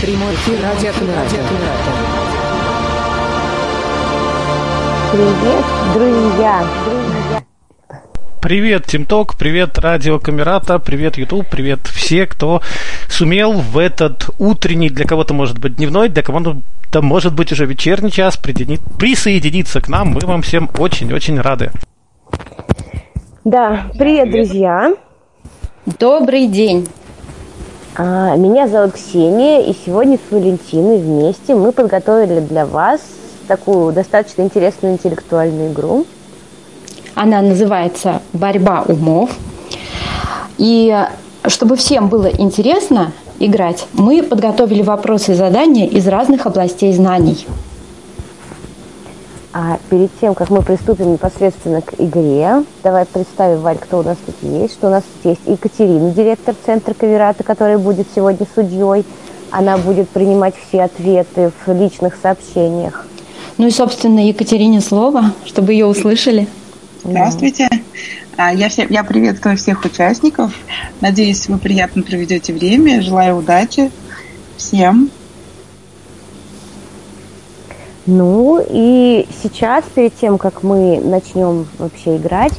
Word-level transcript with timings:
Прямой 0.00 0.34
эфир 0.34 0.62
радио 0.62 0.92
Радио 1.16 1.40
Привет! 5.12 5.64
Друзья! 5.94 7.19
Привет, 8.50 8.84
Тимток, 8.86 9.36
привет, 9.36 9.78
Радио 9.78 10.18
Камерата, 10.18 10.80
привет, 10.80 11.16
Ютуб, 11.16 11.46
привет 11.48 11.86
все, 11.86 12.26
кто 12.26 12.62
сумел 13.08 13.52
в 13.52 13.78
этот 13.78 14.28
утренний, 14.40 14.90
для 14.90 15.04
кого-то 15.04 15.34
может 15.34 15.60
быть 15.60 15.76
дневной, 15.76 16.08
для 16.08 16.24
кого-то 16.24 17.00
может 17.00 17.32
быть 17.32 17.52
уже 17.52 17.64
вечерний 17.64 18.10
час 18.10 18.36
присоединиться 18.36 19.80
к 19.80 19.88
нам. 19.88 20.08
Мы 20.08 20.26
вам 20.26 20.42
всем 20.42 20.68
очень-очень 20.76 21.40
рады. 21.40 21.70
Да, 23.44 23.84
привет, 23.96 24.32
друзья. 24.32 24.94
Добрый 25.86 26.48
день. 26.48 26.88
А, 27.94 28.34
меня 28.34 28.66
зовут 28.66 28.94
Ксения, 28.94 29.60
и 29.60 29.72
сегодня 29.86 30.18
с 30.18 30.32
Валентиной 30.32 30.98
вместе 30.98 31.54
мы 31.54 31.70
подготовили 31.70 32.40
для 32.40 32.66
вас 32.66 33.00
такую 33.46 33.92
достаточно 33.92 34.42
интересную 34.42 34.94
интеллектуальную 34.94 35.72
игру. 35.72 36.04
Она 37.14 37.42
называется 37.42 38.22
«Борьба 38.32 38.84
умов». 38.86 39.30
И 40.58 40.96
чтобы 41.46 41.76
всем 41.76 42.08
было 42.08 42.26
интересно 42.26 43.12
играть, 43.38 43.86
мы 43.94 44.22
подготовили 44.22 44.82
вопросы 44.82 45.32
и 45.32 45.34
задания 45.34 45.86
из 45.86 46.06
разных 46.06 46.46
областей 46.46 46.92
знаний. 46.92 47.46
А 49.52 49.78
перед 49.88 50.10
тем, 50.20 50.34
как 50.34 50.50
мы 50.50 50.62
приступим 50.62 51.12
непосредственно 51.12 51.80
к 51.80 51.94
игре, 51.98 52.62
давай 52.84 53.04
представим, 53.04 53.60
Валь, 53.62 53.78
кто 53.78 53.98
у 53.98 54.02
нас 54.02 54.16
тут 54.24 54.36
есть. 54.42 54.74
Что 54.74 54.86
у 54.86 54.90
нас 54.90 55.02
тут 55.02 55.32
есть 55.32 55.40
Екатерина, 55.46 56.12
директор 56.12 56.54
Центра 56.64 56.94
Каверата, 56.94 57.42
которая 57.42 57.78
будет 57.78 58.06
сегодня 58.14 58.46
судьей. 58.54 59.04
Она 59.50 59.76
будет 59.76 60.08
принимать 60.10 60.54
все 60.68 60.84
ответы 60.84 61.50
в 61.66 61.72
личных 61.72 62.16
сообщениях. 62.22 63.06
Ну 63.58 63.66
и, 63.66 63.70
собственно, 63.70 64.20
Екатерине 64.20 64.80
слово, 64.80 65.32
чтобы 65.44 65.72
ее 65.72 65.86
услышали. 65.86 66.46
Здравствуйте. 67.02 67.68
А, 68.36 68.52
я, 68.52 68.68
все, 68.68 68.86
я 68.88 69.04
приветствую 69.04 69.56
всех 69.56 69.84
участников. 69.84 70.52
Надеюсь, 71.00 71.48
вы 71.48 71.58
приятно 71.58 72.02
проведете 72.02 72.52
время. 72.52 73.00
Желаю 73.00 73.36
удачи 73.36 73.90
всем. 74.56 75.10
Ну 78.06 78.62
и 78.68 79.26
сейчас, 79.42 79.84
перед 79.94 80.14
тем, 80.16 80.36
как 80.36 80.62
мы 80.62 81.00
начнем 81.00 81.66
вообще 81.78 82.16
играть, 82.16 82.54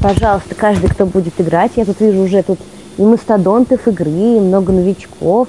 пожалуйста, 0.00 0.54
каждый, 0.54 0.88
кто 0.88 1.06
будет 1.06 1.40
играть, 1.40 1.72
я 1.76 1.84
тут 1.84 2.00
вижу 2.00 2.20
уже 2.20 2.42
тут 2.42 2.60
и 2.98 3.02
мастодонтов 3.02 3.88
игры, 3.88 4.10
и 4.10 4.40
много 4.40 4.72
новичков. 4.72 5.48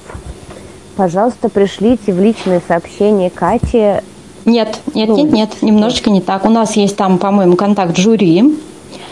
Пожалуйста, 0.95 1.49
пришлите 1.49 2.13
в 2.13 2.19
личные 2.19 2.61
сообщения 2.67 3.29
Кате. 3.29 4.03
Нет, 4.45 4.79
нет, 4.93 5.09
ну, 5.09 5.17
нет, 5.17 5.31
нет, 5.31 5.61
немножечко 5.61 6.09
не 6.09 6.21
так. 6.21 6.45
У 6.45 6.49
нас 6.49 6.75
есть 6.75 6.95
там, 6.95 7.17
по-моему, 7.17 7.55
контакт 7.55 7.97
жюри. 7.97 8.55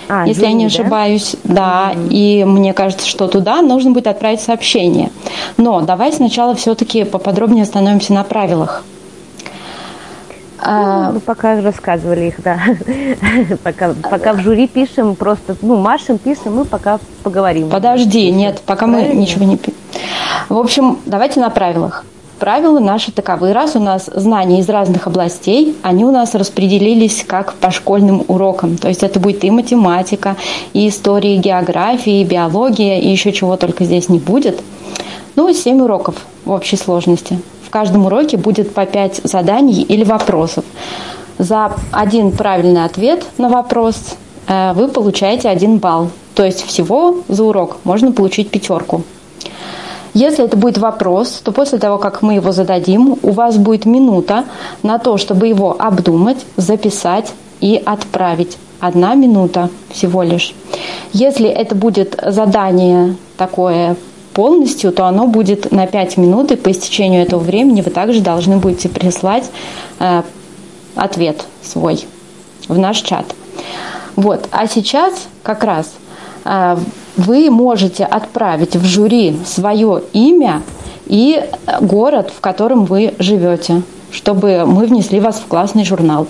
А, 0.09 0.25
если 0.25 0.41
жюри, 0.41 0.51
я 0.51 0.57
не 0.57 0.65
ошибаюсь, 0.65 1.35
да, 1.43 1.93
mm 1.95 2.07
и 2.09 2.43
мне 2.43 2.73
кажется, 2.73 3.07
что 3.07 3.27
туда 3.27 3.61
нужно 3.61 3.91
будет 3.91 4.07
отправить 4.07 4.41
сообщение. 4.41 5.09
Но 5.57 5.81
давай 5.81 6.11
сначала 6.11 6.53
все-таки 6.55 7.05
поподробнее 7.05 7.63
остановимся 7.63 8.13
на 8.13 8.23
правилах. 8.23 8.83
А... 10.63 11.11
Ну, 11.11 11.19
пока 11.19 11.59
рассказывали 11.61 12.27
их, 12.27 12.43
да. 12.43 12.59
пока, 13.63 13.93
пока 14.09 14.33
в 14.33 14.41
жюри 14.41 14.67
пишем, 14.67 15.15
просто, 15.15 15.55
ну, 15.61 15.77
машем, 15.77 16.17
пишем, 16.19 16.55
мы 16.55 16.65
пока 16.65 16.99
поговорим. 17.23 17.69
Подожди, 17.69 18.29
нет, 18.31 18.61
пока 18.65 18.85
Правильно? 18.85 19.13
мы 19.13 19.21
ничего 19.21 19.45
не 19.45 19.57
пишем. 19.57 19.79
В 20.49 20.57
общем, 20.57 20.99
давайте 21.05 21.39
на 21.39 21.49
правилах. 21.49 22.05
Правила 22.41 22.79
наши 22.79 23.13
таковы. 23.13 23.53
Раз 23.53 23.77
у 23.77 23.79
нас 23.79 24.09
знания 24.13 24.59
из 24.59 24.67
разных 24.67 25.07
областей, 25.07 25.77
они 25.81 26.03
у 26.03 26.11
нас 26.11 26.35
распределились 26.35 27.23
как 27.25 27.53
по 27.53 27.71
школьным 27.71 28.25
урокам. 28.27 28.75
То 28.75 28.89
есть 28.89 29.03
это 29.03 29.21
будет 29.21 29.45
и 29.45 29.51
математика, 29.51 30.35
и 30.73 30.89
история, 30.89 31.35
и 31.35 31.39
география, 31.39 32.21
и 32.21 32.25
биология, 32.25 32.99
и 32.99 33.07
еще 33.07 33.31
чего 33.31 33.55
только 33.55 33.85
здесь 33.85 34.09
не 34.09 34.19
будет. 34.19 34.61
Ну, 35.37 35.53
семь 35.53 35.81
уроков 35.81 36.15
в 36.43 36.51
общей 36.51 36.75
сложности 36.75 37.39
каждом 37.71 38.05
уроке 38.05 38.37
будет 38.37 38.73
по 38.73 38.85
5 38.85 39.21
заданий 39.23 39.81
или 39.81 40.03
вопросов. 40.03 40.63
За 41.39 41.73
один 41.91 42.31
правильный 42.31 42.85
ответ 42.85 43.25
на 43.39 43.49
вопрос 43.49 43.95
э, 44.47 44.73
вы 44.73 44.89
получаете 44.89 45.49
один 45.49 45.77
балл. 45.77 46.09
То 46.35 46.45
есть 46.45 46.63
всего 46.63 47.17
за 47.27 47.43
урок 47.43 47.77
можно 47.83 48.11
получить 48.11 48.51
пятерку. 48.51 49.03
Если 50.13 50.43
это 50.43 50.57
будет 50.57 50.77
вопрос, 50.77 51.41
то 51.43 51.51
после 51.51 51.79
того, 51.79 51.97
как 51.97 52.21
мы 52.21 52.35
его 52.35 52.51
зададим, 52.51 53.17
у 53.21 53.31
вас 53.31 53.57
будет 53.57 53.85
минута 53.85 54.45
на 54.83 54.99
то, 54.99 55.17
чтобы 55.17 55.47
его 55.47 55.75
обдумать, 55.79 56.45
записать 56.57 57.31
и 57.61 57.81
отправить. 57.83 58.57
Одна 58.79 59.13
минута 59.13 59.69
всего 59.89 60.23
лишь. 60.23 60.53
Если 61.13 61.47
это 61.47 61.75
будет 61.75 62.19
задание 62.25 63.15
такое 63.37 63.95
полностью, 64.33 64.91
то 64.91 65.05
оно 65.05 65.27
будет 65.27 65.71
на 65.71 65.87
5 65.87 66.17
минут, 66.17 66.51
и 66.51 66.55
по 66.55 66.71
истечению 66.71 67.21
этого 67.21 67.39
времени 67.39 67.81
вы 67.81 67.91
также 67.91 68.21
должны 68.21 68.57
будете 68.57 68.89
прислать 68.89 69.49
э, 69.99 70.23
ответ 70.95 71.45
свой 71.61 72.05
в 72.67 72.77
наш 72.77 73.01
чат. 73.01 73.25
Вот. 74.15 74.47
А 74.51 74.67
сейчас 74.67 75.13
как 75.43 75.63
раз 75.63 75.93
э, 76.45 76.77
вы 77.17 77.49
можете 77.49 78.05
отправить 78.05 78.75
в 78.75 78.85
жюри 78.85 79.37
свое 79.45 80.03
имя 80.13 80.61
и 81.07 81.43
город, 81.81 82.31
в 82.35 82.39
котором 82.41 82.85
вы 82.85 83.13
живете, 83.19 83.81
чтобы 84.11 84.65
мы 84.65 84.85
внесли 84.85 85.19
вас 85.19 85.37
в 85.39 85.45
классный 85.47 85.85
журнал. 85.85 86.27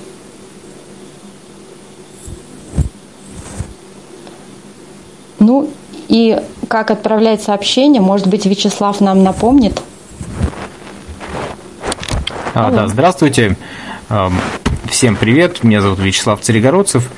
Ну 5.39 5.69
и 6.07 6.41
как 6.67 6.91
отправлять 6.91 7.41
сообщение. 7.41 8.01
Может 8.01 8.27
быть, 8.27 8.45
Вячеслав 8.45 9.01
нам 9.01 9.23
напомнит? 9.23 9.81
А, 12.53 12.69
да, 12.69 12.87
здравствуйте. 12.87 13.57
Эм, 14.09 14.33
всем 14.89 15.15
привет. 15.15 15.63
Меня 15.63 15.81
зовут 15.81 15.99
Вячеслав 15.99 16.41
Царегородцев. 16.41 17.09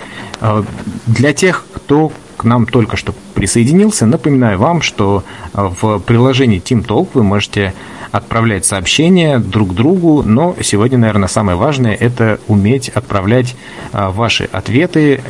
Э, 0.42 0.64
для 1.08 1.34
тех, 1.34 1.66
кто 1.74 2.12
нам 2.44 2.66
только 2.66 2.98
что 2.98 3.14
присоединился, 3.34 4.06
напоминаю 4.06 4.58
вам, 4.58 4.82
что 4.82 5.24
э, 5.54 5.70
в 5.82 6.00
приложении 6.00 6.62
TeamTalk 6.62 7.10
вы 7.14 7.24
можете 7.24 7.74
отправлять 8.12 8.66
сообщения 8.66 9.40
друг 9.40 9.74
другу, 9.74 10.22
но 10.24 10.56
сегодня, 10.62 10.98
наверное, 10.98 11.28
самое 11.28 11.58
важное– 11.58 11.96
это 12.00 12.40
уметь 12.48 12.90
отправлять 12.90 13.56
э, 13.92 14.10
ваши 14.10 14.46
ответы, 14.46 15.22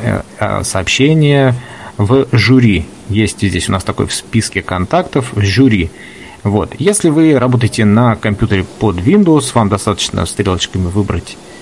сообщения 0.63 1.55
в 1.97 2.27
жюри. 2.31 2.85
Есть 3.09 3.41
здесь 3.41 3.69
у 3.69 3.71
нас 3.71 3.83
такой 3.83 4.07
в 4.07 4.13
списке 4.13 4.61
контактов 4.61 5.31
жюри. 5.35 5.91
Вот. 6.43 6.75
Если 6.77 7.09
вы 7.09 7.39
работаете 7.39 7.85
на 7.85 8.15
компьютере 8.15 8.65
под 8.79 8.97
Windows, 8.97 9.51
вам 9.53 9.69
достаточно 9.69 10.25
стрелочками 10.25 10.87
выбрать 10.87 11.37
э, 11.37 11.52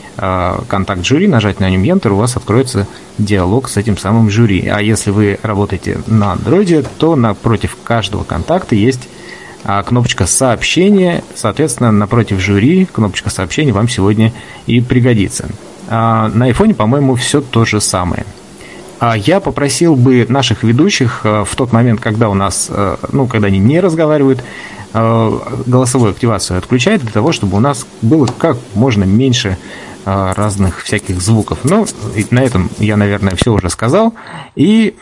контакт 0.68 1.04
жюри, 1.04 1.28
нажать 1.28 1.60
на 1.60 1.70
нем 1.70 1.84
Enter, 1.84 2.10
у 2.10 2.16
вас 2.16 2.38
откроется 2.38 2.88
диалог 3.18 3.68
с 3.68 3.78
этим 3.78 3.98
самым 3.98 4.30
жюри. 4.30 4.68
А 4.68 4.80
если 4.80 5.10
вы 5.10 5.40
работаете 5.42 6.00
на 6.06 6.34
Android, 6.34 6.88
то 7.00 7.16
напротив 7.16 7.76
каждого 7.84 8.24
контакта 8.24 8.76
есть 8.76 9.10
э, 9.64 9.84
кнопочка 9.84 10.28
сообщения, 10.28 11.24
соответственно, 11.34 11.92
напротив 11.92 12.40
жюри 12.40 12.86
кнопочка 12.86 13.32
сообщения 13.32 13.72
вам 13.72 13.90
сегодня 13.90 14.32
и 14.68 14.80
пригодится. 14.80 15.50
А 15.90 16.30
на 16.30 16.50
iPhone, 16.52 16.76
по-моему, 16.76 17.16
все 17.16 17.42
то 17.42 17.66
же 17.66 17.82
самое. 17.82 18.26
А 19.00 19.18
я 19.18 19.40
попросил 19.40 19.96
бы 19.96 20.28
наших 20.30 20.62
ведущих 20.62 21.22
в 21.24 21.50
тот 21.56 21.74
момент, 21.74 22.00
когда 22.00 22.30
у 22.30 22.36
нас, 22.36 22.70
ну, 23.12 23.26
когда 23.26 23.48
они 23.48 23.58
не 23.58 23.80
разговаривают, 23.80 24.44
голосовую 24.94 26.12
активацию 26.12 26.60
отключать 26.60 27.02
для 27.02 27.12
того, 27.12 27.32
чтобы 27.32 27.58
у 27.58 27.60
нас 27.60 27.88
было 28.04 28.28
как 28.28 28.58
можно 28.76 29.04
меньше 29.04 29.58
разных 30.06 30.82
всяких 30.82 31.22
звуков. 31.22 31.60
Ну, 31.64 31.86
на 32.32 32.40
этом 32.40 32.70
я, 32.78 32.98
наверное, 32.98 33.36
все 33.36 33.54
уже 33.54 33.70
сказал. 33.70 34.14
И 34.56 34.96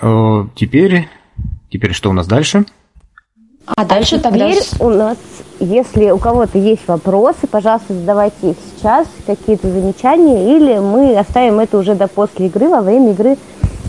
теперь, 0.56 1.07
теперь 1.72 1.94
что 1.94 2.10
у 2.10 2.13
нас 2.13 2.28
дальше? 2.28 2.66
А 3.66 3.86
дальше 3.86 4.16
а 4.16 4.19
тогда... 4.19 4.51
Теперь 4.51 4.63
у 4.80 4.90
нас, 4.90 5.18
если 5.60 6.10
у 6.10 6.18
кого-то 6.18 6.57
есть 6.57 6.88
вопросы, 6.88 7.46
пожалуйста, 7.46 7.94
задавайте 7.94 8.51
их 8.51 8.57
сейчас, 8.75 9.07
какие-то 9.28 9.69
замечания, 9.69 10.56
или 10.56 10.80
мы 10.80 11.16
оставим 11.16 11.60
это 11.60 11.78
уже 11.78 11.94
до 11.94 12.07
после 12.07 12.48
игры, 12.48 12.68
во 12.68 12.81
время 12.81 13.12
игры 13.12 13.38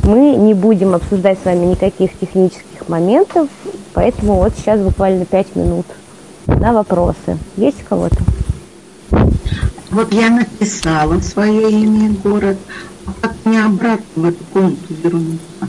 мы 0.04 0.34
не 0.36 0.52
будем 0.52 0.94
обсуждать 0.94 1.38
с 1.40 1.46
вами 1.46 1.64
никаких 1.64 2.18
технических 2.18 2.88
моментов, 2.88 3.48
поэтому 3.94 4.34
вот 4.34 4.52
сейчас 4.56 4.80
буквально 4.80 5.24
пять 5.24 5.56
минут 5.56 5.86
на 6.46 6.74
вопросы. 6.74 7.38
Есть 7.56 7.82
у 7.82 7.86
кого-то? 7.86 8.16
Вот 9.90 10.12
я 10.12 10.30
написала 10.30 11.18
свое 11.20 11.70
имя 11.70 12.10
и 12.10 12.12
город. 12.12 12.58
А 13.06 13.12
как 13.20 13.34
мне 13.44 13.64
обратно 13.64 14.04
в 14.14 14.24
эту 14.24 14.44
комнату 14.44 14.94
вернуться? 15.02 15.68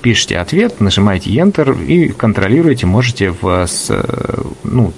Пишите 0.00 0.38
ответ, 0.38 0.80
нажимаете 0.80 1.30
Enter 1.30 1.84
и 1.84 2.08
контролируете, 2.08 2.86
можете 2.86 3.30
в, 3.30 3.66
с, 3.66 3.90
ну, 4.62 4.92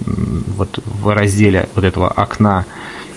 вот 0.56 0.78
в 0.84 1.14
разделе 1.14 1.68
вот 1.74 1.84
этого 1.84 2.08
окна, 2.08 2.66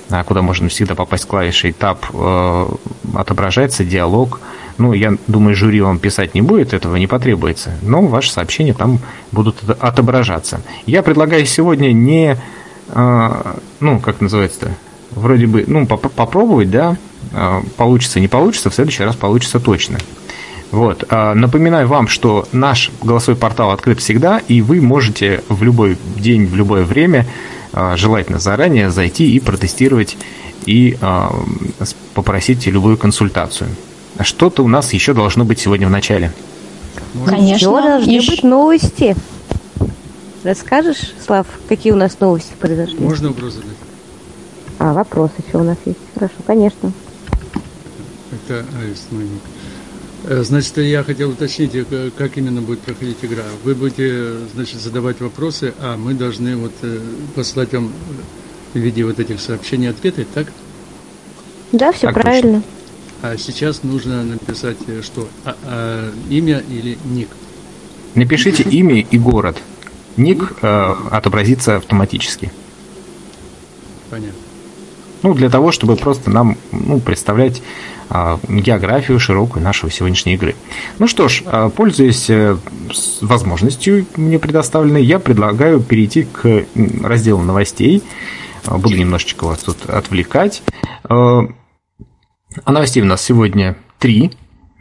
а, 0.10 0.24
куда 0.24 0.42
можно 0.42 0.70
всегда 0.70 0.96
попасть 0.96 1.26
клавишей 1.26 1.72
Tab, 1.72 2.00
э, 2.14 3.18
отображается 3.18 3.84
диалог. 3.84 4.40
Ну, 4.78 4.94
я 4.94 5.16
думаю, 5.28 5.56
жюри 5.56 5.82
вам 5.82 6.00
писать 6.00 6.34
не 6.34 6.42
будет, 6.42 6.74
этого 6.74 6.96
не 6.96 7.08
потребуется, 7.08 7.72
но 7.84 8.02
ваши 8.02 8.32
сообщения 8.32 8.74
там 8.74 9.00
будут 9.32 9.58
отображаться. 9.80 10.62
Я 10.86 11.04
предлагаю 11.04 11.46
сегодня 11.46 11.92
не, 11.92 12.38
э, 12.90 13.54
ну, 13.80 14.00
как 14.00 14.20
называется-то, 14.20 14.72
вроде 15.12 15.46
бы, 15.46 15.64
ну, 15.68 15.86
поп 15.86 16.12
попробовать, 16.12 16.72
да, 16.72 16.98
э, 17.32 17.62
получится, 17.78 18.20
не 18.20 18.28
получится, 18.28 18.72
в 18.72 18.76
следующий 18.76 19.04
раз 19.04 19.16
получится 19.16 19.60
точно. 19.60 20.00
Вот. 20.72 21.04
А, 21.10 21.36
напоминаю 21.36 21.88
вам, 21.88 22.08
что 22.08 22.48
наш 22.52 22.90
голосовой 23.04 23.40
портал 23.40 23.70
открыт 23.70 24.00
всегда, 24.00 24.40
и 24.40 24.62
вы 24.62 24.82
можете 24.82 25.44
в 25.48 25.62
любой 25.62 26.00
день, 26.18 26.48
в 26.48 26.56
любое 26.56 26.84
время, 26.84 27.28
желательно 27.96 28.40
заранее, 28.40 28.90
зайти 28.92 29.36
и 29.36 29.40
протестировать 29.40 30.18
и 30.66 30.98
попросить 32.14 32.68
любую 32.68 32.98
консультацию. 32.98 33.70
Что-то 34.22 34.64
у 34.64 34.68
нас 34.68 34.94
еще 34.94 35.14
должно 35.14 35.46
быть 35.46 35.60
сегодня 35.60 35.88
в 35.88 35.92
начале. 35.92 36.32
Конечно. 37.26 37.56
Еще 37.56 37.66
должны 37.82 38.10
Ещё- 38.10 38.32
быть 38.32 38.44
новости. 38.44 39.16
Расскажешь, 40.44 41.14
Слав, 41.26 41.48
какие 41.70 41.94
у 41.94 41.96
нас 41.96 42.20
новости 42.20 42.54
произошли? 42.60 43.00
Можно 43.00 43.30
вопрос 43.30 43.54
задать? 43.54 43.70
А, 44.80 44.94
вопросы 44.94 45.34
еще 45.48 45.58
у 45.60 45.64
нас 45.64 45.78
есть. 45.86 46.00
Хорошо, 46.16 46.34
конечно. 46.46 46.92
Это 48.32 48.66
Аист 48.82 49.12
Майник. 49.12 49.42
Э, 50.26 50.44
Значит, 50.44 50.78
я 50.78 51.04
хотел 51.04 51.32
уточнить, 51.32 51.72
э, 51.74 52.10
как 52.18 52.38
именно 52.38 52.62
будет 52.62 52.80
проходить 52.80 53.18
игра. 53.22 53.44
Вы 53.64 53.76
будете, 53.76 54.38
значит, 54.54 54.82
задавать 54.82 55.22
вопросы, 55.22 55.74
а 55.80 55.98
мы 55.98 56.14
должны 56.14 56.56
вот 56.58 56.72
э, 56.82 57.00
послать 57.36 57.74
вам 57.74 57.92
в 58.74 58.78
виде 58.78 59.04
вот 59.06 59.20
этих 59.20 59.40
сообщений 59.40 59.90
ответы, 59.90 60.26
так? 60.34 60.48
Да, 61.72 61.92
все 61.92 62.08
Так 62.08 62.16
точно. 62.24 62.64
А 63.24 63.38
сейчас 63.38 63.84
нужно 63.84 64.22
написать 64.22 64.76
э, 64.88 65.02
что? 65.02 65.30
А- 65.46 65.56
а, 65.64 66.12
имя 66.30 66.62
или 66.70 66.98
ник? 67.06 67.30
Напишите 68.16 68.64
имя 68.64 69.00
и 69.00 69.18
город. 69.18 69.62
Ник 70.18 70.52
э, 70.62 70.96
отобразится 71.10 71.78
автоматически. 71.78 72.52
Понятно. 74.10 74.38
Ну, 75.22 75.34
для 75.34 75.50
того, 75.50 75.72
чтобы 75.72 75.96
просто 75.96 76.30
нам 76.30 76.58
ну, 76.74 77.00
представлять 77.00 77.62
а, 78.10 78.42
географию 78.50 79.22
широкую 79.22 79.64
нашего 79.64 79.90
сегодняшней 79.90 80.34
игры. 80.34 80.56
Ну 81.00 81.08
что 81.08 81.30
ж, 81.30 81.44
а, 81.46 81.70
пользуясь 81.70 82.30
э, 82.30 82.58
возможностью 83.22 84.06
мне 84.18 84.38
предоставленной, 84.38 85.02
я 85.02 85.20
предлагаю 85.20 85.80
перейти 85.80 86.24
к 86.24 86.66
разделу 87.02 87.42
новостей. 87.42 88.04
А, 88.66 88.78
Буду 88.78 88.98
немножечко 88.98 89.46
вас 89.46 89.60
тут 89.60 89.86
отвлекать. 89.86 90.62
А, 92.64 92.72
новостей 92.72 93.02
у 93.02 93.06
нас 93.06 93.22
сегодня 93.22 93.76
три. 94.00 94.32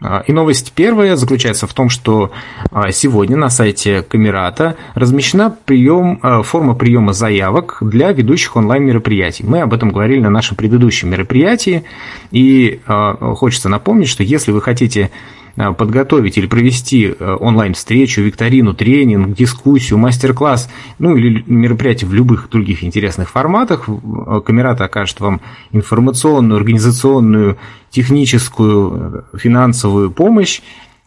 А, 0.01 0.25
И 0.27 0.33
новость 0.33 0.73
первая 0.73 1.17
заключается 1.17 1.67
в 1.67 1.75
том, 1.75 1.89
что 1.89 2.33
а, 2.71 2.91
сегодня 2.91 3.37
на 3.37 3.51
сайте 3.51 4.03
Камерата 4.03 4.77
размещена 4.95 5.57
прием, 5.65 6.19
а, 6.23 6.43
форма 6.43 6.75
приема 6.75 7.13
заявок 7.13 7.79
для 7.81 8.13
ведущих 8.13 8.57
онлайн-мероприятий. 8.57 9.45
Мы 9.47 9.61
об 9.61 9.73
этом 9.73 9.91
говорили 9.91 10.21
на 10.21 10.31
нашем 10.31 10.57
предыдущем 10.57 11.11
мероприятии. 11.11 11.85
И 12.31 12.81
хочется 12.87 13.69
напомнить, 13.69 14.09
что 14.09 14.23
если 14.23 14.53
вы 14.53 14.61
хотите 14.61 15.11
подготовить 15.55 16.39
или 16.39 16.47
провести 16.47 17.15
а, 17.19 17.37
онлайн-встречу, 17.37 18.23
викторину, 18.23 18.75
тренинг, 18.75 19.37
дискуссию, 19.37 19.99
мастер-класс, 19.99 20.71
ну 20.99 21.17
или 21.17 21.45
мероприятие 21.47 22.09
в 22.09 22.15
любых 22.15 22.49
других 22.51 22.85
интересных 22.85 23.29
форматах, 23.29 23.89
а, 23.89 24.41
Камерата 24.41 24.85
окажет 24.85 25.21
вам 25.21 25.41
информационную, 25.73 26.57
организационную, 26.57 27.59
техническую, 27.91 29.27
э, 29.33 29.39
финансовую 29.39 30.11
помощь. 30.11 30.63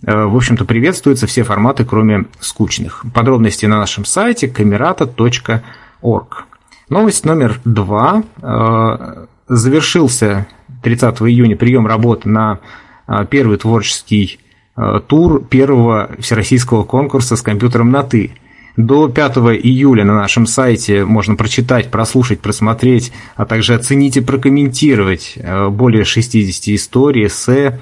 Э, 0.05 0.25
В 0.25 0.35
общем-то, 0.35 0.65
приветствуются 0.65 1.25
все 1.25 1.43
форматы, 1.43 1.83
кроме 1.83 2.25
скучных. 2.39 3.03
Подробности 3.13 3.65
на 3.65 3.79
нашем 3.79 4.05
сайте 4.05 4.47
camerata.org. 4.47 6.45
Новость 6.89 7.25
номер 7.25 7.59
два. 7.65 8.23
Э, 8.41 9.25
Завершился 9.47 10.47
30 10.81 11.21
июня 11.21 11.55
прием 11.55 11.85
работ 11.85 12.25
на 12.25 12.53
э, 12.53 12.84
первый 13.29 13.57
творческий 13.57 14.39
э, 14.75 15.01
тур 15.07 15.43
первого 15.43 16.11
всероссийского 16.19 16.83
конкурса 16.83 17.35
с 17.35 17.41
компьютером 17.41 17.91
на 17.91 18.03
«ты». 18.03 18.31
До 18.77 19.07
5 19.07 19.37
июля 19.63 20.03
на 20.03 20.15
нашем 20.15 20.45
сайте 20.45 21.05
можно 21.05 21.35
прочитать, 21.35 21.91
прослушать, 21.91 22.41
просмотреть, 22.41 23.13
а 23.37 23.45
также 23.45 23.73
оценить 23.73 24.17
и 24.17 24.21
прокомментировать 24.21 25.33
э, 25.37 25.69
более 25.69 26.03
60 26.03 26.75
историй, 26.75 27.27
эссе, 27.27 27.79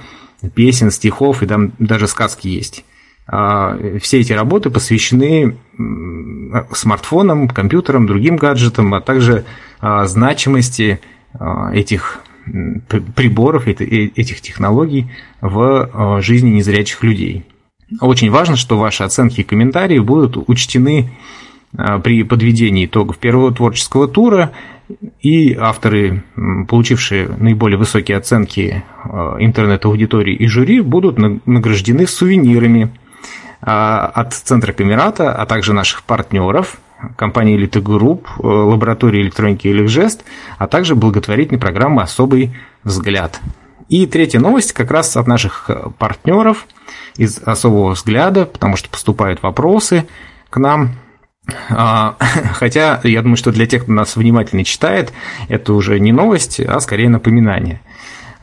песен, 0.54 0.92
стихов 0.92 1.42
и 1.42 1.48
там 1.48 1.72
даже 1.80 2.08
сказки 2.08 2.48
есть. 2.48 2.86
А, 3.26 3.78
Все 4.02 4.20
эти 4.20 4.34
работы 4.34 4.70
посвящены 4.70 5.58
смартфонам, 6.72 7.48
компьютерам, 7.48 8.06
другим 8.06 8.36
гаджетам, 8.36 8.94
а 8.94 9.02
также 9.02 9.46
а, 9.80 10.06
значимости 10.06 11.00
а, 11.34 11.74
этих 11.74 12.20
приборов, 13.16 13.68
э- 13.68 13.72
этих 13.72 14.42
технологий 14.42 15.08
в 15.42 15.90
а, 15.94 16.22
жизни 16.22 16.50
незрячих 16.50 17.04
людей. 17.04 17.46
Очень 18.02 18.32
важно, 18.32 18.56
что 18.56 18.78
ваши 18.78 19.04
оценки 19.04 19.42
и 19.42 19.44
комментарии 19.44 20.00
будут 20.00 20.38
учтены 20.50 21.12
а, 21.76 22.00
при 22.00 22.24
подведении 22.24 22.86
итогов 22.86 23.18
первого 23.18 23.54
творческого 23.54 24.08
тура, 24.08 24.52
и 25.22 25.54
авторы, 25.54 26.24
получившие 26.68 27.30
наиболее 27.30 27.78
высокие 27.78 28.18
оценки 28.18 28.84
интернет-аудитории 29.40 30.36
и 30.36 30.46
жюри, 30.48 30.82
будут 30.82 31.18
на- 31.18 31.40
награждены 31.46 32.06
сувенирами 32.06 32.92
а, 33.66 34.08
от 34.08 34.34
Центра 34.34 34.74
Камерата, 34.74 35.34
а 35.34 35.46
также 35.46 35.72
наших 35.74 36.04
партнеров, 36.04 36.78
компании 37.16 37.58
Elite 37.58 37.82
Group, 37.82 38.26
э, 38.40 38.46
лаборатории 38.46 39.22
электроники 39.22 39.68
Эликжест, 39.68 40.24
а 40.58 40.68
также 40.68 40.96
благотворительной 40.96 41.60
программы 41.60 42.02
«Особый 42.02 42.56
взгляд». 42.84 43.40
И 43.90 44.08
третья 44.08 44.40
новость 44.40 44.74
как 44.74 44.92
раз 44.92 45.16
от 45.18 45.28
наших 45.28 45.66
э, 45.70 45.90
партнеров 45.98 46.68
из 47.18 47.40
«Особого 47.44 47.92
взгляда», 47.92 48.46
потому 48.46 48.76
что 48.76 48.90
поступают 48.90 49.44
вопросы 49.44 50.06
к 50.50 50.58
нам. 50.58 50.96
А, 51.70 52.16
Хотя, 52.54 53.02
я 53.04 53.22
думаю, 53.22 53.38
что 53.38 53.52
для 53.52 53.68
тех, 53.68 53.84
кто 53.84 53.92
нас 53.92 54.16
внимательно 54.16 54.64
читает, 54.64 55.14
это 55.50 55.74
уже 55.74 56.00
не 56.00 56.12
новость, 56.12 56.60
а 56.60 56.80
скорее 56.80 57.10
напоминание. 57.10 57.82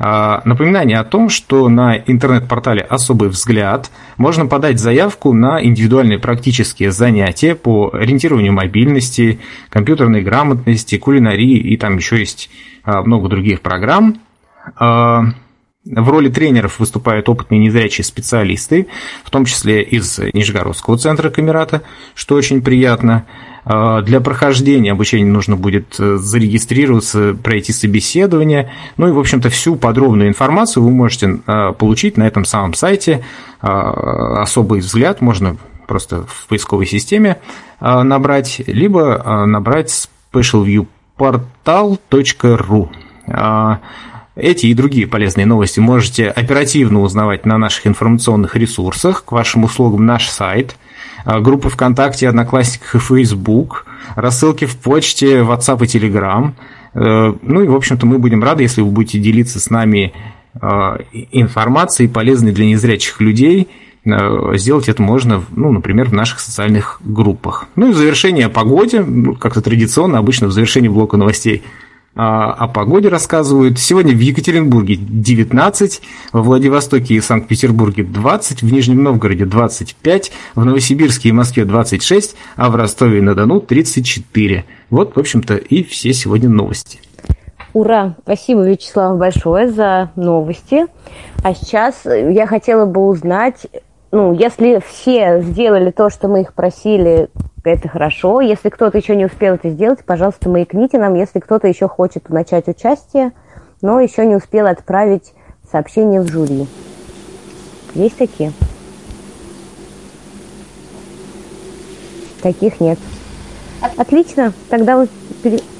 А, 0.03 0.41
Напоминание 0.47 0.99
о 0.99 1.05
том, 1.05 1.29
что 1.29 1.69
на 1.69 1.99
интернет-портале 1.99 2.81
«Особый 2.81 3.29
взгляд» 3.29 3.91
можно 4.17 4.47
подать 4.47 4.81
заявку 4.81 5.35
на 5.35 5.63
индивидуальные 5.63 6.19
практические 6.19 6.91
занятия 6.91 7.55
по 7.55 7.91
ориентированию 7.93 8.55
мобильности, 8.55 9.41
компьютерной 9.69 10.23
грамотности, 10.23 10.97
кулинарии 10.97 11.59
и 11.59 11.77
там 11.77 11.99
еще 11.99 12.19
есть 12.19 12.49
а, 12.83 13.03
много 13.03 13.29
других 13.29 13.61
программ. 13.61 14.23
А, 14.77 15.23
В 15.85 16.09
роли 16.09 16.31
тренеров 16.31 16.79
выступают 16.79 17.29
опытные 17.29 17.61
незрячие 17.61 18.05
специалисты, 18.07 18.87
в 19.23 19.29
том 19.29 19.45
числе 19.45 19.83
из 19.83 20.19
Нижегородского 20.33 20.97
центра 20.97 21.29
Камерата, 21.29 21.83
что 22.15 22.37
очень 22.37 22.63
приятно. 22.63 23.27
А, 23.65 24.03
Для 24.03 24.21
прохождения 24.21 24.93
обучения 24.93 25.31
нужно 25.31 25.57
будет 25.57 25.97
э, 25.99 26.17
зарегистрироваться, 26.17 27.35
пройти 27.43 27.73
собеседование. 27.73 28.71
Ну 28.97 29.09
и, 29.09 29.13
в 29.13 29.19
общем-то, 29.19 29.51
всю 29.51 29.77
подробную 29.77 30.29
информацию 30.29 30.83
вы 30.83 30.91
можете 30.91 31.41
а, 31.47 31.73
получить 31.73 32.17
на 32.17 32.27
этом 32.27 32.45
самом 32.45 32.75
сайте. 32.75 33.23
А, 33.61 34.43
Особый 34.43 34.81
взгляд 34.81 35.21
можно 35.21 35.57
просто 35.87 36.25
в 36.27 36.49
поисковой 36.49 36.87
системе 36.87 37.37
набрать, 37.81 38.63
либо 38.67 39.45
набрать 39.47 40.09
specialviewportal.ru. 40.33 42.89
Эти 44.37 44.67
и 44.67 44.75
другие 44.75 45.09
полезные 45.09 45.47
новости 45.47 45.81
можете 45.81 46.29
оперативно 46.29 47.01
узнавать 47.01 47.45
на 47.45 47.59
наших 47.59 47.89
информационных 47.89 48.55
ресурсах. 48.55 49.25
К 49.25 49.33
вашим 49.33 49.65
услугам 49.65 50.07
наш 50.07 50.29
сайт, 50.29 50.77
группы 51.25 51.69
ВКонтакте, 51.69 52.29
Одноклассниках 52.29 52.95
и 52.95 52.99
Facebook, 52.99 53.87
рассылки 54.17 54.65
в 54.67 54.77
почте, 54.77 55.41
WhatsApp 55.41 55.85
и 55.85 55.99
Telegram. 55.99 56.53
Э, 56.95 57.33
Ну 57.43 57.63
и, 57.63 57.69
в 57.69 57.75
общем-то, 57.75 58.07
мы 58.07 58.19
будем 58.19 58.43
рады, 58.43 58.63
если 58.63 58.83
вы 58.83 58.91
будете 58.91 59.19
делиться 59.19 59.61
с 59.61 59.71
нами 59.71 60.13
а, 60.61 60.99
информацией, 61.31 62.09
полезной 62.09 62.51
для 62.53 62.67
незрячих 62.67 63.21
людей, 63.21 63.69
э, 64.05 64.57
сделать 64.57 64.89
это 64.89 65.01
можно, 65.01 65.43
ну, 65.55 65.71
например, 65.71 66.09
в 66.09 66.13
наших 66.13 66.41
социальных 66.41 67.01
группах. 67.05 67.67
Ну 67.77 67.89
и 67.89 67.93
в 67.93 67.97
завершение 67.97 68.47
о 68.47 68.51
погоде, 68.51 69.01
ну, 69.03 69.37
как-то 69.37 69.61
традиционно, 69.63 70.19
обычно 70.19 70.49
в 70.49 70.53
завершении 70.53 70.89
блока 70.89 71.17
новостей 71.17 71.63
а, 71.63 71.69
о 72.15 72.67
погоде 72.69 73.09
рассказывают. 73.09 73.79
Сегодня 73.79 74.15
в 74.15 74.19
Екатеринбурге 74.19 74.97
19, 74.97 76.03
во 76.33 76.43
Владивостоке 76.43 77.15
и 77.15 77.21
Санкт-Петербурге 77.21 78.03
20, 78.03 78.63
в 78.63 78.73
Нижнем 78.73 79.03
Новгороде 79.03 79.47
25, 79.47 80.33
в 80.55 80.65
Новосибирске 80.65 81.29
и 81.29 81.33
Москве 81.33 81.65
26, 81.65 82.37
а 82.57 82.69
в 82.69 82.77
Ростове-на-Дону 82.77 83.61
34. 83.61 84.65
Вот, 84.91 85.15
в 85.15 85.21
общем-то, 85.21 85.57
и 85.57 85.85
все 85.85 86.13
сегодня 86.13 86.49
новости. 86.49 86.99
Ура! 87.73 88.17
Спасибо, 88.23 88.69
Вячеслав, 88.69 89.17
большое 89.17 89.71
за 89.71 90.11
новости. 90.17 90.87
А 91.45 91.55
сейчас 91.55 92.05
я 92.05 92.47
хотела 92.47 92.85
бы 92.85 93.07
узнать, 93.07 93.67
ну, 94.13 94.33
если 94.33 94.83
все 94.85 95.41
сделали 95.41 95.91
то, 95.91 96.11
что 96.11 96.29
мы 96.29 96.43
их 96.43 96.53
просили, 96.55 97.31
это 97.63 97.89
хорошо. 97.89 98.41
Если 98.41 98.69
кто-то 98.69 98.99
еще 98.99 99.15
не 99.15 99.27
успел 99.27 99.55
это 99.55 99.71
сделать, 99.71 100.05
пожалуйста, 100.05 100.49
маякните 100.49 100.99
нам. 100.99 101.15
Если 101.15 101.39
кто-то 101.39 101.69
еще 101.69 101.89
хочет 101.89 102.29
начать 102.29 102.67
участие, 102.69 103.33
но 103.83 104.01
еще 104.01 104.27
не 104.27 104.35
успел 104.35 104.67
отправить 104.67 105.33
сообщение 105.71 106.21
в 106.21 106.29
жюри. 106.29 106.67
Есть 107.95 108.19
такие? 108.19 108.53
Таких 112.43 112.81
нет. 112.81 112.99
Отлично. 113.97 114.53
Тогда 114.69 114.97
вот... 114.97 115.09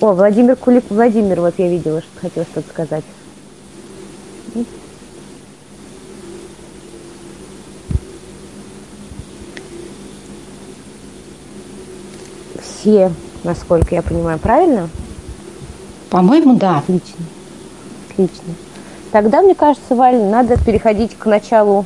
О, 0.01 0.13
Владимир 0.13 0.57
Кулик... 0.57 0.85
Владимир, 0.89 1.41
вот 1.41 1.55
я 1.59 1.69
видела, 1.69 2.01
что 2.01 2.21
хотел 2.21 2.45
что-то 2.45 2.69
сказать. 2.69 3.05
Все, 12.81 13.13
насколько 13.45 13.95
я 13.95 14.01
понимаю, 14.01 14.39
правильно? 14.39 14.89
По-моему, 16.09 16.55
да. 16.55 16.79
Отлично. 16.79 17.25
Отлично. 18.09 18.55
Тогда, 19.13 19.43
мне 19.43 19.55
кажется, 19.55 19.95
Валь, 19.95 20.17
надо 20.17 20.57
переходить 20.57 21.15
к 21.15 21.27
началу 21.27 21.85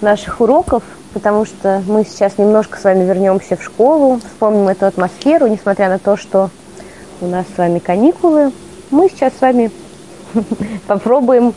наших 0.00 0.40
уроков, 0.40 0.82
потому 1.14 1.44
что 1.44 1.84
мы 1.86 2.04
сейчас 2.04 2.36
немножко 2.36 2.80
с 2.80 2.84
вами 2.84 3.04
вернемся 3.04 3.56
в 3.56 3.62
школу, 3.62 4.18
вспомним 4.18 4.66
эту 4.66 4.86
атмосферу, 4.86 5.46
несмотря 5.46 5.88
на 5.88 6.00
то, 6.00 6.16
что 6.16 6.50
у 7.20 7.26
нас 7.26 7.46
с 7.54 7.58
вами 7.58 7.78
каникулы. 7.78 8.50
Мы 8.90 9.08
сейчас 9.10 9.34
с 9.38 9.40
вами 9.40 9.70
попробуем 10.88 11.54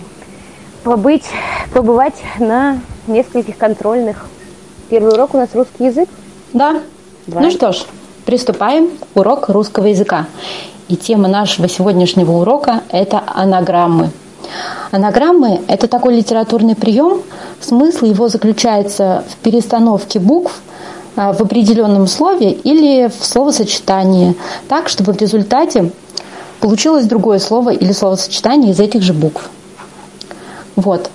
побыть, 0.84 1.25
побывать 1.74 2.22
на 2.38 2.80
нескольких 3.08 3.58
контрольных. 3.58 4.27
Первый 4.89 5.13
урок 5.13 5.34
у 5.34 5.38
нас 5.38 5.50
русский 5.53 5.86
язык. 5.86 6.10
Да. 6.53 6.82
Давай. 7.25 7.46
Ну 7.46 7.51
что 7.51 7.72
ж, 7.72 7.86
приступаем. 8.31 8.91
Урок 9.13 9.50
русского 9.50 9.88
языка. 9.88 10.25
И 10.88 10.95
тема 10.95 11.27
нашего 11.27 11.67
сегодняшнего 11.67 12.31
урока– 12.31 12.79
это 12.89 13.21
анаграммы. 13.27 14.09
Анаграммы– 14.91 15.59
это 15.67 15.89
такой 15.89 16.15
литературный 16.15 16.77
прием. 16.77 17.23
Смысл 17.59 18.05
его 18.05 18.29
заключается 18.29 19.25
в 19.29 19.35
перестановке 19.43 20.19
букв 20.19 20.61
а, 21.17 21.33
в 21.33 21.41
определенном 21.41 22.07
слове 22.07 22.53
или 22.53 23.09
в 23.09 23.25
словосочетании, 23.25 24.38
так, 24.69 24.88
чтобы 24.88 25.11
в 25.11 25.17
результате 25.17 25.91
получилось 26.61 27.07
другое 27.07 27.39
слово 27.39 27.71
или 27.71 27.91
словосочетание 27.91 28.71
из 28.71 28.79
этих 28.79 29.01
же 29.01 29.11
букв. 29.11 29.50
Вот. 30.77 31.09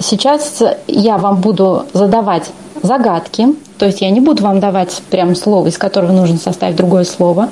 Сейчас 0.00 0.62
я 0.86 1.18
вам 1.18 1.40
буду 1.40 1.86
задавать 1.92 2.50
загадки, 2.82 3.48
то 3.78 3.86
есть 3.86 4.00
я 4.00 4.10
не 4.10 4.20
буду 4.20 4.42
вам 4.42 4.60
давать 4.60 5.02
прям 5.10 5.34
слово, 5.34 5.68
из 5.68 5.78
которого 5.78 6.12
нужно 6.12 6.38
составить 6.38 6.76
другое 6.76 7.04
слово. 7.04 7.48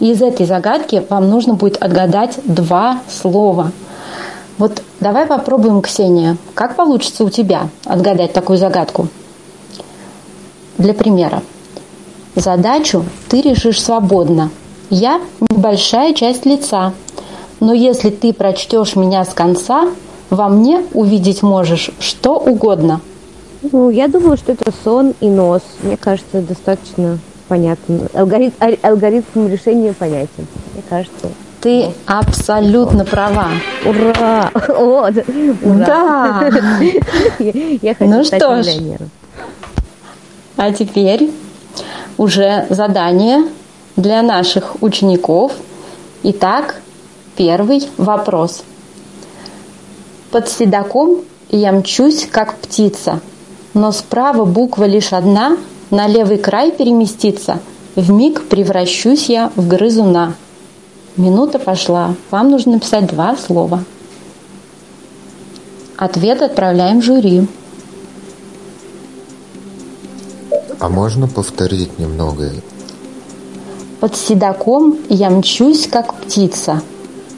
И 0.00 0.10
из 0.10 0.22
этой 0.22 0.46
загадки 0.46 1.04
вам 1.08 1.30
нужно 1.30 1.54
будет 1.54 1.82
отгадать 1.82 2.38
два 2.44 3.00
слова. 3.08 3.72
Вот 4.58 4.82
давай 5.00 5.26
попробуем, 5.26 5.82
Ксения, 5.82 6.36
как 6.54 6.76
получится 6.76 7.24
у 7.24 7.30
тебя 7.30 7.68
отгадать 7.84 8.32
такую 8.32 8.58
загадку? 8.58 9.08
Для 10.78 10.94
примера. 10.94 11.42
Задачу 12.36 13.04
ты 13.28 13.40
решишь 13.40 13.82
свободно. 13.82 14.50
Я 14.90 15.20
небольшая 15.50 16.14
часть 16.14 16.46
лица, 16.46 16.92
но 17.60 17.72
если 17.72 18.10
ты 18.10 18.32
прочтешь 18.32 18.96
меня 18.96 19.24
с 19.24 19.32
конца, 19.34 19.88
во 20.30 20.48
мне 20.48 20.84
увидеть 20.92 21.42
можешь 21.42 21.90
что 22.00 22.38
угодно. 22.38 23.00
Ну, 23.72 23.90
я 23.90 24.08
думаю, 24.08 24.36
что 24.36 24.52
это 24.52 24.72
сон 24.84 25.14
и 25.20 25.28
нос. 25.28 25.62
Мне 25.82 25.96
кажется, 25.96 26.42
достаточно 26.42 27.18
понятно. 27.48 28.00
Алгоритм, 28.12 28.52
алгоритм 28.82 29.46
решения 29.48 29.92
понятен. 29.92 30.46
Мне 30.74 30.82
кажется. 30.88 31.28
Ты 31.60 31.86
абсолютно 32.04 33.06
права. 33.06 33.48
Ура! 33.86 34.50
О, 34.68 35.10
да, 35.10 35.22
ура. 35.62 35.84
Да. 35.86 36.50
Я, 37.38 37.78
я 37.82 37.94
хочу 37.94 38.10
Ну 38.10 38.24
стать 38.24 38.42
что 38.42 38.62
ж. 38.62 38.66
миллионером. 38.66 39.10
А 40.56 40.72
теперь 40.72 41.30
уже 42.18 42.66
задание 42.68 43.44
для 43.96 44.22
наших 44.22 44.82
учеников. 44.82 45.52
Итак, 46.22 46.80
первый 47.36 47.88
вопрос. 47.96 48.62
Под 50.34 50.48
седаком 50.48 51.20
я 51.48 51.70
мчусь, 51.70 52.26
как 52.28 52.56
птица, 52.56 53.20
но 53.72 53.92
справа 53.92 54.44
буква 54.44 54.82
лишь 54.82 55.12
одна, 55.12 55.56
на 55.92 56.08
левый 56.08 56.38
край 56.38 56.72
переместится, 56.72 57.60
в 57.94 58.10
миг 58.10 58.48
превращусь 58.48 59.28
я 59.28 59.52
в 59.54 59.68
грызуна. 59.68 60.34
Минута 61.16 61.60
пошла, 61.60 62.16
вам 62.32 62.50
нужно 62.50 62.72
написать 62.72 63.06
два 63.06 63.36
слова. 63.36 63.84
Ответ 65.96 66.42
отправляем 66.42 67.00
жюри. 67.00 67.46
А 70.80 70.88
можно 70.88 71.28
повторить 71.28 71.96
немного? 72.00 72.50
Под 74.00 74.16
седаком 74.16 74.98
я 75.08 75.30
мчусь, 75.30 75.86
как 75.86 76.12
птица, 76.14 76.82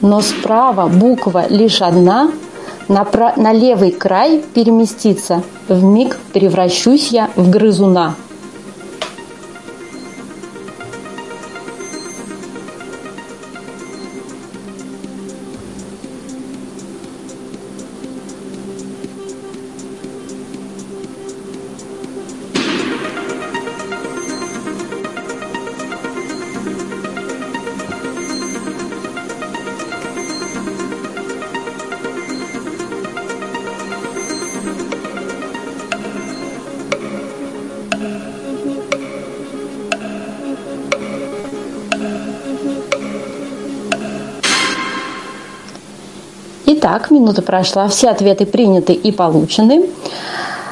но 0.01 0.21
справа 0.21 0.87
буква 0.87 1.45
лишь 1.47 1.83
одна, 1.83 2.31
на, 2.87 3.05
на 3.37 3.53
левый 3.53 3.91
край 3.91 4.43
переместится, 4.53 5.43
в 5.67 5.83
миг 5.83 6.17
превращусь 6.33 7.09
я 7.09 7.29
в 7.35 7.49
грызуна. 7.49 8.15
Минута 47.27 47.41
прошла, 47.41 47.89
все 47.89 48.07
ответы 48.07 48.45
приняты 48.45 48.93
и 48.93 49.11
получены. 49.11 49.89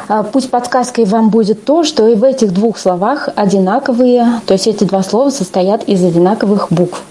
А, 0.07 0.23
Пусть 0.23 0.49
подсказкой 0.49 1.03
вам 1.03 1.29
будет 1.29 1.65
то, 1.65 1.83
что 1.83 2.07
и 2.07 2.15
в 2.15 2.23
этих 2.23 2.53
двух 2.53 2.77
словах 2.77 3.27
одинаковые, 3.35 4.39
то 4.45 4.53
есть 4.53 4.65
эти 4.65 4.85
два 4.85 5.03
слова 5.03 5.31
состоят 5.31 5.83
из 5.83 6.01
одинаковых 6.01 6.67
букв. 6.69 7.03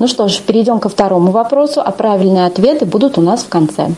Ну 0.00 0.08
что 0.08 0.26
ж, 0.26 0.40
перейдем 0.40 0.80
ко 0.80 0.88
второму 0.88 1.30
вопросу, 1.30 1.80
а 1.80 1.92
правильные 1.92 2.46
ответы 2.46 2.86
будут 2.86 3.18
у 3.18 3.20
нас 3.20 3.44
в 3.44 3.48
конце. 3.48 3.92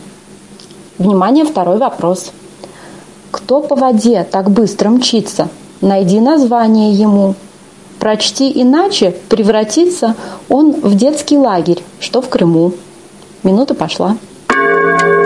Внимание, 0.98 1.46
второй 1.46 1.78
вопрос. 1.78 2.32
Кто 3.30 3.62
по 3.62 3.75
воде 3.75 4.26
так 4.30 4.50
быстро 4.50 4.90
мчится? 4.90 5.48
Найди 5.80 6.20
название 6.20 6.92
ему. 6.92 7.37
Прочти 7.98 8.52
иначе, 8.54 9.16
превратится 9.30 10.14
он 10.50 10.72
в 10.72 10.94
детский 10.94 11.38
лагерь, 11.38 11.82
что 12.00 12.20
в 12.20 12.28
Крыму. 12.28 12.75
Минута 13.42 13.75
пошла. 13.75 14.16
Итак, 14.70 15.17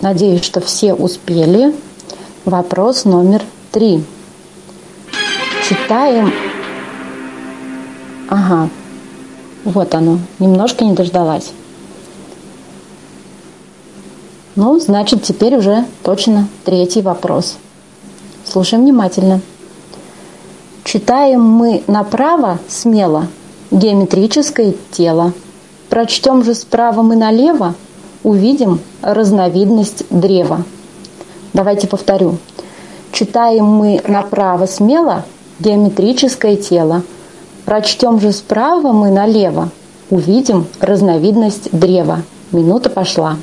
надеюсь, 0.00 0.44
что 0.44 0.60
все 0.60 0.94
успели. 0.94 1.74
Вопрос 2.44 3.04
номер 3.04 3.42
три. 3.72 4.02
Читаем. 5.68 6.32
Ага, 8.28 8.68
вот 9.64 9.94
оно, 9.94 10.18
немножко 10.38 10.84
не 10.84 10.94
дождалась. 10.94 11.52
Ну, 14.56 14.80
значит, 14.80 15.22
теперь 15.22 15.56
уже 15.56 15.84
точно 16.02 16.48
третий 16.64 17.00
вопрос. 17.00 17.56
Слушаем 18.44 18.82
внимательно. 18.82 19.40
Читаем 20.84 21.42
мы 21.42 21.84
направо 21.86 22.58
смело 22.66 23.28
геометрическое 23.70 24.74
тело. 24.90 25.32
Прочтем 25.90 26.42
же 26.42 26.54
справа 26.54 27.02
мы 27.02 27.14
налево, 27.14 27.74
увидим 28.22 28.80
разновидность 29.02 30.04
древа. 30.10 30.64
Давайте 31.52 31.86
повторю. 31.86 32.38
Читаем 33.12 33.64
мы 33.64 34.00
направо 34.06 34.66
смело 34.66 35.24
геометрическое 35.60 36.56
тело. 36.56 37.02
Прочтем 37.64 38.20
же 38.20 38.32
справа 38.32 38.92
мы 38.92 39.10
налево, 39.10 39.70
увидим 40.10 40.66
разновидность 40.80 41.68
древа. 41.72 42.22
Минута 42.52 42.90
пошла. 42.90 43.36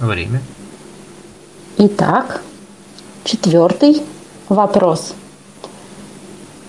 Время. 0.00 0.40
Итак, 1.76 2.42
четвертый 3.50 4.00
вопрос. 4.48 5.12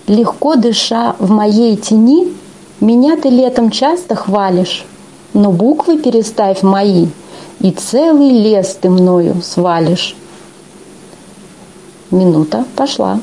Легко 0.08 0.56
дыша 0.56 1.16
в 1.20 1.30
моей 1.30 1.78
тени, 1.78 2.34
меня 2.80 3.16
ты 3.18 3.30
летом 3.30 3.70
часто 3.70 4.16
хвалишь, 4.16 4.84
но 5.36 5.52
буквы 5.52 6.00
переставь 6.00 6.64
мои, 6.64 7.06
и 7.60 7.70
целый 7.70 8.32
лес 8.32 8.80
ты 8.82 8.90
мною 8.90 9.44
свалишь. 9.44 10.16
Минута 12.10 12.66
пошла. 12.76 13.20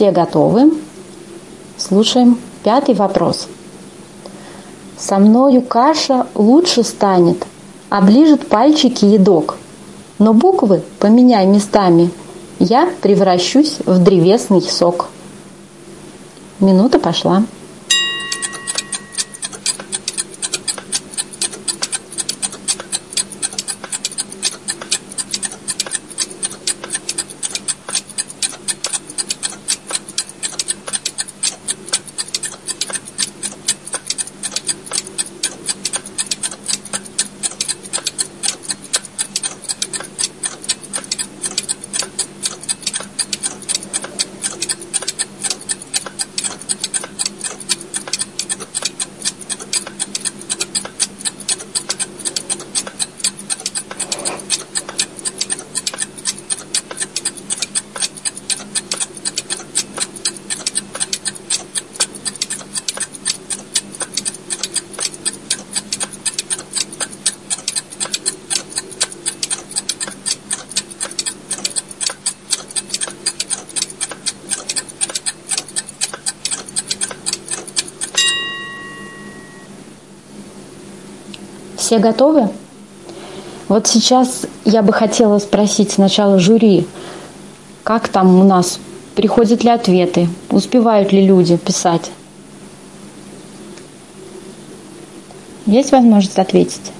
Все 0.00 0.12
готовы? 0.12 0.72
Слушаем 1.76 2.38
пятый 2.64 2.94
вопрос. 2.94 3.48
Со 4.96 5.18
мною 5.18 5.60
каша 5.60 6.26
лучше 6.34 6.84
станет, 6.84 7.44
оближет 7.90 8.48
пальчики 8.48 9.04
едок. 9.04 9.58
Но 10.18 10.32
буквы 10.32 10.82
поменяй 11.00 11.44
местами, 11.44 12.10
я 12.58 12.90
превращусь 13.02 13.76
в 13.84 14.02
древесный 14.02 14.62
сок. 14.62 15.10
Минута 16.60 16.98
пошла. 16.98 17.44
Все 81.90 81.98
готовы? 81.98 82.48
Вот 83.66 83.88
сейчас 83.88 84.46
я 84.64 84.80
бы 84.80 84.92
хотела 84.92 85.40
спросить 85.40 85.90
сначала 85.90 86.38
жюри, 86.38 86.86
как 87.82 88.06
там 88.06 88.38
у 88.38 88.44
нас, 88.44 88.78
приходят 89.16 89.64
ли 89.64 89.70
ответы, 89.70 90.28
успевают 90.50 91.10
ли 91.10 91.26
люди 91.26 91.56
писать? 91.56 92.12
Есть 95.66 95.90
возможность 95.90 96.38
ответить? 96.38 96.92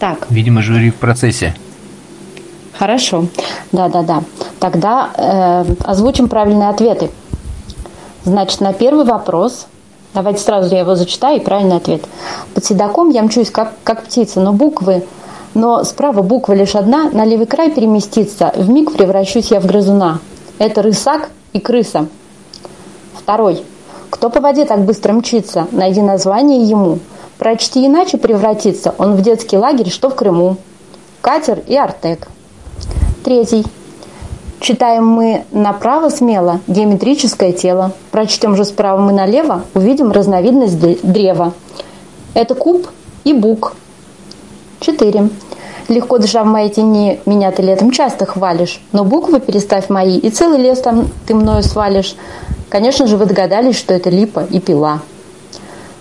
Так, 0.00 0.26
Видимо, 0.30 0.62
жюри 0.62 0.88
в 0.88 0.94
процессе. 0.94 1.54
хорошо. 2.72 3.26
Да-да-да. 3.72 4.22
Тогда 4.58 5.10
э, 5.18 5.74
озвучим 5.84 6.28
правильные 6.30 6.70
ответы. 6.70 7.10
Значит, 8.26 8.60
на 8.60 8.72
первый 8.72 9.04
вопрос, 9.04 9.68
давайте 10.12 10.40
сразу 10.40 10.74
я 10.74 10.80
его 10.80 10.96
зачитаю, 10.96 11.40
и 11.40 11.44
правильный 11.44 11.76
ответ. 11.76 12.02
Под 12.54 12.64
седаком 12.64 13.10
я 13.10 13.22
мчусь, 13.22 13.52
как, 13.52 13.74
как 13.84 14.02
птица, 14.02 14.40
но 14.40 14.52
буквы, 14.52 15.06
но 15.54 15.84
справа 15.84 16.22
буква 16.22 16.52
лишь 16.54 16.74
одна, 16.74 17.08
на 17.10 17.24
левый 17.24 17.46
край 17.46 17.70
переместится, 17.70 18.52
в 18.56 18.68
миг 18.68 18.92
превращусь 18.92 19.52
я 19.52 19.60
в 19.60 19.66
грызуна. 19.66 20.18
Это 20.58 20.82
рысак 20.82 21.30
и 21.52 21.60
крыса. 21.60 22.08
Второй. 23.14 23.62
Кто 24.10 24.28
по 24.28 24.40
воде 24.40 24.64
так 24.64 24.84
быстро 24.84 25.12
мчится? 25.12 25.68
Найди 25.70 26.02
название 26.02 26.64
ему. 26.64 26.98
Прочти 27.38 27.86
иначе 27.86 28.18
превратится 28.18 28.92
он 28.98 29.14
в 29.14 29.22
детский 29.22 29.56
лагерь, 29.56 29.90
что 29.90 30.10
в 30.10 30.16
Крыму. 30.16 30.56
Катер 31.20 31.62
и 31.68 31.76
Артек. 31.76 32.26
Третий. 33.24 33.64
Читаем 34.66 35.06
мы 35.06 35.44
направо 35.52 36.08
смело 36.08 36.58
геометрическое 36.66 37.52
тело. 37.52 37.92
Прочтем 38.10 38.56
же 38.56 38.64
справа 38.64 39.00
мы 39.00 39.12
налево, 39.12 39.62
увидим 39.74 40.10
разновидность 40.10 40.80
древа. 41.04 41.52
Это 42.34 42.56
куб 42.56 42.88
и 43.22 43.32
бук. 43.32 43.76
Четыре. 44.80 45.28
Легко 45.86 46.18
дыша 46.18 46.42
в 46.42 46.48
моей 46.48 46.68
тени, 46.68 47.20
меня 47.26 47.52
ты 47.52 47.62
летом 47.62 47.92
часто 47.92 48.26
хвалишь, 48.26 48.80
но 48.90 49.04
буквы 49.04 49.38
переставь 49.38 49.88
мои, 49.88 50.18
и 50.18 50.30
целый 50.30 50.58
лес 50.58 50.80
там 50.80 51.10
ты 51.28 51.36
мною 51.36 51.62
свалишь. 51.62 52.16
Конечно 52.68 53.06
же, 53.06 53.18
вы 53.18 53.26
догадались, 53.26 53.78
что 53.78 53.94
это 53.94 54.10
липа 54.10 54.48
и 54.50 54.58
пила. 54.58 54.98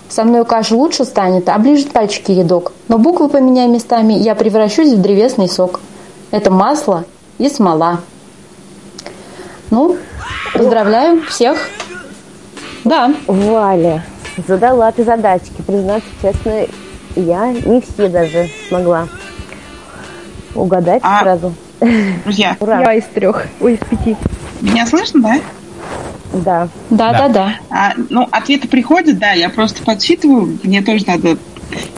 Со 0.09 0.23
мной 0.23 0.43
каша 0.43 0.75
лучше 0.75 1.05
станет, 1.05 1.49
оближет 1.49 1.91
пальчики 1.91 2.31
едок, 2.31 2.71
но 2.87 2.97
буквы 2.97 3.29
поменяй 3.29 3.67
местами, 3.67 4.13
я 4.13 4.33
превращусь 4.33 4.91
в 4.91 5.01
древесный 5.03 5.49
сок. 5.49 5.81
Это 6.31 6.49
масло 6.49 7.05
и 7.37 7.47
смола. 7.47 7.99
Ну, 9.75 9.97
поздравляю 10.53 11.21
всех. 11.23 11.57
Да. 12.85 13.13
Валя, 13.27 14.05
задала 14.47 14.89
ты 14.93 15.03
задачки. 15.03 15.61
Признаться 15.67 16.07
честно, 16.21 16.65
я 17.17 17.51
не 17.51 17.81
все 17.81 18.07
даже 18.07 18.49
смогла 18.69 19.09
угадать 20.53 21.01
А- 21.03 21.23
сразу. 21.23 21.53
Друзья, 22.23 22.55
Ура. 22.61 22.79
Я 22.83 22.93
из 22.93 23.03
трех, 23.03 23.47
ой, 23.59 23.73
из 23.73 23.79
пяти. 23.79 24.15
меня 24.61 24.85
слышно, 24.85 25.21
да? 25.21 25.39
Да. 26.31 26.67
Да, 26.89 27.11
да, 27.11 27.27
да. 27.27 27.55
А, 27.69 27.93
ну, 28.09 28.29
ответы 28.31 28.69
приходят, 28.69 29.19
да, 29.19 29.33
я 29.33 29.49
просто 29.49 29.83
подсчитываю, 29.83 30.57
мне 30.63 30.83
тоже 30.83 31.03
надо, 31.05 31.37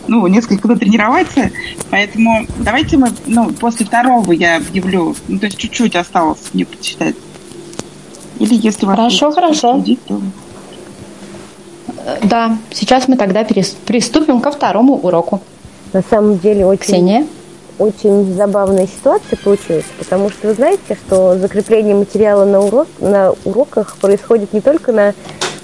ну, 0.07 0.25
несколько 0.25 0.67
натренироваться, 0.67 1.51
поэтому 1.91 2.47
давайте 2.57 2.97
мы, 2.97 3.11
ну, 3.27 3.51
после 3.51 3.85
второго 3.85 4.31
я 4.31 4.57
объявлю, 4.57 5.15
ну, 5.27 5.37
то 5.37 5.45
есть 5.45 5.59
чуть-чуть 5.59 5.95
осталось 5.95 6.39
мне 6.53 6.65
подсчитать. 6.65 7.13
Или 8.39 8.56
если 8.56 8.86
вас 8.86 8.95
Хорошо, 8.95 9.32
хорошо. 9.32 9.73
судить, 9.76 10.04
то- 10.06 10.21
Да, 12.23 12.58
сейчас 12.71 13.08
мы 13.08 13.17
тогда 13.17 13.43
приступим 13.43 14.39
ко 14.39 14.52
второму 14.52 14.95
уроку. 14.95 15.41
На 15.93 16.02
самом 16.02 16.38
деле 16.38 16.65
очень, 16.65 16.82
Ксения? 16.82 17.28
очень 17.80 18.34
забавная 18.34 18.88
ситуация 18.88 19.38
получилась, 19.38 19.86
потому 20.00 20.30
что 20.30 20.47
вы 20.47 20.54
знаете, 20.54 20.95
что 21.06 21.38
закрепление 21.38 21.95
материала 21.95 22.45
на, 22.45 22.62
урок, 22.62 22.88
на 23.00 23.34
уроках 23.45 23.97
происходит 23.97 24.54
не 24.54 24.62
только 24.62 24.91
на, 24.91 25.13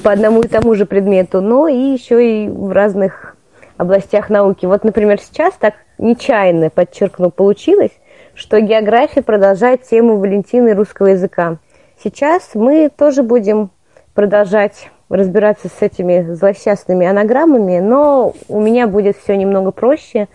по 0.02 0.12
одному 0.12 0.42
и 0.42 0.48
тому 0.48 0.76
же 0.76 0.86
предмету, 0.86 1.42
но 1.42 1.68
и 1.68 1.78
еще 1.94 2.46
и 2.46 2.50
в 2.50 2.72
разных 2.72 3.36
областях 3.78 4.30
науки. 4.30 4.66
Вот, 4.66 4.84
например, 4.84 5.20
сейчас 5.22 5.54
так 5.60 5.76
нечаянно, 5.98 6.70
подчеркну, 6.70 7.32
получилось, 7.32 7.92
что 8.36 8.60
география 8.60 9.22
продолжает 9.22 9.88
тему 9.88 10.18
Валентины 10.18 10.74
русского 10.74 11.08
языка. 11.08 11.58
Сейчас 12.04 12.50
мы 12.54 12.89
тоже 12.89 13.24
будем 13.24 13.70
продолжать 14.13 14.89
разбираться 15.08 15.70
с 15.70 15.82
этими 15.82 16.34
злосчастными 16.34 17.08
анаграммами, 17.08 17.80
но 17.80 18.34
у 18.50 18.60
меня 18.60 18.88
будет 18.88 19.16
все 19.16 19.38
немного 19.38 19.72
проще. 19.72 20.28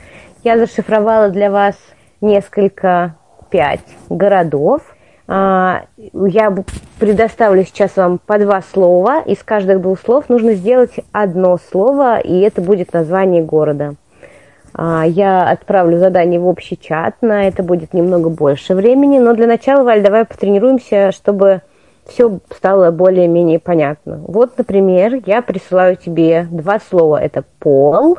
Я 0.44 0.57
зашифровала 0.57 1.28
для 1.28 1.50
вас 1.50 1.74
несколько, 2.22 3.16
пять 3.50 3.85
городов. 4.09 4.81
А, 5.26 5.83
Я 6.14 6.54
предоставлю 6.98 7.64
сейчас 7.64 7.96
вам 7.96 8.18
по 8.18 8.38
два 8.38 8.62
слова. 8.62 9.20
Из 9.20 9.42
каждых 9.42 9.83
двух 9.83 10.00
слов 10.00 10.31
нужно 10.31 10.54
сделать 10.54 10.94
одно 11.12 11.59
слово, 11.70 12.18
и 12.18 12.40
это 12.40 12.62
будет 12.62 12.94
название 12.94 13.42
города. 13.42 13.94
А, 14.80 15.04
Я 15.04 15.42
отправлю 15.50 15.98
задание 15.98 16.38
в 16.38 16.46
общий 16.46 16.78
чат, 16.78 17.16
на 17.20 17.48
это 17.48 17.64
будет 17.64 17.94
немного 17.94 18.28
больше 18.28 18.76
времени, 18.76 19.18
но 19.18 19.34
для 19.34 19.48
начала, 19.48 19.82
Валь, 19.82 20.02
давай 20.02 20.24
потренируемся, 20.24 21.10
чтобы 21.10 21.62
все 22.06 22.38
стало 22.56 22.92
более-менее 22.92 23.58
понятно. 23.58 24.20
Вот, 24.24 24.56
например, 24.56 25.20
я 25.26 25.42
присылаю 25.42 25.96
тебе 25.96 26.46
два 26.52 26.78
слова. 26.78 27.20
Это 27.20 27.42
пол, 27.58 28.18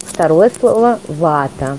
второе 0.00 0.50
слово 0.58 0.98
вата. 1.06 1.78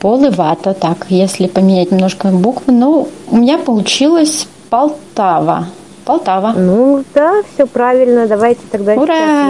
Пол 0.00 0.26
и 0.26 0.28
вата. 0.28 0.74
Так, 0.74 1.06
если 1.08 1.46
поменять 1.46 1.90
немножко 1.90 2.28
буквы, 2.28 2.74
ну, 2.74 3.08
у 3.30 3.36
меня 3.36 3.56
получилось 3.56 4.46
Полтава. 4.68 5.68
Полтава. 6.04 6.52
Ну 6.54 7.02
да, 7.14 7.42
все 7.54 7.66
правильно. 7.66 8.26
Давайте 8.26 8.60
тогда 8.70 8.92
Ура! 8.92 9.06
сейчас 9.06 9.48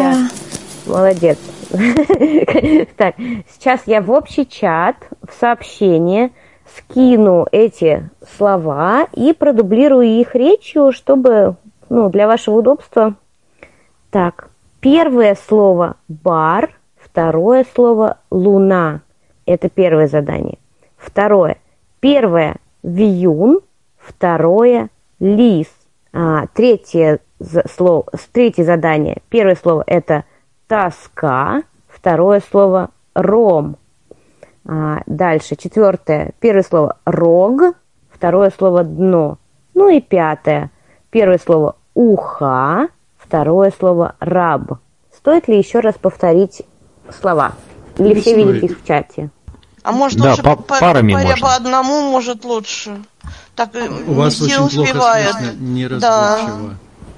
я... 0.87 0.93
Молодец. 0.93 1.39
Так, 2.97 3.17
сейчас 3.49 3.83
я 3.87 4.01
в 4.01 4.11
общий 4.11 4.47
чат, 4.47 4.97
в 5.27 5.33
сообщение 5.33 6.31
скину 6.77 7.47
эти 7.53 8.09
слова 8.37 9.07
и 9.13 9.33
продублирую 9.33 10.07
их 10.07 10.35
речью, 10.35 10.93
чтобы, 10.93 11.57
ну, 11.89 12.09
для 12.11 12.27
вашего 12.27 12.57
удобства. 12.57 13.15
Так, 14.11 14.49
первое 14.81 15.37
слово 15.49 15.97
бар, 16.09 16.71
второе 16.97 17.67
слово 17.75 18.19
луна. 18.31 19.01
Это 19.47 19.69
первое 19.69 20.07
задание. 20.07 20.59
Второе. 20.97 21.59
Первое 22.01 22.57
вьюн, 22.83 23.61
второе 23.99 24.89
лис. 25.21 25.69
А, 26.13 26.47
третье 26.55 27.19
слово, 27.71 28.07
третье 28.33 28.65
задание. 28.65 29.19
Первое 29.29 29.57
слово 29.57 29.85
это 29.87 30.25
тоска, 30.67 31.63
второе 31.89 32.43
слово 32.51 32.91
ром. 33.15 33.77
А, 34.67 35.01
дальше 35.07 35.57
четвертое. 35.57 36.33
Первое 36.41 36.63
слово 36.63 36.97
рог, 37.05 37.75
второе 38.11 38.53
слово 38.57 38.85
дно. 38.85 39.39
Ну 39.75 39.89
и 39.89 40.01
пятое. 40.01 40.71
Первое 41.11 41.39
слово 41.39 41.77
уха, 41.95 42.89
второе 43.19 43.73
слово 43.79 44.17
раб. 44.21 44.79
Стоит 45.15 45.49
ли 45.49 45.59
еще 45.59 45.81
раз 45.81 45.95
повторить 46.01 46.63
слова? 47.21 47.53
Или 47.99 48.15
Не 48.15 48.21
все 48.21 48.35
видите 48.37 48.67
их 48.67 48.81
в 48.81 48.87
чате? 48.87 49.31
А 49.83 49.93
может 49.93 50.19
Да, 50.19 50.31
лучше 50.31 50.43
по- 50.43 50.57
по, 50.57 50.79
парами 50.81 51.13
по, 51.13 51.19
можно. 51.21 51.47
по 51.47 51.55
одному, 51.55 52.11
может 52.11 52.45
лучше. 52.45 52.97
Так 53.55 53.75
э, 53.77 53.87
У 54.09 54.15
вас 54.15 54.41
не 54.41 54.47
очень 54.57 54.59
плохо 54.77 54.81
успевает. 54.89 55.31
слышно, 55.33 56.01
Да. 56.01 56.39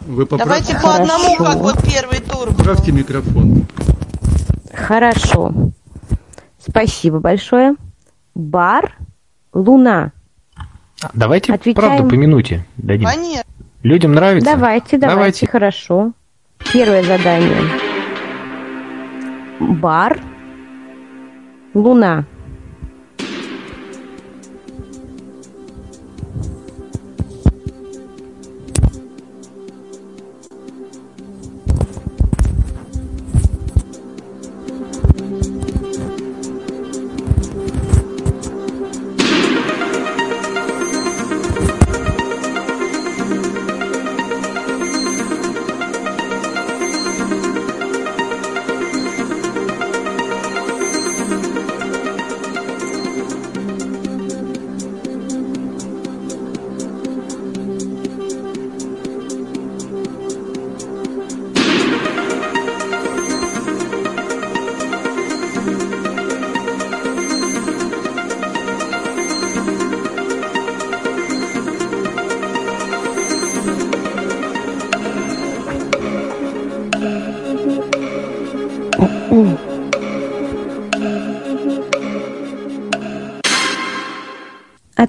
Вы 0.06 0.24
Давайте 0.26 0.74
поправьте, 0.74 0.78
по 0.82 0.94
одному, 0.94 1.36
как 1.36 1.46
Хорошо. 1.46 1.58
вот 1.62 1.82
первый 1.82 2.20
тур. 2.20 2.54
поправьте 2.56 2.92
микрофон. 2.92 3.66
Хорошо. 4.72 5.52
Спасибо 6.58 7.18
большое. 7.18 7.74
Бар, 8.34 8.96
луна. 9.52 10.12
Давайте 11.12 11.52
Отвечаем. 11.52 11.74
правду 11.96 12.08
по 12.08 12.14
минуте 12.14 12.64
дадим. 12.76 13.08
Понятно. 13.08 13.42
Людям 13.82 14.12
нравится? 14.12 14.48
Давайте, 14.50 14.96
давайте, 14.98 15.14
Давайте. 15.16 15.46
хорошо. 15.46 16.12
Первое 16.72 17.02
задание. 17.02 17.56
Бар, 19.60 20.20
луна. 21.74 22.24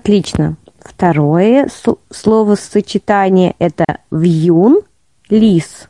Отлично. 0.08 0.56
Второе 0.80 1.68
словосочетание 2.10 3.56
это 3.60 3.84
вьюн, 4.10 4.80
лис. 5.28 5.90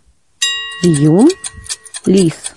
Вьюн, 0.84 1.30
лис. 2.08 2.57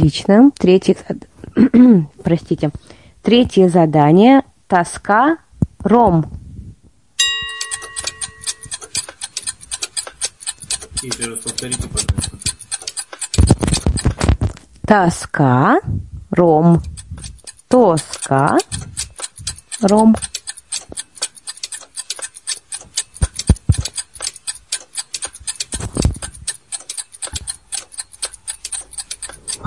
Отлично. 0.00 0.50
Третье, 0.58 0.96
простите. 2.24 2.70
Третье 3.22 3.68
задание. 3.68 4.44
Тоска, 4.66 5.36
ром. 5.80 6.24
Тоска, 14.86 15.80
ром. 16.30 16.82
Тоска, 17.68 18.56
ром. 19.82 20.16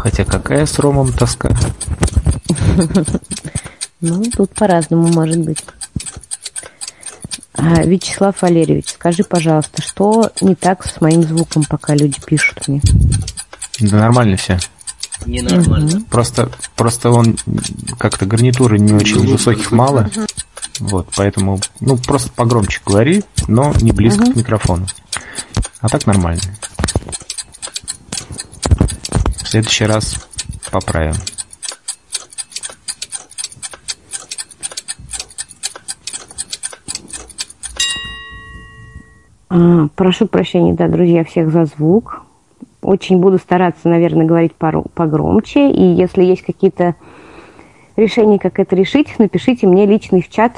Хотя 0.03 0.25
какая 0.25 0.65
с 0.65 0.77
Ромом 0.79 1.13
тоска? 1.13 1.49
Ну, 4.05 4.21
тут 4.35 4.53
по-разному 4.53 5.07
может 5.07 5.39
быть. 5.39 5.63
А, 7.53 7.83
Вячеслав 7.83 8.41
Валерьевич, 8.41 8.89
скажи, 8.89 9.23
пожалуйста, 9.23 9.81
что 9.81 10.29
не 10.41 10.55
так 10.55 10.85
с 10.85 10.99
моим 10.99 11.23
звуком, 11.23 11.63
пока 11.63 11.95
люди 11.95 12.19
пишут 12.25 12.67
мне? 12.67 12.81
Да 13.79 13.95
нормально 13.95 14.35
все. 14.35 14.59
Ненормально. 15.25 16.03
Просто, 16.09 16.51
просто 16.75 17.11
он 17.11 17.37
как-то 17.97 18.25
гарнитуры 18.25 18.77
не 18.77 18.91
очень 18.91 19.25
высоких 19.25 19.71
мало. 19.71 20.09
Вот, 20.79 21.07
поэтому, 21.15 21.61
ну, 21.79 21.95
просто 21.95 22.29
погромче 22.35 22.81
говори, 22.85 23.23
но 23.47 23.73
не 23.79 23.93
близко 23.93 24.25
к 24.25 24.35
микрофону. 24.35 24.85
А 25.79 25.87
так 25.87 26.05
нормально. 26.07 26.41
Следующий 29.53 29.85
раз 29.85 30.15
поправим. 30.71 31.13
А, 39.49 39.89
Прошу 39.95 40.25
прощения, 40.25 40.73
да, 40.73 40.87
друзья, 40.87 41.23
всех 41.23 41.51
за 41.51 41.65
звук. 41.65 42.23
Очень 42.81 43.19
буду 43.19 43.37
стараться, 43.37 43.89
наверное, 43.89 44.25
говорить 44.25 44.55
пору- 44.55 44.87
погромче. 44.95 45.69
И 45.69 45.83
если 45.83 46.23
есть 46.23 46.41
какие-то 46.41 46.95
решения, 47.95 48.39
как 48.39 48.57
это 48.57 48.75
решить, 48.75 49.19
напишите 49.19 49.67
мне 49.67 49.85
личный 49.85 50.23
в 50.23 50.31
чат. 50.31 50.53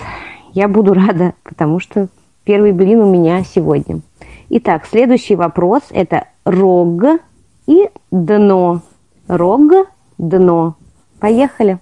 Я 0.54 0.70
буду 0.70 0.94
рада, 0.94 1.34
потому 1.44 1.82
что 1.82 2.08
первый 2.46 2.72
блин 2.72 3.02
у 3.02 3.12
меня 3.12 3.44
сегодня. 3.44 4.00
Итак, 4.48 4.86
следующий 4.90 5.36
вопрос– 5.36 5.82
это 5.90 6.28
рог 6.46 7.20
и 7.68 7.90
дно. 8.12 8.82
Рог, 9.28 9.72
дно. 10.18 10.76
Поехали. 11.20 11.80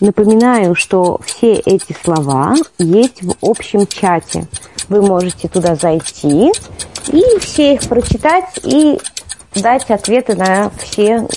Напоминаю, 0.00 0.74
что 0.74 1.20
все 1.24 1.54
эти 1.54 1.94
слова 2.02 2.54
есть 2.78 3.22
в 3.22 3.34
общем 3.42 3.86
чате. 3.86 4.46
Вы 4.88 5.02
можете 5.02 5.46
туда 5.48 5.76
зайти 5.76 6.52
и 7.08 7.38
все 7.40 7.74
их 7.74 7.88
прочитать 7.88 8.58
и 8.62 8.98
дать 9.54 9.90
ответы 9.90 10.34
на 10.36 10.70
все 10.70 11.28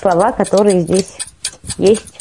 слова, 0.00 0.32
которые 0.32 0.82
здесь 0.82 1.18
есть. 1.78 2.19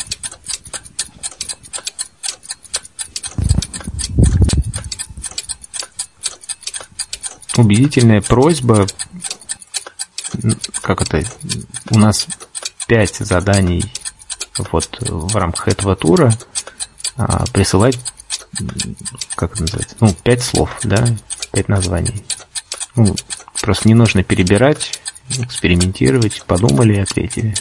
Убедительная 7.58 8.22
просьба, 8.22 8.88
как 10.82 11.02
это, 11.02 11.24
у 11.90 11.98
нас 11.98 12.28
пять 12.88 13.16
заданий 13.16 13.92
вот 14.72 14.98
в 15.00 15.36
рамках 15.36 15.68
этого 15.68 15.96
тура. 15.96 16.32
А, 17.22 17.46
присылать, 17.52 18.00
как 19.36 19.54
это 19.54 19.64
называется, 19.64 19.96
ну, 20.00 20.14
пять 20.24 20.42
слов, 20.42 20.70
да, 20.84 21.06
пять 21.52 21.68
названий. 21.68 22.24
Ну, 22.96 23.14
просто 23.62 23.90
не 23.90 23.94
нужно 23.94 24.24
перебирать, 24.24 25.02
экспериментировать, 25.28 26.44
подумали 26.46 26.96
и 26.96 27.00
ответили. 27.00 27.54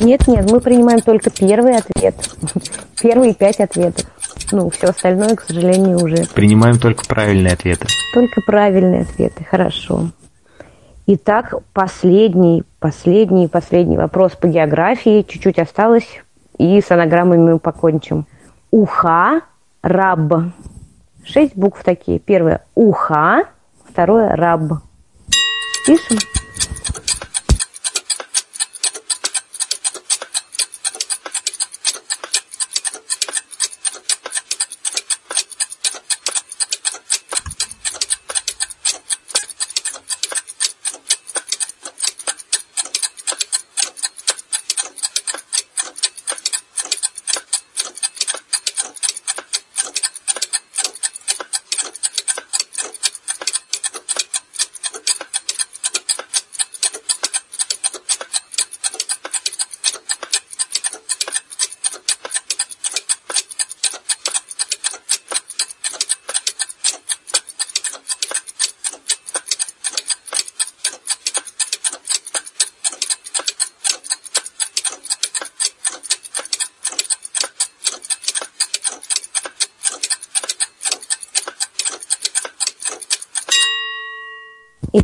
Нет, 0.00 0.26
нет, 0.26 0.50
мы 0.50 0.60
принимаем 0.60 1.00
только 1.00 1.30
первый 1.30 1.76
ответ. 1.76 2.14
Первые 3.00 3.34
пять 3.34 3.60
ответов. 3.60 4.06
Ну, 4.50 4.70
все 4.70 4.88
остальное, 4.88 5.36
к 5.36 5.42
сожалению, 5.42 6.02
уже 6.02 6.26
Принимаем 6.34 6.78
только 6.78 7.04
правильные 7.06 7.52
ответы. 7.52 7.86
Только 8.14 8.40
правильные 8.40 9.02
ответы. 9.02 9.44
Хорошо. 9.44 10.08
Итак, 11.06 11.54
последний, 11.72 12.64
последний, 12.78 13.48
последний 13.48 13.96
вопрос 13.96 14.32
по 14.32 14.48
географии. 14.48 15.24
Чуть-чуть 15.28 15.58
осталось. 15.58 16.06
И 16.58 16.80
с 16.80 16.90
анаграммами 16.90 17.52
мы 17.52 17.58
покончим. 17.58 18.26
Уха, 18.70 19.42
раб. 19.82 20.32
Шесть 21.24 21.56
букв 21.56 21.82
такие. 21.84 22.18
Первое 22.18 22.64
уха, 22.74 23.44
второе 23.88 24.34
раб. 24.34 24.62
Пишем. 25.86 26.18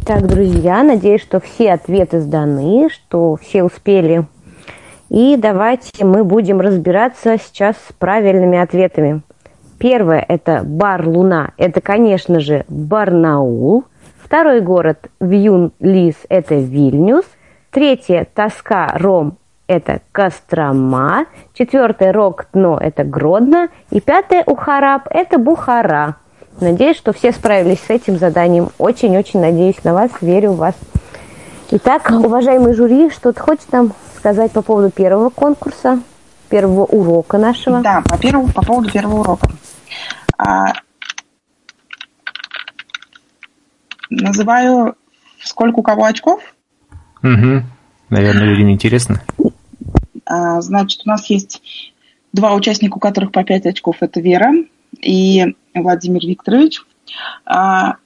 Итак, 0.09 0.29
друзья, 0.29 0.85
надеюсь, 0.85 1.21
что 1.21 1.40
все 1.40 1.73
ответы 1.73 2.21
сданы, 2.21 2.88
что 2.90 3.35
все 3.35 3.64
успели. 3.64 4.25
И 5.09 5.37
давайте 5.37 6.05
мы 6.05 6.23
будем 6.23 6.61
разбираться 6.61 7.38
сейчас 7.38 7.75
с 7.77 7.92
правильными 7.92 8.57
ответами. 8.57 9.23
Первое– 9.81 10.25
это 10.29 10.62
бар 10.64 11.05
Луна. 11.09 11.51
Это, 11.57 11.81
конечно 11.81 12.38
же, 12.38 12.64
Барнаул. 12.69 13.87
Второй 14.23 14.61
город 14.61 15.09
Вьюн-Лис– 15.19 16.14
это 16.29 16.55
Вильнюс. 16.55 17.25
Третье– 17.73 18.29
Тоска 18.33 18.92
Ром– 18.95 19.38
это 19.66 20.03
Кострома. 20.12 21.27
Четвертое– 21.53 22.12
Рок-Дно– 22.12 22.79
это 22.81 23.03
Гродно. 23.03 23.71
И 23.90 24.01
пятое– 24.01 24.45
Ухараб– 24.47 25.09
это 25.11 25.38
Бухара. 25.38 26.14
Надеюсь, 26.61 26.97
что 26.97 27.12
все 27.12 27.33
справились 27.33 27.81
с 27.81 27.90
этим 27.90 28.19
заданием. 28.19 28.71
Очень-очень 28.79 29.40
надеюсь 29.40 29.85
на 29.85 29.92
вас, 29.92 30.11
верю 30.21 30.53
в 30.53 30.57
вас. 30.57 30.75
Итак, 31.71 32.11
уважаемый 32.11 32.75
жюри, 32.75 33.11
что-то 33.11 33.40
хочет 33.40 33.71
нам 33.73 33.92
сказать 34.16 34.53
по 34.53 34.62
поводу 34.62 34.90
первого 34.90 35.29
конкурса, 35.29 36.01
первого 36.49 36.85
урока 36.85 37.37
нашего? 37.38 37.83
Да, 37.83 38.03
по, 38.03 38.16
первому, 38.16 38.49
по 38.49 38.62
поводу 38.62 38.90
первого 38.90 39.21
урока. 39.21 39.49
А, 40.38 40.73
называю, 44.09 44.95
сколько 45.42 45.81
у 45.81 45.83
кого 45.83 46.05
очков. 46.05 46.40
Угу. 47.23 47.64
Наверное, 48.09 48.45
людям 48.45 48.71
интересно. 48.71 49.21
А, 50.25 50.61
значит, 50.62 51.03
у 51.05 51.09
нас 51.09 51.27
есть 51.27 51.92
два 52.33 52.55
участника, 52.55 52.97
у 52.97 53.01
которых 53.01 53.33
по 53.33 53.45
пять 53.45 53.66
очков. 53.66 53.97
Это 54.01 54.21
Вера 54.21 54.53
и 55.01 55.55
Владимир 55.82 56.20
Викторович. 56.24 56.82
А, 57.44 57.96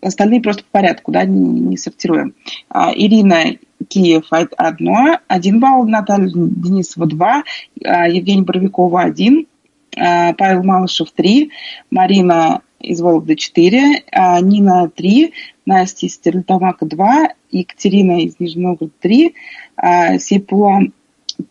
остальные 0.00 0.40
просто 0.40 0.64
по 0.64 0.70
порядку, 0.78 1.12
да, 1.12 1.24
не, 1.24 1.60
не 1.60 1.76
сортируем. 1.76 2.34
А, 2.68 2.92
Ирина 2.94 3.56
Киев 3.88 4.26
одно, 4.30 5.18
один 5.28 5.60
балл, 5.60 5.86
Наталья 5.86 6.30
Денисова 6.32 7.06
два, 7.06 7.44
а, 7.84 8.08
Евгений 8.08 8.42
Боровикова 8.42 9.02
один, 9.02 9.46
Павел 9.90 10.62
Малышев 10.62 11.10
три, 11.10 11.50
Марина 11.90 12.60
из 12.80 13.00
Вологды 13.00 13.34
4, 13.34 14.04
а 14.12 14.40
Нина 14.40 14.88
3, 14.88 15.32
Настя 15.66 16.06
из 16.06 16.14
Стерлитамака 16.14 16.86
2, 16.86 17.30
Екатерина 17.50 18.20
из 18.22 18.38
Нижнего 18.38 18.68
Новгорода 18.68 18.94
3, 19.00 19.34
а 19.76 20.18
Сейпула 20.18 20.82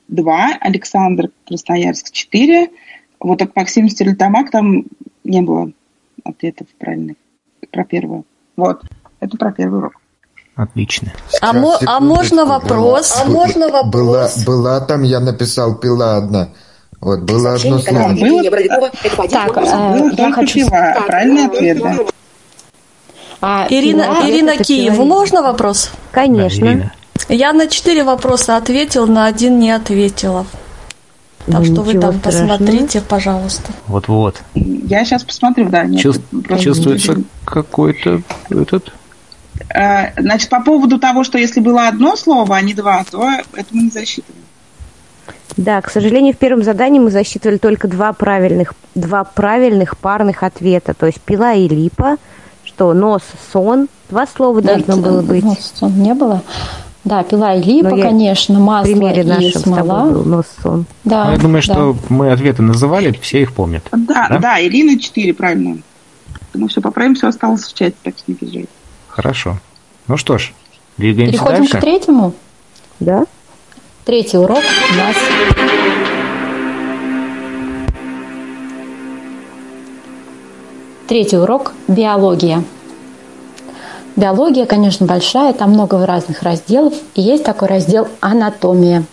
2, 0.07 0.57
Александр 0.59 1.31
Красноярск 1.45 2.11
4. 2.11 2.69
Вот 3.19 3.41
от 3.41 3.55
Максим 3.55 3.89
Стерлитамак 3.89 4.51
там 4.51 4.85
не 5.27 5.41
было 5.41 5.69
ответов 6.23 6.67
правильных 6.79 7.15
про 7.71 7.83
первое. 7.83 8.23
Вот, 8.55 8.81
это 9.19 9.37
про 9.37 9.51
первый 9.51 9.79
урок. 9.79 9.93
Отлично. 10.55 11.13
А, 11.41 11.53
мо- 11.53 11.77
а 11.85 11.99
можно 11.99 12.45
вопрос? 12.45 13.15
А 13.21 13.25
можно 13.29 13.69
вопрос? 13.69 13.91
Была, 13.93 14.29
была 14.45 14.79
там, 14.81 15.03
я 15.03 15.19
написал, 15.19 15.75
пила 15.75 16.17
одна. 16.17 16.49
Вот, 16.99 17.19
было 17.21 17.53
одно 17.53 17.77
слово. 17.79 18.13
Было? 18.19 18.89
Так, 19.29 19.57
э, 19.57 20.09
я 20.17 20.31
хочу... 20.31 20.67
пила. 20.67 20.95
Правильный 21.05 21.45
ответ, 21.45 21.77
да. 21.79 21.97
А, 23.39 23.67
Ирина, 23.69 24.01
пила- 24.03 24.29
Ирина 24.29 24.57
Киеву, 24.57 25.03
пила- 25.03 25.05
можно 25.05 25.43
вопрос? 25.43 25.91
Конечно. 26.11 26.65
Да, 26.65 26.71
Ирина. 26.71 26.93
Я 27.29 27.53
на 27.53 27.67
четыре 27.67 28.03
вопроса 28.03 28.57
ответил, 28.57 29.05
на 29.05 29.25
один 29.27 29.59
не 29.59 29.69
ответила. 29.69 30.45
Так 31.51 31.65
что 31.65 31.81
вы 31.81 31.93
там 31.97 32.19
страшного. 32.19 32.47
посмотрите, 32.57 33.01
пожалуйста. 33.01 33.71
Вот-вот. 33.87 34.41
Я 34.53 35.05
сейчас 35.05 35.23
посмотрю, 35.23 35.69
да. 35.69 35.83
Нет, 35.85 36.03
Чувс- 36.05 36.21
просто- 36.43 36.63
чувствуется 36.63 37.21
какой-то 37.45 38.21
этот... 38.49 38.91
Э, 39.73 40.11
Значит, 40.21 40.49
по 40.49 40.61
поводу 40.61 40.99
того, 40.99 41.23
что 41.23 41.37
если 41.37 41.59
было 41.61 41.87
одно 41.87 42.15
слово, 42.15 42.57
а 42.57 42.61
не 42.61 42.73
два, 42.73 43.03
то 43.09 43.27
это 43.53 43.67
мы 43.71 43.83
не 43.83 43.89
засчитываем. 43.89 44.43
Да, 45.55 45.81
к 45.81 45.89
сожалению, 45.89 46.33
в 46.33 46.37
первом 46.37 46.63
задании 46.63 46.99
мы 46.99 47.09
засчитывали 47.09 47.57
только 47.57 47.87
два 47.87 48.13
правильных, 48.13 48.73
два 48.93 49.23
правильных 49.23 49.97
парных 49.97 50.43
ответа. 50.43 50.93
То 50.93 51.07
есть 51.07 51.19
пила 51.21 51.53
и 51.53 51.67
липа, 51.67 52.17
что 52.63 52.93
нос, 52.93 53.21
сон. 53.51 53.87
Два 54.09 54.27
слова 54.27 54.61
Да, 54.61 54.75
должно 54.75 54.97
было 54.97 55.21
быть. 55.21 55.43
ну, 55.43 55.57
сон 55.59 56.01
не 56.01 56.13
было. 56.13 56.41
Да, 57.07 57.23
пила 57.23 57.53
и 57.55 57.61
липа, 57.63 57.89
Но 57.95 58.01
конечно, 58.01 58.59
масло 58.59 58.91
примере 58.91 59.21
и 59.21 59.25
нашем 59.25 59.49
с 59.51 59.63
смола. 59.63 59.77
тобой 59.77 60.11
был 60.11 60.23
нос, 60.25 60.45
сон. 60.61 60.85
Да, 61.05 61.25
Ну, 61.25 61.31
я 61.31 61.37
думаю, 61.37 61.63
да. 61.65 61.73
что 61.73 61.95
мы 62.09 62.31
ответы 62.31 62.61
называли, 62.63 63.17
все 63.21 63.41
их 63.43 63.53
помнят. 63.53 63.83
Да, 63.93 64.27
Да? 64.29 64.39
да, 64.39 64.61
Ирина 64.61 64.99
4, 64.99 65.33
правильно. 65.33 65.77
Ну 66.53 66.67
все, 66.67 66.81
поправим, 66.81 67.15
все 67.15 67.27
осталось 67.29 67.63
в 67.63 67.73
чате, 67.73 67.95
так 68.03 68.15
что 68.17 68.25
не 68.27 68.35
переживайте. 68.35 68.69
Хорошо. 69.07 69.57
Ну 70.09 70.17
что 70.17 70.37
ж, 70.37 70.51
двигаемся 70.97 71.31
Переходим 71.31 71.59
дальше. 71.59 71.77
к 71.77 71.81
третьему. 71.81 72.33
Да? 72.99 73.23
Третий 74.03 74.37
урок 74.37 74.59
у 74.93 74.97
нас. 74.97 75.15
Третий 81.07 81.37
урок– 81.37 81.73
биология. 81.87 82.63
Биология, 84.17 84.65
конечно, 84.65 85.05
большая, 85.05 85.53
там 85.53 85.69
много 85.73 86.03
разных 86.03 86.41
разделов, 86.41 86.95
и 87.13 87.21
есть 87.21 87.43
такой 87.43 87.67
раздел 87.67 88.07
«Анатомия». 88.19 89.03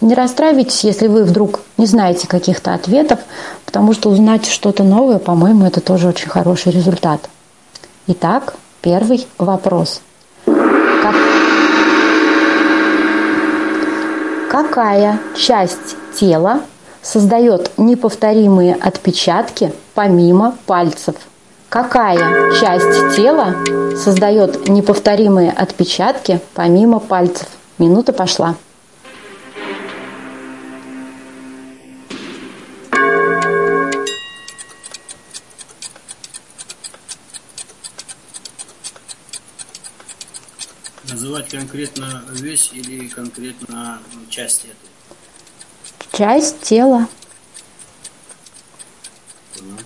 Не 0.00 0.14
расстраивайтесь, 0.14 0.84
если 0.84 1.08
вы 1.08 1.24
вдруг 1.24 1.60
не 1.78 1.86
знаете 1.86 2.28
каких-то 2.28 2.72
ответов, 2.72 3.18
потому 3.64 3.92
что 3.92 4.08
узнать 4.08 4.46
что-то 4.46 4.84
новое, 4.84 5.18
по-моему, 5.18 5.66
это 5.66 5.80
тоже 5.80 6.06
очень 6.06 6.28
хороший 6.28 6.70
результат. 6.70 7.28
Итак, 8.06 8.54
первый 8.82 9.26
вопрос. 9.36 10.00
Как- 10.44 11.16
Какая 14.48 15.18
часть 15.36 15.96
тела 16.18 16.60
создает 17.02 17.72
неповторимые 17.78 18.74
отпечатки 18.74 19.72
помимо 19.94 20.54
пальцев? 20.66 21.16
Какая 21.68 22.52
часть 22.60 23.16
тела 23.16 23.54
создает 23.96 24.68
неповторимые 24.68 25.50
отпечатки 25.50 26.40
помимо 26.54 27.00
пальцев? 27.00 27.48
Минута 27.78 28.12
пошла. 28.12 28.56
Называть 41.10 41.48
конкретно 41.48 42.22
вещь 42.30 42.70
или 42.72 43.08
конкретно 43.08 44.00
часть 44.30 44.64
этой? 44.64 46.16
Часть 46.16 46.60
тела. 46.60 47.08
Понял? 49.54 49.76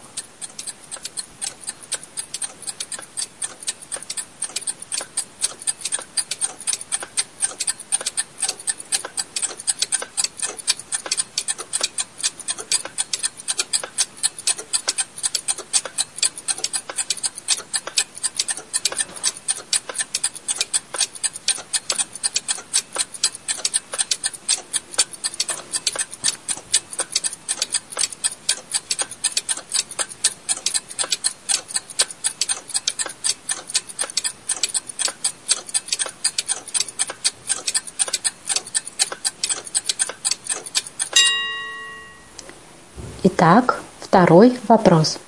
Итак, 43.22 43.82
второй 44.30 44.56
вопрос. 44.68 45.18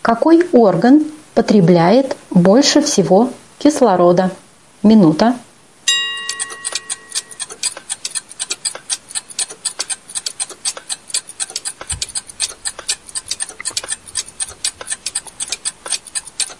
Какой 0.00 0.42
орган 0.52 1.04
потребляет 1.34 2.16
больше 2.30 2.80
всего 2.80 3.30
кислорода? 3.58 4.30
Минута. 4.82 5.36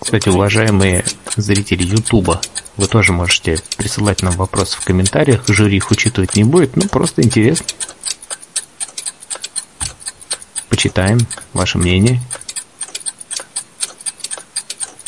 Кстати, 0.00 0.28
уважаемые 0.28 1.02
зрители 1.34 1.82
Ютуба, 1.82 2.42
вы 2.76 2.86
тоже 2.88 3.14
можете 3.14 3.56
присылать 3.78 4.22
нам 4.22 4.34
вопросы 4.34 4.76
в 4.76 4.84
комментариях. 4.84 5.44
Жюри 5.48 5.78
их 5.78 5.90
учитывать 5.90 6.36
не 6.36 6.44
будет, 6.44 6.76
ну 6.76 6.82
просто 6.88 7.22
интересно. 7.22 7.64
Почитаем 10.78 11.18
ваше 11.54 11.76
мнение. 11.76 12.20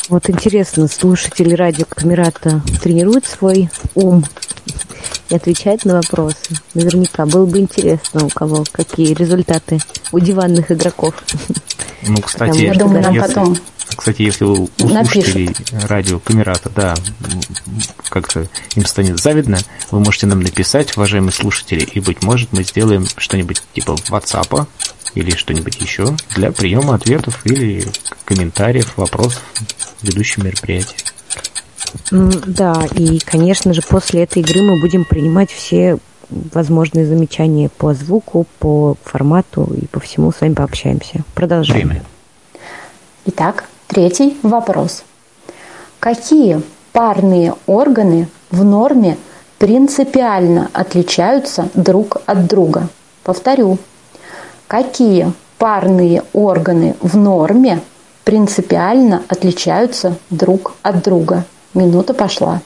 Вот 0.08 0.28
интересно, 0.28 0.88
слушатели 0.88 1.54
радио 1.54 1.84
Камерата 1.88 2.60
тренируют 2.82 3.24
свой 3.24 3.70
ум 3.94 4.24
и 5.28 5.36
отвечают 5.36 5.84
на 5.84 5.94
вопросы. 5.94 6.56
Наверняка 6.74 7.24
было 7.24 7.46
бы 7.46 7.60
интересно, 7.60 8.24
у 8.24 8.30
кого 8.30 8.64
какие 8.72 9.14
результаты 9.14 9.78
у 10.10 10.18
диванных 10.18 10.72
игроков. 10.72 11.14
Ну, 12.02 12.16
кстати, 12.16 12.62
Я 12.62 12.74
думаю, 12.74 13.04
нам 13.04 13.14
если, 13.14 13.28
потом 13.28 13.56
кстати, 13.96 14.22
если 14.22 14.44
у, 14.44 14.64
у 14.64 14.68
слушателей 14.88 15.54
радио 15.86 16.18
Камерата, 16.18 16.70
да, 16.70 16.94
как-то 18.08 18.48
им 18.74 18.86
станет 18.86 19.20
завидно, 19.20 19.58
вы 19.90 20.00
можете 20.00 20.26
нам 20.26 20.40
написать, 20.40 20.96
уважаемые 20.96 21.32
слушатели, 21.32 21.80
и, 21.80 22.00
быть 22.00 22.22
может, 22.22 22.52
мы 22.52 22.64
сделаем 22.64 23.06
что-нибудь 23.16 23.62
типа 23.72 23.96
WhatsApp 24.08 24.66
или 25.14 25.30
что-нибудь 25.30 25.80
еще 25.80 26.16
для 26.36 26.52
приема 26.52 26.94
ответов 26.94 27.40
или 27.44 27.86
комментариев, 28.24 28.96
вопросов 28.96 29.42
ведущим 30.02 30.44
мероприятия. 30.44 30.96
М, 32.12 32.30
Да, 32.46 32.86
и, 32.94 33.18
конечно 33.18 33.72
же, 33.74 33.82
после 33.82 34.22
этой 34.22 34.42
игры 34.42 34.62
мы 34.62 34.80
будем 34.80 35.04
принимать 35.04 35.50
все 35.50 35.98
возможные 36.30 37.06
замечания 37.06 37.68
по 37.68 37.92
звуку, 37.94 38.46
по 38.60 38.96
формату 39.04 39.64
и 39.76 39.86
по 39.86 39.98
всему 40.00 40.30
с 40.32 40.40
вами 40.40 40.54
пообщаемся. 40.54 41.24
Продолжаем. 41.34 41.88
Время. 41.88 42.04
Итак, 43.26 43.64
третий 43.88 44.36
вопрос. 44.42 45.02
Какие 45.98 46.62
парные 46.92 47.54
органы 47.66 48.28
в 48.50 48.64
норме 48.64 49.18
принципиально 49.58 50.70
отличаются 50.72 51.68
друг 51.74 52.18
от 52.26 52.46
друга? 52.46 52.88
Повторю. 53.24 53.78
Какие 54.70 55.32
парные 55.58 56.22
органы 56.32 56.94
в 57.00 57.16
норме 57.16 57.80
принципиально 58.22 59.20
отличаются 59.26 60.16
друг 60.30 60.74
от 60.82 61.02
друга? 61.02 61.44
Минута 61.74 62.14
пошла. 62.14 62.60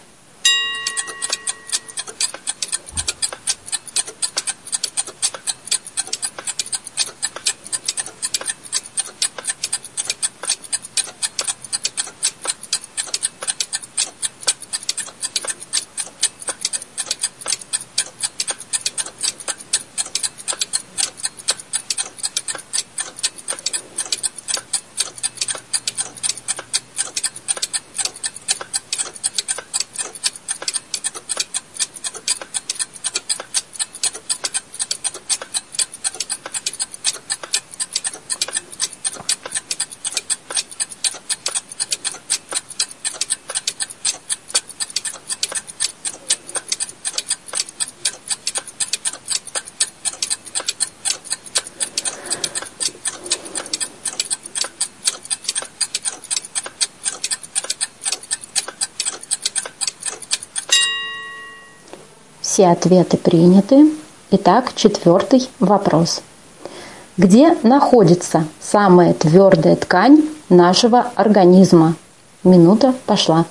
Все 62.54 62.68
ответы 62.68 63.16
приняты. 63.16 63.90
Итак, 64.30 64.74
четвертый 64.76 65.50
вопрос. 65.58 66.22
Где 67.16 67.56
находится 67.64 68.44
самая 68.60 69.12
твердая 69.12 69.74
ткань 69.74 70.22
нашего 70.48 71.06
организма? 71.16 71.96
Минута 72.44 72.94
пошла. 73.06 73.46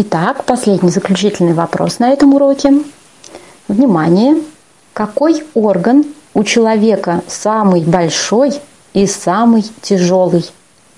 Итак, 0.00 0.44
последний 0.44 0.90
заключительный 0.90 1.54
вопрос 1.54 1.98
на 1.98 2.10
этом 2.10 2.32
уроке. 2.32 2.72
Внимание! 3.66 4.36
Какой 4.92 5.42
орган 5.54 6.04
у 6.34 6.44
человека 6.44 7.22
самый 7.26 7.82
большой 7.82 8.52
и 8.92 9.08
самый 9.08 9.64
тяжелый? 9.82 10.48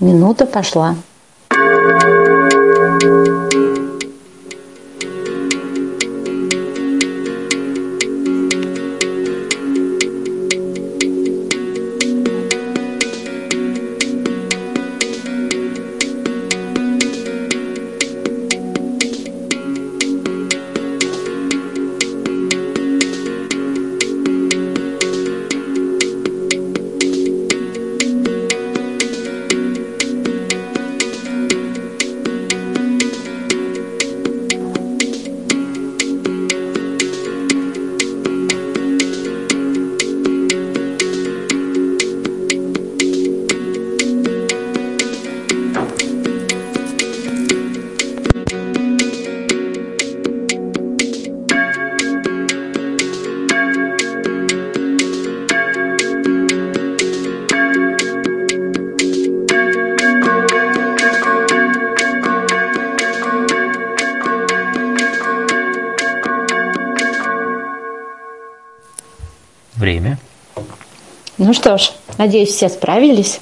Минута 0.01 0.45
пошла. 0.45 0.97
Ну 71.51 71.55
что 71.55 71.79
ж, 71.79 71.91
надеюсь, 72.17 72.51
все 72.51 72.69
справились. 72.69 73.41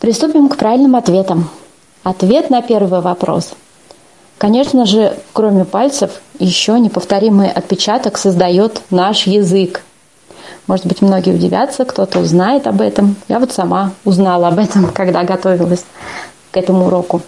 Приступим 0.00 0.48
к 0.48 0.56
правильным 0.56 0.96
ответам. 0.96 1.50
Ответ 2.04 2.48
на 2.48 2.62
первый 2.62 3.02
вопрос. 3.02 3.50
Конечно 4.38 4.86
же, 4.86 5.14
кроме 5.34 5.66
пальцев, 5.66 6.22
еще 6.38 6.80
неповторимый 6.80 7.50
отпечаток 7.50 8.16
создает 8.16 8.80
наш 8.88 9.26
язык. 9.26 9.82
Может 10.66 10.86
быть, 10.86 11.02
многие 11.02 11.34
удивятся, 11.34 11.84
кто-то 11.84 12.20
узнает 12.20 12.66
об 12.66 12.80
этом. 12.80 13.16
Я 13.28 13.40
вот 13.40 13.52
сама 13.52 13.92
узнала 14.06 14.48
об 14.48 14.58
этом, 14.58 14.90
когда 14.94 15.22
готовилась 15.22 15.84
к 16.50 16.56
этому 16.56 16.86
уроку. 16.86 17.20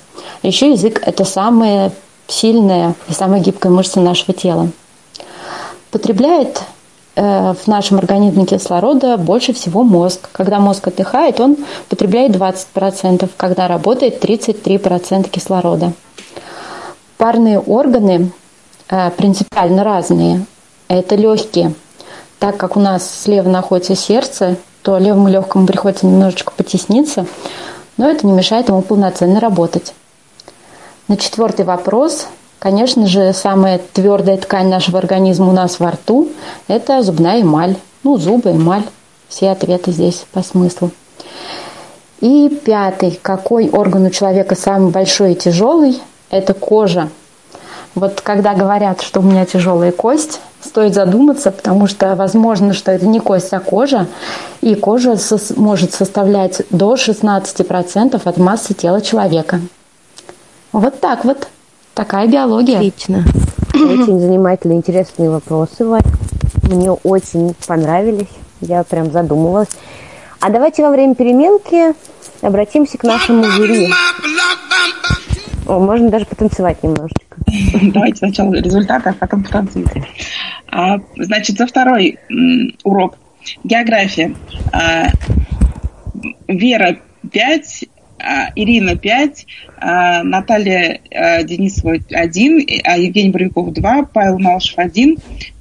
Еще 0.43 0.71
язык– 0.71 1.03
это 1.05 1.27
самая 1.27 1.93
сильная 2.27 2.95
и 3.07 3.13
самая 3.13 3.43
гибкая 3.43 3.71
мышца 3.71 4.01
нашего 4.01 4.33
тела. 4.33 4.71
Потребляет 5.91 6.63
в 7.17 7.67
нашем 7.67 7.97
организме 7.97 8.45
кислорода 8.45 9.17
больше 9.17 9.55
всего 9.55 9.83
мозг. 9.83 10.29
Когда 10.33 10.61
мозг 10.61 10.87
отдыхает, 10.89 11.41
он 11.41 11.57
потребляет 11.89 12.33
20%, 12.37 13.31
когда 13.39 13.69
работает 13.69 14.23
33% 14.23 15.31
кислорода. 15.31 15.93
Парные 17.17 17.59
органы 17.59 18.31
э, 18.91 19.11
принципиально 19.17 19.83
разные. 19.83 20.45
Это 20.89 21.15
легкие. 21.15 21.73
Так 22.39 22.59
как 22.59 22.77
у 22.77 22.81
нас 22.81 23.23
слева 23.23 23.49
находится 23.49 23.97
сердце, 23.97 24.57
то 24.83 24.99
левому 24.99 25.29
легкому 25.29 25.67
приходится 25.67 26.07
немножечко 26.07 26.53
потесниться, 26.55 27.27
но 27.97 28.09
это 28.09 28.27
не 28.27 28.33
мешает 28.33 28.69
ему 28.69 28.83
полноценно 28.83 29.41
работать. 29.41 29.95
На 31.09 31.17
четвертый 31.17 31.65
вопрос, 31.65 32.27
конечно 32.59 33.07
же, 33.07 33.33
самая 33.33 33.81
твердая 33.93 34.37
ткань 34.37 34.69
нашего 34.69 34.99
организма 34.99 35.49
у 35.49 35.53
нас 35.53 35.79
во 35.79 35.91
рту– 35.91 36.29
это 36.69 37.03
зубная 37.03 37.43
эмаль. 37.43 37.77
Ну, 38.03 38.17
зубы, 38.17 38.53
эмаль. 38.53 38.85
Все 39.29 39.51
ответы 39.51 39.91
здесь 39.93 40.25
по 40.33 40.43
смыслу. 40.43 40.91
И 42.21 42.49
пятый, 42.65 43.19
какой 43.21 43.69
орган 43.69 44.07
у 44.07 44.11
человека 44.11 44.55
самый 44.55 44.91
большой 44.91 45.33
и 45.33 45.37
тяжелый? 45.37 46.01
Это 46.31 46.55
кожа. 46.55 47.09
Вот 47.95 48.21
когда 48.21 48.55
говорят, 48.55 49.01
что 49.01 49.21
у 49.21 49.23
меня 49.23 49.47
тяжелая 49.47 49.91
кость, 49.91 50.41
стоит 50.63 50.95
задуматься, 50.95 51.51
потому 51.51 51.87
что 51.87 52.15
возможно, 52.15 52.75
что 52.75 52.93
это 52.93 53.07
не 53.07 53.21
кость, 53.21 53.53
а 53.53 53.61
кожа, 53.61 54.07
и 54.61 54.75
кожа 54.75 55.17
может 55.57 55.95
составлять 55.95 56.63
до 56.71 56.95
16% 56.95 58.21
от 58.23 58.37
массы 58.37 58.75
тела 58.75 59.01
человека. 59.01 59.61
Вот 60.73 61.01
так 61.01 61.25
вот. 61.25 61.49
Такая 61.97 62.29
биология. 62.29 62.77
Отлично. 62.77 63.25
Очень 63.73 64.21
занимательные, 64.21 64.77
интересные 64.77 65.31
вопросы, 65.31 65.87
Вань. 65.87 66.03
Мне 66.65 66.91
очень 66.91 67.55
понравились. 67.67 68.29
Я 68.61 68.85
прям 68.85 69.11
задумалась. 69.11 69.71
А 70.41 70.51
давайте 70.51 70.83
во 70.83 70.91
время 70.91 71.15
переменки 71.15 71.95
обратимся 72.43 72.99
к 72.99 73.03
нашему 73.03 73.45
жюри. 73.45 73.89
О, 75.67 75.79
можно 75.79 76.11
даже 76.11 76.27
потанцевать 76.27 76.83
немножечко. 76.83 77.39
Давайте 77.95 78.19
сначала 78.19 78.53
результаты, 78.53 79.09
а 79.09 79.13
потом 79.15 79.43
потанцуйте. 79.43 80.05
А, 80.71 80.99
значит, 81.17 81.57
за 81.57 81.67
второй 81.67 82.19
урок 82.85 83.17
география. 83.65 84.35
А, 84.71 85.07
Вера 86.47 86.99
5, 87.33 87.85
а, 87.85 87.96
Ирина 88.55 88.97
5, 88.97 89.47
а, 89.79 90.23
Наталья 90.23 91.01
а, 91.11 91.43
Денисова 91.43 91.97
1, 92.11 92.59
Евгений 92.59 93.31
Боровиков 93.31 93.73
2, 93.73 94.03
Павел 94.13 94.39
Малышев 94.39 94.79
1, 94.79 95.17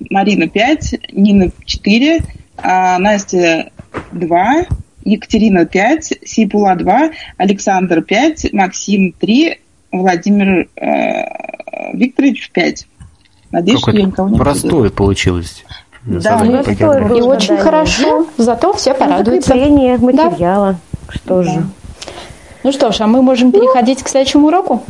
Марина 0.10 0.47
5, 0.47 0.95
Нина 1.12 1.51
4, 1.66 2.22
Настя 2.64 3.70
2, 4.14 4.66
Екатерина 5.03 5.66
5, 5.66 6.14
Сипула 6.26 6.76
2, 6.76 7.12
Александр 7.38 8.01
5, 8.01 8.53
Максим 8.53 9.14
3, 9.20 9.60
Владимир 9.91 10.68
э, 10.76 11.93
Викторович 11.93 12.49
5. 12.51 12.88
Надеюсь, 13.51 13.80
что 13.80 13.91
я 13.91 14.03
никого 14.03 14.30
не 14.30 14.38
Простое 14.38 14.89
получилось. 14.89 15.64
Да, 16.06 16.38
простое 16.38 17.08
и 17.16 17.22
очень 17.22 17.58
хорошо. 17.58 18.28
Зато 18.38 18.74
все 18.74 18.93
ну, 18.93 18.99
порадуются. 18.99 19.53
Закрепление 19.53 19.97
материала. 19.97 20.74
Да. 20.74 21.14
Что 21.14 21.43
же. 21.43 21.64
Ну 22.66 22.72
что 22.72 22.91
ж, 22.91 23.01
а 23.01 23.05
мы 23.05 23.22
можем 23.22 23.51
переходить 23.51 24.01
к 24.01 24.07
следующему 24.07 24.47
уроку? 24.47 24.82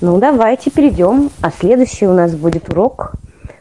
Ну, 0.00 0.18
давайте 0.18 0.70
перейдем. 0.70 1.30
А 1.42 1.50
следующий 1.50 2.06
у 2.06 2.12
нас 2.12 2.32
будет 2.32 2.68
урок. 2.68 3.14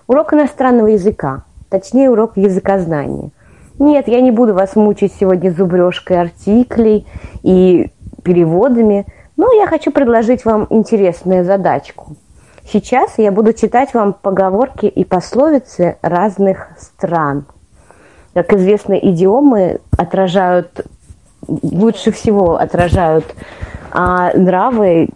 Урок 0.06 0.36
иностранного 0.36 0.86
языка. 0.86 1.44
Точнее, 1.72 2.12
урок 2.12 2.38
языкознания. 2.38 3.32
Нет, 3.80 4.08
я 4.08 4.22
не 4.22 4.30
буду 4.30 4.54
вас 4.54 4.76
мучить 4.76 5.12
сегодня 5.20 5.50
зубрежкой 5.50 6.22
артиклей 6.22 7.08
и 7.42 7.90
переводами, 8.22 9.08
но 9.38 9.52
я 9.54 9.66
хочу 9.66 9.92
предложить 9.92 10.46
вам 10.46 10.68
интересную 10.70 11.46
задачку. 11.46 12.16
Сейчас 12.72 13.18
я 13.18 13.32
буду 13.32 13.54
читать 13.54 13.96
вам 13.96 14.14
поговорки 14.14 14.86
и 14.86 15.04
пословицы 15.04 15.98
разных 16.04 16.68
стран. 16.78 17.48
Как 18.36 18.54
известно, 18.54 18.94
идиомы 18.94 19.80
отражают 19.98 20.86
лучше 21.48 22.12
всего 22.12 22.56
отражают 22.58 23.26
а, 23.92 24.32
нравы 24.38 25.10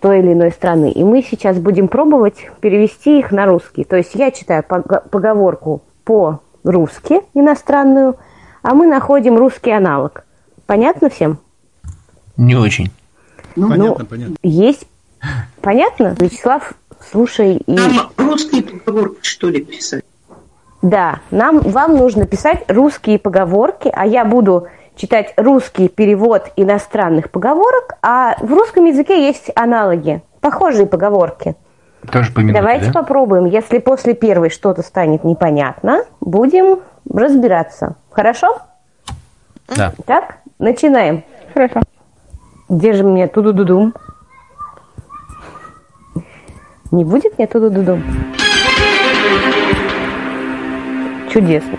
той 0.00 0.20
или 0.20 0.32
иной 0.32 0.50
страны. 0.50 0.90
И 0.90 1.02
мы 1.04 1.22
сейчас 1.22 1.58
будем 1.58 1.88
пробовать 1.88 2.50
перевести 2.60 3.18
их 3.18 3.32
на 3.32 3.46
русский. 3.46 3.84
То 3.84 3.96
есть 3.96 4.14
я 4.14 4.30
читаю 4.30 4.64
поговорку 4.64 5.82
по-русски 6.04 7.20
иностранную, 7.34 8.16
а 8.62 8.74
мы 8.74 8.86
находим 8.86 9.36
русский 9.36 9.70
аналог. 9.70 10.24
Понятно 10.66 11.10
всем? 11.10 11.38
Не 12.36 12.54
очень. 12.54 12.90
Ну, 13.56 13.68
понятно, 13.68 13.98
ну, 13.98 14.06
понятно. 14.06 14.36
Есть. 14.42 14.86
Понятно? 15.60 16.14
Вячеслав, 16.20 16.74
слушай 17.10 17.56
и... 17.56 17.74
Нам 17.74 18.10
русские 18.16 18.62
поговорки, 18.62 19.26
что 19.26 19.48
ли, 19.48 19.64
писать? 19.64 20.04
Да, 20.80 21.20
нам, 21.32 21.58
вам 21.58 21.96
нужно 21.96 22.26
писать 22.26 22.64
русские 22.68 23.18
поговорки, 23.18 23.90
а 23.92 24.06
я 24.06 24.24
буду 24.24 24.68
читать 24.98 25.32
русский 25.36 25.88
перевод 25.88 26.50
иностранных 26.56 27.30
поговорок, 27.30 27.94
а 28.02 28.36
в 28.40 28.52
русском 28.52 28.84
языке 28.84 29.26
есть 29.26 29.50
аналоги, 29.54 30.22
похожие 30.40 30.86
поговорки. 30.86 31.54
Тоже 32.12 32.32
по 32.32 32.40
минуте, 32.40 32.60
Давайте 32.60 32.86
да? 32.86 32.92
попробуем. 32.92 33.46
Если 33.46 33.78
после 33.78 34.14
первой 34.14 34.50
что-то 34.50 34.82
станет 34.82 35.24
непонятно, 35.24 36.04
будем 36.20 36.80
разбираться. 37.08 37.96
Хорошо? 38.10 38.58
Да. 39.74 39.92
Так, 40.06 40.38
начинаем. 40.58 41.24
Хорошо. 41.54 41.80
Где 42.68 42.92
же 42.92 43.04
мне 43.04 43.26
туду-дудум? 43.28 43.94
Не 46.90 47.04
будет 47.04 47.38
мне 47.38 47.46
туду-дудум? 47.46 48.02
Чудесно. 51.30 51.78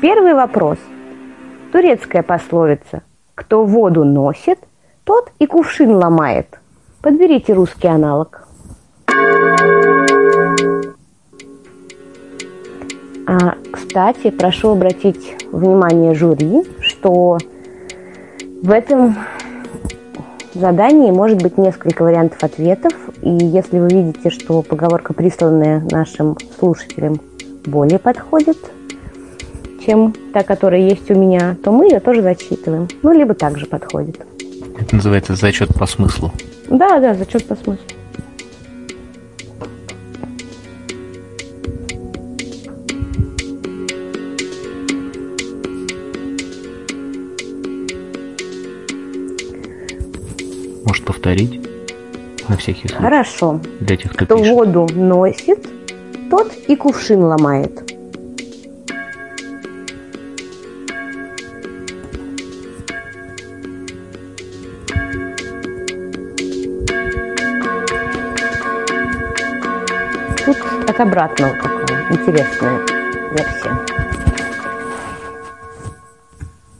Первый 0.00 0.34
вопрос– 0.34 0.78
Турецкая 1.72 2.22
пословица 2.22 3.02
«Кто 3.34 3.64
воду 3.64 4.04
носит, 4.04 4.58
тот 5.04 5.30
и 5.38 5.46
кувшин 5.46 5.92
ломает». 5.92 6.58
Подберите 7.02 7.52
русский 7.52 7.88
аналог. 7.88 8.48
А, 13.26 13.56
кстати, 13.70 14.30
прошу 14.30 14.70
обратить 14.70 15.36
внимание 15.52 16.14
жюри, 16.14 16.62
что 16.80 17.36
в 18.62 18.70
этом 18.70 19.16
задании 20.54 21.10
может 21.10 21.42
быть 21.42 21.58
несколько 21.58 22.02
вариантов 22.02 22.42
ответов, 22.42 22.92
и 23.20 23.28
если 23.28 23.78
вы 23.78 23.88
видите, 23.88 24.30
что 24.30 24.62
поговорка, 24.62 25.12
присланная 25.12 25.86
нашим 25.90 26.36
слушателям, 26.58 27.20
более 27.66 27.98
подходит 27.98 28.56
чем 29.88 30.14
та, 30.34 30.42
которая 30.42 30.82
есть 30.82 31.10
у 31.10 31.14
меня, 31.14 31.56
то 31.64 31.72
мы 31.72 31.86
ее 31.86 31.98
тоже 31.98 32.20
зачитываем. 32.20 32.88
Ну, 33.02 33.10
либо 33.10 33.32
также 33.32 33.64
подходит. 33.64 34.20
Это 34.78 34.94
называется 34.94 35.34
зачет 35.34 35.74
по 35.74 35.86
смыслу. 35.86 36.30
Да, 36.68 37.00
да, 37.00 37.14
зачет 37.14 37.46
по 37.46 37.56
смыслу. 37.56 37.82
Может 50.84 51.04
повторить 51.06 51.66
на 52.46 52.58
всякий 52.58 52.88
случай? 52.88 53.02
Хорошо. 53.02 53.60
Для 53.80 53.96
тех, 53.96 54.12
кто, 54.12 54.26
кто 54.26 54.36
пишет. 54.36 54.52
воду 54.52 54.86
носит, 54.94 55.66
тот 56.30 56.52
и 56.66 56.76
кувшин 56.76 57.22
ломает. 57.24 57.87
Обратного 71.18 71.54
такая 71.56 72.12
интересная 72.12 72.78
версия. 73.32 73.76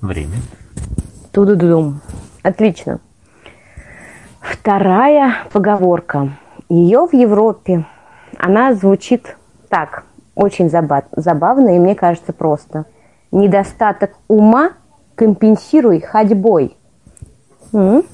Время. 0.00 0.36
Тудудум. 1.32 2.00
Отлично. 2.44 3.00
Вторая 4.40 5.38
поговорка. 5.52 6.30
Ее 6.68 7.08
в 7.08 7.14
Европе. 7.14 7.84
Она 8.38 8.74
звучит 8.74 9.36
так, 9.68 10.04
очень 10.36 10.70
забавно 10.70 11.74
и 11.74 11.80
мне 11.80 11.96
кажется 11.96 12.32
просто. 12.32 12.84
Недостаток 13.32 14.12
ума 14.28 14.70
компенсируй 15.16 16.00
ходьбой. 16.00 16.76
М? 17.72 18.04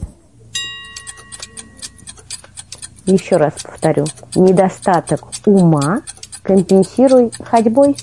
Еще 3.04 3.36
раз 3.36 3.52
повторю. 3.62 4.06
Недостаток 4.34 5.20
ума 5.44 6.00
компенсируй 6.44 7.32
ходьбой. 7.42 7.96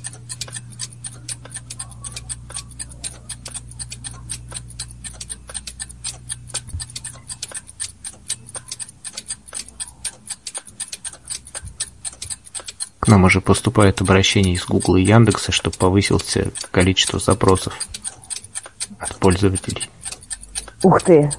К 12.99 13.07
нам 13.07 13.23
уже 13.25 13.41
поступает 13.41 14.01
обращение 14.01 14.55
из 14.55 14.65
Гугла 14.65 14.97
и 14.97 15.03
Яндекса, 15.03 15.51
чтобы 15.51 15.77
повысился 15.77 16.51
количество 16.71 17.19
запросов 17.19 17.73
от 18.99 19.15
пользователей. 19.17 19.89
Ух 20.83 21.01
ты! 21.01 21.31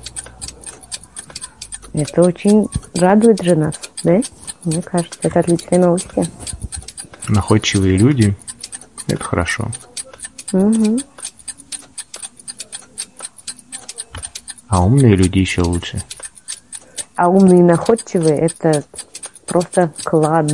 Это 1.93 2.23
очень 2.23 2.69
радует 2.95 3.43
же 3.43 3.55
нас, 3.55 3.75
да? 4.03 4.21
Мне 4.65 4.83
кажется, 4.83 5.19
это 5.23 5.41
отличные 5.41 5.81
новости. 5.81 6.29
Находчивые 7.29 7.97
люди– 7.97 8.37
это 9.09 9.23
хорошо. 9.23 9.69
Угу. 10.53 10.99
А 14.69 14.85
умные 14.85 15.17
люди 15.17 15.39
еще 15.39 15.63
лучше. 15.63 16.03
А 17.17 17.29
умные 17.29 17.61
и 17.61 17.63
находчивые– 17.63 18.39
это 18.39 18.85
просто 19.47 19.93
клад. 20.03 20.51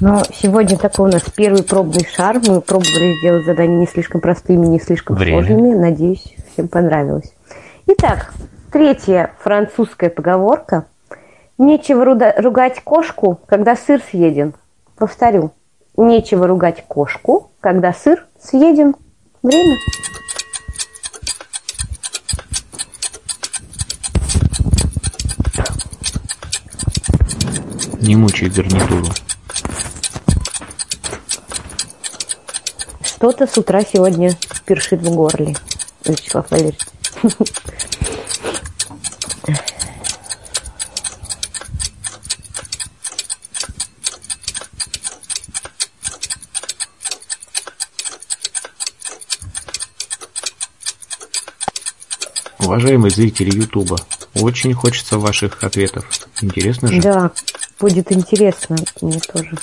Но 0.00 0.22
сегодня 0.34 0.76
такой 0.76 1.08
у 1.08 1.12
нас 1.12 1.22
первый 1.34 1.62
пробный 1.62 2.06
шар. 2.06 2.40
Мы 2.46 2.60
пробовали 2.60 3.18
сделать 3.18 3.46
задания 3.46 3.78
не 3.78 3.86
слишком 3.86 4.20
простыми, 4.20 4.66
не 4.66 4.78
слишком 4.78 5.16
Время. 5.16 5.42
сложными. 5.42 5.74
Надеюсь, 5.74 6.34
всем 6.52 6.68
понравилось. 6.68 7.32
Итак, 7.86 8.34
третья 8.76 9.30
французская 9.40 10.10
поговорка. 10.10 10.84
Нечего 11.56 12.04
ругать 12.04 12.82
кошку, 12.84 13.40
когда 13.46 13.74
сыр 13.74 14.02
съеден. 14.10 14.52
Повторю. 14.96 15.52
Нечего 15.96 16.46
ругать 16.46 16.84
кошку, 16.86 17.50
когда 17.60 17.94
сыр 17.94 18.26
съеден. 18.38 18.94
Время. 19.42 19.76
Не 28.02 28.14
мучай 28.14 28.50
гарнитуру. 28.50 29.06
Что-то 33.00 33.46
с 33.46 33.56
утра 33.56 33.80
сегодня 33.80 34.36
першит 34.66 35.00
в 35.00 35.14
горле, 35.14 35.56
Вячеслав 36.04 36.50
Валерьевич. 36.50 36.80
Уважаемые 52.58 53.10
зрители 53.10 53.56
Ютуба, 53.56 53.96
очень 54.34 54.74
хочется 54.74 55.18
ваших 55.18 55.62
ответов. 55.62 56.04
Интересно 56.42 56.88
же? 56.88 57.00
Да, 57.00 57.30
будет 57.78 58.10
интересно 58.10 58.76
мне 59.00 59.20
тоже. 59.20 59.56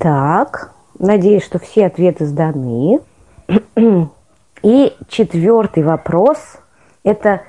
Итак, 0.00 0.70
надеюсь, 1.00 1.44
что 1.44 1.58
все 1.58 1.86
ответы 1.86 2.24
сданы. 2.24 3.00
И 4.62 4.96
четвертый 5.08 5.82
вопрос– 5.82 6.38
это 7.02 7.42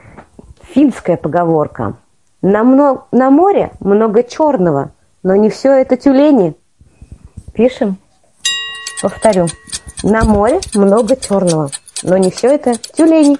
финская 0.63 1.15
поговорка. 1.15 1.97
На, 2.41 2.63
мно- 2.63 3.05
на 3.11 3.29
море 3.29 3.71
много 3.79 4.23
черного, 4.23 4.89
но 5.21 5.35
не 5.35 5.51
все 5.51 5.73
это 5.73 5.95
тюлени. 5.95 6.55
Пишем. 7.53 7.97
Повторю. 8.99 9.45
На 10.01 10.25
море 10.25 10.59
много 10.73 11.15
черного, 11.17 11.69
но 12.01 12.17
не 12.17 12.31
все 12.31 12.55
это 12.55 12.73
тюлени. 12.77 13.37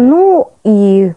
Ну 0.00 0.52
и 0.62 1.12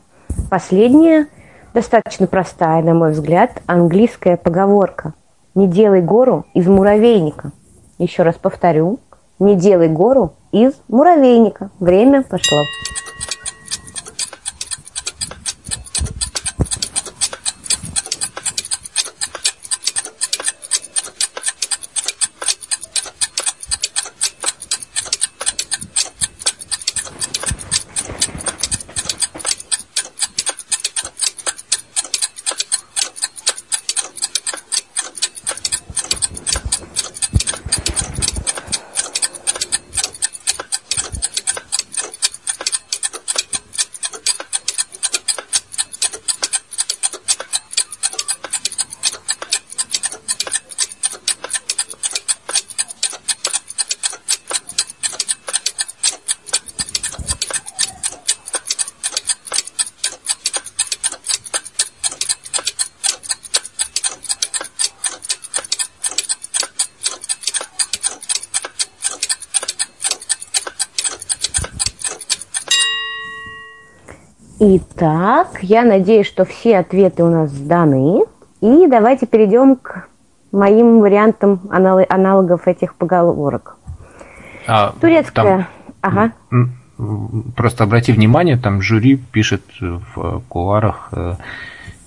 последняя, 0.61 1.25
достаточно 1.73 2.27
простая, 2.27 2.83
на 2.83 2.93
мой 2.93 3.13
взгляд, 3.13 3.63
английская 3.65 4.37
поговорка. 4.37 5.13
Не 5.55 5.67
делай 5.67 6.01
гору 6.01 6.45
из 6.53 6.67
муравейника. 6.67 7.51
Еще 7.97 8.21
раз 8.21 8.35
повторю. 8.35 8.99
Не 9.39 9.55
делай 9.55 9.87
гору 9.87 10.33
из 10.51 10.73
муравейника. 10.87 11.71
Время 11.79 12.21
пошло. 12.21 12.59
Я 75.61 75.83
надеюсь, 75.83 76.27
что 76.27 76.45
все 76.45 76.77
ответы 76.79 77.23
у 77.23 77.29
нас 77.29 77.49
сданы. 77.51 78.23
И 78.61 78.87
давайте 78.87 79.25
перейдем 79.25 79.75
к 79.75 80.07
моим 80.51 80.99
вариантам 80.99 81.61
анал- 81.71 82.05
аналогов 82.09 82.67
этих 82.67 82.95
поговорок. 82.95 83.77
А, 84.67 84.93
Турецкая. 84.99 85.67
Ага. 86.01 86.31
там, 86.49 86.69
м, 86.99 87.43
просто 87.55 87.83
обрати 87.83 88.11
внимание, 88.11 88.57
там 88.57 88.81
жюри 88.81 89.17
пишет 89.17 89.61
в 89.79 90.41
куларах 90.49 91.09
э, 91.13 91.35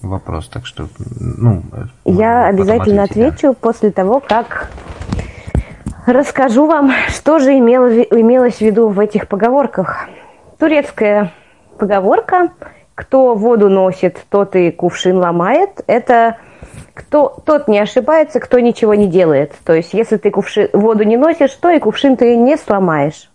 вопрос, 0.02 0.48
так 0.48 0.66
что, 0.66 0.88
ну, 1.20 1.62
э, 1.72 1.84
Я 2.04 2.46
обязательно 2.46 3.04
ответить, 3.04 3.22
да. 3.22 3.28
отвечу 3.28 3.54
после 3.54 3.90
того, 3.92 4.20
как 4.20 4.70
расскажу 6.06 6.66
вам, 6.66 6.92
что 7.08 7.38
же 7.38 7.52
имело- 7.52 8.02
имелось 8.02 8.56
в 8.56 8.60
виду 8.60 8.88
в 8.88 8.98
этих 9.00 9.26
поговорках. 9.28 10.08
Турецкая 10.58 11.32
поговорка 11.78 12.50
«Кто 13.14 13.36
воду 13.36 13.68
носит, 13.68 14.26
тот 14.28 14.56
и 14.56 14.72
кувшин 14.72 15.18
ломает»– 15.18 15.84
это 15.86 16.38
кто, 16.94 17.40
тот 17.46 17.68
не 17.68 17.78
ошибается, 17.78 18.40
кто 18.40 18.58
ничего 18.58 18.94
не 18.94 19.06
делает. 19.06 19.52
То 19.64 19.72
есть, 19.72 19.94
если 19.94 20.16
ты 20.16 20.30
кувши- 20.30 20.68
воду 20.72 21.04
не 21.04 21.16
носишь, 21.16 21.52
то 21.52 21.70
и 21.70 21.78
кувшин 21.78 22.16
ты 22.16 22.34
не 22.34 22.56
сломаешь. 22.56 23.30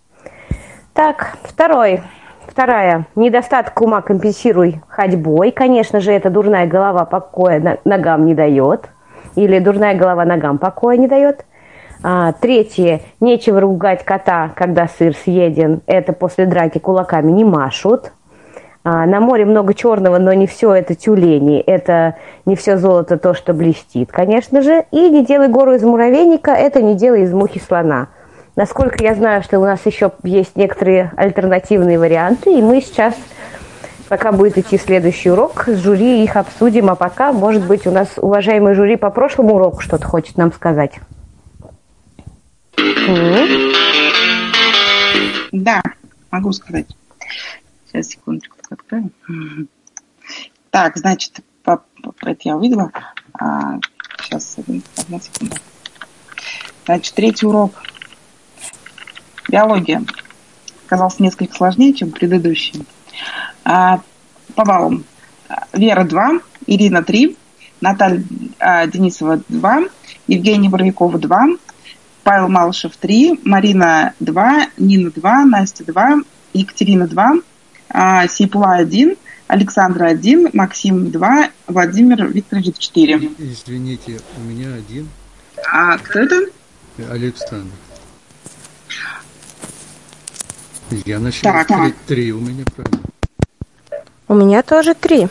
Так, 0.93 1.38
второй. 1.43 2.01
Вторая. 2.45 3.05
Недостаток 3.15 3.80
ума 3.80 4.01
компенсируй 4.01 4.82
ходьбой. 4.89 5.51
Конечно 5.51 6.01
же, 6.01 6.11
это 6.11 6.30
дурная 6.30 6.67
голова 6.67 7.05
покоя 7.05 7.80
ногам 7.86 8.25
не 8.25 8.36
дает. 8.36 8.89
Или 9.38 9.59
дурная 9.59 9.95
голова 9.95 10.25
ногам 10.25 10.57
покоя 10.57 10.97
не 10.97 11.07
дает. 11.07 11.45
А, 12.03 12.34
третье. 12.34 12.99
Нечего 13.21 13.61
ругать 13.61 14.03
кота, 14.03 14.51
когда 14.55 14.89
сыр 14.89 15.15
съеден. 15.15 15.80
Это 15.86 16.11
после 16.11 16.45
драки 16.45 16.80
кулаками 16.80 17.32
не 17.32 17.45
машут. 17.45 18.11
А, 18.84 19.05
на 19.05 19.19
море 19.19 19.45
много 19.45 19.73
черного, 19.73 20.19
но 20.19 20.34
не 20.34 20.47
все 20.47 20.73
это 20.73 20.95
тюлени. 20.95 21.59
Это 21.59 22.15
не 22.45 22.55
все 22.55 22.77
золото 22.77 23.17
то, 23.17 23.34
что 23.34 23.53
блестит, 23.53 24.11
конечно 24.11 24.61
же. 24.61 24.86
И 24.91 25.09
не 25.09 25.25
делай 25.25 25.49
гору 25.49 25.73
из 25.73 25.84
муравейника, 25.84 26.51
это 26.51 26.82
не 26.82 26.95
делай 26.95 27.23
из 27.23 27.34
мухи 27.34 27.59
слона. 27.59 28.07
Насколько 28.55 29.03
я 29.03 29.15
знаю, 29.15 29.43
что 29.43 29.59
у 29.59 29.63
нас 29.63 29.86
еще 29.86 30.11
есть 30.23 30.55
некоторые 30.55 31.11
альтернативные 31.15 31.99
варианты, 31.99 32.57
и 32.57 32.61
мы 32.61 32.82
сейчас, 32.82 33.15
пока 34.07 34.32
будет 34.32 34.57
идти 34.57 34.77
следующий 34.77 35.32
урок, 35.32 35.65
с 35.67 35.77
жюри 35.77 36.23
их 36.23 36.36
обсудим, 36.36 36.89
а 36.89 36.95
пока, 36.95 37.32
может 37.32 37.65
быть, 37.65 37.86
у 37.86 37.91
нас 37.91 38.09
уважаемый 38.17 38.73
жюри 38.75 38.95
по 38.95 39.11
прошлому 39.11 39.55
уроку 39.55 39.82
что-то 39.82 40.05
хочет 40.05 40.38
нам 40.38 40.51
сказать. 40.51 40.93
Да, 45.51 45.82
могу 46.32 46.51
сказать. 46.51 46.88
Сейчас, 47.88 48.07
секундочку, 48.07 48.59
только 48.70 48.84
открою. 48.84 49.11
Так, 50.70 50.97
значит, 50.97 51.39
по- 51.63 51.84
по- 52.01 52.13
это 52.30 52.39
я 52.43 52.55
увидела. 52.55 52.91
А, 53.34 53.80
сейчас, 54.22 54.57
одна 54.97 55.20
секунда. 55.20 55.57
Значит, 56.86 57.13
третий 57.15 57.45
урок. 57.45 57.74
Биология. 59.49 60.03
Казался 60.88 61.22
несколько 61.24 61.55
сложнее, 61.55 61.93
чем 61.93 62.11
предыдущий. 62.11 62.86
А, 63.63 64.01
по 64.55 64.63
баллам. 64.63 65.03
Вера 65.74 66.03
2, 66.03 66.39
Ирина 66.67 67.03
3, 67.03 67.36
Наталья 67.82 68.24
а, 68.59 68.86
Денисова 68.86 69.41
2, 69.49 69.84
Евгения 70.28 70.70
Боровикова 70.70 71.17
2, 71.17 71.47
Павел 72.24 72.49
Малышев 72.49 72.95
3, 72.97 73.39
Марина 73.43 74.13
2, 74.20 74.67
Нина 74.78 75.09
2, 75.09 75.45
Настя 75.45 75.84
2, 75.86 76.17
Екатерина 76.53 77.07
2, 77.07 77.34
а, 77.89 78.27
Сейпула 78.27 78.75
1, 78.75 79.15
Александра 79.47 80.05
1, 80.07 80.49
Максим 80.53 81.11
2, 81.11 81.49
Владимир 81.67 82.25
Викторович 82.27 82.77
4. 82.77 83.31
Извините, 83.39 84.19
у 84.37 84.41
меня 84.41 84.73
один. 84.73 85.09
А 85.71 85.97
кто 85.97 86.19
это? 86.19 86.39
Александр. 87.09 87.71
Я 91.05 91.19
насчитал 91.19 91.53
Так, 91.53 91.67
три, 91.67 91.75
так. 91.77 91.93
три 92.07 92.31
у 92.31 92.39
меня, 92.39 92.63
правильно. 92.75 93.01
У 94.27 94.33
меня 94.35 94.63
тоже 94.63 94.93
три. 94.95 95.27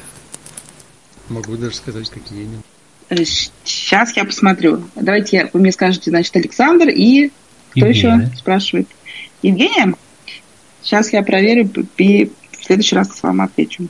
Могу 1.28 1.56
даже 1.56 1.74
сказать, 1.76 2.08
какие 2.10 2.44
именно. 2.44 3.24
Сейчас 3.64 4.16
я 4.16 4.24
посмотрю. 4.24 4.84
Давайте 4.94 5.36
я, 5.38 5.50
вы 5.52 5.60
мне 5.60 5.72
скажете, 5.72 6.10
значит, 6.10 6.34
Александр 6.36 6.88
и 6.88 7.30
кто 7.70 7.86
Евгения. 7.86 8.24
еще 8.26 8.36
спрашивает? 8.36 8.88
Евгения? 9.42 9.94
Сейчас 10.82 11.12
я 11.12 11.22
проверю 11.22 11.68
следующий 12.68 12.96
раз 12.96 13.08
вам 13.22 13.40
отвечу. 13.40 13.88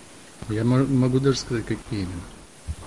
Я 0.49 0.65
мо- 0.65 0.87
могу 0.89 1.19
даже 1.21 1.39
сказать, 1.39 1.65
какие 1.67 2.01
именно. 2.01 2.23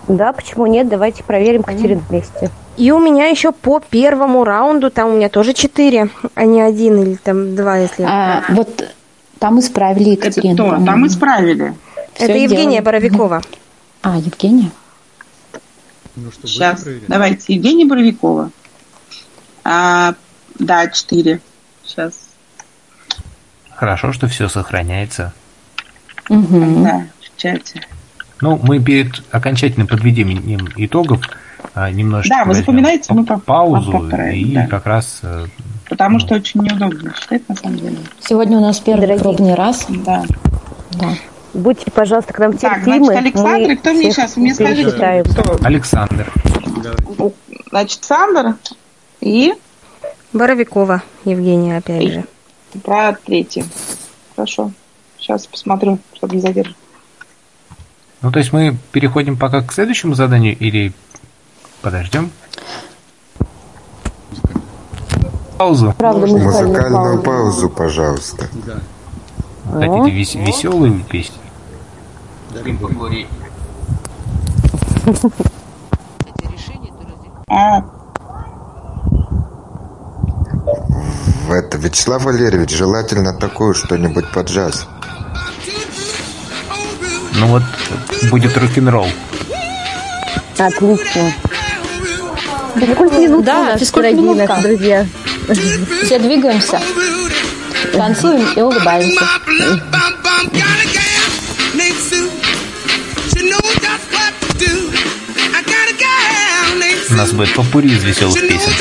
Да, 0.08 0.34
почему 0.34 0.66
нет? 0.66 0.90
Давайте 0.90 1.24
проверим 1.24 1.62
Катерин 1.62 2.00
вместе. 2.10 2.50
И 2.78 2.92
у 2.92 3.00
меня 3.00 3.28
еще 3.28 3.52
по 3.52 3.80
первому 3.80 4.44
раунду, 4.44 4.90
там 4.90 5.10
у 5.10 5.18
меня 5.18 5.30
тоже 5.30 5.54
четыре, 5.54 6.10
а 6.34 6.46
не 6.46 6.60
один 6.62 7.00
или 7.04 7.16
там 7.16 7.56
два, 7.56 7.78
если... 7.78 8.04
А, 8.04 8.44
вот 8.50 8.84
там 9.38 9.60
исправили 9.60 10.12
Екатерину. 10.12 10.56
кто? 10.56 10.64
по-моему. 10.66 10.86
Там 10.86 11.08
исправили. 11.08 11.76
Это 12.16 12.24
Всё 12.24 12.34
Евгения 12.44 12.82
сделали. 12.82 12.82
Боровикова. 12.86 13.42
А, 14.02 14.18
Евгения? 14.18 14.72
Ну 16.16 16.32
что, 16.32 16.48
Сейчас. 16.48 16.84
Давайте. 17.08 17.54
Евгения 17.54 17.86
Боровикова. 17.86 18.50
А, 19.64 20.16
да, 20.58 20.88
четыре. 20.88 21.42
Сейчас. 21.86 22.14
Хорошо, 23.70 24.14
что 24.14 24.28
все 24.28 24.48
сохраняется. 24.48 25.34
Да, 26.84 27.04
в 27.20 27.38
чате. 27.42 27.82
Ну, 28.42 28.60
мы 28.64 28.80
перед 28.80 29.22
окончательным 29.32 29.88
подведением 29.88 30.68
итогов 30.78 31.22
а, 31.76 31.92
немножечко 31.92 32.38
Да, 32.38 32.46
вы 32.46 32.56
запоминаете, 32.56 33.14
мы 33.14 33.26
по- 33.26 33.38
паузу 33.38 33.92
поправим, 33.92 34.34
и 34.34 34.54
да. 34.56 34.68
как 34.68 34.86
раз 34.88 35.20
э, 35.22 35.46
Потому 35.90 36.20
что 36.20 36.36
очень 36.36 36.62
неудобно 36.62 37.14
читать, 37.22 37.48
на 37.50 37.56
самом 37.56 37.78
деле. 37.78 37.98
Сегодня 38.22 38.58
у 38.58 38.62
нас 38.62 38.80
первый 38.80 39.02
Дорогие. 39.02 39.22
пробный 39.24 39.54
раз. 39.56 39.86
Да. 39.90 40.24
Да. 40.94 41.10
Будьте, 41.54 41.92
пожалуйста, 41.92 42.34
к 42.34 42.40
нам 42.40 42.54
Так, 42.58 42.78
терпимы. 42.78 43.06
значит, 43.08 43.22
Александр, 43.26 43.68
мы 43.68 43.74
и 43.74 43.76
кто 43.76 43.94
мне 43.94 44.12
сейчас? 44.12 44.38
Мне 44.38 44.54
скажите, 44.56 45.24
кто? 45.30 45.60
Александр. 45.64 46.32
Значит, 47.70 48.00
Александр 48.02 48.56
и 49.20 49.54
Боровикова 50.34 51.04
Евгения, 51.26 51.78
опять 51.78 52.12
же. 52.12 52.24
про 52.84 53.14
третий. 53.26 53.66
Хорошо. 54.36 54.72
Сейчас 55.22 55.46
посмотрю, 55.46 56.00
чтобы 56.16 56.36
не 56.36 56.42
задерживать. 56.42 56.78
Ну, 58.24 58.32
то 58.32 58.40
есть 58.40 58.52
мы 58.52 58.76
переходим 58.92 59.38
пока 59.38 59.62
к 59.62 59.72
следующему 59.72 60.16
заданию 60.16 60.58
или 60.58 60.94
подождем? 61.84 62.32
Паузу. 65.60 65.94
Правда, 65.96 66.26
Музыкальную 66.26 67.22
паузу, 67.22 67.70
пожалуйста. 67.70 68.50
Да. 68.66 68.80
Хотите 69.72 70.10
вес- 70.10 70.34
веселую 70.36 71.04
песню? 71.04 71.38
А, 77.48 77.82
В 81.48 81.52
это, 81.52 81.78
Вячеслав 81.78 82.24
Валерьевич, 82.24 82.72
желательно 82.76 83.34
такую 83.38 83.74
что-нибудь 83.74 84.32
под 84.32 84.48
джаз. 84.50 84.88
Ну 87.34 87.48
вот, 87.48 87.64
будет 88.30 88.56
рок-н-ролл. 88.58 89.08
Отлично. 90.58 91.34
Физкульт-минутка 92.76 93.44
Да, 93.44 93.60
у 93.60 93.64
нас, 93.66 93.80
физкульт-минутка. 93.80 94.60
дорогие 94.62 95.08
наши 95.48 95.62
друзья. 95.62 96.06
Все 96.06 96.20
двигаемся, 96.20 96.80
танцуем 97.94 98.48
и 98.56 98.62
улыбаемся. 98.62 99.26
У 107.10 107.14
нас 107.14 107.32
будет 107.32 107.54
попури 107.54 107.90
из 107.90 108.04
веселых 108.04 108.40
песен. 108.40 108.72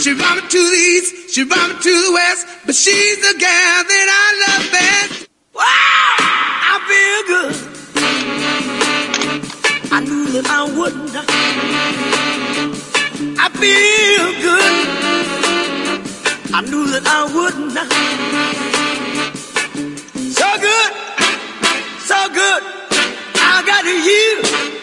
She 0.00 0.14
brought 0.14 0.36
me 0.36 0.48
to 0.48 0.70
the 0.70 0.76
east, 0.76 1.34
she 1.34 1.42
brought 1.44 1.68
me 1.70 1.74
to 1.82 1.90
the 2.06 2.12
west, 2.12 2.46
but 2.64 2.74
she's 2.74 3.18
the 3.18 3.34
gal 3.36 3.84
that 3.90 4.08
I 4.22 4.28
love 4.46 4.70
best. 4.72 5.27
Wow, 5.58 5.64
I 5.64 6.74
feel 6.88 7.20
good. 7.32 7.54
I 9.90 9.98
knew 10.00 10.26
that 10.34 10.46
I 10.48 10.62
wouldn't. 10.78 11.16
I 13.40 13.48
feel 13.60 14.26
good. 14.46 14.74
I 16.54 16.60
knew 16.62 16.86
that 16.92 17.06
I 17.06 17.24
wouldn't. 17.34 17.76
So 20.38 20.48
good, 20.60 20.92
so 22.06 22.18
good. 22.32 22.62
I 23.34 23.62
got 23.66 23.84
you. 23.84 24.77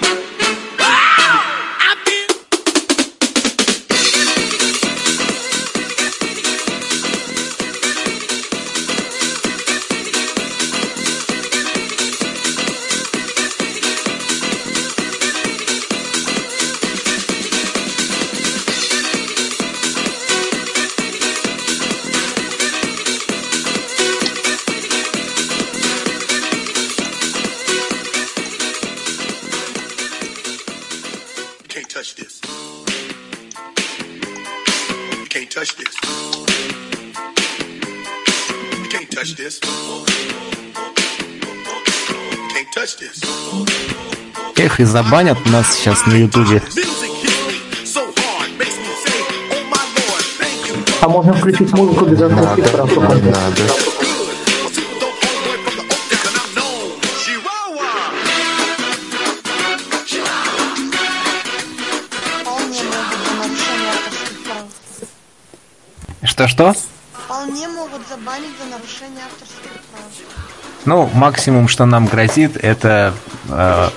Забанят 44.96 45.38
нас 45.48 45.76
сейчас 45.76 46.06
на 46.06 46.14
Ютубе. 46.14 46.64
А 51.02 51.10
можно 51.10 51.34
включить 51.34 51.74
музыку 51.74 52.06
без 52.06 52.22
авторских 52.22 52.72
прав? 52.72 52.96
Надо. 52.96 53.62
Что-что? 66.24 66.74
Вполне 67.12 67.68
могут 67.68 68.08
забанить 68.08 68.52
за 68.58 68.70
нарушение 68.72 69.26
авторских 69.26 69.72
прав. 69.92 70.04
Ну, 70.86 71.10
максимум, 71.14 71.68
что 71.68 71.86
нам 71.86 72.06
грозит, 72.06 72.56
это 72.56 73.14
э, 73.50 73.90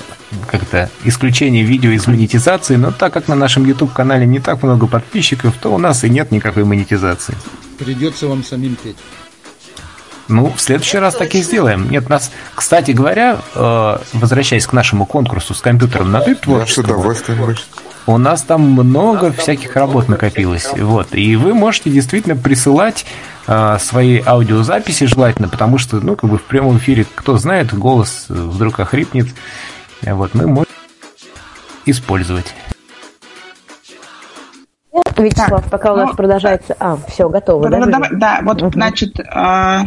как-то 0.48 0.90
исключение 1.04 1.62
видео 1.62 1.90
из 1.90 2.06
монетизации, 2.06 2.76
но 2.76 2.90
так 2.90 3.12
как 3.12 3.28
на 3.28 3.34
нашем 3.34 3.64
YouTube-канале 3.64 4.26
не 4.26 4.40
так 4.40 4.62
много 4.62 4.86
подписчиков, 4.86 5.54
то 5.60 5.72
у 5.72 5.78
нас 5.78 6.04
и 6.04 6.10
нет 6.10 6.30
никакой 6.32 6.64
монетизации. 6.64 7.34
Придется 7.78 8.26
вам 8.26 8.42
самим 8.42 8.76
петь. 8.76 8.96
Ну, 10.28 10.52
в 10.54 10.60
следующий 10.60 10.98
раз 10.98 11.14
так 11.14 11.34
и 11.34 11.42
сделаем. 11.42 11.90
Нет, 11.90 12.08
нас, 12.10 12.30
кстати 12.54 12.90
говоря, 12.90 13.38
э, 13.54 13.98
возвращаясь 14.12 14.66
к 14.66 14.72
нашему 14.74 15.06
конкурсу 15.06 15.54
с 15.54 15.60
компьютером 15.62 16.12
на 16.12 16.20
ты 16.20 16.34
творчество, 16.34 17.14
у 18.06 18.18
нас 18.18 18.42
там 18.42 18.62
много 18.62 19.32
всяких 19.32 19.74
работ 19.74 20.08
накопилось. 20.08 20.68
Вот. 20.76 21.14
И 21.14 21.36
вы 21.36 21.54
можете 21.54 21.90
действительно 21.90 22.36
присылать 22.36 23.06
э, 23.46 23.78
свои 23.80 24.20
аудиозаписи 24.24 25.04
желательно, 25.04 25.48
потому 25.48 25.78
что, 25.78 25.96
ну, 26.00 26.14
как 26.14 26.28
бы 26.28 26.38
в 26.38 26.42
прямом 26.42 26.78
эфире, 26.78 27.06
кто 27.14 27.38
знает, 27.38 27.72
голос 27.74 28.26
э, 28.28 28.34
вдруг 28.34 28.80
охрипнет. 28.80 29.28
Вот, 30.02 30.34
мы 30.34 30.46
можем 30.46 30.72
использовать. 31.86 32.54
Вячеслав, 35.16 35.68
пока 35.70 35.92
у 35.92 35.96
нас 35.96 36.10
ну, 36.10 36.16
продолжается... 36.16 36.76
А, 36.78 36.96
все, 37.08 37.28
готово, 37.28 37.68
Да, 37.68 37.78
да? 37.78 37.86
да, 37.86 37.92
Жюля? 38.04 38.08
да, 38.18 38.40
вот, 38.42 38.72
значит, 38.72 39.18
э, 39.18 39.80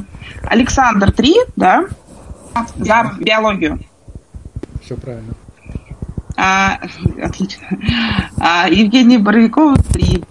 Александр 0.43 1.11
3, 1.11 1.35
да, 1.55 1.85
за 2.75 3.11
биологию. 3.19 3.79
Все 4.83 4.95
правильно. 4.95 5.33
А, 6.35 6.79
отлично. 7.23 7.63
А, 8.39 8.67
Евгений 8.69 9.17
Боровиков 9.17 9.77
3. 9.93 10.23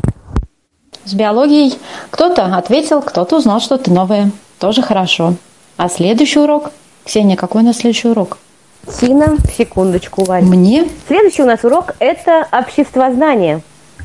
С 1.05 1.15
биологией 1.15 1.79
кто-то 2.11 2.45
ответил, 2.57 3.01
кто-то 3.01 3.39
узнал 3.39 3.61
что-то 3.61 3.91
новое. 3.91 4.33
Тоже 4.59 4.83
хорошо. 4.83 5.35
А 5.77 5.89
следующий 5.89 6.41
урок? 6.41 6.73
Ксения, 7.05 7.37
какой 7.37 7.63
у 7.63 7.65
нас 7.65 7.79
следующий 7.79 8.09
урок? 8.09 8.39
Тина, 8.87 9.37
секундочку, 9.57 10.25
Вань. 10.25 10.45
Мне? 10.45 10.89
Следующий 11.07 11.43
у 11.43 11.47
нас 11.47 11.65
урок– 11.65 11.95
это 11.99 12.47
обществознание. 12.51 13.61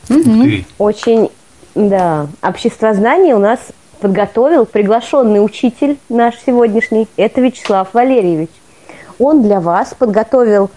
Ты. 0.08 0.66
Очень, 0.78 1.30
да, 1.74 2.28
обществознание 2.42 3.36
у 3.36 3.40
нас 3.40 3.60
подготовил 4.00 4.66
приглашенный 4.66 5.44
учитель 5.44 5.98
наш 6.10 6.36
сегодняшний, 6.46 7.08
это 7.18 7.42
Вячеслав 7.42 7.94
Валерьевич. 7.94 8.50
Он 9.18 9.42
для 9.42 9.60
вас 9.60 9.96
подготовил 9.98 10.70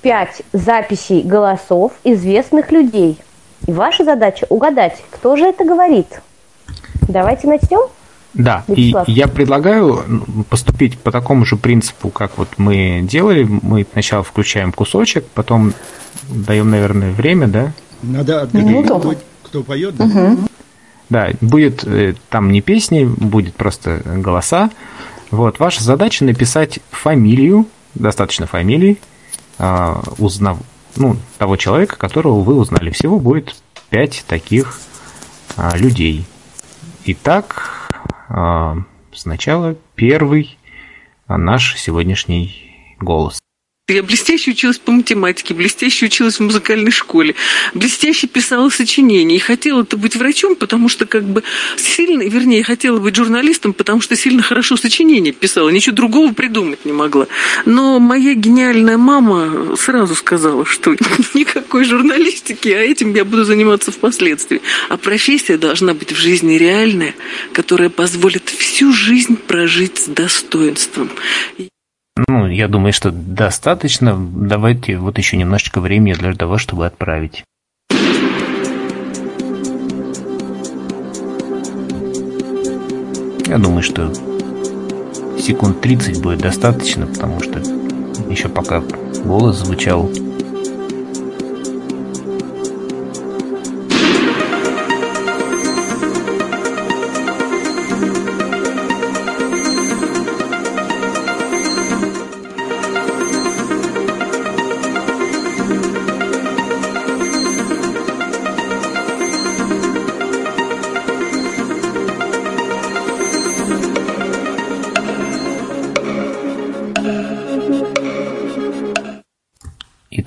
пять 0.00 0.42
записей 0.52 1.22
голосов 1.22 1.92
известных 2.04 2.72
людей. 2.72 3.18
И 3.66 3.72
ваша 3.72 4.04
задача 4.04 4.46
угадать, 4.48 5.02
кто 5.10 5.36
же 5.36 5.46
это 5.46 5.64
говорит. 5.64 6.20
Давайте 7.08 7.46
начнем. 7.46 7.88
Да, 8.34 8.64
и 8.68 8.72
Вячеслав. 8.88 9.08
я 9.08 9.28
предлагаю 9.28 10.02
м, 10.06 10.44
поступить 10.48 10.98
по 10.98 11.12
такому 11.12 11.44
же 11.44 11.56
принципу, 11.56 12.10
как 12.10 12.32
вот 12.36 12.48
мы 12.58 13.00
делали. 13.02 13.44
Мы 13.44 13.86
сначала 13.92 14.24
включаем 14.24 14.72
кусочек, 14.72 15.24
потом 15.34 15.72
даем, 16.28 16.70
наверное, 16.70 17.12
время, 17.12 17.46
да? 17.46 17.72
Надо 18.02 18.42
отгадать, 18.42 18.68
Минуту. 18.68 18.98
кто, 18.98 19.14
кто 19.44 19.62
поет, 19.62 19.96
да? 19.96 20.04
Мгм. 20.06 20.48
Да, 21.10 21.30
будет 21.40 21.84
э, 21.84 22.14
там 22.28 22.50
не 22.50 22.60
песни, 22.60 23.04
будет 23.04 23.54
просто 23.54 24.02
голоса. 24.04 24.70
Вот, 25.30 25.58
ваша 25.58 25.82
задача 25.82 26.24
написать 26.24 26.80
фамилию, 26.90 27.66
достаточно 27.94 28.46
фамилии, 28.46 28.98
а, 29.58 30.02
узнав, 30.18 30.58
ну, 30.96 31.16
того 31.38 31.56
человека, 31.56 31.96
которого 31.96 32.40
вы 32.40 32.54
узнали. 32.54 32.90
Всего 32.90 33.18
будет 33.18 33.54
пять 33.90 34.24
таких 34.26 34.78
а, 35.56 35.76
людей. 35.76 36.24
Итак, 37.04 37.83
сначала 39.12 39.76
первый 39.94 40.58
а, 41.26 41.38
наш 41.38 41.76
сегодняшний 41.78 42.96
голос. 43.00 43.43
Я 43.86 44.02
блестяще 44.02 44.52
училась 44.52 44.78
по 44.78 44.92
математике, 44.92 45.52
блестяще 45.52 46.06
училась 46.06 46.36
в 46.36 46.40
музыкальной 46.40 46.90
школе, 46.90 47.34
блестяще 47.74 48.26
писала 48.26 48.70
сочинения 48.70 49.36
и 49.36 49.38
хотела 49.38 49.82
это 49.82 49.98
быть 49.98 50.16
врачом, 50.16 50.56
потому 50.56 50.88
что 50.88 51.04
как 51.04 51.24
бы 51.24 51.42
сильно, 51.76 52.22
вернее, 52.22 52.64
хотела 52.64 52.98
быть 52.98 53.14
журналистом, 53.14 53.74
потому 53.74 54.00
что 54.00 54.16
сильно 54.16 54.42
хорошо 54.42 54.78
сочинения 54.78 55.32
писала, 55.32 55.68
ничего 55.68 55.94
другого 55.94 56.32
придумать 56.32 56.86
не 56.86 56.92
могла. 56.92 57.26
Но 57.66 58.00
моя 58.00 58.32
гениальная 58.32 58.96
мама 58.96 59.76
сразу 59.76 60.14
сказала, 60.14 60.64
что 60.64 60.96
никакой 61.34 61.84
журналистики, 61.84 62.70
а 62.70 62.80
этим 62.80 63.14
я 63.14 63.26
буду 63.26 63.44
заниматься 63.44 63.92
впоследствии. 63.92 64.62
А 64.88 64.96
профессия 64.96 65.58
должна 65.58 65.92
быть 65.92 66.10
в 66.10 66.16
жизни 66.16 66.54
реальная, 66.54 67.14
которая 67.52 67.90
позволит 67.90 68.48
всю 68.48 68.94
жизнь 68.94 69.36
прожить 69.36 69.98
с 69.98 70.06
достоинством. 70.06 71.10
Ну, 72.16 72.46
я 72.46 72.68
думаю, 72.68 72.92
что 72.92 73.10
достаточно. 73.10 74.16
Давайте 74.16 74.98
вот 74.98 75.18
еще 75.18 75.36
немножечко 75.36 75.80
времени 75.80 76.14
для 76.14 76.32
того, 76.34 76.58
чтобы 76.58 76.86
отправить. 76.86 77.42
Я 83.46 83.58
думаю, 83.58 83.82
что 83.82 84.12
секунд 85.38 85.80
30 85.80 86.22
будет 86.22 86.38
достаточно, 86.38 87.06
потому 87.06 87.40
что 87.40 87.58
еще 88.30 88.48
пока 88.48 88.82
голос 89.24 89.58
звучал. 89.58 90.08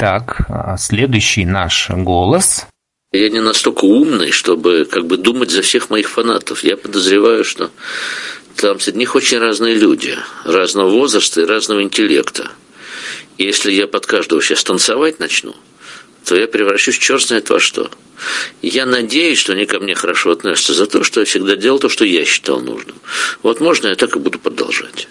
Итак, 0.07 0.45
а, 0.47 0.77
следующий 0.77 1.43
наш 1.43 1.89
голос. 1.89 2.65
Я 3.11 3.29
не 3.29 3.41
настолько 3.41 3.83
умный, 3.83 4.31
чтобы 4.31 4.87
как 4.89 5.05
бы 5.05 5.17
думать 5.17 5.51
за 5.51 5.61
всех 5.61 5.89
моих 5.89 6.09
фанатов. 6.09 6.63
Я 6.63 6.77
подозреваю, 6.77 7.43
что 7.43 7.71
там 8.55 8.79
среди 8.79 8.99
них 8.99 9.15
очень 9.15 9.37
разные 9.37 9.75
люди, 9.75 10.15
разного 10.45 10.89
возраста 10.91 11.41
и 11.41 11.45
разного 11.45 11.83
интеллекта. 11.83 12.51
И 13.37 13.43
если 13.43 13.73
я 13.73 13.85
под 13.85 14.05
каждого 14.05 14.41
сейчас 14.41 14.63
танцевать 14.63 15.19
начну, 15.19 15.53
то 16.23 16.37
я 16.37 16.47
превращусь 16.47 16.95
в 16.95 17.01
черт 17.01 17.21
знает 17.21 17.49
во 17.49 17.59
что. 17.59 17.91
Я 18.61 18.85
надеюсь, 18.85 19.39
что 19.39 19.51
они 19.51 19.65
ко 19.65 19.81
мне 19.81 19.93
хорошо 19.93 20.31
относятся 20.31 20.73
за 20.73 20.87
то, 20.87 21.03
что 21.03 21.19
я 21.19 21.25
всегда 21.25 21.57
делал 21.57 21.79
то, 21.79 21.89
что 21.89 22.05
я 22.05 22.23
считал 22.23 22.61
нужным. 22.61 22.95
Вот 23.43 23.59
можно 23.59 23.87
я 23.87 23.95
так 23.95 24.15
и 24.15 24.19
буду 24.19 24.39
продолжать. 24.39 25.09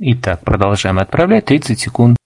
Итак, 0.00 0.40
продолжаем 0.44 0.98
отправлять. 0.98 1.44
30 1.44 1.78
секунд. 1.78 2.16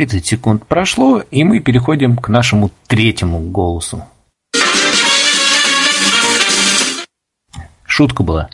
Тридцать 0.00 0.24
секунд 0.24 0.66
прошло, 0.66 1.22
и 1.30 1.44
мы 1.44 1.60
переходим 1.60 2.16
к 2.16 2.30
нашему 2.30 2.70
третьему 2.86 3.38
голосу. 3.40 4.02
Шутка 7.84 8.22
была. 8.22 8.48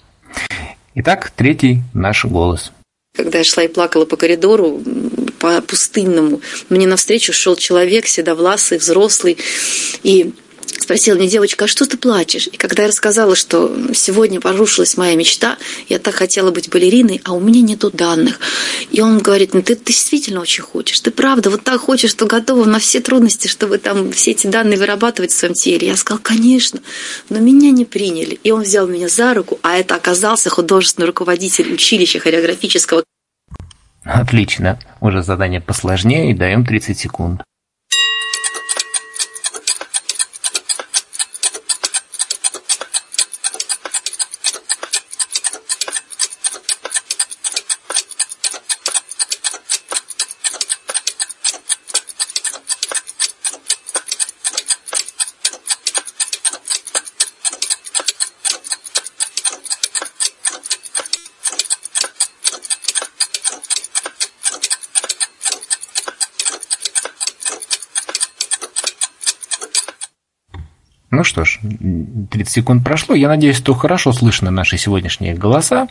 Итак, 0.96 1.30
третий 1.36 1.82
наш 1.94 2.24
голос. 2.24 2.72
Когда 3.14 3.38
я 3.38 3.44
шла 3.44 3.62
и 3.62 3.68
плакала 3.68 4.06
по 4.06 4.16
коридору, 4.16 4.80
по 5.38 5.62
пустынному, 5.62 6.40
мне 6.68 6.88
навстречу 6.88 7.32
шел 7.32 7.54
человек, 7.54 8.08
седовласый, 8.08 8.78
взрослый, 8.78 9.38
и 10.02 10.34
спросила 10.66 11.16
мне 11.16 11.28
девочка, 11.28 11.64
а 11.64 11.68
что 11.68 11.86
ты 11.86 11.96
плачешь? 11.96 12.48
И 12.50 12.56
когда 12.56 12.82
я 12.82 12.88
рассказала, 12.88 13.34
что 13.34 13.76
сегодня 13.94 14.40
порушилась 14.40 14.96
моя 14.96 15.16
мечта, 15.16 15.56
я 15.88 15.98
так 15.98 16.14
хотела 16.14 16.50
быть 16.50 16.70
балериной, 16.70 17.20
а 17.24 17.32
у 17.32 17.40
меня 17.40 17.60
нету 17.60 17.90
данных. 17.90 18.38
И 18.90 19.00
он 19.00 19.18
говорит, 19.18 19.54
ну 19.54 19.62
ты, 19.62 19.74
ты 19.74 19.92
действительно 19.92 20.40
очень 20.40 20.62
хочешь, 20.62 21.00
ты 21.00 21.10
правда 21.10 21.50
вот 21.50 21.64
так 21.64 21.80
хочешь, 21.80 22.10
что 22.10 22.26
готова 22.26 22.64
на 22.64 22.78
все 22.78 23.00
трудности, 23.00 23.48
чтобы 23.48 23.78
там 23.78 24.12
все 24.12 24.32
эти 24.32 24.46
данные 24.46 24.78
вырабатывать 24.78 25.32
в 25.32 25.36
своем 25.36 25.54
теле. 25.54 25.88
Я 25.88 25.96
сказала, 25.96 26.22
конечно, 26.22 26.80
но 27.28 27.38
меня 27.40 27.70
не 27.70 27.84
приняли. 27.84 28.38
И 28.44 28.50
он 28.50 28.62
взял 28.62 28.86
меня 28.86 29.08
за 29.08 29.34
руку, 29.34 29.58
а 29.62 29.76
это 29.76 29.96
оказался 29.96 30.50
художественный 30.50 31.06
руководитель 31.06 31.72
училища 31.72 32.18
хореографического. 32.20 33.02
Отлично. 34.04 34.78
Уже 35.00 35.22
задание 35.22 35.60
посложнее 35.60 36.34
даем 36.34 36.64
30 36.64 36.96
секунд. 36.96 37.42
Ну 71.10 71.24
что 71.24 71.44
ж, 71.44 71.60
30 72.30 72.48
секунд 72.52 72.84
прошло. 72.84 73.14
Я 73.14 73.28
надеюсь, 73.28 73.56
что 73.56 73.74
хорошо 73.74 74.12
слышно 74.12 74.50
наши 74.50 74.76
сегодняшние 74.76 75.34
голоса. 75.34 75.88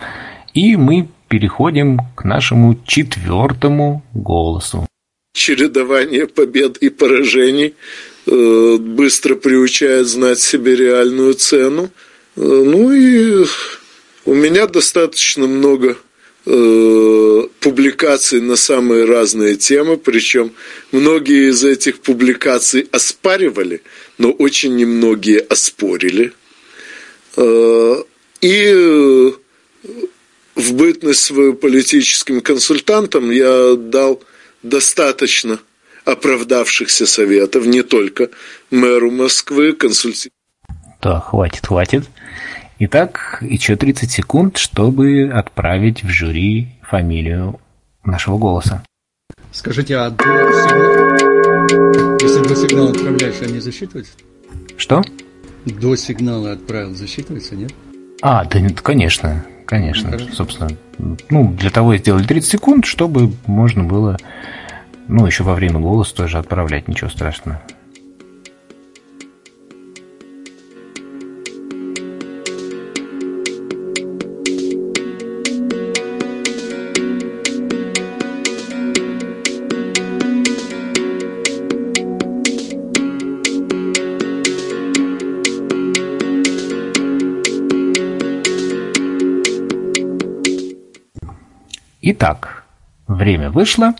И 0.53 0.75
мы 0.75 1.07
переходим 1.27 1.99
к 2.15 2.23
нашему 2.23 2.79
четвертому 2.85 4.03
голосу. 4.13 4.87
Чередование 5.33 6.27
побед 6.27 6.77
и 6.77 6.89
поражений 6.89 7.75
э, 8.25 8.77
быстро 8.77 9.35
приучает 9.35 10.07
знать 10.07 10.39
себе 10.39 10.75
реальную 10.75 11.33
цену. 11.33 11.89
Э, 12.37 12.41
ну 12.41 12.91
и 12.91 13.45
у 14.25 14.33
меня 14.33 14.67
достаточно 14.67 15.45
много 15.45 15.97
э, 16.45 17.41
публикаций 17.59 18.41
на 18.41 18.55
самые 18.55 19.05
разные 19.05 19.55
темы, 19.55 19.97
причем 19.97 20.51
многие 20.91 21.49
из 21.49 21.63
этих 21.63 21.99
публикаций 21.99 22.87
оспаривали, 22.91 23.81
но 24.17 24.31
очень 24.31 24.75
немногие 24.75 25.39
оспорили. 25.39 26.33
Э, 27.37 27.95
и 28.41 28.63
э, 28.67 29.31
в 30.55 30.73
бытность 30.73 31.21
свою 31.21 31.53
политическим 31.53 32.41
консультантом 32.41 33.31
я 33.31 33.75
дал 33.75 34.21
достаточно 34.63 35.59
оправдавшихся 36.05 37.05
советов, 37.05 37.65
не 37.65 37.81
только 37.81 38.29
мэру 38.71 39.11
Москвы, 39.11 39.73
консультировать. 39.73 40.31
Да, 41.01 41.19
хватит, 41.19 41.65
хватит. 41.67 42.05
Итак, 42.79 43.37
еще 43.41 43.75
30 43.75 44.11
секунд, 44.11 44.57
чтобы 44.57 45.29
отправить 45.33 46.03
в 46.03 46.09
жюри 46.09 46.67
фамилию 46.83 47.59
нашего 48.03 48.37
голоса. 48.37 48.83
Скажите, 49.51 49.95
а 49.97 50.09
до. 50.09 51.34
Если 51.71 52.47
до 52.47 52.55
сигнала 52.55 52.89
отправляешь, 52.91 53.41
они 53.41 53.59
засчитываются? 53.59 54.13
Что? 54.77 55.03
До 55.65 55.95
сигнала 55.95 56.51
отправил, 56.51 56.93
засчитывается, 56.93 57.55
нет? 57.55 57.73
А, 58.21 58.45
да 58.45 58.59
нет, 58.59 58.81
конечно, 58.81 59.45
конечно. 59.65 60.11
Ну, 60.11 60.27
Собственно, 60.31 60.69
ну, 61.29 61.53
для 61.53 61.69
того 61.71 61.93
и 61.93 61.97
сделали 61.97 62.25
30 62.25 62.49
секунд, 62.49 62.85
чтобы 62.85 63.33
можно 63.47 63.83
было, 63.83 64.17
ну, 65.07 65.25
еще 65.25 65.43
во 65.43 65.55
время 65.55 65.79
голоса 65.79 66.15
тоже 66.15 66.37
отправлять, 66.37 66.87
ничего 66.87 67.09
страшного. 67.09 67.61
Итак, 92.17 92.63
время 93.07 93.49
вышло, 93.51 93.93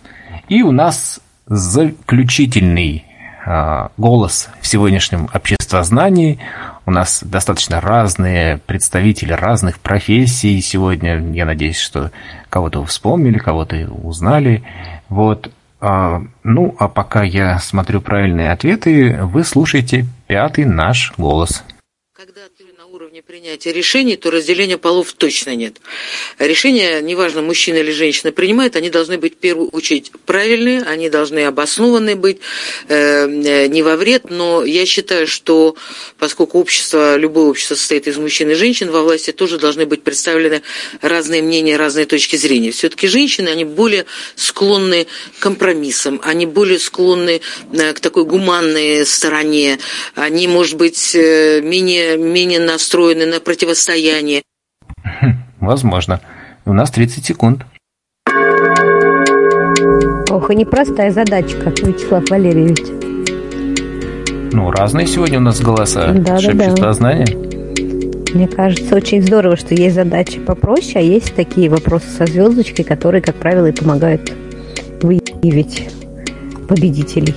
и 0.47 0.61
у 0.61 0.72
нас 0.72 1.20
заключительный 1.47 3.03
э, 3.45 3.89
голос 3.97 4.49
в 4.61 4.68
сегодняшнем 4.68 5.28
обществознании. 5.34 6.39
У 6.86 6.91
нас 6.91 7.22
достаточно 7.22 7.82
разные 7.82 8.59
представители 8.59 9.34
разных 9.34 9.80
профессий 9.80 10.61
сегодня. 10.61 11.20
Я 11.34 11.45
надеюсь, 11.45 11.78
что 11.78 12.11
кого-то 12.49 12.86
вспомнили, 12.86 13.38
кого-то 13.38 13.76
узнали. 13.86 14.63
Вот. 15.09 15.51
А, 15.82 16.22
ну, 16.41 16.74
а 16.80 16.88
пока 16.88 17.22
я 17.22 17.59
смотрю 17.59 17.99
правильные 17.99 18.53
ответы, 18.53 19.20
вы 19.24 19.43
слушаете 19.43 20.05
пятый 20.28 20.63
наш 20.63 21.13
голос 21.18 21.66
уровне 23.16 23.22
принятия 23.22 23.72
решений, 23.72 24.18
то 24.18 24.30
разделения 24.30 24.78
полов 24.78 25.13
точно 25.13 25.55
нет. 25.55 25.78
Решения, 26.38 26.99
неважно, 26.99 27.41
мужчина 27.41 27.78
или 27.78 27.91
женщина 27.91 28.34
принимают, 28.34 28.76
они 28.76 28.89
должны 28.89 29.18
быть 29.18 29.36
в 29.36 29.38
первую 29.38 29.70
очередь 29.70 30.11
правильные, 30.26 30.82
они 30.82 31.09
должны 31.09 31.45
обоснованные 31.45 32.16
быть, 32.16 32.39
э, 32.89 33.26
э, 33.28 33.68
не 33.68 33.84
во 33.84 33.95
вред, 33.95 34.30
но 34.30 34.66
я 34.66 34.86
считаю, 34.86 35.28
что 35.28 35.78
поскольку 36.18 36.59
общество, 36.59 37.16
любое 37.16 37.45
общество 37.45 37.76
состоит 37.76 38.07
из 38.07 38.18
мужчин 38.18 38.49
и 38.51 38.53
женщин, 38.55 38.91
во 38.91 39.01
власти 39.01 39.32
тоже 39.32 39.59
должны 39.59 39.86
быть 39.86 40.03
представлены 40.03 40.61
разные 41.01 41.41
мнения, 41.41 41.78
разные 41.78 42.05
точки 42.05 42.36
зрения. 42.36 42.72
Все-таки 42.72 43.07
женщины, 43.07 43.47
они 43.47 43.63
более 43.63 44.05
склонны 44.36 45.07
к 45.39 45.41
компромиссам, 45.41 46.20
они 46.22 46.45
более 46.45 46.80
склонны 46.80 47.39
э, 47.72 47.93
к 47.93 47.99
такой 48.01 48.26
гуманной 48.26 49.05
стороне, 49.05 49.80
они, 50.16 50.49
может 50.49 50.76
быть, 50.76 51.16
э, 51.16 51.61
менее, 51.61 52.18
менее 52.18 52.59
настроены 52.59 53.05
настроены 53.06 53.26
на 53.26 53.39
противостояние. 53.39 54.41
Возможно. 55.60 56.22
У 56.66 56.74
нас 56.74 56.91
30 56.91 57.26
секунд. 57.26 57.66
Ох, 60.30 60.49
и 60.49 60.56
непростая 60.56 61.12
задачка, 61.12 61.70
Вячеслав 61.70 62.30
Валерьевич. 62.30 62.82
Ну, 64.51 64.72
разные 64.72 65.08
сегодня 65.08 65.38
у 65.38 65.41
нас 65.41 65.62
голоса. 65.62 66.12
Да, 66.14 66.39
да, 66.41 66.74
да. 66.76 66.93
знания. 66.93 67.28
Мне 68.34 68.47
кажется, 68.47 68.95
очень 68.95 69.22
здорово, 69.22 69.56
что 69.56 69.76
есть 69.76 69.95
задачи 69.95 70.39
попроще, 70.39 70.95
а 70.95 71.01
есть 71.01 71.36
такие 71.36 71.70
вопросы 71.70 72.08
со 72.10 72.26
звездочкой, 72.26 72.84
которые, 72.84 73.22
как 73.22 73.36
правило, 73.36 73.68
и 73.68 73.72
помогают 73.72 74.32
выявить 75.01 75.88
победителей. 76.68 77.36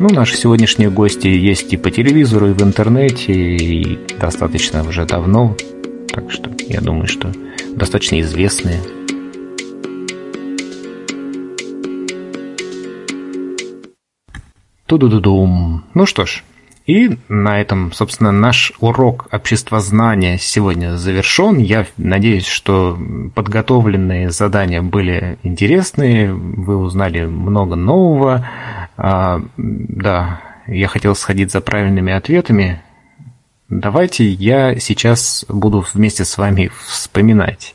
Ну, 0.00 0.08
наши 0.10 0.36
сегодняшние 0.36 0.90
гости 0.90 1.26
есть 1.26 1.72
и 1.72 1.76
по 1.76 1.90
телевизору, 1.90 2.50
и 2.50 2.52
в 2.52 2.62
интернете, 2.62 3.32
и 3.32 3.98
достаточно 4.20 4.88
уже 4.88 5.04
давно. 5.04 5.56
Так 6.14 6.30
что 6.30 6.52
я 6.68 6.80
думаю, 6.80 7.08
что 7.08 7.32
достаточно 7.74 8.20
известные. 8.20 8.80
Ту-ду-ду-дум. 14.86 15.82
Ну 15.94 16.06
что 16.06 16.26
ж, 16.26 16.44
и 16.88 17.18
на 17.28 17.60
этом, 17.60 17.92
собственно, 17.92 18.32
наш 18.32 18.72
урок 18.80 19.26
обществознания 19.30 20.38
сегодня 20.38 20.96
завершен. 20.96 21.58
Я 21.58 21.86
надеюсь, 21.98 22.46
что 22.46 22.98
подготовленные 23.34 24.30
задания 24.30 24.80
были 24.80 25.38
интересные, 25.42 26.32
вы 26.32 26.78
узнали 26.78 27.26
много 27.26 27.76
нового. 27.76 28.48
А, 28.96 29.42
да, 29.58 30.40
я 30.66 30.88
хотел 30.88 31.14
сходить 31.14 31.52
за 31.52 31.60
правильными 31.60 32.10
ответами. 32.10 32.80
Давайте 33.68 34.26
я 34.26 34.80
сейчас 34.80 35.44
буду 35.46 35.84
вместе 35.92 36.24
с 36.24 36.38
вами 36.38 36.70
вспоминать. 36.86 37.74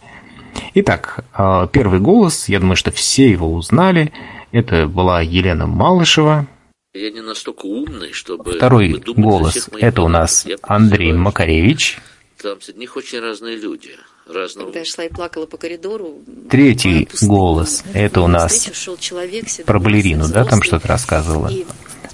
Итак, 0.73 1.23
а, 1.33 1.67
первый 1.67 1.99
голос, 1.99 2.49
я 2.49 2.59
думаю, 2.59 2.75
что 2.75 2.89
все 2.89 3.29
его 3.29 3.53
узнали. 3.53 4.11
Это 4.51 4.87
была 4.87 5.21
Елена 5.21 5.67
Малышева– 5.67 6.47
Я 6.95 7.09
не 7.09 7.21
настолько 7.21 7.65
умный, 7.65 8.11
чтобы... 8.11 8.53
Второй 8.53 8.89
голос 8.89 9.67
это 9.79 10.03
у 10.03 10.07
нас. 10.07 10.45
Я 10.45 10.57
Андрей 10.61 11.11
Макаревич. 11.11 11.97
Там 12.39 12.61
среди 12.61 12.81
них 12.81 12.95
очень 12.95 13.19
разные 13.19 13.55
люди. 13.55 13.97
Разного 14.27 14.67
Когда 14.67 14.79
я 14.79 14.85
шла 14.85 15.05
и 15.05 15.09
плакала 15.09 15.47
по 15.47 15.57
коридору, 15.57 16.21
Третий 16.51 17.09
голос 17.23 17.83
это 17.95 18.21
у 18.21 18.27
нас 18.27 18.69
человек, 18.99 19.45
про 19.65 19.79
балерину, 19.79 20.29
да, 20.29 20.45
там 20.45 20.61
что-то 20.61 20.87
рассказывала. 20.87 21.47
И 21.47 21.65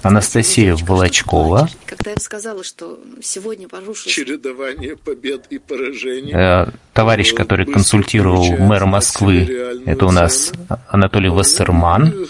Анастасия 0.02 0.74
Волочкова. 0.74 1.68
когда 1.84 2.12
я 2.12 2.16
сказала, 2.16 2.64
что 2.64 2.98
сегодня 3.22 3.68
порушился 3.68 4.08
Чередование 4.08 4.96
побед 4.96 5.46
и 5.50 5.58
поражений. 5.58 6.32
Э, 6.32 6.72
Товарищ, 6.94 7.34
который 7.34 7.66
консультировал 7.66 8.56
мэра 8.56 8.86
Москвы, 8.86 9.40
это 9.84 10.06
у 10.06 10.10
нас 10.10 10.52
Анатолий 10.88 11.28
Вассерман. 11.28 12.26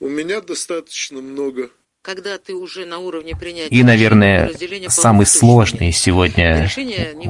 У 0.00 0.08
меня 0.08 0.42
достаточно 0.42 1.22
много. 1.22 1.70
Когда 2.04 2.36
ты 2.36 2.52
уже 2.54 2.84
на 2.84 2.98
уровне 2.98 3.34
принятия 3.34 3.74
И, 3.74 3.82
наверное, 3.82 4.50
самый 4.88 5.24
сложный 5.24 5.90
сегодня 5.90 6.68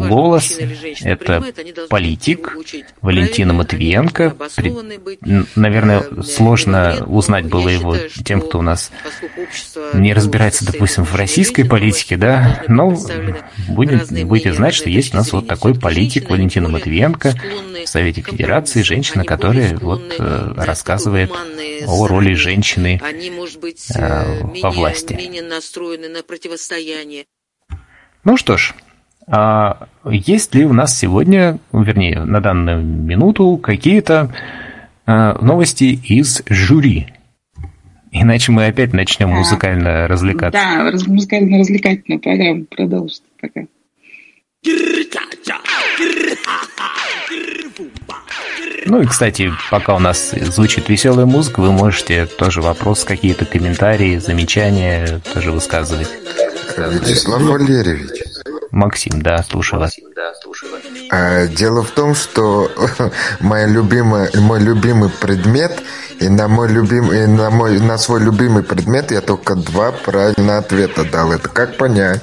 голос 0.08 0.58
это 1.00 1.44
политик 1.88 2.56
Валентина 3.00 3.52
Матвиенко. 3.52 4.34
Наверное, 5.54 6.22
сложно 6.24 7.04
узнать 7.06 7.44
было 7.46 7.68
его 7.68 7.96
тем, 8.24 8.40
кто 8.40 8.58
у 8.58 8.62
нас 8.62 8.90
не 9.92 10.12
разбирается, 10.12 10.66
допустим, 10.66 11.04
в 11.04 11.14
российской 11.14 11.62
политике, 11.62 12.16
да, 12.16 12.64
но 12.66 12.96
будем, 13.68 14.26
будете 14.26 14.52
знать, 14.54 14.74
что 14.74 14.90
есть 14.90 15.14
у 15.14 15.18
нас 15.18 15.32
вот 15.32 15.46
такой 15.46 15.78
политик 15.78 16.28
Валентина 16.28 16.68
Матвиенко 16.68 17.32
в 17.84 17.88
Совете 17.88 18.22
Федерации, 18.22 18.82
женщина, 18.82 19.24
которая 19.24 19.76
вот 19.76 20.16
э, 20.18 20.52
рассказывает 20.56 21.30
о 21.86 22.06
роли 22.08 22.34
женщины 22.34 23.00
Во 24.64 24.70
власти. 24.70 25.14
менее 25.14 25.42
настроены 25.42 26.08
на 26.08 26.22
противостояние. 26.22 27.24
Ну 28.24 28.36
что 28.36 28.56
ж, 28.56 28.74
а 29.26 29.88
есть 30.04 30.54
ли 30.54 30.64
у 30.64 30.72
нас 30.72 30.98
сегодня, 30.98 31.58
вернее, 31.72 32.24
на 32.24 32.40
данную 32.40 32.82
минуту 32.82 33.56
какие-то 33.58 34.34
а, 35.06 35.38
новости 35.42 35.84
из 36.04 36.42
жюри? 36.48 37.08
Иначе 38.10 38.52
мы 38.52 38.66
опять 38.66 38.92
начнем 38.92 39.28
музыкально 39.30 40.06
развлекаться. 40.06 40.60
Да, 40.60 40.90
раз- 40.90 41.06
музыкально-развлекательная 41.06 42.18
программа 42.20 42.64
продолжится 42.64 43.22
пока. 43.40 43.66
Ну 48.86 49.00
и, 49.00 49.06
кстати, 49.06 49.52
пока 49.70 49.94
у 49.94 49.98
нас 49.98 50.30
звучит 50.30 50.88
веселая 50.88 51.26
музыка, 51.26 51.60
вы 51.60 51.72
можете 51.72 52.26
тоже 52.26 52.60
вопросы, 52.60 53.06
какие-то 53.06 53.44
комментарии, 53.44 54.18
замечания 54.18 55.20
тоже 55.32 55.52
высказывать. 55.52 56.08
Вячеслав 56.76 57.42
Валерьевич, 57.42 58.22
Максим, 58.74 59.22
да, 59.22 59.42
слушаю 59.44 59.80
вас. 59.80 59.96
а, 61.10 61.46
дело 61.46 61.82
в 61.82 61.90
том, 61.92 62.14
что 62.14 62.70
моя 63.40 63.66
любимая, 63.66 64.30
мой 64.34 64.60
любимый 64.60 65.10
предмет, 65.10 65.80
и 66.20 66.28
на 66.28 66.48
мой 66.48 66.68
любимый, 66.68 67.24
и 67.24 67.26
на 67.26 67.50
мой, 67.50 67.78
на 67.78 67.96
свой 67.98 68.20
любимый 68.20 68.64
предмет 68.64 69.12
я 69.12 69.20
только 69.20 69.54
два 69.54 69.92
правильных 69.92 70.58
ответа 70.58 71.04
дал. 71.04 71.32
Это 71.32 71.48
как 71.48 71.76
понять? 71.76 72.20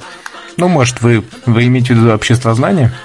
Ну, 0.58 0.68
может, 0.68 1.00
вы, 1.00 1.24
вы 1.46 1.66
имеете 1.66 1.94
в 1.94 1.96
виду 1.96 2.12
обществознание? 2.12 2.92
Какой 2.92 3.02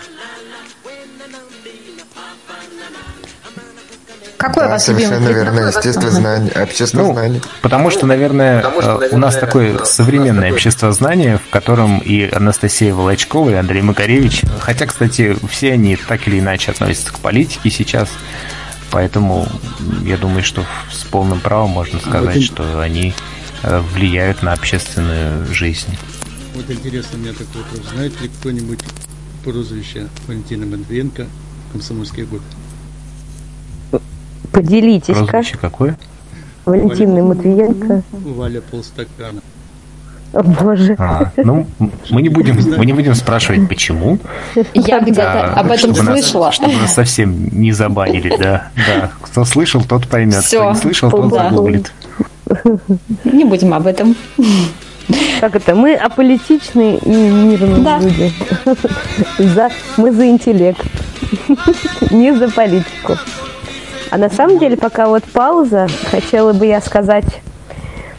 у 4.39 4.59
да, 4.59 4.67
вас 4.67 4.87
любимый 4.87 5.07
совершенно 5.07 5.35
верно. 5.35 5.67
Естественно, 5.67 6.11
знание, 6.11 6.51
общественное 6.51 7.13
знание. 7.13 7.41
Потому 7.61 7.89
что, 7.89 8.05
наверное, 8.05 8.61
э, 8.61 9.09
у 9.11 9.17
нас 9.17 9.35
такое 9.35 9.83
современное 9.85 10.51
обществознание, 10.51 11.37
в 11.37 11.49
котором 11.49 11.99
и 11.99 12.29
Анастасия 12.29 12.93
Волочкова, 12.93 13.49
и 13.49 13.53
Андрей 13.53 13.81
Макаревич, 13.81 14.43
хотя, 14.59 14.85
кстати, 14.85 15.35
все 15.49 15.73
они 15.73 15.95
так 15.95 16.27
или 16.27 16.39
иначе 16.39 16.71
относятся 16.71 17.13
к 17.13 17.19
политике 17.19 17.69
сейчас, 17.69 18.09
поэтому 18.91 19.47
я 20.03 20.17
думаю, 20.17 20.43
что 20.43 20.63
с 20.91 21.03
полным 21.03 21.39
правом 21.39 21.71
можно 21.71 21.99
сказать, 21.99 22.43
что 22.43 22.81
они 22.81 23.13
э, 23.63 23.79
влияют 23.93 24.43
на 24.43 24.53
общественную 24.53 25.45
жизнь. 25.53 25.97
Вот 26.53 26.69
интересно, 26.69 27.17
у 27.17 27.21
меня 27.21 27.33
такой 27.33 27.61
вопрос. 27.61 27.91
Знает 27.93 28.21
ли 28.21 28.29
кто-нибудь 28.29 28.79
прозвище 29.43 30.07
Валентина 30.27 30.65
Матвиенко 30.65 31.27
«Комсомольские 31.71 32.25
годы»? 32.25 32.43
Поделитесь-ка. 34.51 35.25
Прозвище 35.25 35.57
какое? 35.57 35.97
Валентина 36.65 37.23
Матвиенко. 37.23 38.01
Валя 38.11 38.61
полстакана. 38.61 39.41
О, 40.33 40.43
боже. 40.43 40.95
А, 40.99 41.31
ну, 41.37 41.65
мы 42.09 42.21
не 42.21 42.27
будем, 42.29 42.57
мы 42.77 42.85
не 42.85 42.91
будем 42.93 43.15
спрашивать, 43.15 43.67
почему. 43.69 44.19
Я 44.73 44.99
где-то 44.99 45.53
А, 45.53 45.59
об 45.61 45.67
этом 45.67 45.93
чтобы 45.95 46.03
нас- 46.03 46.19
слышала. 46.19 46.51
чтобы 46.51 46.73
нас 46.73 46.93
совсем 46.93 47.47
не 47.57 47.71
забанили, 47.71 48.35
да. 48.37 48.69
Да. 48.75 49.11
Кто 49.21 49.45
слышал, 49.45 49.81
тот 49.83 50.07
поймет. 50.07 50.43
Всё. 50.43 50.59
Кто 50.65 50.73
не 50.73 50.79
слышал, 50.81 51.09
тот 51.11 51.29
Да. 51.31 51.49
загуглит. 51.49 51.93
Не 53.23 53.45
будем 53.45 53.73
об 53.73 53.87
этом. 53.87 54.15
Как 55.39 55.55
это? 55.55 55.73
Мы 55.75 55.93
аполитичные 55.95 56.97
и 56.97 57.09
мирные 57.09 57.99
люди. 58.01 58.33
За, 59.37 59.69
мы 59.95 60.11
за 60.11 60.27
интеллект. 60.27 60.81
Не 62.11 62.35
за 62.35 62.49
политику. 62.49 63.13
А 64.09 64.17
на 64.17 64.29
самом 64.29 64.57
деле, 64.59 64.77
пока 64.77 65.07
вот 65.07 65.23
пауза, 65.25 65.87
хотела 66.09 66.53
бы 66.53 66.65
я 66.65 66.79
сказать, 66.79 67.25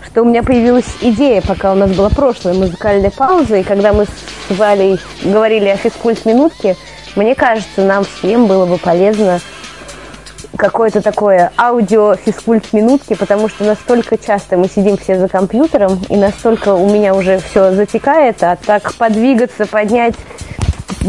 что 0.06 0.22
у 0.22 0.24
меня 0.26 0.42
появилась 0.42 0.84
идея, 1.00 1.40
пока 1.40 1.72
у 1.72 1.74
нас 1.74 1.90
была 1.90 2.10
прошлая 2.10 2.54
музыкальная 2.54 3.10
пауза, 3.10 3.56
и 3.56 3.62
когда 3.62 3.92
мы 3.92 4.04
с 4.04 4.08
Валей 4.50 4.98
говорили 5.22 5.68
о 5.68 5.76
физкульт-минутке, 5.76 6.76
мне 7.16 7.34
кажется, 7.34 7.82
нам 7.84 8.04
всем 8.04 8.46
было 8.46 8.66
бы 8.66 8.78
полезно 8.78 9.40
какое-то 10.56 11.00
такое 11.00 11.52
аудио 11.56 12.16
физкульт 12.16 12.72
минутки, 12.72 13.14
потому 13.14 13.48
что 13.48 13.64
настолько 13.64 14.18
часто 14.18 14.56
мы 14.56 14.68
сидим 14.68 14.98
все 14.98 15.18
за 15.18 15.28
компьютером, 15.28 16.00
и 16.08 16.16
настолько 16.16 16.74
у 16.74 16.88
меня 16.90 17.14
уже 17.14 17.38
все 17.38 17.72
затекает, 17.72 18.42
а 18.42 18.56
так 18.56 18.92
подвигаться, 18.94 19.66
поднять 19.66 20.14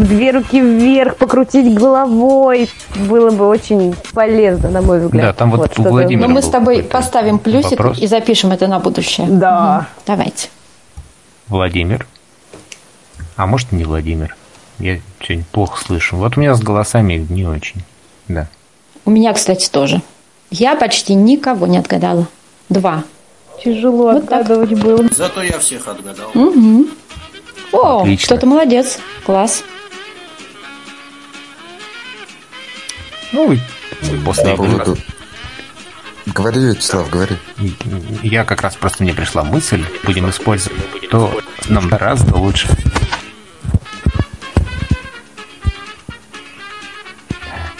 две 0.04 0.32
руки 0.32 0.60
вверх, 0.62 1.16
покрутить 1.18 1.74
головой 1.74 2.70
было 2.96 3.30
бы 3.32 3.48
очень 3.48 3.96
полезно, 4.14 4.70
на 4.70 4.82
мой 4.82 5.00
взгляд. 5.00 5.24
Да, 5.26 5.34
там 5.34 5.52
вот 5.52 5.62
у 5.70 5.74
что-то- 5.74 5.90
Владимира 5.90 6.28
Но 6.28 6.34
мы 6.34 6.42
был 6.42 6.48
с 6.48 6.52
тобой 6.52 6.84
поставим 6.84 7.40
плюсик 7.40 7.72
вопрос. 7.80 8.00
и 8.00 8.08
запишем 8.08 8.52
это 8.52 8.68
на 8.68 8.80
будущее. 8.80 9.28
Да. 9.30 9.88
Давайте. 10.08 10.50
Владимир. 11.48 12.06
А 13.36 13.46
может, 13.46 13.72
не 13.72 13.84
Владимир. 13.84 14.36
Я 14.80 15.00
что-нибудь 15.20 15.48
плохо 15.48 15.84
слышу. 15.84 16.16
Вот 16.18 16.38
у 16.38 16.40
меня 16.42 16.54
с 16.56 16.62
голосами 16.62 17.26
не 17.30 17.46
очень. 17.46 17.82
Да. 18.28 18.48
У 19.06 19.12
меня, 19.12 19.34
кстати, 19.34 19.70
тоже. 19.70 20.02
Я 20.52 20.76
почти 20.76 21.14
никого 21.16 21.68
не 21.68 21.78
отгадала. 21.78 22.28
Два. 22.70 23.04
Тяжело 23.64 24.10
отгадывать 24.10 24.74
было. 24.82 25.04
Зато 25.12 25.42
я 25.44 25.60
всех 25.60 25.88
отгадал. 25.88 26.30
Угу. 26.34 26.88
О, 27.74 28.00
Отлично. 28.02 28.26
кто-то 28.26 28.46
молодец. 28.48 29.00
Класс. 29.26 29.64
Ну, 33.32 33.58
после 34.26 34.56
По 34.56 34.64
игры- 34.64 34.78
поводу- 34.78 34.98
Говори, 36.26 36.60
Вячеслав, 36.66 37.10
говори. 37.10 37.38
Я 38.22 38.44
как 38.46 38.62
раз 38.62 38.76
просто 38.76 39.04
мне 39.04 39.14
пришла 39.14 39.44
мысль, 39.44 39.84
будем 40.04 40.30
использовать, 40.30 41.10
то 41.10 41.40
нам 41.70 41.88
гораздо 41.90 42.36
лучше. 42.36 42.68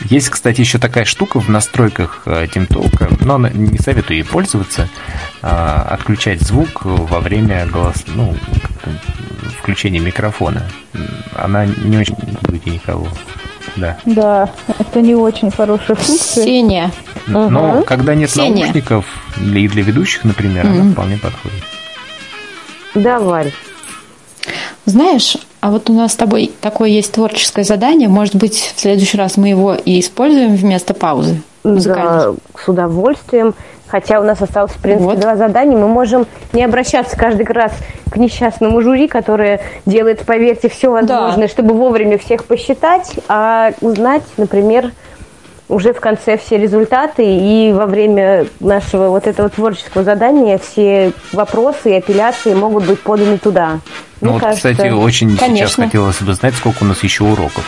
Есть, 0.06 0.30
кстати, 0.30 0.62
еще 0.62 0.80
такая 0.80 1.06
штука 1.06 1.40
в 1.40 1.50
настройках 1.50 2.22
э, 2.26 2.46
TeamTalk, 2.46 3.24
но 3.24 3.36
она- 3.36 3.50
не 3.50 3.78
советую 3.78 4.18
ей 4.18 4.24
пользоваться. 4.24 4.90
а, 5.42 5.82
Отключать 5.92 6.42
звук 6.42 6.84
во 6.84 7.20
время 7.20 7.66
голос, 7.68 8.04
ну, 8.08 8.36
включения 9.60 10.00
микрофона. 10.00 10.68
Она 11.36 11.66
не 11.66 11.98
очень 11.98 12.16
будет 12.42 12.66
никого. 12.66 13.08
Да. 13.80 13.98
Да, 14.06 14.50
это 14.80 15.02
не 15.02 15.16
очень 15.16 15.52
хорошая 15.52 15.96
функция. 15.96 16.44
Ксения. 16.44 16.92
Но 17.28 17.84
когда 17.84 18.16
нет 18.16 18.30
Ксения. 18.30 18.64
наушников, 18.66 19.06
и 19.38 19.68
для 19.68 19.84
ведущих, 19.84 20.24
например, 20.24 20.66
она 20.66 20.84
Мгм. 20.84 20.94
вполне 20.94 21.18
подходит. 21.18 21.64
Да, 22.96 23.20
Валь. 23.20 23.52
Знаешь, 24.86 25.38
а 25.62 25.70
вот 25.72 25.90
у 25.90 25.94
нас 25.94 26.14
с 26.14 26.16
тобой 26.16 26.52
такое 26.62 26.90
есть 26.90 27.12
творческое 27.12 27.64
задание. 27.64 28.08
Может 28.10 28.36
быть, 28.36 28.74
в 28.76 28.80
следующий 28.80 29.18
раз 29.18 29.38
мы 29.38 29.50
его 29.50 29.76
и 29.76 30.00
используем 30.00 30.56
вместо 30.56 30.94
паузы. 30.94 31.42
Да, 31.64 32.34
с 32.58 32.68
удовольствием. 32.68 33.54
Хотя 33.90 34.20
у 34.20 34.24
нас 34.24 34.42
осталось, 34.42 34.72
в 34.72 34.78
принципе, 34.78 35.16
два 35.16 35.36
задания. 35.36 35.78
Мы 35.78 35.88
можем 35.88 36.28
не 36.54 36.64
обращаться 36.64 37.18
каждый 37.18 37.46
раз 37.48 37.72
к 38.12 38.18
несчастному 38.18 38.82
жюри, 38.82 39.08
которое 39.08 39.62
делает, 39.86 40.26
поверьте, 40.26 40.70
все 40.70 40.92
возможное, 40.92 41.48
чтобы 41.48 41.74
вовремя 41.74 42.18
всех 42.18 42.46
посчитать, 42.46 43.16
а 43.28 43.72
узнать, 43.82 44.24
например, 44.38 44.92
уже 45.70 45.94
в 45.94 46.00
конце 46.00 46.38
все 46.38 46.58
результаты, 46.58 47.24
и 47.26 47.72
во 47.72 47.86
время 47.86 48.48
нашего 48.60 49.10
вот 49.10 49.28
этого 49.28 49.50
творческого 49.50 50.04
задания 50.04 50.58
все 50.58 51.14
вопросы 51.32 51.92
и 51.92 51.94
апелляции 51.94 52.54
могут 52.54 52.86
быть 52.86 53.00
поданы 53.00 53.38
туда. 53.38 53.80
Ну 54.22 54.32
Мне 54.32 54.34
вот, 54.34 54.42
кажется, 54.42 54.72
кстати, 54.72 54.90
очень 54.90 55.32
сейчас 55.32 55.40
конечно. 55.40 55.86
хотелось 55.86 56.22
бы 56.22 56.34
знать, 56.34 56.56
сколько 56.56 56.84
у 56.84 56.86
нас 56.86 57.04
еще 57.04 57.24
уроков. 57.24 57.64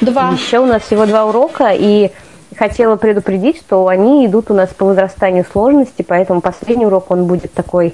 Два. 0.00 0.30
Еще 0.30 0.58
у 0.58 0.66
нас 0.66 0.82
всего 0.82 1.06
два 1.06 1.26
урока, 1.26 1.72
и 1.72 2.10
хотела 2.58 2.96
предупредить, 2.96 3.58
что 3.58 3.86
они 3.86 4.26
идут 4.26 4.50
у 4.50 4.54
нас 4.54 4.70
по 4.70 4.86
возрастанию 4.86 5.46
сложности, 5.50 6.04
поэтому 6.06 6.40
последний 6.40 6.86
урок, 6.86 7.10
он 7.10 7.26
будет 7.26 7.52
такой, 7.52 7.92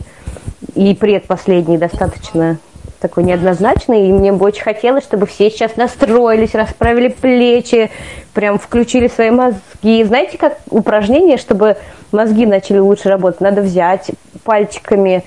и 0.75 0.95
предпоследний 0.95 1.77
достаточно 1.77 2.59
такой 3.01 3.25
неоднозначный, 3.25 4.09
и 4.09 4.13
мне 4.13 4.33
бы 4.33 4.47
очень 4.47 4.63
хотелось, 4.63 5.05
чтобы 5.05 5.27
все 5.27 5.51
сейчас 5.51 5.77
настроились, 5.77 6.55
расправили 6.55 7.09
плечи, 7.09 7.91
прям 8.33 8.59
включили 8.59 9.09
свои 9.09 9.31
мозги. 9.31 10.03
Знаете, 10.05 10.39
как 10.39 10.57
упражнение, 10.71 11.37
чтобы 11.37 11.77
мозги 12.13 12.47
начали 12.47 12.79
лучше 12.79 13.11
работать, 13.11 13.43
надо 13.43 13.61
взять 13.61 14.11
пальчиками 14.43 15.23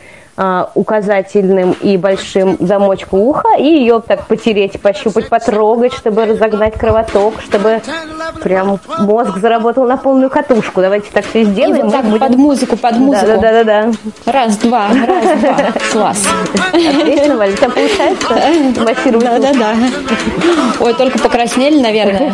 указательным 0.76 1.72
и 1.81 1.97
большим 1.97 2.57
замочку 2.59 3.18
уха 3.18 3.57
и 3.57 3.64
ее 3.64 4.01
так 4.05 4.27
потереть, 4.27 4.80
пощупать, 4.80 5.30
потрогать, 5.30 5.93
чтобы 5.93 6.26
разогнать 6.26 6.76
кровоток, 6.76 7.41
чтобы 7.41 7.81
прям 8.43 8.80
мозг 8.99 9.38
заработал 9.38 9.85
на 9.88 9.97
полную 9.97 10.30
катушку. 10.30 10.81
Давайте 10.81 11.07
так 11.11 11.26
все 11.26 11.43
сделаем. 11.43 11.80
И 11.80 11.84
вот 11.84 11.91
так 11.91 12.05
будем- 12.05 12.19
под 12.19 12.35
музыку, 12.35 12.77
под 12.77 12.97
музыку. 12.97 13.26
Да, 13.26 13.38
да, 13.38 13.51
да, 13.51 13.64
да, 13.64 13.91
да. 14.26 14.31
Раз, 14.31 14.57
два, 14.57 14.88
раз, 14.89 15.39
два. 15.41 15.57
Класс. 15.91 16.27
Отлично, 16.72 17.35
Валя, 17.38 17.57
там 17.57 17.72
получается 17.72 18.81
массировать 18.84 19.26
Да, 19.26 19.39
да, 19.39 19.53
да. 19.53 19.76
Ой, 20.80 20.93
только 20.93 21.18
покраснели, 21.18 21.81
наверное. 21.81 22.34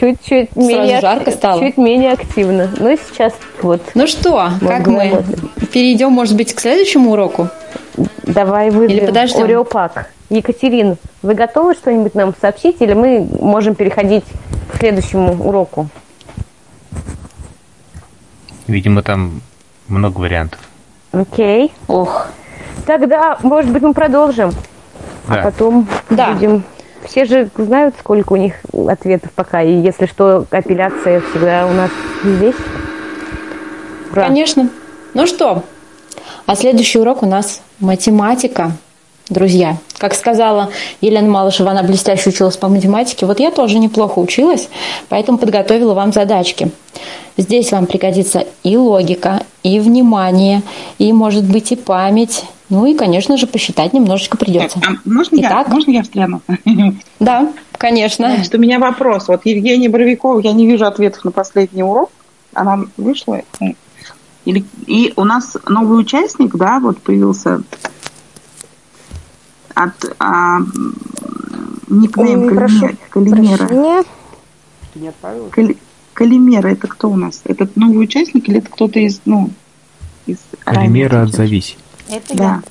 Чуть-чуть 0.00 0.56
менее, 0.56 1.00
жарко 1.00 1.30
стало. 1.30 1.60
чуть 1.60 1.76
менее 1.76 2.12
активно. 2.12 2.68
Ну 2.76 2.96
сейчас 3.08 3.32
вот. 3.62 3.82
Ну 3.94 4.06
что, 4.06 4.50
как 4.60 4.86
мы 4.86 5.22
перейдем, 5.72 6.10
может 6.12 6.36
быть, 6.36 6.54
к 6.54 6.60
следующему 6.60 6.87
уроку? 6.96 7.48
Давай 8.24 8.70
выберем 8.70 8.98
Или 8.98 9.06
подождем? 9.06 9.44
Ореопак. 9.44 10.10
Екатерин, 10.30 10.96
вы 11.22 11.34
готовы 11.34 11.74
что-нибудь 11.74 12.14
нам 12.14 12.34
сообщить, 12.40 12.80
или 12.80 12.92
мы 12.92 13.26
можем 13.40 13.74
переходить 13.74 14.24
к 14.72 14.78
следующему 14.78 15.32
уроку? 15.48 15.88
Видимо, 18.66 19.02
там 19.02 19.40
много 19.88 20.20
вариантов. 20.20 20.60
Окей. 21.12 21.72
Ох. 21.88 22.28
Тогда, 22.86 23.38
может 23.42 23.70
быть, 23.72 23.82
мы 23.82 23.94
продолжим, 23.94 24.50
а 25.26 25.36
Да. 25.36 25.42
потом 25.42 25.88
будем... 26.10 26.64
Все 27.04 27.24
же 27.24 27.48
знают, 27.56 27.94
сколько 27.98 28.34
у 28.34 28.36
них 28.36 28.54
ответов 28.88 29.30
пока, 29.32 29.62
и 29.62 29.72
если 29.72 30.04
что, 30.06 30.44
апелляция 30.50 31.22
всегда 31.30 31.66
у 31.66 31.72
нас 31.72 31.90
здесь. 32.22 32.56
Ура. 34.12 34.26
Конечно. 34.26 34.68
Ну 35.14 35.26
что, 35.26 35.62
а 36.46 36.56
следующий 36.56 36.98
урок 36.98 37.22
у 37.22 37.26
нас 37.26 37.60
математика. 37.80 38.72
Друзья, 39.28 39.76
как 39.98 40.14
сказала 40.14 40.70
Елена 41.02 41.28
Малышева, 41.28 41.70
она 41.70 41.82
блестяще 41.82 42.30
училась 42.30 42.56
по 42.56 42.68
математике. 42.68 43.26
Вот 43.26 43.40
я 43.40 43.50
тоже 43.50 43.78
неплохо 43.78 44.18
училась, 44.20 44.70
поэтому 45.10 45.36
подготовила 45.36 45.92
вам 45.92 46.14
задачки. 46.14 46.70
Здесь 47.36 47.70
вам 47.70 47.86
пригодится 47.86 48.46
и 48.64 48.76
логика, 48.78 49.42
и 49.62 49.80
внимание, 49.80 50.62
и, 50.98 51.12
может 51.12 51.44
быть, 51.44 51.72
и 51.72 51.76
память. 51.76 52.44
Ну 52.70 52.86
и, 52.86 52.94
конечно 52.94 53.36
же, 53.36 53.46
посчитать 53.46 53.92
немножечко 53.92 54.36
придется. 54.36 54.80
А 54.84 54.92
можно, 55.04 55.36
я, 55.36 55.48
Итак? 55.48 55.68
можно 55.68 55.90
я 55.90 56.02
встряну? 56.02 56.40
Да, 57.20 57.52
конечно. 57.72 58.34
Значит, 58.34 58.54
у 58.54 58.58
меня 58.58 58.78
вопрос. 58.78 59.28
Вот 59.28 59.44
Евгения 59.44 59.88
Боровикова, 59.88 60.40
я 60.40 60.52
не 60.52 60.66
вижу 60.66 60.86
ответов 60.86 61.24
на 61.24 61.30
последний 61.30 61.82
урок. 61.82 62.10
Она 62.54 62.80
вышла. 62.96 63.40
Или, 64.44 64.64
и 64.86 65.12
у 65.16 65.24
нас 65.24 65.56
новый 65.66 66.00
участник, 66.00 66.54
да, 66.56 66.80
вот 66.80 66.98
появился 67.02 67.62
от 69.74 69.92
а, 70.18 70.58
никнейм 71.88 72.48
Калимера. 72.48 72.54
прощения. 72.54 74.04
Кали- 75.50 75.76
Калимера 76.14 76.68
это 76.68 76.88
кто 76.88 77.10
у 77.10 77.16
нас? 77.16 77.42
Это 77.44 77.68
новый 77.76 78.02
участник 78.04 78.48
или 78.48 78.58
это 78.58 78.70
кто-то 78.70 78.98
из, 78.98 79.20
ну, 79.24 79.50
из 80.26 80.38
Полимера 80.64 81.22
отзовись. 81.22 81.76
Это 82.08 82.36
Да. 82.36 82.44
я. 82.44 82.62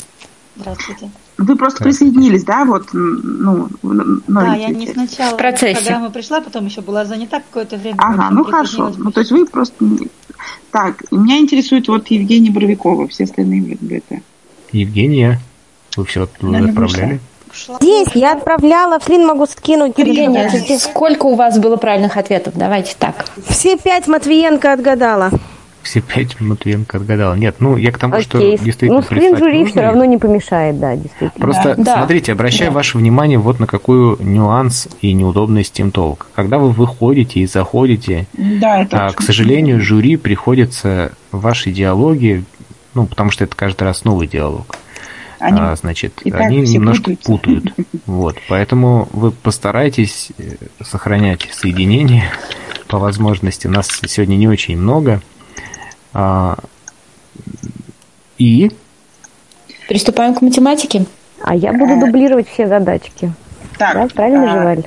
Здравствуйте. 0.57 1.11
Вы 1.37 1.55
просто 1.55 1.83
присоединились, 1.83 2.43
да, 2.43 2.65
вот, 2.65 2.87
ну, 2.93 3.69
Да, 3.83 4.55
я 4.55 4.69
не 4.69 4.87
сначала 4.87 5.35
В 5.35 5.37
процессе. 5.37 5.79
программа 5.79 6.09
пришла, 6.09 6.41
потом 6.41 6.65
еще 6.65 6.81
была 6.81 7.05
занята 7.05 7.39
какое-то 7.41 7.77
время. 7.77 7.95
Ага, 7.99 8.29
ну 8.31 8.43
хорошо. 8.43 8.91
Ну, 8.97 9.11
то 9.11 9.19
есть 9.19 9.31
вы 9.31 9.45
просто... 9.45 9.75
Так, 10.71 11.03
меня 11.11 11.37
интересует 11.39 11.87
вот 11.87 12.07
Евгения 12.09 12.51
Боровикова, 12.51 13.07
все 13.07 13.23
остальные 13.25 13.77
это. 13.89 14.21
Евгения, 14.71 15.39
вы 15.95 16.05
все 16.05 16.27
не 16.41 16.57
отправляли? 16.57 17.19
Здесь 17.81 18.09
я 18.13 18.33
отправляла, 18.33 18.99
Флин 18.99 19.25
могу 19.25 19.45
скинуть. 19.45 19.97
Евгения, 19.97 20.49
сколько 20.79 21.25
у 21.25 21.35
вас 21.35 21.57
было 21.57 21.77
правильных 21.77 22.17
ответов? 22.17 22.53
Давайте 22.55 22.95
так. 22.97 23.25
Все 23.47 23.77
пять 23.77 24.07
Матвиенко 24.07 24.73
отгадала. 24.73 25.31
Все 25.83 26.01
пять 26.01 26.39
Матвиенко 26.41 26.97
отгадал. 26.97 27.35
Нет, 27.35 27.55
ну 27.59 27.77
я 27.77 27.91
к 27.93 27.97
тому, 27.97 28.19
что 28.21 28.39
Окей. 28.39 28.57
действительно 28.57 28.95
Ну, 28.99 29.01
скрин 29.03 29.37
жюри 29.37 29.59
нужно 29.59 29.71
все 29.71 29.81
равно 29.81 30.03
не 30.05 30.17
помешает, 30.17 30.79
да, 30.79 30.95
действительно. 30.97 31.31
Просто 31.45 31.75
Да. 31.77 31.97
смотрите, 31.97 32.33
обращаю 32.33 32.71
Да. 32.71 32.75
ваше 32.75 32.97
внимание 32.97 33.37
вот 33.39 33.59
на 33.61 33.67
какую 33.67 34.17
нюанс 34.21 34.89
и 35.01 35.13
неудобность 35.13 35.79
Team 35.79 35.91
Talk. 35.93 36.25
Когда 36.35 36.57
вы 36.57 36.71
выходите 36.71 37.39
и 37.39 37.45
заходите, 37.47 38.27
Да, 38.33 38.81
это 38.81 39.05
а, 39.07 39.13
к 39.13 39.21
сожалению, 39.21 39.79
жюри 39.81 40.17
приходится 40.17 41.13
ваши 41.31 41.71
диалоги, 41.71 42.43
ну, 42.93 43.05
потому 43.05 43.31
что 43.31 43.45
это 43.45 43.55
каждый 43.55 43.83
раз 43.83 44.03
новый 44.03 44.27
диалог. 44.27 44.75
Они 45.39 45.59
а, 45.61 45.75
значит, 45.75 46.19
они 46.33 46.57
немножко 46.61 47.11
путаются. 47.11 47.31
путают. 47.31 47.73
Вот, 48.07 48.37
поэтому 48.49 49.07
вы 49.13 49.31
постарайтесь 49.31 50.29
э, 50.37 50.55
сохранять 50.83 51.47
соединение 51.51 52.23
по 52.87 52.97
возможности. 52.97 53.67
Нас 53.67 53.87
сегодня 54.07 54.35
не 54.35 54.47
очень 54.47 54.77
много. 54.77 55.21
А, 56.13 56.55
И 58.37 58.71
Приступаем 59.87 60.33
к 60.35 60.41
математике. 60.41 61.05
А 61.41 61.55
я 61.55 61.71
буду 61.73 61.99
дублировать 61.99 62.47
все 62.49 62.67
задачки. 62.67 63.31
Так, 63.77 63.93
Да, 63.95 64.07
правильно 64.13 64.51
а, 64.51 64.57
же, 64.57 64.63
Валь? 64.65 64.83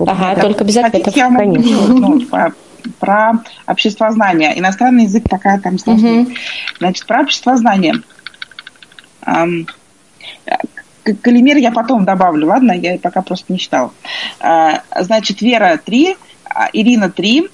Ага, 0.00 0.34
Да. 0.34 0.40
только 0.42 0.64
без 0.64 0.74
Хотите, 0.74 0.88
ответов. 0.98 1.16
я 1.16 1.30
могу 1.30 1.54
Конечно. 1.54 1.86
ну, 1.88 2.20
про, 2.26 2.52
про 2.98 3.32
обществознание. 3.66 4.58
Иностранный 4.58 5.04
язык 5.04 5.24
пока 5.30 5.58
там 5.58 5.78
сложнее. 5.78 6.26
Значит, 6.78 7.06
про 7.06 7.20
обществознание. 7.22 7.94
К- 9.22 11.14
Калимер 11.22 11.56
я 11.58 11.70
потом 11.70 12.04
добавлю, 12.04 12.46
ладно? 12.48 12.72
Я 12.72 12.98
пока 12.98 13.22
просто 13.22 13.52
не 13.52 13.58
читала. 13.58 13.92
А, 14.40 14.82
Значит, 15.00 15.40
Вера 15.42 15.78
3, 15.84 16.16
Ирина 16.72 17.10
3, 17.10 17.48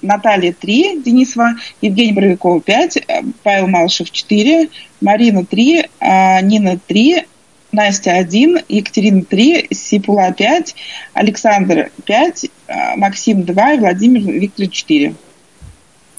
Наталья 0.00 0.54
3, 0.54 1.02
Денисова, 1.02 1.54
Евгений 1.82 2.12
Боровикова 2.12 2.62
5, 2.62 2.98
Павел 3.42 3.66
Малышев 3.66 4.10
4, 4.10 4.70
Марина 5.02 5.44
3, 5.44 5.90
Нина 6.42 6.78
3, 6.86 7.26
Настя 7.72 8.12
1, 8.12 8.60
Екатерина 8.70 9.22
3, 9.22 9.68
Сипула 9.70 10.32
5, 10.32 10.74
Александр 11.12 11.90
5, 12.06 12.46
Максим 12.96 13.42
2 13.42 13.72
и 13.72 13.78
Владимир 13.80 14.22
Виктор 14.22 14.68
4. 14.68 15.14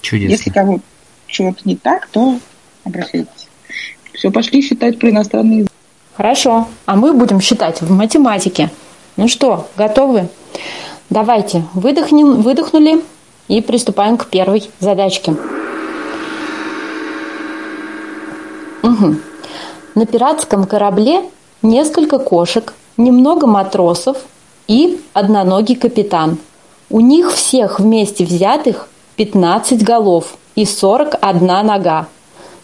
чудесно. 0.06 0.32
Если 0.32 0.50
кого 0.50 0.80
чего-то 1.26 1.60
не 1.64 1.76
так, 1.76 2.06
то 2.06 2.38
обращайтесь. 2.84 3.48
Все, 4.12 4.30
пошли 4.30 4.62
считать 4.62 4.98
про 4.98 5.10
иностранный 5.10 5.56
язык. 5.58 5.72
Хорошо. 6.14 6.68
А 6.86 6.96
мы 6.96 7.12
будем 7.12 7.40
считать 7.40 7.82
в 7.82 7.90
математике. 7.90 8.70
Ну 9.16 9.28
что, 9.28 9.68
готовы? 9.76 10.28
Давайте, 11.10 11.64
выдохнем, 11.74 12.40
выдохнули 12.42 13.02
и 13.48 13.60
приступаем 13.60 14.16
к 14.16 14.26
первой 14.26 14.70
задачке. 14.80 15.36
Мгм. 18.82 19.20
На 19.94 20.06
пиратском 20.06 20.64
корабле 20.64 21.22
несколько 21.62 22.18
кошек, 22.18 22.74
немного 22.96 23.46
матросов 23.46 24.18
и 24.68 25.00
одноногий 25.12 25.74
капитан. 25.74 26.38
У 26.88 27.00
них 27.00 27.32
всех 27.32 27.80
вместе 27.80 28.24
взятых 28.24 28.88
15 29.16 29.82
голов 29.82 30.36
и 30.54 30.64
41 30.64 31.66
нога. 31.66 32.06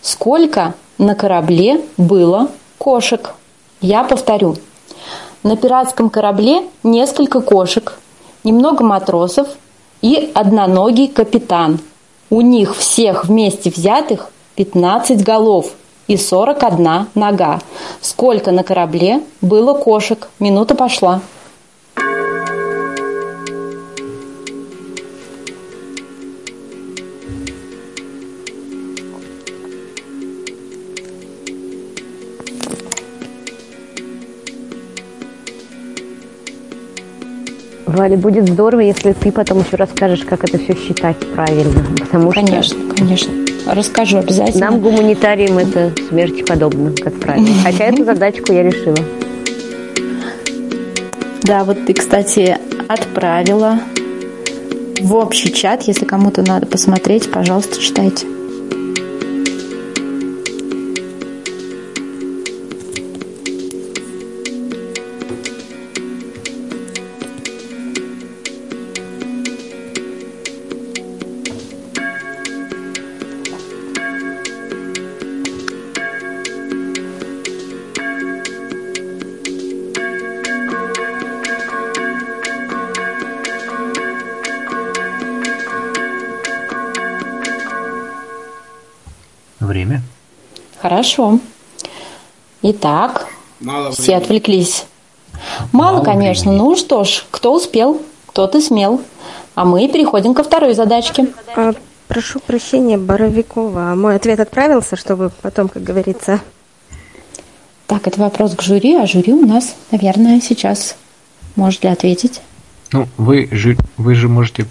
Сколько 0.01 0.75
на 0.99 1.15
корабле 1.15 1.81
было 1.97 2.49
кошек? 2.79 3.35
Я 3.81 4.05
повторю. 4.05 4.57
На 5.43 5.57
пиратском 5.57 6.09
корабле 6.09 6.63
несколько 6.85 7.41
кошек, 7.41 7.99
немного 8.45 8.85
матросов 8.85 9.49
и 10.03 10.31
одноногий 10.35 11.09
капитан. 11.09 11.79
У 12.29 12.41
них 12.41 12.77
всех 12.77 13.27
вместе 13.27 13.71
взятых 13.71 14.31
15 14.57 15.25
голов 15.25 15.73
и 16.09 16.17
41 16.17 17.07
нога. 17.15 17.61
Сколько 18.01 18.51
на 18.51 18.65
корабле 18.65 19.23
было 19.41 19.73
кошек? 19.75 20.29
Минута 20.39 20.75
пошла. 20.75 21.23
Валя, 37.93 38.17
будет 38.17 38.49
здорово, 38.49 38.81
если 38.81 39.13
ты 39.13 39.31
потом 39.31 39.61
еще 39.61 39.77
расскажешь, 39.77 40.25
как 40.25 40.45
это 40.45 40.59
все 40.59 40.75
считать 40.75 41.17
правильно. 41.35 41.85
Потому 41.99 42.31
конечно, 42.31 42.63
что 42.63 42.95
конечно. 42.95 43.33
Расскажу 43.67 44.19
обязательно. 44.19 44.71
Нам, 44.71 44.81
гуманитариям, 44.81 45.59
это 45.59 45.93
смерти 46.09 46.43
подобно, 46.43 46.93
как 46.93 47.15
правило. 47.21 47.47
Хотя 47.63 47.85
эту 47.85 48.05
задачку 48.05 48.53
я 48.53 48.63
решила. 48.63 48.97
Да, 51.43 51.65
вот 51.65 51.85
ты, 51.87 51.93
кстати, 51.93 52.57
отправила 52.89 53.79
в 55.01 55.15
общий 55.15 55.53
чат. 55.53 55.83
Если 55.83 56.05
кому-то 56.05 56.43
надо 56.43 56.67
посмотреть, 56.67 57.31
пожалуйста, 57.31 57.81
читайте. 57.81 58.27
Хорошо. 91.03 91.41
Итак, 92.63 93.27
Мало 93.59 93.91
все 93.91 94.15
отвлеклись. 94.15 94.85
Мало, 95.73 95.95
Мало 95.95 96.05
конечно. 96.05 96.53
времени. 96.53 96.65
Ну 96.65 96.77
что 96.77 97.03
ж, 97.03 97.25
кто 97.33 97.53
успел, 97.53 98.01
тот 98.33 98.55
и 98.55 98.61
смел. 98.61 99.01
А 99.57 99.65
мы 99.65 99.89
переходим 99.89 100.33
ко 100.33 100.45
второй 100.45 100.75
задачке. 100.75 101.27
А, 101.57 101.73
прошу 102.07 102.39
прощения, 102.39 102.99
Боровикова. 102.99 103.97
Мой 103.97 104.15
ответ 104.15 104.39
отправился, 104.39 104.95
чтобы 104.95 105.33
потом, 105.43 105.69
как 105.69 105.83
говорится... 105.83 106.39
Так, 107.89 108.07
это 108.07 108.21
вопрос 108.21 108.55
к 108.55 108.63
жюри, 108.63 108.95
а 108.95 109.05
жюри 109.05 109.33
у 109.33 109.45
нас, 109.45 109.75
наверное, 109.91 110.41
сейчас 110.41 110.95
может 111.57 111.83
ли 111.83 111.91
ответить. 111.91 112.41
Ну, 112.93 113.09
вы 113.17 113.49
же, 113.51 113.77
вы 113.97 114.15
же 114.15 114.29
можете 114.29 114.67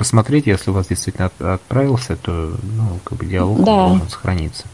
посмотреть, 0.00 0.46
если 0.46 0.70
у 0.70 0.72
вас 0.72 0.86
действительно 0.88 1.26
от- 1.26 1.42
отправился, 1.42 2.16
то 2.16 2.30
ну, 2.30 2.84
как 3.04 3.18
бы 3.18 3.26
диалог 3.26 3.62
Да. 3.62 3.88
должен 3.88 4.08
сохраниться. 4.08 4.64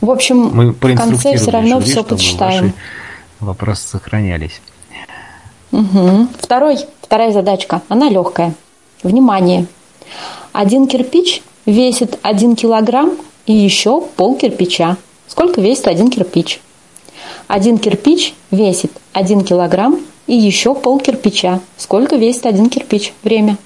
В 0.00 0.10
общем, 0.10 0.50
Мы 0.52 0.72
в 0.72 0.96
конце 0.96 1.36
все 1.36 1.50
равно 1.52 1.80
все 1.80 2.02
ваши 2.02 2.74
вопросы 3.38 3.86
сохранялись. 3.86 4.60
Мгм. 5.70 6.28
Второй, 6.38 6.78
вторая 7.00 7.30
задачка, 7.32 7.80
она 7.88 8.08
легкая. 8.10 8.54
Внимание. 9.04 9.66
Один 10.52 10.88
кирпич 10.88 11.42
весит 11.64 12.18
один 12.22 12.56
килограмм 12.56 13.12
и 13.46 13.52
еще 13.52 14.00
пол 14.00 14.36
кирпича. 14.36 14.96
Сколько 15.28 15.60
весит 15.60 15.86
один 15.86 16.10
кирпич? 16.10 16.60
Один 17.46 17.78
кирпич 17.78 18.34
весит 18.50 18.90
один 19.12 19.42
килограмм 19.44 20.00
и 20.26 20.34
еще 20.34 20.74
пол 20.74 20.98
кирпича. 20.98 21.60
Сколько 21.76 22.16
весит 22.16 22.46
один 22.46 22.68
кирпич? 22.68 23.14
Время. 23.22 23.56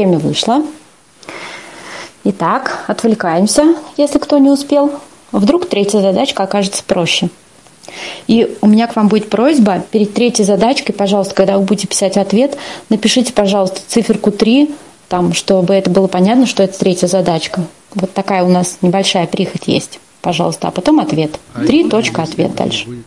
Время 0.00 0.18
вышло. 0.18 0.62
Итак, 2.24 2.86
отвлекаемся, 2.86 3.74
если 3.98 4.18
кто 4.18 4.38
не 4.38 4.48
успел. 4.48 4.92
Вдруг 5.30 5.68
третья 5.68 6.00
задачка 6.00 6.42
окажется 6.42 6.82
проще. 6.82 7.28
И 8.26 8.56
у 8.62 8.66
меня 8.66 8.86
к 8.86 8.96
вам 8.96 9.08
будет 9.08 9.28
просьба, 9.28 9.84
перед 9.90 10.14
третьей 10.14 10.46
задачкой, 10.46 10.94
пожалуйста, 10.94 11.34
когда 11.34 11.58
вы 11.58 11.64
будете 11.66 11.86
писать 11.86 12.16
ответ, 12.16 12.56
напишите, 12.88 13.34
пожалуйста, 13.34 13.82
циферку 13.86 14.30
3, 14.30 14.74
там, 15.10 15.34
чтобы 15.34 15.74
это 15.74 15.90
было 15.90 16.06
понятно, 16.06 16.46
что 16.46 16.62
это 16.62 16.78
третья 16.78 17.06
задачка. 17.06 17.62
Вот 17.94 18.10
такая 18.14 18.42
у 18.42 18.48
нас 18.48 18.78
небольшая 18.80 19.26
прихоть 19.26 19.66
есть. 19.66 20.00
Пожалуйста, 20.22 20.68
а 20.68 20.70
потом 20.70 21.00
ответ. 21.00 21.38
Три 21.66 21.86
точка 21.90 22.22
ответ 22.22 22.54
дальше. 22.54 22.86
Будет. 22.86 23.04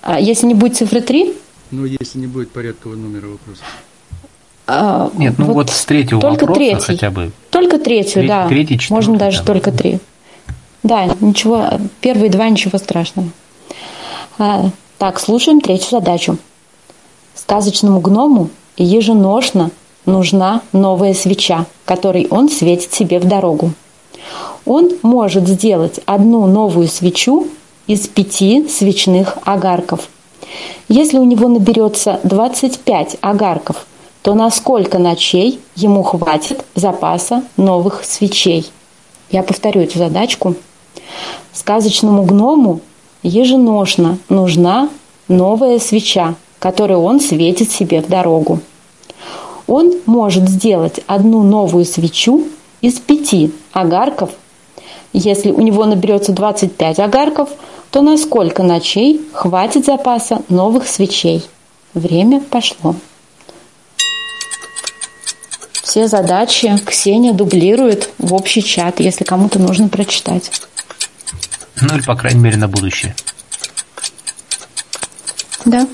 А 0.00 0.18
если 0.18 0.48
не 0.48 0.54
будет 0.54 0.76
цифры 0.76 1.00
3, 1.00 1.32
Ну, 1.70 1.84
если 1.84 2.18
не 2.18 2.26
будет 2.26 2.50
порядкового 2.50 2.96
номера 2.96 3.28
вопроса. 3.28 3.62
А, 4.66 5.10
Нет, 5.16 5.34
ну 5.38 5.52
вот, 5.52 5.70
с 5.70 5.84
третьего 5.84 6.20
только 6.20 6.46
вопроса 6.46 6.58
третий. 6.58 6.80
хотя 6.86 7.10
бы. 7.10 7.32
Только 7.50 7.78
третью, 7.78 8.12
Третий- 8.14 8.28
да. 8.28 8.48
третий, 8.48 8.78
четвертый 8.78 8.92
Можно 8.94 9.16
даже 9.18 9.36
там. 9.38 9.46
только 9.46 9.72
три. 9.72 9.98
Да, 10.82 11.06
ничего, 11.20 11.66
первые 12.00 12.30
два 12.30 12.48
ничего 12.48 12.78
страшного. 12.78 13.28
А, 14.38 14.70
так, 14.98 15.20
слушаем 15.20 15.60
третью 15.60 15.90
задачу. 15.90 16.38
Сказочному 17.34 18.00
гному 18.00 18.50
еженошно 18.76 19.70
нужна 20.06 20.62
новая 20.72 21.14
свеча, 21.14 21.66
которой 21.84 22.26
он 22.30 22.48
светит 22.48 22.92
себе 22.92 23.18
в 23.18 23.24
дорогу. 23.26 23.72
Он 24.64 24.90
может 25.02 25.48
сделать 25.48 26.00
одну 26.06 26.46
новую 26.46 26.88
свечу 26.88 27.48
из 27.86 28.06
пяти 28.06 28.68
свечных 28.68 29.38
огарков. 29.44 30.08
Если 30.88 31.18
у 31.18 31.24
него 31.24 31.48
наберется 31.48 32.20
25 32.22 33.16
огарков, 33.20 33.86
то 34.22 34.34
на 34.34 34.50
сколько 34.50 34.98
ночей 34.98 35.60
ему 35.74 36.02
хватит 36.02 36.64
запаса 36.74 37.42
новых 37.56 38.04
свечей? 38.04 38.70
Я 39.30 39.42
повторю 39.42 39.82
эту 39.82 39.98
задачку. 39.98 40.54
Сказочному 41.52 42.24
гному 42.24 42.80
еженошно 43.22 44.18
нужна 44.28 44.88
новая 45.28 45.78
свеча, 45.78 46.36
которой 46.58 46.96
он 46.96 47.20
светит 47.20 47.70
себе 47.72 48.00
в 48.00 48.08
дорогу. 48.08 48.60
Он 49.66 49.92
может 50.06 50.48
сделать 50.48 51.00
одну 51.06 51.42
новую 51.42 51.84
свечу 51.84 52.44
из 52.80 53.00
пяти 53.00 53.52
огарков. 53.72 54.30
Если 55.12 55.50
у 55.50 55.60
него 55.60 55.84
наберется 55.84 56.32
25 56.32 57.00
огарков, 57.00 57.48
то 57.90 58.02
на 58.02 58.16
сколько 58.16 58.62
ночей 58.62 59.20
хватит 59.32 59.84
запаса 59.84 60.42
новых 60.48 60.86
свечей? 60.86 61.44
Время 61.94 62.40
пошло. 62.40 62.94
Все 65.92 66.08
задачи 66.08 66.74
Ксения 66.86 67.34
дублирует 67.34 68.08
в 68.16 68.32
общий 68.32 68.64
чат, 68.64 68.98
если 68.98 69.24
кому-то 69.24 69.58
нужно 69.58 69.90
прочитать. 69.90 70.50
Ну 71.82 71.94
или, 71.94 72.00
по 72.00 72.16
крайней 72.16 72.40
мере, 72.40 72.56
на 72.56 72.66
будущее. 72.66 73.14
Да. 75.66 75.86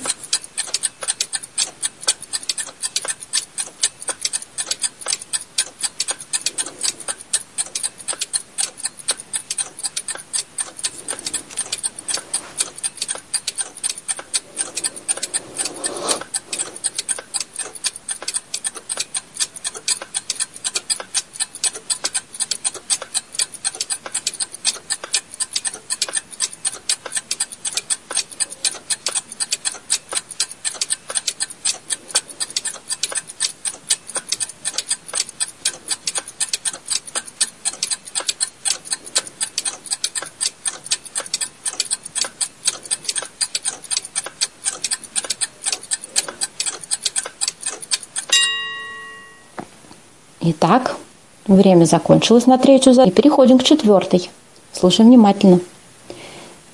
Время 51.48 51.84
закончилось 51.84 52.46
на 52.46 52.58
третью 52.58 52.94
задачу. 52.94 53.10
И 53.10 53.14
переходим 53.14 53.58
к 53.58 53.64
четвертой. 53.64 54.30
Слушаем 54.72 55.10
внимательно. 55.10 55.60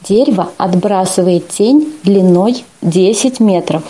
Дерево 0.07 0.51
отбрасывает 0.59 1.49
тень 1.49 1.95
длиной 2.03 2.65
10 2.83 3.41
метров. 3.41 3.83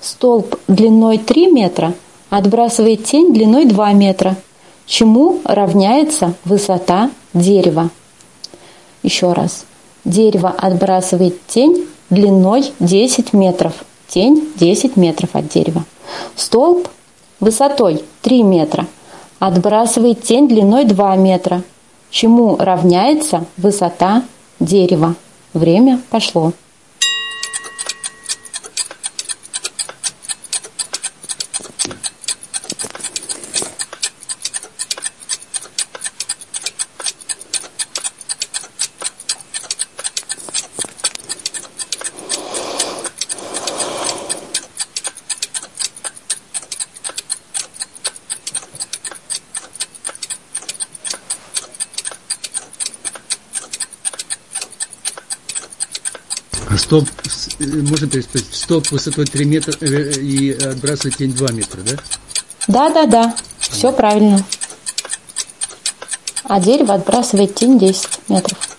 Столб 0.00 0.56
длиной 0.68 1.18
3 1.18 1.50
метра 1.50 1.94
отбрасывает 2.30 3.04
тень 3.04 3.32
длиной 3.32 3.64
2 3.64 3.92
метра. 3.94 4.36
Чему 4.86 5.40
равняется 5.44 6.34
высота 6.44 7.10
дерева? 7.34 7.90
Еще 9.02 9.32
раз. 9.32 9.64
Дерево 10.04 10.54
отбрасывает 10.56 11.44
тень 11.48 11.86
длиной 12.10 12.72
10 12.78 13.32
метров. 13.32 13.72
Тень 14.06 14.48
10 14.56 14.96
метров 14.96 15.30
от 15.34 15.48
дерева. 15.48 15.84
Столб 16.36 16.88
высотой 17.40 18.04
3 18.22 18.42
метра 18.44 18.86
отбрасывает 19.38 20.22
тень 20.22 20.48
длиной 20.48 20.84
2 20.84 21.16
метра. 21.16 21.62
Чему 22.10 22.56
равняется 22.56 23.44
высота 23.56 24.22
дерева? 24.60 25.14
Время 25.52 26.00
пошло. 26.10 26.52
А 56.68 56.75
столб, 56.86 57.08
э, 57.58 57.64
можно 57.64 58.06
переспросить, 58.08 58.54
столб 58.54 58.90
высотой 58.90 59.26
3 59.26 59.44
метра 59.44 59.74
э, 59.80 60.12
и 60.12 60.52
отбрасывает 60.52 61.16
тень 61.16 61.32
2 61.32 61.52
метра, 61.52 61.80
да? 61.82 61.96
Да, 62.68 62.90
да, 62.90 63.06
да, 63.06 63.36
все 63.58 63.92
правильно. 63.92 64.44
А 66.44 66.60
дерево 66.60 66.94
отбрасывает 66.94 67.54
тень 67.56 67.78
10 67.78 68.08
метров. 68.28 68.75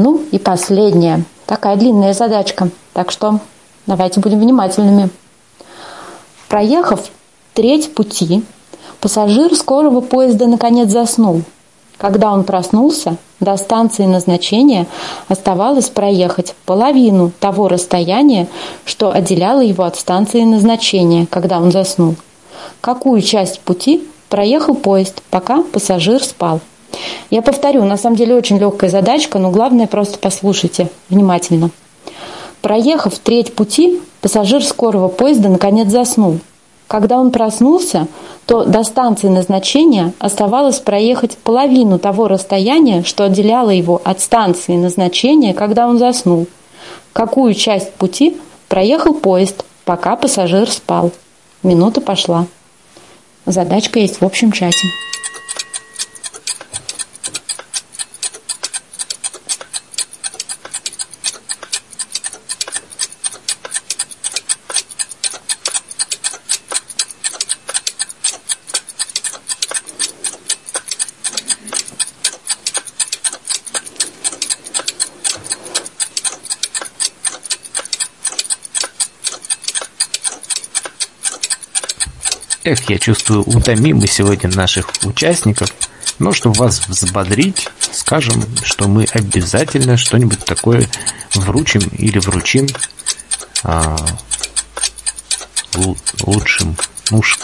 Ну 0.00 0.22
и 0.30 0.38
последняя. 0.38 1.24
Такая 1.46 1.76
длинная 1.76 2.14
задачка. 2.14 2.70
Так 2.92 3.10
что 3.10 3.40
давайте 3.86 4.20
будем 4.20 4.40
внимательными. 4.40 5.10
Проехав 6.48 7.10
треть 7.54 7.94
пути, 7.94 8.42
пассажир 9.00 9.54
скорого 9.54 10.00
поезда 10.00 10.46
наконец 10.46 10.90
заснул. 10.90 11.42
Когда 11.98 12.32
он 12.32 12.44
проснулся, 12.44 13.16
до 13.40 13.56
станции 13.56 14.06
назначения 14.06 14.86
оставалось 15.28 15.90
проехать 15.90 16.54
половину 16.64 17.30
того 17.40 17.68
расстояния, 17.68 18.48
что 18.86 19.12
отделяло 19.12 19.60
его 19.60 19.84
от 19.84 19.96
станции 19.96 20.42
назначения, 20.44 21.26
когда 21.30 21.58
он 21.58 21.72
заснул. 21.72 22.16
Какую 22.80 23.20
часть 23.20 23.60
пути 23.60 24.08
проехал 24.30 24.74
поезд, 24.74 25.22
пока 25.30 25.62
пассажир 25.62 26.22
спал? 26.24 26.60
Я 27.30 27.42
повторю, 27.42 27.84
на 27.84 27.96
самом 27.96 28.16
деле 28.16 28.34
очень 28.34 28.58
легкая 28.58 28.90
задачка, 28.90 29.38
но 29.38 29.50
главное 29.50 29.86
просто 29.86 30.18
послушайте 30.18 30.88
внимательно. 31.08 31.70
Проехав 32.60 33.18
треть 33.18 33.54
пути, 33.54 34.00
пассажир 34.20 34.64
скорого 34.64 35.08
поезда 35.08 35.48
наконец 35.48 35.88
заснул. 35.88 36.40
Когда 36.88 37.18
он 37.18 37.30
проснулся, 37.30 38.08
то 38.46 38.64
до 38.64 38.82
станции 38.82 39.28
назначения 39.28 40.12
оставалось 40.18 40.80
проехать 40.80 41.38
половину 41.38 42.00
того 42.00 42.26
расстояния, 42.26 43.04
что 43.04 43.24
отделяло 43.24 43.70
его 43.70 44.00
от 44.04 44.20
станции 44.20 44.74
назначения, 44.74 45.54
когда 45.54 45.86
он 45.86 45.98
заснул. 45.98 46.48
Какую 47.12 47.54
часть 47.54 47.92
пути 47.94 48.36
проехал 48.68 49.14
поезд, 49.14 49.64
пока 49.84 50.16
пассажир 50.16 50.68
спал? 50.68 51.12
Минута 51.62 52.00
пошла. 52.00 52.46
Задачка 53.46 54.00
есть 54.00 54.20
в 54.20 54.24
общем 54.24 54.50
чате. 54.50 54.88
Эх, 82.70 82.88
я 82.88 83.00
чувствую, 83.00 83.42
утомим 83.42 83.98
мы 83.98 84.06
сегодня 84.06 84.48
наших 84.48 84.90
участников. 85.02 85.74
Но 86.20 86.32
чтобы 86.32 86.54
вас 86.54 86.86
взбодрить, 86.86 87.68
скажем, 87.90 88.44
что 88.62 88.86
мы 88.86 89.06
обязательно 89.10 89.96
что-нибудь 89.96 90.44
такое 90.44 90.88
вручим 91.34 91.80
или 91.98 92.20
вручим 92.20 92.68
а, 93.64 93.96
лучшим. 96.22 96.76
Ну 97.10 97.18
уж 97.18 97.40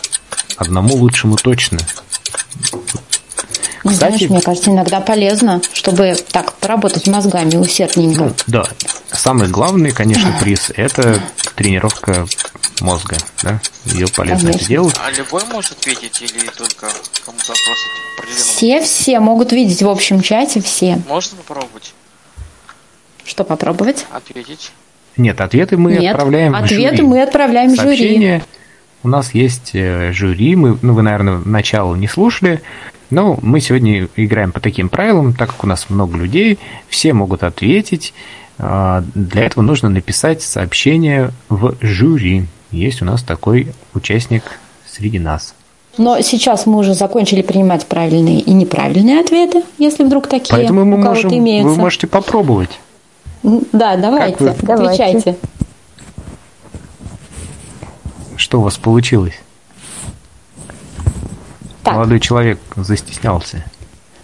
одному 0.58 0.94
лучшему 0.94 1.34
точно. 1.34 1.80
Кстати, 3.86 4.16
Знаешь, 4.16 4.30
мне 4.30 4.40
кажется, 4.40 4.70
иногда 4.70 5.00
полезно, 5.00 5.60
чтобы 5.72 6.16
так 6.32 6.52
поработать 6.54 7.06
мозгами 7.06 7.56
усердненько. 7.56 8.24
Ну, 8.24 8.34
да. 8.46 8.64
Самый 9.12 9.48
главный, 9.48 9.90
конечно, 9.92 10.34
приз– 10.40 10.70
это 10.76 11.20
тренировка 11.54 12.26
мозга. 12.80 13.16
Да? 13.42 13.60
Ее 13.86 14.06
полезно 14.08 14.48
Конечно. 14.52 14.68
делать. 14.68 14.96
А 15.04 15.10
любой 15.10 15.44
может 15.46 15.86
видеть 15.86 16.20
или 16.20 16.46
только 16.56 16.88
кому-то 17.24 17.52
вопрос 17.52 18.36
Все, 18.36 18.80
все 18.82 19.20
могут 19.20 19.52
видеть 19.52 19.82
в 19.82 19.88
общем 19.88 20.20
чате, 20.20 20.60
все. 20.60 20.98
Можно 21.08 21.36
попробовать? 21.38 21.94
Что 23.24 23.44
попробовать? 23.44 24.06
Ответить. 24.10 24.72
Нет, 25.16 25.40
ответы 25.40 25.76
мы 25.76 25.92
Нет, 25.96 26.12
отправляем 26.12 26.52
в 26.52 26.56
ответы 26.56 26.96
жюри. 26.96 27.08
мы 27.08 27.22
отправляем 27.22 27.72
в 27.72 27.76
Сообщение. 27.76 28.38
жюри. 28.40 28.44
У 29.02 29.08
нас 29.08 29.34
есть 29.34 29.70
э, 29.72 30.12
жюри, 30.12 30.56
мы, 30.56 30.78
ну, 30.82 30.92
вы, 30.92 31.02
наверное, 31.02 31.38
начало 31.44 31.94
не 31.94 32.08
слушали, 32.08 32.60
но 33.10 33.38
мы 33.42 33.60
сегодня 33.60 34.08
играем 34.16 34.52
по 34.52 34.60
таким 34.60 34.88
правилам, 34.88 35.34
так 35.34 35.50
как 35.50 35.64
у 35.64 35.66
нас 35.66 35.88
много 35.88 36.16
людей, 36.16 36.58
все 36.88 37.12
могут 37.12 37.42
ответить. 37.42 38.14
А, 38.58 39.02
Для 39.14 39.44
этого 39.44 39.62
нужно 39.62 39.88
написать 39.88 40.42
сообщение 40.42 41.30
в 41.48 41.76
жюри. 41.80 42.46
Есть 42.70 43.02
у 43.02 43.04
нас 43.04 43.22
такой 43.22 43.68
участник 43.94 44.42
среди 44.86 45.18
нас. 45.18 45.54
Но 45.98 46.20
сейчас 46.20 46.66
мы 46.66 46.78
уже 46.78 46.94
закончили 46.94 47.42
принимать 47.42 47.86
правильные 47.86 48.40
и 48.40 48.52
неправильные 48.52 49.20
ответы, 49.20 49.62
если 49.78 50.04
вдруг 50.04 50.26
такие 50.26 50.50
Поэтому 50.50 50.84
мы 50.84 50.98
у 50.98 51.02
кого-то 51.02 51.24
можем, 51.24 51.38
имеются. 51.38 51.68
вы 51.68 51.76
можете 51.76 52.06
попробовать. 52.06 52.78
Да, 53.42 53.96
давайте, 53.96 54.44
вы? 54.44 54.50
отвечайте. 54.50 55.36
Что 58.36 58.60
у 58.60 58.62
вас 58.62 58.76
получилось? 58.76 59.34
Так. 61.86 61.94
Молодой 61.94 62.18
человек 62.18 62.58
застеснялся. 62.74 63.62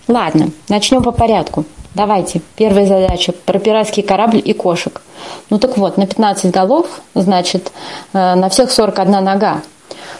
Ладно, 0.08 0.50
начнем 0.68 1.00
по 1.00 1.12
порядку. 1.12 1.64
Давайте. 1.94 2.42
Первая 2.56 2.86
задача 2.86 3.30
про 3.30 3.60
пиратский 3.60 4.02
корабль 4.02 4.42
и 4.44 4.52
кошек. 4.52 5.00
Ну 5.48 5.60
так 5.60 5.78
вот, 5.78 5.96
на 5.96 6.08
15 6.08 6.50
голов, 6.50 6.88
значит, 7.14 7.70
э, 8.14 8.34
на 8.34 8.48
всех 8.48 8.72
41 8.72 9.22
нога. 9.22 9.60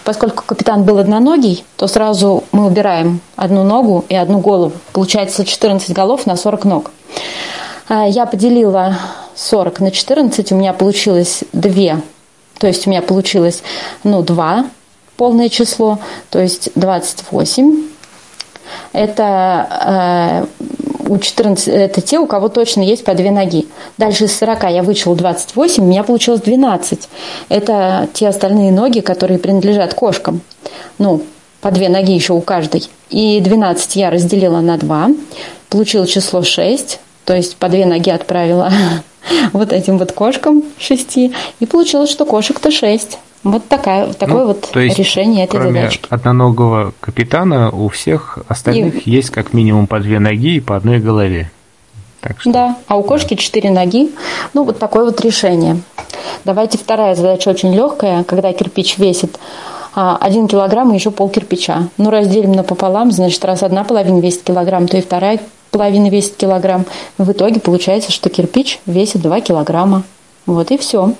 Поскольку 0.04 0.44
капитан 0.46 0.84
был 0.84 0.98
одноногий, 0.98 1.64
то 1.76 1.88
сразу 1.88 2.44
мы 2.52 2.64
убираем 2.64 3.20
одну 3.34 3.64
ногу 3.64 4.04
и 4.08 4.14
одну 4.14 4.38
голову. 4.38 4.74
Получается 4.92 5.44
14 5.44 5.90
голов 5.90 6.26
на 6.26 6.36
40 6.36 6.64
ног. 6.64 6.92
А, 7.88 8.06
Я 8.06 8.26
поделила 8.26 8.96
40 9.34 9.80
на 9.80 9.90
14, 9.90 10.52
у 10.52 10.54
меня 10.54 10.72
получилось 10.72 11.42
2. 11.52 12.02
То 12.60 12.68
есть 12.68 12.86
у 12.86 12.90
меня 12.90 13.02
получилось, 13.02 13.64
ну, 14.04 14.22
2 14.22 14.66
полное 15.16 15.48
число, 15.48 15.98
то 16.30 16.40
есть 16.40 16.70
28. 16.74 17.88
Это 18.92 20.46
э, 20.48 21.08
у 21.08 21.18
14, 21.18 21.68
это 21.68 22.00
те, 22.00 22.18
у 22.18 22.26
кого 22.26 22.48
точно 22.48 22.82
есть 22.82 23.04
по 23.04 23.14
две 23.14 23.30
ноги. 23.30 23.66
Дальше 23.98 24.24
из 24.24 24.36
40 24.36 24.70
я 24.70 24.82
вычел 24.82 25.14
28, 25.14 25.82
у 25.82 25.86
меня 25.86 26.04
получилось 26.04 26.40
12. 26.40 27.08
Это 27.48 28.08
те 28.12 28.28
остальные 28.28 28.72
ноги, 28.72 29.00
которые 29.00 29.38
принадлежат 29.38 29.94
кошкам. 29.94 30.40
Ну, 30.98 31.22
по 31.60 31.70
две 31.70 31.88
ноги 31.88 32.12
еще 32.12 32.32
у 32.32 32.40
каждой. 32.40 32.88
И 33.10 33.40
12 33.40 33.96
я 33.96 34.10
разделила 34.10 34.60
на 34.60 34.76
2, 34.76 35.10
получила 35.68 36.06
число 36.06 36.42
6, 36.42 36.98
то 37.24 37.34
есть 37.34 37.56
по 37.56 37.68
две 37.68 37.86
ноги 37.86 38.10
отправила 38.10 38.72
вот 39.52 39.72
этим 39.72 39.98
вот 39.98 40.12
кошкам 40.12 40.64
шести, 40.78 41.32
и 41.60 41.66
получилось, 41.66 42.10
что 42.10 42.24
кошек-то 42.24 42.70
6. 42.70 43.18
Вот 43.44 43.66
такая, 43.66 44.12
такое 44.12 44.42
Ну, 44.42 44.46
вот 44.48 44.70
то 44.70 44.78
есть, 44.78 44.98
решение 44.98 45.44
этой 45.44 45.58
Кроме 45.58 45.82
задачки. 45.82 46.06
одноногого 46.10 46.92
капитана, 47.00 47.70
у 47.70 47.88
всех 47.88 48.38
остальных 48.46 49.06
есть 49.06 49.30
как 49.30 49.52
минимум 49.52 49.86
по 49.86 49.98
две 49.98 50.20
ноги 50.20 50.56
и 50.56 50.60
по 50.60 50.76
одной 50.76 51.00
голове. 51.00 51.50
Да, 52.44 52.76
а 52.86 52.96
у 52.96 53.02
кошки 53.02 53.34
четыре 53.34 53.70
ноги. 53.70 54.12
Ну, 54.54 54.62
вот 54.62 54.78
такое 54.78 55.04
вот 55.04 55.20
решение. 55.22 55.80
Давайте 56.44 56.78
вторая 56.78 57.16
задача 57.16 57.48
очень 57.48 57.74
легкая, 57.74 58.22
когда 58.22 58.52
кирпич 58.52 58.96
весит 58.98 59.38
а, 59.94 60.16
один 60.20 60.46
килограмм 60.46 60.92
и 60.92 60.94
еще 60.94 61.10
пол 61.10 61.28
кирпича. 61.28 61.88
Ну, 61.98 62.10
разделим 62.10 62.52
напополам, 62.52 63.10
значит, 63.10 63.44
раз 63.44 63.62
одна 63.62 63.82
половина 63.84 64.20
весит 64.20 64.42
килограмм, 64.42 64.86
то 64.86 64.96
и 64.96 65.02
вторая 65.02 65.40
половина 65.70 66.08
весит 66.08 66.36
килограмм. 66.36 66.86
В 67.18 67.32
итоге 67.32 67.60
получается, 67.60 68.12
что 68.12 68.30
кирпич 68.30 68.80
весит 68.86 69.20
2 69.20 69.40
килограмма. 69.40 70.04
Вот 70.46 70.70
и 70.70 70.78
все. 70.78 71.12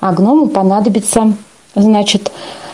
А 0.00 0.12
гному 0.12 0.48
понадобится, 0.48 1.34
значит, 1.74 2.30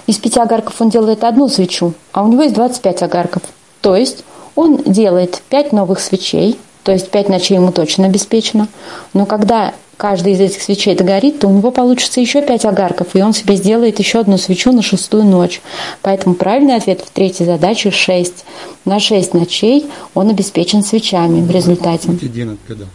из 0.06 0.16
пяти 0.18 0.38
огарков 0.38 0.80
он 0.80 0.90
делает 0.90 1.24
одну 1.24 1.48
свечу, 1.48 1.94
а 2.12 2.22
у 2.22 2.28
него 2.28 2.42
есть 2.42 2.54
25 2.54 3.02
огарков. 3.02 3.42
То 3.80 3.96
есть 3.96 4.24
он 4.54 4.82
делает 4.84 5.42
5 5.48 5.72
новых 5.72 6.00
свечей, 6.00 6.58
то 6.84 6.92
есть 6.92 7.10
5 7.10 7.28
ночей 7.28 7.56
ему 7.56 7.72
точно 7.72 8.06
обеспечено. 8.06 8.68
Но 9.12 9.26
когда 9.26 9.74
каждая 9.96 10.34
из 10.34 10.40
этих 10.40 10.62
свечей 10.62 10.94
догорит, 10.94 11.40
то 11.40 11.48
у 11.48 11.50
него 11.50 11.72
получится 11.72 12.20
еще 12.20 12.42
5 12.42 12.64
огарков, 12.66 13.08
и 13.14 13.22
он 13.22 13.32
себе 13.32 13.56
сделает 13.56 13.98
еще 13.98 14.20
одну 14.20 14.38
свечу 14.38 14.70
на 14.72 14.82
шестую 14.82 15.24
ночь. 15.24 15.60
Поэтому 16.02 16.36
правильный 16.36 16.76
ответ 16.76 17.00
в 17.00 17.10
третьей 17.10 17.46
задаче 17.46 17.90
6. 17.90 18.44
На 18.84 19.00
6 19.00 19.34
ночей 19.34 19.86
он 20.14 20.30
обеспечен 20.30 20.84
свечами 20.84 21.40
в 21.40 21.50
результате. 21.50 22.08
Хоть 22.08 22.22
один 22.22 22.50
отгадал. 22.50 22.88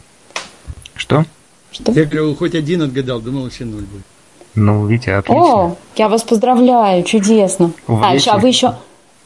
Что? 0.96 1.26
Что? 1.72 1.92
Я 1.92 2.06
говорю, 2.06 2.36
хоть 2.36 2.56
один 2.56 2.84
отгадал, 2.84 3.20
думал, 3.20 3.44
вообще 3.44 3.66
ноль 3.66 3.84
будет. 3.84 4.04
Ну, 4.56 4.86
Витя, 4.86 5.12
отлично. 5.12 5.44
О, 5.44 5.76
я 5.96 6.10
вас 6.10 6.24
поздравляю, 6.24 7.04
чудесно. 7.04 7.72
Вы 7.88 8.06
А, 8.06 8.14
еще, 8.14 8.32
а 8.32 8.38
вы 8.38 8.50
еще, 8.50 8.76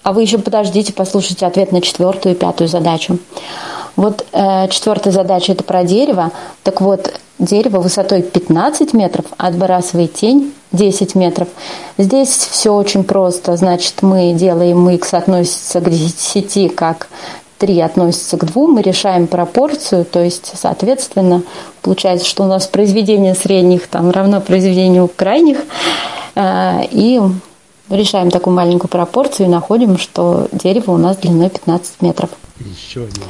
а 0.03 0.13
вы 0.13 0.21
еще 0.21 0.37
подождите, 0.37 0.93
послушайте 0.93 1.45
ответ 1.45 1.71
на 1.71 1.81
четвертую 1.81 2.35
и 2.35 2.37
пятую 2.37 2.67
задачу. 2.67 3.17
Вот 3.95 4.25
э, 4.33 4.67
четвертая 4.69 5.13
задача 5.13 5.53
это 5.53 5.63
про 5.63 5.83
дерево. 5.83 6.31
Так 6.63 6.81
вот, 6.81 7.13
дерево 7.39 7.79
высотой 7.79 8.21
15 8.21 8.93
метров, 8.93 9.25
отбрасывает 9.37 10.13
тень 10.13 10.53
10 10.73 11.15
метров. 11.15 11.47
Здесь 11.97 12.29
все 12.29 12.73
очень 12.73 13.03
просто. 13.03 13.55
Значит, 13.55 14.01
мы 14.01 14.33
делаем 14.33 14.89
x 14.89 15.13
относится 15.13 15.79
к 15.79 15.89
10, 15.89 16.75
как 16.75 17.07
3 17.57 17.79
относится 17.81 18.37
к 18.37 18.45
2. 18.45 18.67
Мы 18.67 18.81
решаем 18.81 19.27
пропорцию, 19.27 20.05
то 20.05 20.23
есть, 20.23 20.51
соответственно, 20.55 21.43
получается, 21.81 22.25
что 22.27 22.43
у 22.43 22.47
нас 22.47 22.67
произведение 22.67 23.35
средних 23.35 23.87
там 23.87 24.11
равно 24.11 24.41
произведению 24.41 25.07
крайних. 25.07 25.59
Э, 26.35 26.81
И 26.91 27.21
решаем 27.89 28.31
такую 28.31 28.55
маленькую 28.55 28.89
пропорцию 28.89 29.47
и 29.47 29.49
находим, 29.49 29.97
что 29.97 30.47
дерево 30.51 30.91
у 30.91 30.97
нас 30.97 31.17
длиной 31.17 31.49
15 31.49 32.01
метров. 32.01 32.29
Еще 32.59 33.01
один. 33.03 33.23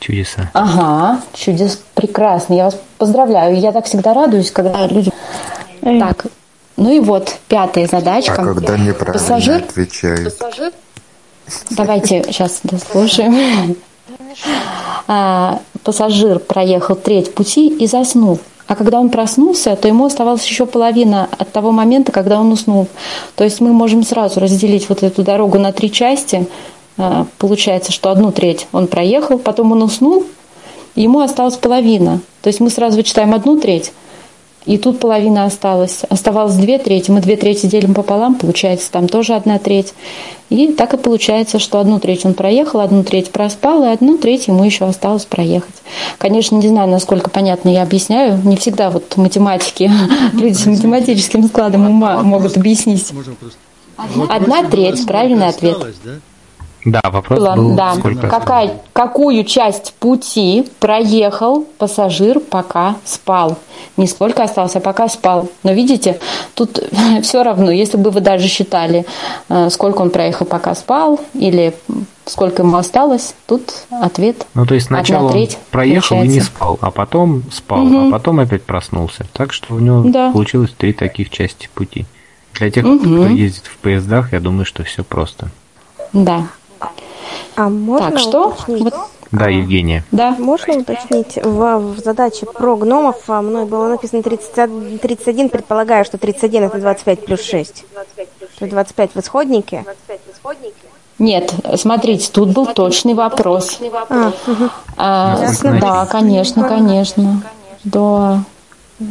Чудеса. 0.00 0.50
Ага, 0.52 1.20
чудес, 1.34 1.80
прекрасно. 1.94 2.54
Я 2.54 2.64
вас 2.66 2.78
поздравляю. 2.98 3.58
Я 3.58 3.72
так 3.72 3.86
всегда 3.86 4.14
радуюсь, 4.14 4.50
когда 4.50 4.86
люди... 4.86 5.12
Так, 5.80 6.26
ну 6.76 6.92
и 6.92 7.00
вот 7.00 7.36
пятая 7.48 7.86
задачка. 7.88 8.34
А 8.34 8.44
когда 8.44 8.76
неправильно 8.76 9.12
Пассажир? 9.12 9.56
отвечают? 9.56 10.36
Давайте 11.70 12.24
сейчас 12.28 12.60
дослушаем. 12.62 13.76
А, 15.06 15.60
пассажир 15.84 16.38
проехал 16.38 16.94
треть 16.94 17.34
пути 17.34 17.68
и 17.68 17.86
заснул. 17.86 18.38
А 18.66 18.74
когда 18.74 19.00
он 19.00 19.08
проснулся, 19.08 19.74
то 19.76 19.88
ему 19.88 20.04
оставалась 20.04 20.44
еще 20.44 20.66
половина 20.66 21.28
от 21.38 21.50
того 21.50 21.72
момента, 21.72 22.12
когда 22.12 22.38
он 22.38 22.52
уснул. 22.52 22.86
То 23.34 23.44
есть 23.44 23.60
мы 23.60 23.72
можем 23.72 24.02
сразу 24.02 24.40
разделить 24.40 24.90
вот 24.90 25.02
эту 25.02 25.22
дорогу 25.22 25.58
на 25.58 25.72
три 25.72 25.90
части. 25.90 26.46
А, 26.98 27.26
Получается, 27.38 27.92
что 27.92 28.10
одну 28.10 28.32
треть 28.32 28.66
он 28.72 28.86
проехал, 28.86 29.38
потом 29.38 29.72
он 29.72 29.82
уснул, 29.82 30.24
ему 30.94 31.20
осталась 31.20 31.56
половина. 31.56 32.20
То 32.42 32.48
есть 32.48 32.60
мы 32.60 32.68
сразу 32.70 32.96
вычитаем 32.96 33.32
одну 33.34 33.58
треть, 33.58 33.92
и 34.66 34.76
тут 34.76 35.00
половина 35.00 35.44
осталась. 35.44 36.02
Оставалось 36.08 36.54
две 36.54 36.78
трети. 36.78 37.10
Мы 37.10 37.20
две 37.20 37.36
трети 37.36 37.66
делим 37.66 37.94
пополам, 37.94 38.34
получается 38.34 38.90
там 38.90 39.08
тоже 39.08 39.34
одна 39.34 39.58
треть. 39.58 39.94
И 40.50 40.72
так 40.72 40.94
и 40.94 40.96
получается, 40.96 41.58
что 41.58 41.78
одну 41.78 41.98
треть 42.00 42.24
он 42.24 42.34
проехал, 42.34 42.80
одну 42.80 43.02
треть 43.02 43.30
проспал, 43.30 43.84
и 43.84 43.88
одну 43.88 44.18
треть 44.18 44.48
ему 44.48 44.64
еще 44.64 44.86
осталось 44.86 45.24
проехать. 45.24 45.74
Конечно, 46.18 46.56
не 46.56 46.68
знаю, 46.68 46.88
насколько 46.88 47.30
понятно 47.30 47.68
я 47.68 47.82
объясняю. 47.82 48.40
Не 48.44 48.56
всегда 48.56 48.90
вот 48.90 49.16
математики, 49.16 49.90
люди 50.34 50.54
с 50.54 50.66
математическим 50.66 51.44
складом 51.44 51.88
ума 51.88 52.22
могут 52.22 52.56
объяснить. 52.56 53.12
Одна 54.28 54.64
треть, 54.64 55.06
правильный 55.06 55.48
ответ. 55.48 55.78
Да? 56.90 57.00
Вопрос 57.04 57.38
Была, 57.38 57.56
был 57.56 57.74
да. 57.74 57.94
сколько? 57.94 58.28
Какая, 58.28 58.78
какую 58.92 59.44
часть 59.44 59.94
пути 59.94 60.68
проехал 60.80 61.64
пассажир, 61.78 62.40
пока 62.40 62.96
спал? 63.04 63.58
Не 63.96 64.06
сколько 64.06 64.42
осталось, 64.42 64.76
а 64.76 64.80
пока 64.80 65.08
спал. 65.08 65.48
Но 65.62 65.72
видите, 65.72 66.18
тут 66.54 66.78
все 67.22 67.42
равно, 67.42 67.70
если 67.70 67.96
бы 67.96 68.10
вы 68.10 68.20
даже 68.20 68.48
считали, 68.48 69.04
э, 69.48 69.70
сколько 69.70 70.02
он 70.02 70.10
проехал, 70.10 70.46
пока 70.46 70.74
спал, 70.74 71.20
или 71.34 71.74
сколько 72.26 72.62
ему 72.62 72.76
осталось, 72.76 73.34
тут 73.46 73.72
ответ 73.90 74.46
Ну, 74.54 74.66
то 74.66 74.74
есть 74.74 74.86
сначала 74.88 75.28
он 75.32 75.48
проехал 75.70 76.16
и 76.16 76.18
не 76.20 76.24
получается. 76.26 76.50
спал, 76.54 76.78
а 76.82 76.90
потом 76.90 77.42
спал, 77.50 77.78
Мгм. 77.84 78.08
а 78.08 78.18
потом 78.18 78.40
опять 78.40 78.62
проснулся. 78.64 79.26
Так 79.32 79.52
что 79.52 79.74
у 79.74 79.78
него 79.78 80.02
Да. 80.04 80.30
получилось 80.32 80.74
три 80.76 80.92
таких 80.92 81.30
части 81.30 81.68
пути. 81.74 82.04
Для 82.54 82.70
тех, 82.70 82.84
Мгм. 82.84 82.98
кто 82.98 83.26
ездит 83.28 83.64
в 83.66 83.76
поездах, 83.78 84.32
я 84.32 84.40
думаю, 84.40 84.64
что 84.66 84.82
все 84.84 85.04
просто. 85.04 85.48
Да. 86.12 86.48
А 87.58 87.68
можно 87.68 88.12
Так, 88.12 88.20
что? 88.20 88.48
уточнить? 88.50 88.84
Вот, 88.84 88.94
Да, 89.32 89.48
Евгения. 89.48 90.04
да. 90.12 90.36
Можно 90.38 90.74
уточнить, 90.78 91.36
в, 91.42 91.78
в 91.78 91.98
задаче 91.98 92.46
про 92.46 92.76
гномов 92.76 93.16
а, 93.26 93.42
мной 93.42 93.64
было 93.64 93.88
написано 93.88 94.22
31, 94.22 95.00
31, 95.00 95.48
предполагаю, 95.48 96.04
что 96.04 96.18
31 96.18 96.62
это 96.64 96.78
25 96.78 97.24
плюс 97.24 97.42
6. 97.42 97.84
То 97.94 98.64
есть 98.64 98.70
25 98.72 99.10
в 99.12 99.18
исходнике. 99.18 99.84
Нет, 101.18 101.52
смотрите, 101.74 102.30
тут 102.32 102.50
был 102.50 102.66
точный 102.66 103.14
вопрос. 103.14 103.80
А, 104.08 104.32
мгм. 104.46 104.70
А, 104.96 105.38
Ясно. 105.40 105.78
да, 105.80 106.06
конечно, 106.06 106.62
конечно. 106.62 107.42
Да. 107.82 108.44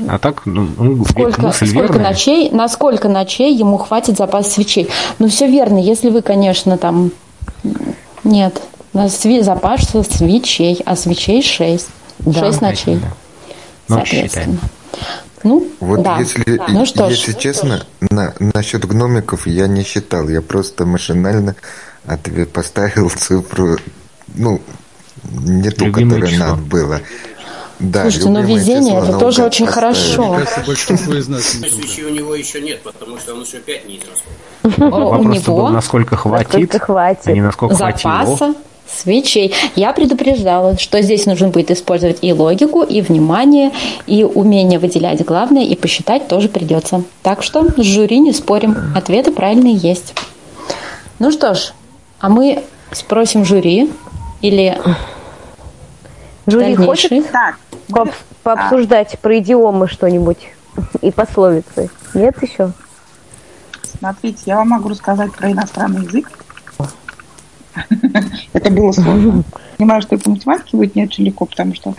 А 0.08 0.20
так, 0.20 0.46
ну, 0.46 0.68
ну, 0.78 1.04
Сколько, 1.04 1.52
сколько 1.52 1.74
верная. 1.74 2.04
ночей, 2.12 2.50
на 2.52 2.70
сколько 2.70 3.10
ночей 3.10 3.54
ему 3.54 3.78
хватит 3.78 4.16
запас 4.18 4.54
свечей? 4.54 4.88
Ну, 5.20 5.28
все 5.28 5.48
верно, 5.48 5.80
если 5.80 6.10
вы, 6.10 6.22
конечно, 6.22 6.78
там... 6.78 7.12
Нет, 8.28 8.62
на 8.94 9.06
сви- 9.06 9.42
запас 9.42 9.88
свечей, 9.90 10.82
а 10.86 10.96
свечей 10.98 11.42
шесть. 11.42 11.88
Да. 12.20 12.40
Шесть 12.42 12.62
ночей, 12.62 13.00
Ну, 13.88 13.96
соответственно. 13.96 14.58
Ну, 15.44 15.68
Вот 15.80 16.02
да. 16.04 16.18
если, 16.20 16.60
Ну 16.68 16.86
что 16.86 17.08
ж. 17.10 17.14
если 17.14 17.32
честно, 17.32 17.86
на, 18.02 18.34
насчет 18.40 18.86
гномиков 18.86 19.48
я 19.48 19.68
не 19.68 19.84
считал. 19.84 20.28
Я 20.28 20.42
просто 20.42 20.86
машинально 20.86 21.56
ответ 22.06 22.52
поставил 22.52 23.10
цифру, 23.10 23.78
ну, 24.36 24.62
не 25.32 25.70
ту, 25.70 25.86
Любимое 25.86 26.16
которую 26.22 26.32
число. 26.32 26.46
надо 26.48 26.62
было. 26.64 27.02
Да, 27.80 28.02
Слушайте, 28.04 28.30
любимое 28.30 28.46
везение 28.56 28.98
это 28.98 29.20
тоже 29.20 29.44
очень 29.44 29.66
поставил. 29.68 29.92
хорошо. 29.94 30.24
Мне 30.34 30.38
кажется, 30.46 30.64
большинство 30.66 31.14
из 31.14 31.28
нас 31.28 31.56
не 31.56 31.70
Свечи 31.70 32.04
у 32.04 32.10
него 32.10 32.34
еще 32.36 32.60
нет, 32.62 32.82
потому 32.82 33.18
что 33.20 33.34
он 33.36 33.44
еще 33.44 33.60
пять 33.60 33.88
не 33.88 34.00
у 34.64 34.90
Вопрос 34.90 35.44
был, 35.44 35.68
насколько 35.70 36.16
хватит, 36.16 36.48
Насколько 36.54 36.80
хватит. 36.80 37.28
а 37.28 37.32
не 37.32 37.42
насколько 37.42 37.76
запаса 37.76 38.08
хватило. 38.38 38.56
свечей. 38.90 39.54
Я 39.76 39.94
предупреждала, 39.94 40.78
что 40.78 41.02
здесь 41.02 41.26
нужно 41.28 41.50
будет 41.50 41.70
использовать 41.72 42.18
и 42.22 42.34
логику, 42.34 42.82
и 42.84 43.02
внимание, 43.02 43.72
и 44.08 44.24
умение 44.24 44.80
выделять 44.80 45.24
главное, 45.24 45.64
и 45.64 45.76
посчитать 45.76 46.28
тоже 46.28 46.50
придется. 46.50 47.04
Так 47.22 47.44
что 47.44 47.64
с 47.78 47.84
жюри 47.84 48.20
не 48.20 48.34
спорим. 48.34 48.76
Ответы 48.96 49.32
правильные 49.32 49.76
есть. 49.76 50.14
Ну 51.20 51.32
что 51.32 51.54
ж, 51.54 51.74
а 52.20 52.30
мы 52.30 52.64
спросим 52.92 53.46
жюри 53.46 53.92
или 54.42 54.80
Жюри 56.48 56.76
хочет. 56.76 57.32
Так, 57.32 57.58
пооб- 57.90 58.14
пообсуждать 58.44 59.20
про 59.20 59.38
идиомы 59.38 59.88
что-нибудь 59.88 60.50
и 61.02 61.12
пословицы? 61.12 61.90
Нет 62.14 62.42
еще? 62.42 62.72
смотрите, 63.98 64.44
я 64.46 64.58
вам 64.58 64.70
могу 64.70 64.90
рассказать 64.90 65.32
про 65.34 65.52
иностранный 65.52 66.04
язык. 66.04 66.30
Это 68.54 68.70
было 68.72 68.92
сложно. 68.92 69.44
Понимаю, 69.78 70.02
что 70.02 70.16
и 70.16 70.18
по 70.18 70.30
математике 70.32 70.78
будет 70.78 70.96
не 70.96 71.04
очень 71.04 71.26
легко, 71.26 71.46
потому 71.46 71.76
что 71.76 71.94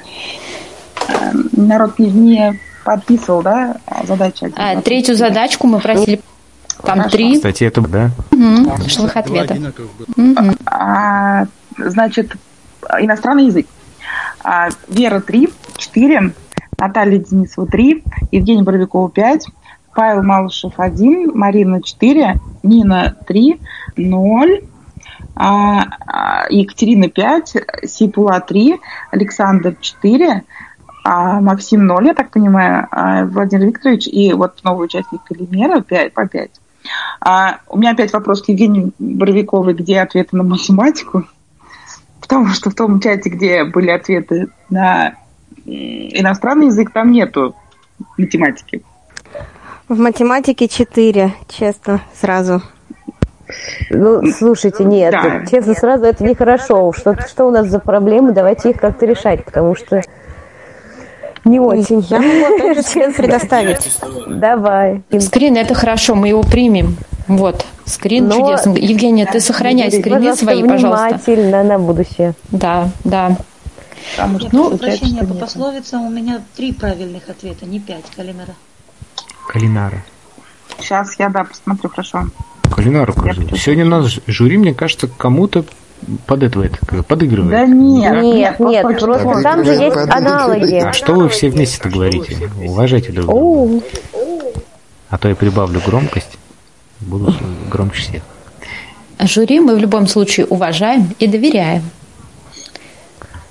э, 1.08 1.32
народ 1.52 1.98
не, 1.98 2.58
подписывал, 2.84 3.42
да, 3.42 3.76
задачи. 4.04 4.52
А, 4.56 4.80
третью 4.80 5.14
задачку 5.14 5.66
мы 5.66 5.80
просили. 5.80 6.20
Там 6.82 6.98
Хорошо. 6.98 7.16
три 7.16 7.34
Кстати, 7.34 7.64
это, 7.64 7.80
да. 7.82 8.10
Шлых 8.88 9.16
ответа. 9.16 9.56
Мгм. 10.16 10.56
А, 10.66 11.46
значит, 11.76 12.32
иностранный 13.00 13.46
язык. 13.46 13.66
А, 14.43 14.69
Вера 14.89 15.20
3, 15.20 15.48
4, 15.77 16.32
Наталья 16.78 17.19
Денисова 17.19 17.66
3, 17.66 18.05
Евгений 18.32 18.62
Боровикова 18.62 19.10
5, 19.10 19.47
Павел 19.94 20.23
Малышев 20.23 20.74
1, 20.77 21.32
Марина 21.35 21.82
4, 21.82 22.39
Нина 22.62 23.16
3, 23.27 23.60
0, 23.97 24.60
а, 25.35 25.85
а, 26.06 26.47
Екатерина 26.51 27.09
5, 27.09 27.56
Сипула 27.85 28.40
3, 28.40 28.78
Александр 29.10 29.77
4, 29.81 30.44
а 31.05 31.40
Максим 31.40 31.86
0, 31.86 32.06
я 32.06 32.15
так 32.15 32.31
понимаю, 32.31 32.86
Владимир 33.31 33.66
Викторович 33.66 34.09
и 34.09 34.32
вот 34.32 34.62
новый 34.62 34.85
участник 34.86 35.23
Калимера 35.24 35.81
5, 35.81 36.12
по 36.12 36.27
5. 36.27 36.51
А, 37.20 37.59
у 37.69 37.78
меня 37.78 37.93
опять 37.93 38.12
вопрос 38.12 38.43
к 38.43 38.48
Евгению 38.48 38.93
Боровиковой, 38.98 39.74
где 39.74 40.01
ответы 40.01 40.36
на 40.36 40.43
математику? 40.43 41.24
Потому 42.28 42.48
что 42.48 42.68
в 42.70 42.74
том 42.74 43.00
чате, 43.00 43.30
где 43.30 43.64
были 43.64 43.90
ответы 43.90 44.48
на 44.68 45.14
иностранный 45.64 46.66
язык, 46.66 46.90
там 46.92 47.10
нету 47.10 47.56
математики. 48.18 48.82
В 49.88 49.98
математике 49.98 50.68
4, 50.68 51.32
честно, 51.48 52.02
сразу. 52.14 52.62
Ну, 53.88 54.20
слушайте, 54.30 54.84
нет, 54.84 55.10
Да. 55.12 55.46
честно, 55.46 55.72
сразу 55.72 56.05
это 56.05 56.22
нехорошо. 56.22 56.92
Что, 56.92 57.16
что 57.26 57.46
у 57.46 57.50
нас 57.50 57.68
за 57.68 57.78
проблемы, 57.78 58.32
давайте 58.32 58.70
их 58.70 58.76
как-то 58.78 59.06
решать, 59.06 59.42
потому 59.46 59.74
что 59.74 60.02
не 61.46 61.59
очень. 61.59 62.00
Я 62.00 62.20
могу 62.20 62.55
опять 62.56 62.76
же 62.76 62.82
скрин 62.82 63.14
предоставить. 63.16 63.98
Давай. 64.26 65.02
Скрин 65.18 65.56
это 65.56 65.72
хорошо, 65.72 66.14
мы 66.14 66.28
его 66.28 66.42
примем. 66.42 66.96
Вот, 67.26 67.64
скрин 67.89 68.28
Но- 68.28 68.36
чудесный. 68.36 68.81
Евгения, 68.81 69.27
ты 69.27 69.40
сохраняй 69.40 69.90
скрины 69.90 70.16
Пожалуйста, 70.19 70.44
свои, 70.44 70.62
пожалуйста. 70.62 71.06
внимательно 71.06 71.65
на 71.65 71.78
будущее. 71.78 72.35
Да, 72.51 72.90
да. 73.05 73.36
Я 74.16 74.27
Ну, 74.27 74.39
прошу 74.70 74.78
прощения, 74.78 75.16
что 75.19 75.27
по 75.27 75.32
нет. 75.32 75.40
пословицам 75.40 76.06
у 76.06 76.10
меня 76.10 76.40
три 76.56 76.73
правильных 76.73 77.28
ответа, 77.28 77.66
не 77.66 77.81
пять, 77.81 78.05
Калимера. 78.16 78.55
Калинара. 79.48 80.05
Сейчас 80.78 81.19
я, 81.19 81.28
да, 81.28 81.44
посмотрю, 81.44 81.90
хорошо. 81.90 82.27
Калинара, 82.74 83.12
кажется. 83.12 83.56
Сегодня 83.56 83.85
у 83.86 83.89
нас 83.89 84.19
жюри, 84.27 84.56
мне 84.59 84.73
кажется, 84.74 85.09
кому-то 85.09 85.65
под 86.27 86.43
это, 86.44 86.62
это 86.62 87.02
подыгрывает. 87.02 87.51
Да 87.51 87.66
нет, 87.66 88.23
Нет, 88.23 88.60
нет, 88.60 88.82
просто 89.01 89.43
там 89.43 89.65
же 89.65 89.73
есть 89.73 89.97
аналоги. 89.97 90.77
А 90.77 90.93
что 90.93 91.15
вы 91.15 91.28
все 91.28 91.51
вместе-то 91.51 91.89
говорите? 91.90 92.36
Уважайте 92.65 93.10
друг 93.12 93.27
друга. 93.27 93.82
А 95.10 95.19
то 95.19 95.28
я 95.28 95.35
прибавлю 95.35 95.81
громкость. 95.85 96.39
Буду 97.00 97.32
громче 97.70 98.02
всех. 98.02 98.22
Жюри 99.20 99.60
мы 99.60 99.74
в 99.74 99.78
любом 99.78 100.06
случае 100.06 100.46
уважаем 100.46 101.14
и 101.18 101.26
доверяем. 101.26 101.82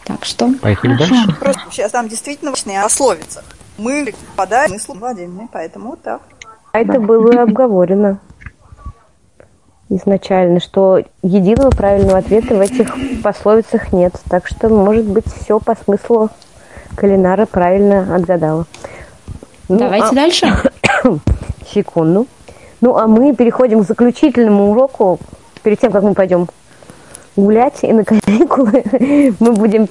Так 0.06 0.24
что... 0.24 0.54
Поехали 0.62 0.98
дальше. 0.98 1.16
Просто 1.40 1.62
сейчас 1.70 1.92
там 1.92 2.08
действительно 2.08 2.52
важные 2.52 2.82
пословицы. 2.82 3.44
Мы 3.78 4.14
попадаем 4.32 4.70
смыслу 4.70 4.96
владения, 4.96 5.48
поэтому 5.52 5.90
вот 5.92 6.02
так. 6.02 6.22
А 6.72 6.80
это 6.80 7.00
было 7.00 7.44
обговорено 7.44 8.20
изначально, 9.90 10.60
что 10.60 11.04
единого 11.22 11.70
правильного 11.70 12.20
ответа 12.20 12.56
в 12.56 12.62
этих 12.62 12.96
пословицах 13.24 13.92
нет. 13.94 14.14
Так 14.30 14.48
что, 14.48 14.70
может 14.70 15.06
быть, 15.06 15.26
все 15.28 15.60
по 15.60 15.76
смыслу 15.76 16.30
Калинара 16.96 17.46
правильно 17.46 18.16
отгадала. 18.16 18.66
Ну, 19.70 19.78
Давайте 19.78 20.08
а- 20.08 20.14
дальше. 20.14 20.48
Секунду. 21.74 22.28
Ну, 22.80 22.96
а 22.96 23.08
мы 23.08 23.36
переходим 23.36 23.84
к 23.84 23.88
заключительному 23.88 24.72
уроку. 24.72 25.20
Перед 25.64 25.80
тем, 25.80 25.92
как 25.92 26.04
мы 26.04 26.14
пойдем 26.14 26.48
гулять 27.36 27.84
и 27.84 27.92
на 27.92 28.04
каникулы, 28.04 28.84
мы 29.40 29.54
будем... 29.54 29.88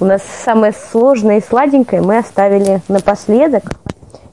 У 0.00 0.04
нас 0.04 0.22
самое 0.44 0.72
сложное 0.72 1.38
и 1.38 1.42
сладенькое 1.42 2.02
мы 2.02 2.18
оставили 2.18 2.80
напоследок. 2.88 3.62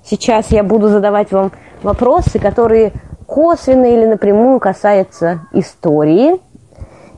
Сейчас 0.03 0.51
я 0.51 0.63
буду 0.63 0.89
задавать 0.89 1.31
вам 1.31 1.51
вопросы, 1.84 2.39
которые 2.39 2.93
косвенно 3.27 3.85
или 3.85 4.05
напрямую 4.05 4.59
касаются 4.59 5.41
истории. 5.51 6.39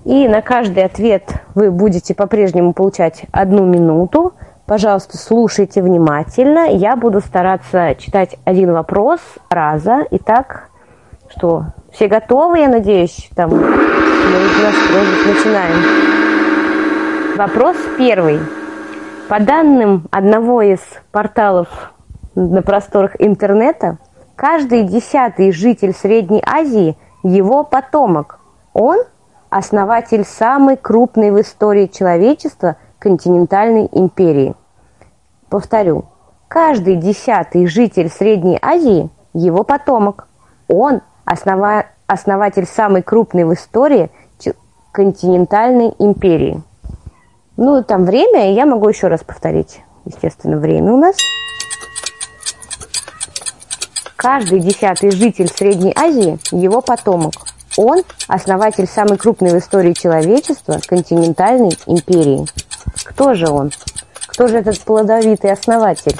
И 0.03 0.28
на 0.28 0.41
каждый 0.41 0.84
ответ 0.84 1.24
вы 1.53 1.72
будете 1.72 2.14
по-прежнему 2.16 2.74
получать 2.74 3.24
одну 3.32 3.66
минуту. 3.66 4.34
Пожалуйста, 4.66 5.18
слушайте 5.18 5.82
внимательно. 5.82 6.70
Я 6.70 6.95
буду 6.95 7.22
стараться 7.22 7.95
читать 7.98 8.38
один 8.44 8.74
вопрос 8.74 9.20
раза. 9.49 10.06
Итак, 10.12 10.70
что, 11.32 11.66
все 11.91 12.08
готовы, 12.08 12.60
я 12.60 12.68
надеюсь? 12.68 13.30
Там, 13.36 13.49
мы 13.52 13.58
начинаем. 15.28 15.78
Вопрос 17.38 17.78
первый. 17.98 18.40
По 19.30 19.40
данным 19.40 20.08
одного 20.12 20.62
из 20.62 20.80
порталов 21.12 21.94
на 22.36 22.62
просторах 22.62 23.16
интернета, 23.20 23.98
каждый 24.36 24.84
десятый 24.84 25.52
житель 25.52 25.94
Средней 25.94 26.44
Азии– 26.45 26.98
его 27.24 27.64
потомок. 27.64 28.40
Он– 28.74 28.98
основатель 29.49 30.26
самой 30.26 30.76
крупной 30.76 31.32
в 31.32 31.40
истории 31.40 31.86
человечества 31.86 32.76
континентальной 32.99 33.88
империи. 33.91 34.56
Повторю, 35.49 36.06
каждый 36.48 36.95
десятый 36.95 37.68
житель 37.68 38.10
Средней 38.10 38.60
Азии– 38.62 39.10
его 39.34 39.64
потомок. 39.64 40.28
Он– 40.68 41.02
основа- 41.26 41.88
основатель 42.07 42.65
самой 42.65 43.02
крупной 43.02 43.43
в 43.45 43.53
истории 43.53 44.10
континентальной 44.91 45.93
империи. 45.99 46.61
Ну, 47.57 47.84
там 47.84 48.06
время, 48.06 48.53
я 48.53 48.65
могу 48.65 48.89
еще 48.89 49.07
раз 49.07 49.23
повторить. 49.23 49.81
Естественно, 50.06 50.57
время 50.57 50.91
у 50.91 50.98
нас. 50.98 51.15
Каждый 54.15 54.60
десятый 54.60 55.11
житель 55.11 55.48
Средней 55.48 55.93
Азии– 55.95 56.39
его 56.52 56.81
потомок. 56.81 57.34
Он– 57.77 58.03
основатель 58.27 58.88
самой 58.88 59.18
крупной 59.18 59.52
в 59.52 59.57
истории 59.57 59.93
человечества 59.93 60.80
континентальной 60.85 61.72
империи. 61.88 62.45
Кто 63.06 63.34
же 63.34 63.48
он? 63.49 63.72
Кто 64.27 64.48
же 64.48 64.57
этот 64.57 64.80
плодовитый 64.81 65.52
основатель? 65.52 66.19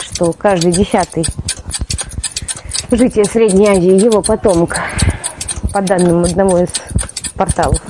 Что 0.00 0.32
каждый 0.32 0.72
десятый 0.72 1.24
житель 2.90 3.24
Средней 3.26 3.68
Азии– 3.68 4.04
его 4.04 4.22
потомок, 4.22 4.76
по 5.72 5.82
данным 5.82 6.24
одного 6.24 6.58
из 6.58 6.68
порталов. 7.34 7.80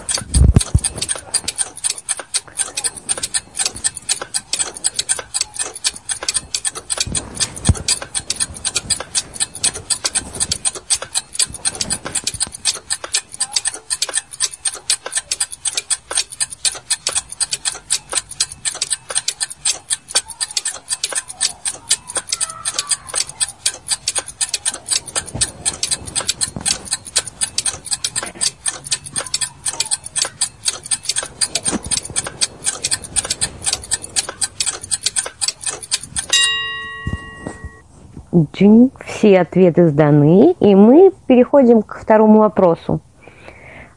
Все 39.04 39.40
ответы 39.40 39.88
сданы, 39.88 40.54
и 40.60 40.74
мы 40.74 41.12
переходим 41.26 41.82
к 41.82 41.98
второму 41.98 42.40
вопросу. 42.40 43.00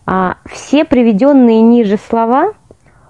А, 0.06 0.38
все 0.46 0.86
приведенные 0.86 1.62
ниже 1.62 1.98
слова 1.98 2.54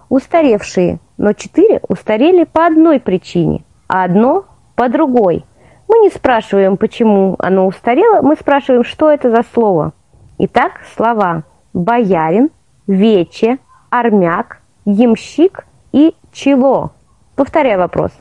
устаревшие, 0.09 0.99
но 1.17 1.33
четыре 1.33 1.79
устарели 1.87 2.43
по 2.43 2.65
одной 2.65 2.99
причине, 2.99 3.63
а 3.87 4.03
одно 4.03 4.45
по 4.75 4.89
другой. 4.89 5.45
Мы 5.87 5.99
не 5.99 6.09
спрашиваем, 6.09 6.77
почему 6.77 7.35
оно 7.39 7.65
устарело, 7.65 8.21
мы 8.21 8.35
спрашиваем, 8.35 8.83
что 8.83 9.09
это 9.09 9.29
за 9.29 9.43
слово. 9.53 9.93
Итак, 10.37 10.81
слова 10.95 11.43
боярин, 11.73 12.49
вече, 12.87 13.57
армяк, 13.89 14.61
ямщик 14.85 15.65
и 15.91 16.15
чело. 16.31 16.91
Повторяю 17.35 17.79
вопрос. 17.79 18.11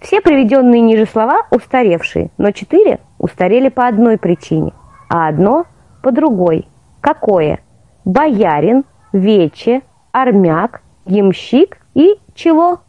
Все 0.00 0.20
приведенные 0.20 0.80
ниже 0.80 1.06
слова 1.06 1.42
устаревшие, 1.50 2.30
но 2.38 2.52
четыре 2.52 3.00
устарели 3.18 3.68
по 3.68 3.86
одной 3.86 4.16
причине, 4.16 4.72
а 5.08 5.28
одно 5.28 5.66
по 6.02 6.12
другой. 6.12 6.68
Какое? 7.00 7.60
Боярин, 8.04 8.84
вече, 9.12 9.82
армяк, 10.12 10.82
ямщик 11.04 11.78
и 11.94 12.14
чего? 12.34 12.80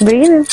Время. 0.00 0.44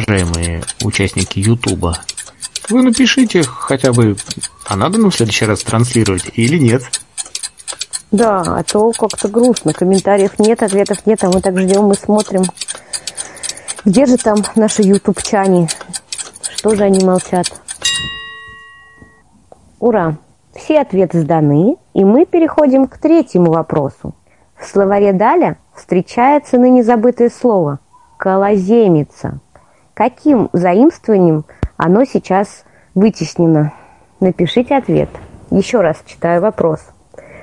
Уважаемые 0.00 0.62
участники 0.82 1.38
Ютуба, 1.38 1.98
вы 2.68 2.82
напишите 2.82 3.42
хотя 3.42 3.92
бы, 3.92 4.16
а 4.66 4.76
надо 4.76 4.98
нам 4.98 5.10
в 5.10 5.14
следующий 5.14 5.44
раз 5.44 5.62
транслировать 5.62 6.30
или 6.34 6.58
нет? 6.58 6.82
Да, 8.10 8.40
а 8.40 8.62
то 8.64 8.92
как-то 8.92 9.28
грустно. 9.28 9.72
Комментариев 9.72 10.38
нет, 10.38 10.62
ответов 10.62 11.06
нет, 11.06 11.22
а 11.22 11.28
мы 11.28 11.40
так 11.40 11.58
ждем 11.58 11.92
и 11.92 11.96
смотрим. 11.96 12.44
Где 13.84 14.06
же 14.06 14.16
там 14.16 14.38
наши 14.56 14.82
ютубчане? 14.82 15.68
Что 16.56 16.74
же 16.74 16.82
они 16.82 17.04
молчат? 17.04 17.46
Ура! 19.78 20.16
Все 20.54 20.80
ответы 20.80 21.20
сданы, 21.20 21.76
и 21.94 22.04
мы 22.04 22.26
переходим 22.26 22.88
к 22.88 22.98
третьему 22.98 23.52
вопросу. 23.52 24.14
В 24.58 24.66
словаре 24.66 25.12
Даля 25.12 25.58
встречается 25.74 26.58
ныне 26.58 26.82
забытое 26.82 27.30
слово 27.30 27.78
«колоземица». 28.18 29.40
Каким 29.94 30.48
заимствованием 30.52 31.44
оно 31.76 32.04
сейчас 32.04 32.64
вытеснено? 32.94 33.72
Напишите 34.20 34.76
ответ. 34.76 35.08
Еще 35.50 35.80
раз 35.80 36.02
читаю 36.06 36.40
вопрос. 36.40 36.80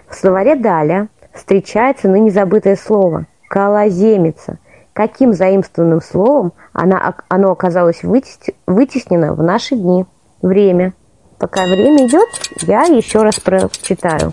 В 0.10 0.16
словаре 0.16 0.56
«Даля» 0.56 1.10
встречается 1.34 2.08
ныне 2.08 2.32
забытое 2.32 2.76
слово 2.76 3.26
«колоземица». 3.50 4.60
Каким 4.94 5.34
заимствованным 5.34 6.02
словом 6.02 6.54
она, 6.74 7.14
оно 7.28 7.52
оказалось 7.52 8.02
вытеснено 8.04 9.34
в 9.34 9.44
наши 9.44 9.76
дни? 9.76 10.06
Время. 10.42 10.94
Пока 11.38 11.64
время 11.66 12.08
идет, 12.08 12.28
я 12.62 12.84
еще 12.84 13.22
раз 13.22 13.40
прочитаю. 13.40 14.32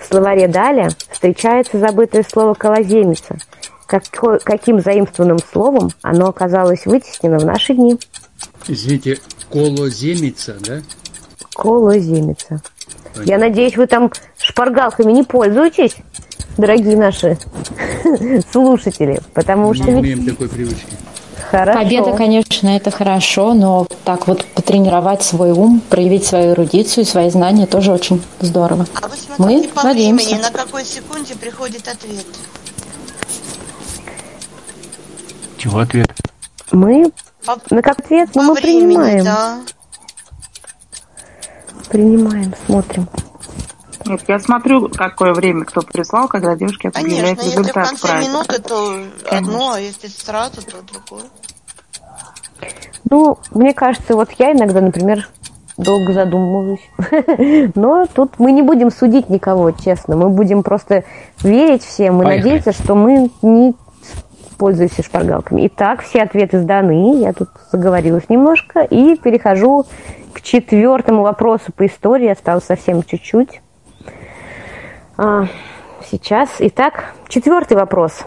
В 0.00 0.04
словаре 0.04 0.48
«Даля» 0.48 0.88
встречается 1.10 1.78
забытое 1.78 2.24
слово 2.28 2.54
«колоземица» 2.54 3.36
какой, 4.00 4.40
каким 4.40 4.80
заимствованным 4.80 5.38
словом 5.38 5.90
оно 6.02 6.28
оказалось 6.28 6.86
вытеснено 6.86 7.38
в 7.38 7.44
наши 7.44 7.74
дни. 7.74 7.98
Извините, 8.66 9.18
колоземица, 9.50 10.56
да? 10.60 10.80
Колоземица. 11.54 12.62
Понятно. 13.14 13.30
Я 13.30 13.38
надеюсь, 13.38 13.76
вы 13.76 13.86
там 13.86 14.10
шпаргалками 14.38 15.12
не 15.12 15.22
пользуетесь, 15.22 15.96
дорогие 16.56 16.96
наши 16.96 17.38
слушатели, 18.52 19.20
потому 19.34 19.68
Мы 19.68 19.74
что 19.74 19.90
ведь... 19.90 20.00
имеем 20.00 20.26
такой 20.26 20.48
привычки. 20.48 20.86
Хорошо. 21.50 21.80
Победа, 21.80 22.12
конечно, 22.16 22.68
это 22.68 22.90
хорошо, 22.90 23.52
но 23.52 23.86
так 24.04 24.26
вот 24.26 24.44
потренировать 24.54 25.22
свой 25.22 25.50
ум, 25.50 25.82
проявить 25.90 26.24
свою 26.24 26.52
эрудицию, 26.52 27.04
свои 27.04 27.28
знания 27.28 27.66
тоже 27.66 27.92
очень 27.92 28.22
здорово. 28.40 28.86
А 29.02 29.08
вы 29.08 29.16
смотрите 29.16 29.68
Мы 29.68 29.74
по 29.74 29.82
надеемся. 29.82 30.26
времени, 30.28 30.42
на 30.42 30.50
какой 30.50 30.84
секунде 30.86 31.34
приходит 31.34 31.86
ответ. 31.88 32.24
Чего 35.62 35.78
ответ? 35.78 36.12
Мы 36.72 37.12
По, 37.46 37.56
на 37.70 37.82
как 37.82 38.00
ответ, 38.00 38.30
но 38.34 38.42
мы 38.42 38.54
времени, 38.54 38.96
принимаем. 38.96 39.24
да. 39.24 39.60
Принимаем, 41.88 42.52
смотрим. 42.66 43.06
Нет, 44.06 44.22
я 44.26 44.40
смотрю, 44.40 44.88
какое 44.88 45.32
время 45.32 45.64
кто 45.64 45.82
прислал, 45.82 46.26
когда 46.26 46.56
девушке 46.56 46.90
Конечно, 46.90 47.12
объявляют 47.12 47.38
если 47.38 47.50
в 47.50 47.60
результат 47.60 47.88
конце 47.90 48.06
правильно. 48.08 48.28
минуты, 48.28 48.58
то 48.60 49.04
одно, 49.30 49.72
а 49.74 49.78
если 49.78 50.08
сразу, 50.08 50.62
то 50.62 50.82
другое. 50.82 51.30
Ну, 53.08 53.38
мне 53.52 53.72
кажется, 53.72 54.16
вот 54.16 54.32
я 54.40 54.50
иногда, 54.50 54.80
например, 54.80 55.28
долго 55.76 56.12
задумываюсь. 56.12 56.80
Но 57.76 58.06
тут 58.12 58.40
мы 58.40 58.50
не 58.50 58.62
будем 58.62 58.90
судить 58.90 59.30
никого, 59.30 59.70
честно. 59.70 60.16
Мы 60.16 60.28
будем 60.28 60.64
просто 60.64 61.04
верить 61.44 61.84
всем 61.84 62.20
и 62.20 62.24
Поехали. 62.24 62.42
надеяться, 62.50 62.72
что 62.72 62.96
мы 62.96 63.30
не 63.42 63.74
пользуемся 64.62 65.02
шпаргалками. 65.02 65.66
Итак, 65.66 66.02
все 66.02 66.22
ответы 66.22 66.60
сданы. 66.60 67.16
Я 67.16 67.32
тут 67.32 67.48
заговорилась 67.72 68.28
немножко. 68.28 68.82
И 68.82 69.16
перехожу 69.16 69.86
к 70.32 70.40
четвертому 70.40 71.22
вопросу 71.22 71.72
по 71.72 71.84
истории. 71.84 72.28
Осталось 72.28 72.62
совсем 72.62 73.02
чуть-чуть. 73.02 73.60
А, 75.18 75.46
сейчас. 76.08 76.48
Итак, 76.60 77.06
четвертый 77.26 77.76
вопрос. 77.76 78.20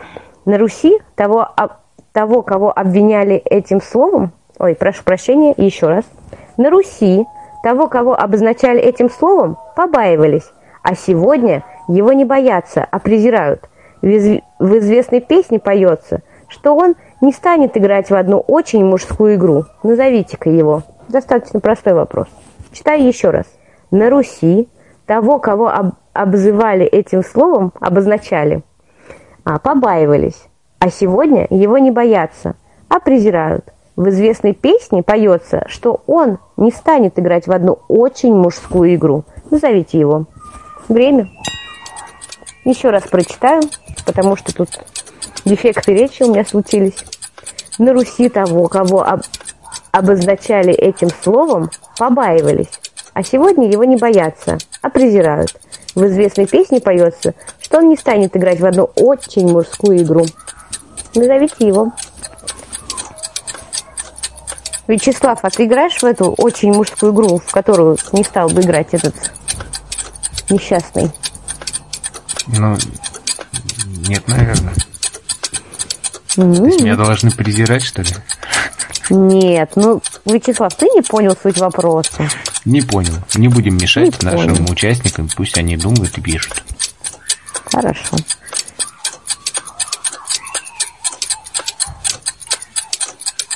На 0.44 0.58
Руси 0.58 1.00
того, 1.16 1.48
об- 1.56 1.72
того, 2.12 2.42
кого 2.42 2.78
обвиняли 2.78 3.36
этим 3.36 3.82
словом, 3.82 4.34
ой, 4.60 4.76
прошу 4.76 5.06
прощения, 5.06 5.54
еще 5.56 5.88
раз. 5.88 6.04
На 6.58 6.70
Руси 6.70 7.26
того, 7.64 7.88
кого 7.88 8.14
обозначали 8.14 8.82
этим 8.82 9.10
словом, 9.10 9.58
побаивались, 9.78 10.52
а 10.84 10.96
сегодня 10.96 11.64
его 11.88 12.12
не 12.12 12.26
боятся, 12.26 12.86
а 12.92 13.00
презирают. 13.00 13.70
В, 14.06 14.08
из- 14.08 14.42
в 14.60 14.78
известной 14.78 15.20
песне 15.20 15.58
поется, 15.60 16.22
что 16.48 16.76
он 16.76 16.94
не 17.22 17.32
станет 17.32 17.76
играть 17.76 18.12
в 18.12 18.14
одну 18.16 18.38
очень 18.38 18.86
мужскую 18.86 19.34
игру. 19.34 19.64
Назовите-ка 19.82 20.48
его. 20.52 20.84
Достаточно 21.10 21.60
простой 21.60 21.94
вопрос. 21.96 22.28
Читаю 22.72 23.04
еще 23.08 23.32
раз. 23.32 23.48
На 23.90 24.12
Руси 24.12 24.70
того, 25.08 25.40
кого 25.40 25.70
об- 25.70 25.94
обзывали 26.14 26.86
этим 26.86 27.24
словом, 27.24 27.74
обозначали, 27.80 28.62
а, 29.44 29.58
побаивались, 29.58 30.40
а 30.78 30.92
сегодня 30.92 31.48
его 31.50 31.80
не 31.80 31.90
боятся, 31.90 32.54
а 32.90 33.00
презирают. 33.00 33.74
В 33.96 34.10
известной 34.10 34.54
песне 34.54 35.02
поется, 35.02 35.64
что 35.68 36.02
он 36.06 36.38
не 36.58 36.70
станет 36.70 37.18
играть 37.18 37.48
в 37.48 37.52
одну 37.52 37.80
очень 37.88 38.36
мужскую 38.36 38.94
игру. 38.94 39.24
Назовите 39.50 39.98
его. 40.00 40.26
Время. 40.90 41.28
Еще 42.66 42.90
раз 42.90 43.04
прочитаю, 43.04 43.62
потому 44.06 44.36
что 44.36 44.52
тут 44.52 44.70
дефекты 45.46 45.94
речи 45.94 46.24
у 46.24 46.32
меня 46.32 46.44
случились. 46.44 46.98
На 47.78 47.94
Руси 47.94 48.28
того, 48.28 48.68
кого 48.68 49.04
об- 49.04 49.22
обозначали 49.92 50.74
этим 50.74 51.10
словом, 51.22 51.70
побаивались, 51.98 52.72
а 53.14 53.24
сегодня 53.24 53.70
его 53.72 53.84
не 53.84 53.98
боятся, 53.98 54.58
а 54.82 54.90
презирают. 54.90 55.56
В 55.94 56.06
известной 56.08 56.48
песне 56.48 56.82
поется, 56.82 57.36
что 57.60 57.78
он 57.78 57.90
не 57.90 57.98
станет 57.98 58.36
играть 58.36 58.60
в 58.60 58.66
одну 58.66 58.90
очень 58.96 59.48
мужскую 59.48 60.02
игру. 60.02 60.26
Назовите 61.14 61.68
его. 61.68 61.92
Вячеслав, 64.88 65.40
а 65.44 65.50
ты 65.52 65.66
играешь 65.66 66.02
в 66.02 66.04
эту 66.04 66.32
очень 66.32 66.74
мужскую 66.74 67.14
игру, 67.14 67.38
в 67.38 67.52
которую 67.52 67.98
не 68.12 68.24
стал 68.24 68.50
бы 68.50 68.62
играть 68.62 68.88
этот 68.92 69.14
несчастный? 70.50 71.12
Ну, 72.48 72.78
нет, 74.08 74.28
наверное. 74.28 74.74
То 76.36 76.44
есть 76.44 76.82
меня 76.82 76.96
должны 76.96 77.32
презирать, 77.32 77.84
что 77.84 78.02
ли? 78.02 78.10
Нет, 79.10 79.72
ну, 79.76 80.02
Вячеслав, 80.26 80.74
ты 80.76 80.86
не 80.88 81.02
понял 81.02 81.38
суть 81.42 81.58
вопроса. 81.58 82.30
Не 82.66 82.82
понял. 82.82 83.14
Не 83.36 83.48
будем 83.48 83.78
мешать 83.78 84.22
Не 84.22 84.32
нашим 84.32 84.56
понял. 84.56 84.72
участникам, 84.72 85.30
пусть 85.36 85.58
они 85.58 85.78
думают 85.78 86.18
и 86.18 86.22
пишут. 86.22 86.64
Хорошо. 87.72 88.18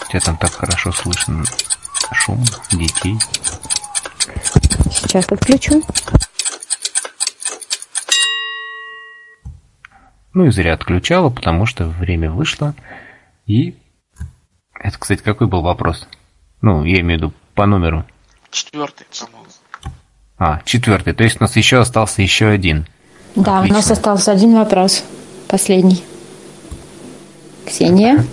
Тебя 0.09 0.19
там 0.21 0.37
так 0.37 0.51
хорошо 0.53 0.91
слышно. 0.91 1.43
Шум 2.13 2.43
детей. 2.71 3.17
Сейчас 4.91 5.25
отключу. 5.29 5.83
Ну 10.39 10.45
и 10.45 10.51
зря 10.51 10.73
отключала, 10.73 11.29
потому 11.29 11.65
что 11.65 11.83
время 11.85 12.31
вышло. 12.31 12.73
И... 13.45 13.75
Это, 14.73 14.97
кстати, 14.97 15.21
какой 15.21 15.47
был 15.47 15.61
вопрос? 15.61 16.07
Ну, 16.61 16.85
я 16.85 17.01
имею 17.01 17.19
в 17.19 17.23
виду 17.23 17.33
по 17.55 17.65
номеру. 17.65 18.05
Четвертый, 18.49 19.05
по-моему. 19.19 19.49
А, 20.37 20.61
четвертый. 20.63 21.11
То 21.11 21.25
есть 21.25 21.41
у 21.41 21.43
нас 21.43 21.57
еще 21.57 21.79
остался 21.79 22.21
еще 22.21 22.47
один. 22.47 22.87
Да, 23.35 23.59
у 23.59 23.63
нас 23.63 23.69
Отлично. 23.69 23.91
остался 23.91 24.31
один 24.31 24.55
вопрос. 24.55 25.03
Последний. 25.49 26.05
Ксения? 27.65 28.23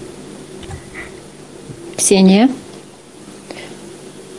Ксения? 1.97 2.49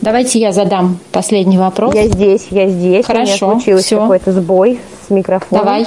Давайте 0.00 0.40
я 0.40 0.52
задам 0.52 1.00
последний 1.12 1.58
вопрос. 1.58 1.94
Я 1.94 2.08
здесь, 2.08 2.46
я 2.48 2.66
здесь. 2.70 3.04
Хорошо, 3.04 3.48
У 3.48 3.50
меня 3.50 3.60
случился 3.60 3.84
всё. 3.84 4.00
какой-то 4.00 4.32
сбой 4.32 4.80
с 5.06 5.10
микрофоном. 5.10 5.66
Давай. 5.66 5.86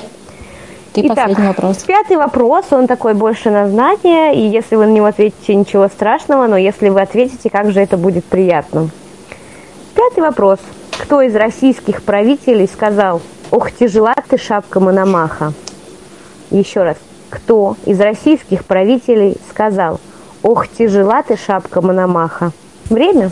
Ты 0.94 1.02
Итак, 1.06 1.16
последний 1.16 1.48
вопрос. 1.48 1.78
Пятый 1.78 2.18
вопрос, 2.18 2.66
он 2.72 2.86
такой 2.86 3.14
больше 3.14 3.50
на 3.50 3.70
знание, 3.70 4.36
и 4.36 4.42
если 4.42 4.76
вы 4.76 4.88
на 4.88 4.92
него 4.92 5.06
ответите, 5.06 5.56
ничего 5.56 5.88
страшного, 5.88 6.48
но 6.48 6.58
если 6.58 6.90
вы 6.90 7.00
ответите, 7.00 7.50
как 7.50 7.72
же 7.72 7.80
это 7.80 7.96
будет 7.96 8.26
приятно. 8.26 8.90
Пятый 9.96 10.20
вопрос. 10.20 10.60
Кто 11.00 11.22
из 11.22 11.34
российских 11.34 12.04
правителей 12.04 12.68
сказал, 12.68 13.22
ох, 13.52 13.72
тяжела 13.72 14.14
ты 14.28 14.38
шапка 14.38 14.82
Мономаха? 14.82 15.54
Еще 16.50 16.84
раз. 16.84 16.98
Кто 17.30 17.78
из 17.86 18.00
российских 18.02 18.66
правителей 18.66 19.38
сказал, 19.50 20.02
ох, 20.44 20.68
тяжела 20.68 21.24
ты 21.24 21.38
шапка 21.38 21.82
Мономаха? 21.82 22.52
Время? 22.90 23.32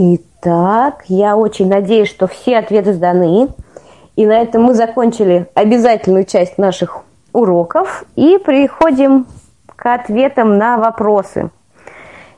Итак, 0.00 0.94
я 1.08 1.36
очень 1.36 1.68
надеюсь, 1.68 2.08
что 2.08 2.26
все 2.26 2.58
ответы 2.58 2.92
сданы. 2.92 3.48
И 4.16 4.26
на 4.26 4.40
этом 4.42 4.62
мы 4.64 4.74
закончили 4.74 5.46
обязательную 5.54 6.24
часть 6.24 6.58
наших 6.58 7.02
уроков 7.32 8.04
и 8.16 8.38
переходим 8.38 9.26
к 9.76 9.86
ответам 9.94 10.58
на 10.58 10.76
вопросы. 10.76 11.50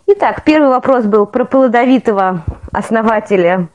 Итак, 0.07 0.43
первый 0.45 0.69
вопрос 0.71 1.05
был 1.05 1.25
про 1.27 1.45
плодовитого 1.45 2.43
основателя 2.73 3.69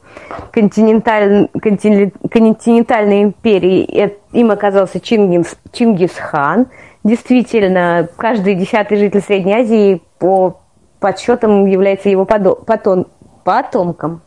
континенталь- 0.52 1.50
континен- 1.54 2.14
континентальной 2.30 3.24
империи. 3.24 3.84
Э, 4.06 4.12
Им 4.34 4.52
оказался 4.52 5.00
Чингис, 5.00 5.56
Чингисхан. 5.72 6.68
Действительно, 7.04 8.08
каждый 8.18 8.56
десятый 8.56 8.98
житель 8.98 9.22
Средней 9.22 9.54
Азии 9.54 10.02
по 10.20 10.60
подсчетам 11.00 11.66
является 11.68 12.10
его 12.10 12.26
потом- 12.26 13.06
потомком. 13.44 14.22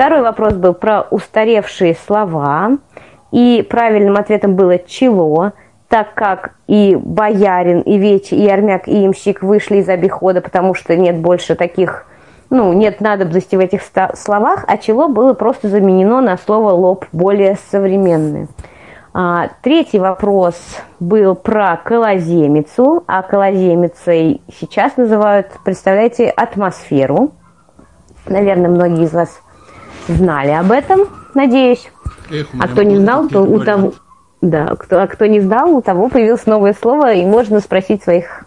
Второй 0.00 0.22
вопрос 0.22 0.54
был 0.54 0.72
про 0.72 1.02
устаревшие 1.10 1.94
слова. 1.94 2.78
И 3.32 3.62
правильным 3.68 4.16
ответом 4.16 4.56
было 4.56 4.78
«чело», 4.78 5.52
так 5.88 6.14
как 6.14 6.54
и 6.66 6.96
боярин, 6.98 7.82
и 7.82 7.98
веч, 7.98 8.32
и 8.32 8.48
армяк, 8.48 8.88
и 8.88 9.04
имщик 9.04 9.42
вышли 9.42 9.76
из 9.76 9.90
обихода, 9.90 10.40
потому 10.40 10.72
что 10.72 10.96
нет 10.96 11.18
больше 11.18 11.54
таких, 11.54 12.06
ну, 12.48 12.72
нет 12.72 13.02
надобности 13.02 13.56
в 13.56 13.58
этих 13.58 13.82
словах, 14.14 14.64
а 14.66 14.78
чело 14.78 15.08
было 15.08 15.34
просто 15.34 15.68
заменено 15.68 16.22
на 16.22 16.38
слово 16.38 16.70
лоб, 16.70 17.04
более 17.12 17.58
современное. 17.70 18.48
А, 19.12 19.48
третий 19.60 19.98
вопрос 19.98 20.56
был 20.98 21.34
про 21.34 21.76
колоземицу, 21.76 23.04
а 23.06 23.20
колоземицей 23.20 24.40
сейчас 24.58 24.96
называют, 24.96 25.48
представляете, 25.62 26.30
атмосферу. 26.30 27.32
Наверное, 28.26 28.70
многие 28.70 29.04
из 29.04 29.12
вас 29.12 29.42
знали 30.12 30.50
об 30.50 30.70
этом, 30.70 31.08
надеюсь. 31.34 31.90
Эх, 32.30 32.46
А 32.58 32.68
кто 32.68 32.82
не 32.82 32.96
знал, 32.96 33.28
то 33.28 33.42
у 33.42 33.60
того, 33.60 33.92
да, 34.40 34.74
кто, 34.76 35.00
а 35.02 35.06
кто 35.06 35.26
не 35.26 35.40
знал, 35.40 35.74
у 35.74 35.82
того 35.82 36.08
появилось 36.08 36.46
новое 36.46 36.74
слово, 36.74 37.14
и 37.14 37.24
можно 37.24 37.60
спросить 37.60 38.02
своих 38.02 38.44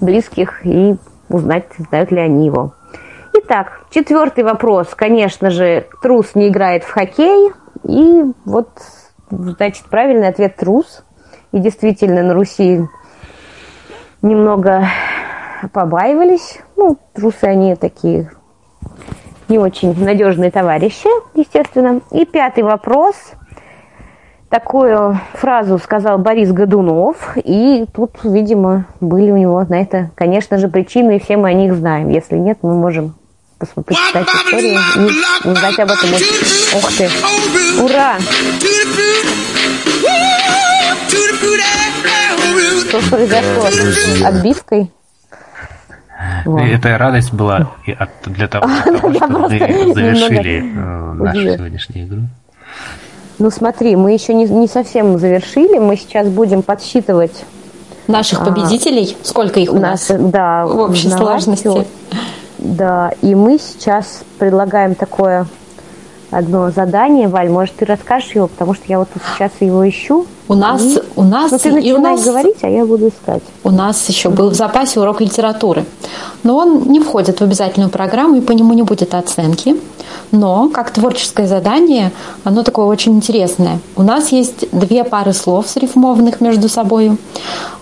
близких 0.00 0.64
и 0.64 0.96
узнать, 1.28 1.66
знают 1.90 2.10
ли 2.10 2.20
они 2.20 2.46
его. 2.46 2.74
Итак, 3.36 3.80
четвертый 3.90 4.44
вопрос. 4.44 4.88
Конечно 4.94 5.50
же, 5.50 5.86
трус 6.02 6.34
не 6.34 6.48
играет 6.48 6.84
в 6.84 6.90
хоккей. 6.90 7.52
И 7.82 8.24
вот, 8.44 8.68
значит, 9.30 9.84
правильный 9.86 10.28
ответ 10.28 10.56
трус. 10.56 11.04
И 11.50 11.58
действительно, 11.58 12.22
на 12.22 12.34
Руси 12.34 12.86
немного 14.22 14.86
побаивались. 15.72 16.60
Ну, 16.76 16.96
трусы 17.12 17.44
они 17.44 17.74
такие 17.74 18.30
не 19.54 19.58
очень 19.58 19.94
надежные 20.04 20.50
товарищи, 20.50 21.08
естественно. 21.38 22.00
И 22.10 22.24
пятый 22.24 22.64
вопрос. 22.64 23.14
Такую 24.50 25.18
фразу 25.34 25.78
сказал 25.78 26.18
Борис 26.18 26.52
Годунов, 26.52 27.36
и 27.36 27.86
тут, 27.94 28.10
видимо, 28.24 28.86
были 29.00 29.30
у 29.30 29.36
него 29.36 29.64
на 29.68 29.80
это, 29.80 30.10
конечно 30.16 30.58
же, 30.58 30.68
причины, 30.68 31.16
и 31.16 31.20
все 31.20 31.36
мы 31.36 31.50
о 31.50 31.52
них 31.52 31.74
знаем. 31.74 32.08
Если 32.08 32.36
нет, 32.36 32.58
мы 32.62 32.74
можем 32.74 33.14
пос- 33.60 33.82
почитать 33.82 34.26
историю 34.28 34.78
и 34.96 35.48
узнать 35.48 35.78
об 35.78 35.90
этом. 35.90 36.10
Ух 36.76 36.92
ты! 36.96 37.08
Ура! 37.82 38.16
Что 42.88 43.10
произошло 43.10 44.26
отбивкой? 44.26 44.90
Вот. 46.44 46.60
Эта 46.62 46.96
радость 46.98 47.32
была 47.32 47.70
и 47.86 47.92
от- 47.92 48.10
для 48.26 48.48
того, 48.48 48.66
для 48.66 48.82
того, 49.00 49.08
Я 49.08 49.14
чтобы 49.16 49.34
просто 49.34 49.58
мы 49.58 49.94
завершили 49.94 50.58
э, 50.58 51.12
нашу 51.14 51.30
удивилась. 51.38 51.56
сегодняшнюю 51.58 52.06
игру. 52.08 52.20
Ну 53.38 53.50
смотри, 53.50 53.96
мы 53.96 54.12
еще 54.12 54.32
не, 54.34 54.44
не 54.44 54.68
совсем 54.68 55.18
завершили, 55.18 55.78
мы 55.78 55.96
сейчас 55.96 56.28
будем 56.28 56.62
подсчитывать 56.62 57.44
Наших 58.06 58.42
а, 58.42 58.44
победителей, 58.44 59.16
сколько 59.22 59.58
их 59.60 59.72
у 59.72 59.78
нас? 59.78 60.08
наши- 60.08 60.22
да, 60.22 60.66
в 60.66 60.78
общей 60.78 61.08
сложности. 61.10 61.86
Да, 62.58 63.12
и 63.22 63.34
мы 63.34 63.58
сейчас 63.58 64.22
предлагаем 64.38 64.94
такое 64.94 65.46
одно 66.34 66.70
задание. 66.70 67.28
Валь, 67.28 67.48
может, 67.48 67.76
ты 67.76 67.84
расскажешь 67.84 68.32
его, 68.34 68.48
потому 68.48 68.74
что 68.74 68.84
я 68.88 68.98
вот 68.98 69.08
сейчас 69.36 69.52
его 69.60 69.88
ищу. 69.88 70.26
У 70.48 70.54
нас, 70.54 70.82
И- 70.82 71.00
у 71.16 71.22
нас 71.22 71.50
Ну, 71.52 71.58
ты 71.58 71.80
и 71.80 71.92
у 71.92 71.98
нас 71.98 72.22
говорить, 72.22 72.56
а 72.62 72.68
я 72.68 72.84
буду 72.84 73.08
искать. 73.08 73.42
У 73.62 73.70
нас 73.70 74.06
еще 74.08 74.28
был 74.28 74.50
в 74.50 74.54
запасе 74.54 75.00
урок 75.00 75.20
литературы. 75.20 75.84
Но 76.42 76.56
он 76.56 76.82
не 76.82 77.00
входит 77.00 77.40
в 77.40 77.42
обязательную 77.44 77.90
программу, 77.90 78.36
и 78.36 78.40
по 78.40 78.52
нему 78.52 78.74
не 78.74 78.82
будет 78.82 79.14
оценки. 79.14 79.76
Но, 80.30 80.68
как 80.68 80.90
творческое 80.90 81.46
задание, 81.46 82.12
оно 82.44 82.62
такое 82.62 82.86
очень 82.86 83.12
интересное. 83.12 83.78
У 83.96 84.02
нас 84.02 84.32
есть 84.32 84.70
две 84.72 85.04
пары 85.04 85.32
слов 85.32 85.68
срифмованных 85.68 86.40
между 86.40 86.68
собой. 86.68 87.16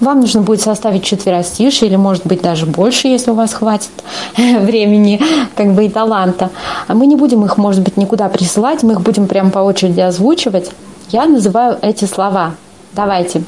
Вам 0.01 0.21
нужно 0.21 0.43
будет 0.43 0.61
составить 0.61 1.05
четверостишие, 1.05 1.89
или, 1.89 1.97
может 1.97 2.27
быть, 2.27 2.43
даже 2.43 2.67
больше, 2.67 3.09
если 3.09 3.31
у 3.31 3.35
вас 3.35 3.55
хватит 3.55 3.91
времени 4.37 5.21
как 5.57 5.73
бы 5.73 5.87
и 5.87 5.89
таланта. 5.89 6.51
А 6.89 6.95
мы 6.95 7.07
не 7.07 7.17
будем 7.17 7.45
их, 7.45 7.57
может 7.57 7.83
быть, 7.83 7.97
никуда 7.97 8.29
присылать, 8.29 8.83
мы 8.83 8.93
их 8.93 9.01
будем 9.01 9.27
прямо 9.27 9.51
по 9.51 9.61
очереди 9.61 10.01
озвучивать. 10.01 10.71
Я 11.11 11.27
называю 11.27 11.79
эти 11.83 12.05
слова. 12.05 12.55
Давайте. 12.93 13.43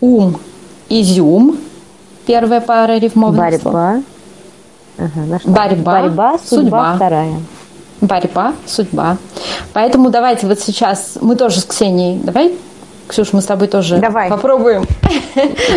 Ум, 0.00 0.36
изюм. 0.88 1.58
Первая 2.26 2.60
пара 2.60 2.98
рифмованных 2.98 3.60
слов. 3.60 3.74
Борьба. 3.74 4.02
Ага, 4.98 5.20
нашла. 5.26 5.52
Борьба, 5.52 5.92
Борьба, 5.92 6.38
судьба, 6.38 6.94
вторая. 6.96 7.36
Борьба, 8.00 8.54
судьба. 8.66 9.16
Поэтому 9.72 10.10
давайте 10.10 10.46
вот 10.46 10.60
сейчас 10.60 11.18
мы 11.20 11.36
тоже 11.36 11.60
с 11.60 11.64
Ксенией. 11.64 12.20
Давай, 12.22 12.54
Ксюш, 13.08 13.32
мы 13.32 13.40
с 13.40 13.46
тобой 13.46 13.68
тоже 13.68 13.98
Давай. 13.98 14.28
попробуем. 14.28 14.84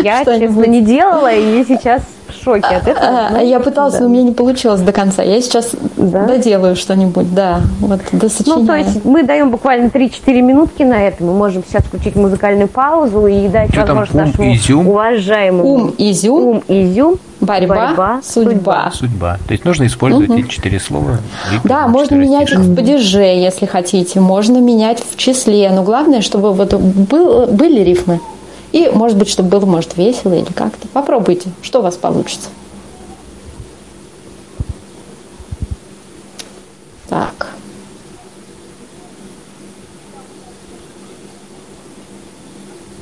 Я, 0.02 0.24
честно, 0.24 0.66
не 0.66 0.82
делала, 0.82 1.32
и 1.32 1.64
сейчас 1.64 2.02
шоке 2.32 2.66
от 2.66 2.86
этого. 2.88 3.28
А, 3.36 3.40
Я 3.42 3.60
пыталась, 3.60 3.98
но 4.00 4.06
у 4.06 4.08
меня 4.08 4.22
не 4.22 4.32
получилось 4.32 4.80
до 4.80 4.92
конца. 4.92 5.22
Я 5.22 5.40
сейчас 5.40 5.72
доделаю 5.96 6.76
что-нибудь, 6.76 7.34
да. 7.34 7.60
Вот 7.80 8.00
Ну, 8.12 8.18
то 8.20 8.26
досочиняю. 8.28 8.84
есть 8.84 9.04
мы 9.04 9.22
даем 9.22 9.50
буквально 9.50 9.88
3-4 9.88 10.40
минутки 10.42 10.82
на 10.82 10.94
это. 11.02 11.22
Мы 11.24 11.32
можем 11.34 11.62
сейчас 11.68 11.84
включить 11.84 12.16
музыкальную 12.16 12.68
паузу 12.68 13.26
и 13.26 13.48
дать 13.48 13.70
Что 13.72 13.84
там, 13.86 13.96
возможность 13.98 14.38
ум, 14.38 14.46
нашему 14.46 14.54
изюм? 14.56 14.88
уважаемому 14.88 15.64
Ум, 15.74 15.94
изюм, 15.98 16.42
ум, 16.48 16.62
изюм, 16.68 17.16
борьба, 17.40 18.20
судьба. 18.24 18.90
Судьба. 18.94 19.38
То 19.46 19.52
есть 19.52 19.64
нужно 19.64 19.86
использовать 19.86 20.28
Мгм. 20.28 20.38
эти 20.38 20.48
четыре 20.48 20.78
слова. 20.80 21.18
Да, 21.64 21.88
можно 21.88 22.14
менять 22.14 22.42
их 22.44 22.48
стиха. 22.58 22.62
в 22.62 22.74
падеже, 22.76 23.22
если 23.22 23.66
хотите. 23.66 24.20
Можно 24.20 24.58
менять 24.58 25.02
в 25.02 25.16
числе. 25.16 25.70
Но 25.70 25.82
главное, 25.82 26.20
чтобы 26.20 26.52
вот 26.52 26.72
был- 26.74 27.46
были 27.46 27.80
рифмы. 27.80 28.20
И, 28.72 28.88
может 28.88 29.18
быть, 29.18 29.28
чтобы 29.28 29.50
было, 29.50 29.66
может, 29.66 29.96
весело 29.96 30.32
или 30.32 30.50
как-то. 30.50 30.88
Попробуйте, 30.88 31.50
что 31.60 31.80
у 31.80 31.82
вас 31.82 31.96
получится. 31.96 32.48
Так. 37.08 37.48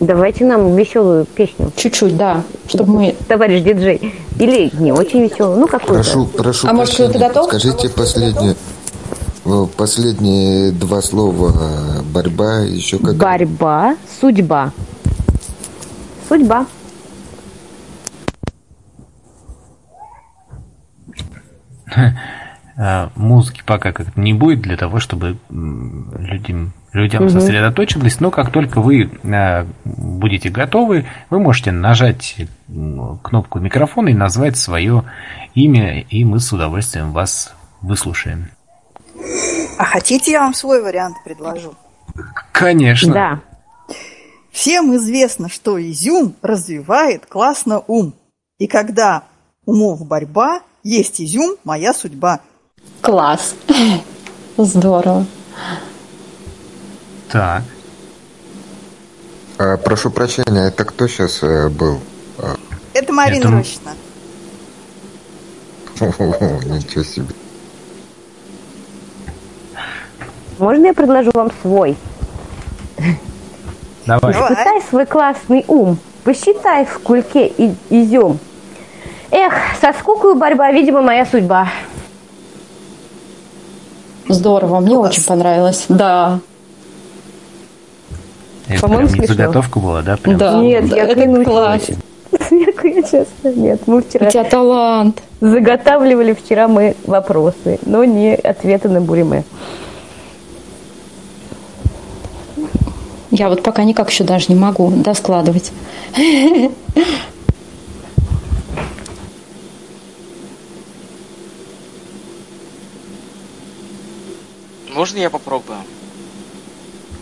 Давайте 0.00 0.44
нам 0.44 0.74
веселую 0.74 1.24
песню. 1.24 1.70
Чуть-чуть, 1.76 2.16
да, 2.16 2.42
чтобы 2.66 2.92
мы... 2.92 3.16
Товарищ 3.28 3.62
диджей. 3.62 4.14
Или 4.40 4.70
не 4.80 4.90
очень 4.90 5.22
веселую, 5.22 5.60
ну 5.60 5.68
какую-то. 5.68 6.02
Прошу, 6.02 6.26
прошу 6.26 6.68
А 6.68 6.72
может, 6.72 6.94
кто-то 6.94 7.18
готов? 7.18 7.46
Скажите 7.46 7.90
последние, 7.90 8.56
э, 9.44 9.66
последние 9.76 10.72
два 10.72 11.02
слова 11.02 11.52
борьба 12.12 12.60
еще 12.60 12.98
как. 12.98 13.14
Борьба, 13.14 13.96
судьба. 14.20 14.72
Судьба. 16.30 16.64
А, 22.82 23.10
Музыки 23.14 23.62
пока 23.66 23.92
как 23.92 24.16
не 24.16 24.32
будет 24.32 24.62
для 24.62 24.74
того, 24.78 25.00
чтобы 25.00 25.36
людям, 25.50 26.72
людям 26.94 27.24
Мгм. 27.24 27.30
сосредоточились, 27.30 28.20
но 28.20 28.30
как 28.30 28.50
только 28.50 28.80
вы 28.80 29.10
а, 29.22 29.66
будете 29.84 30.48
готовы, 30.48 31.04
вы 31.28 31.40
можете 31.40 31.72
нажать 31.72 32.36
кнопку 33.22 33.58
микрофона 33.58 34.08
и 34.08 34.14
назвать 34.14 34.56
свое 34.56 35.04
имя, 35.54 36.00
и 36.00 36.24
мы 36.24 36.40
с 36.40 36.50
удовольствием 36.54 37.12
вас 37.12 37.54
выслушаем. 37.82 38.48
А 39.78 39.84
хотите, 39.84 40.32
я 40.32 40.40
вам 40.40 40.54
свой 40.54 40.82
вариант 40.82 41.18
предложу? 41.22 41.74
Конечно. 42.52 43.12
Да. 43.12 43.40
Всем 44.52 44.94
известно, 44.96 45.48
что 45.48 45.80
изюм 45.80 46.34
развивает 46.42 47.26
классно 47.26 47.82
ум. 47.86 48.14
И 48.58 48.66
когда 48.66 49.24
умов 49.64 50.04
борьба, 50.06 50.60
есть 50.82 51.20
изюм, 51.20 51.56
моя 51.64 51.94
судьба. 51.94 52.40
Класс. 53.00 53.54
Здорово. 54.56 55.26
Так. 57.30 57.62
А, 59.58 59.76
прошу 59.76 60.10
прощения, 60.10 60.68
это 60.68 60.84
кто 60.84 61.06
сейчас 61.06 61.40
был? 61.70 62.00
А, 62.38 62.56
Это 62.92 63.12
Марина 63.12 63.44
Это 63.44 63.50
Рощина. 63.50 63.94
Ничего 66.74 67.04
себе. 67.04 67.26
Можно 70.58 70.86
я 70.86 70.94
предложу 70.94 71.30
вам 71.32 71.50
свой? 71.62 71.96
Давай. 74.06 74.32
Испытай 74.32 74.82
свой 74.88 75.06
классный 75.06 75.64
ум. 75.68 75.98
Посчитай 76.24 76.84
в 76.84 76.98
кульке 77.00 77.46
и 77.46 77.74
изюм. 77.90 78.38
Эх, 79.30 79.54
со 79.80 79.92
скукою 79.98 80.34
борьба, 80.34 80.70
видимо, 80.72 81.02
моя 81.02 81.24
судьба. 81.24 81.68
Здорово, 84.28 84.80
мне 84.80 84.96
очень 84.96 85.24
понравилось. 85.24 85.86
Да. 85.88 86.38
Это 88.68 88.80
По-моему, 88.82 89.08
прям 89.08 89.20
не 89.20 89.26
смешно. 89.26 89.34
заготовка 89.34 89.80
была, 89.80 90.02
да? 90.02 90.16
Прям 90.16 90.38
Да. 90.38 90.54
Нет, 90.60 90.84
я 90.86 91.04
это 91.04 91.14
клянусь. 91.14 91.44
класс. 91.46 91.82
Я 92.50 93.02
честно. 93.02 93.26
Нет, 93.54 93.80
мы 93.86 94.02
вчера 94.02 94.26
У 94.26 94.30
тебя 94.30 94.44
талант. 94.44 95.22
заготавливали 95.40 96.32
вчера 96.32 96.68
мы 96.68 96.94
вопросы, 97.04 97.78
но 97.84 98.04
не 98.04 98.34
ответы 98.34 98.88
на 98.88 99.00
буриме. 99.00 99.44
Я 103.40 103.48
вот 103.48 103.62
пока 103.62 103.84
никак 103.84 104.10
еще 104.10 104.22
даже 104.22 104.48
не 104.50 104.54
могу 104.54 104.90
доскладывать. 104.90 105.72
Можно 114.94 115.18
я 115.20 115.30
попробую? 115.30 115.78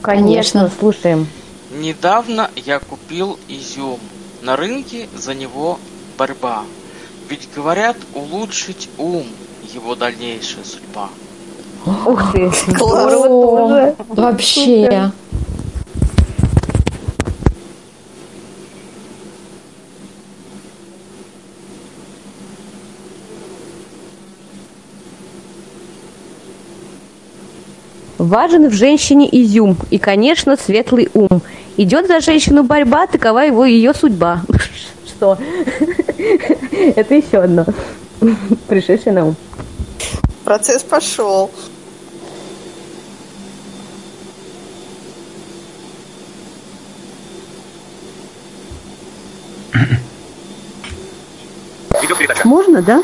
Конечно, 0.02 0.68
слушаем. 0.80 1.28
Недавно 1.70 2.50
я 2.56 2.80
купил 2.80 3.38
изюм. 3.46 4.00
На 4.42 4.56
рынке 4.56 5.08
за 5.16 5.34
него 5.34 5.78
борьба. 6.18 6.64
Ведь 7.28 7.48
говорят 7.54 7.96
улучшить 8.16 8.90
ум 8.98 9.22
его 9.72 9.94
дальнейшая 9.94 10.64
судьба. 10.64 11.10
Ух 11.86 12.32
ты, 12.32 12.50
здорово 12.66 13.28
тоже. 13.28 13.94
Вообще. 14.08 15.12
Важен 28.28 28.68
в 28.68 28.74
женщине 28.74 29.26
изюм 29.32 29.78
и, 29.88 29.98
конечно, 29.98 30.58
светлый 30.58 31.08
ум. 31.14 31.40
Идет 31.78 32.08
за 32.08 32.20
женщину 32.20 32.62
борьба, 32.62 33.06
такова 33.06 33.38
его 33.38 33.64
ее 33.64 33.94
судьба. 33.94 34.42
Что? 35.06 35.38
Это 36.96 37.14
еще 37.14 37.38
одно. 37.38 37.64
Пришедшее 38.68 39.14
на 39.14 39.26
ум. 39.28 39.36
Процесс 40.44 40.82
пошел. 40.82 41.50
Можно, 52.44 52.82
да? 52.82 53.02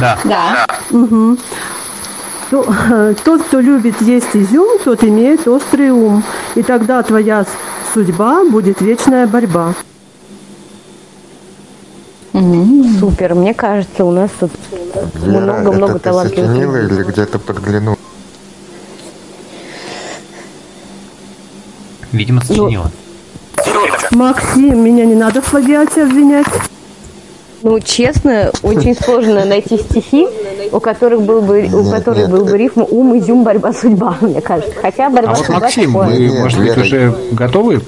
Да. 0.00 0.18
Да. 0.24 0.66
Угу. 0.90 1.38
То- 2.50 3.14
Тот, 3.24 3.42
кто 3.42 3.60
любит 3.60 4.00
есть 4.00 4.34
изюм, 4.34 4.78
тот 4.84 5.04
имеет 5.04 5.46
острый 5.48 5.90
ум. 5.90 6.22
И 6.54 6.62
тогда 6.62 7.02
твоя 7.02 7.44
судьба 7.94 8.44
будет 8.44 8.80
вечная 8.80 9.26
борьба. 9.26 9.74
Супер, 13.00 13.34
мне 13.34 13.52
кажется, 13.54 14.04
у 14.04 14.10
нас 14.12 14.30
тут 14.38 14.50
много-много 15.24 15.94
ты 15.94 15.98
талантливых 16.00 16.50
сочинила 16.50 16.76
людей. 16.82 16.96
или 16.98 17.04
где-то 17.04 17.38
подглянул? 17.38 17.96
Видимо, 22.12 22.40
сочинила. 22.42 22.90
Максим, 24.12 24.82
меня 24.84 25.04
не 25.04 25.14
надо 25.14 25.42
в 25.42 25.46
плагиате 25.46 26.04
обвинять. 26.04 26.46
Ну, 27.62 27.80
честно, 27.80 28.52
очень 28.62 28.94
сложно 28.94 29.44
найти 29.44 29.78
стихи, 29.78 30.26
у 30.70 30.78
которых 30.78 31.22
был 31.22 31.42
бы, 31.42 31.62
у 31.72 31.82
Нет, 31.82 31.94
которых 31.94 32.18
нет. 32.20 32.30
был 32.30 32.44
бы 32.44 32.56
рифм 32.56 32.84
ум, 32.88 33.18
изюм, 33.18 33.42
борьба, 33.42 33.72
судьба, 33.72 34.16
мне 34.20 34.40
кажется. 34.40 34.72
Хотя 34.80 35.10
борьба, 35.10 35.32
А 35.32 35.34
вот, 35.34 35.46
судьба 35.46 35.60
Максим, 35.60 35.92
такое. 35.92 36.06
вы, 36.08 36.16
Нет, 36.18 36.38
может 36.38 36.58
быть, 36.60 36.68
Вера. 36.68 36.80
уже 36.80 37.16
готовы? 37.32 37.82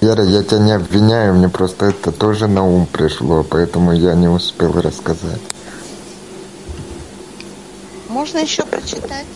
Вера, 0.00 0.22
я 0.24 0.42
тебя 0.42 0.58
не 0.58 0.72
обвиняю, 0.72 1.34
мне 1.34 1.48
просто 1.48 1.86
это 1.86 2.12
тоже 2.12 2.46
на 2.46 2.64
ум 2.66 2.86
пришло, 2.90 3.42
поэтому 3.48 3.92
я 3.92 4.14
не 4.14 4.28
успел 4.28 4.72
рассказать. 4.80 5.40
Можно 8.08 8.38
еще 8.38 8.64
прочитать? 8.64 9.26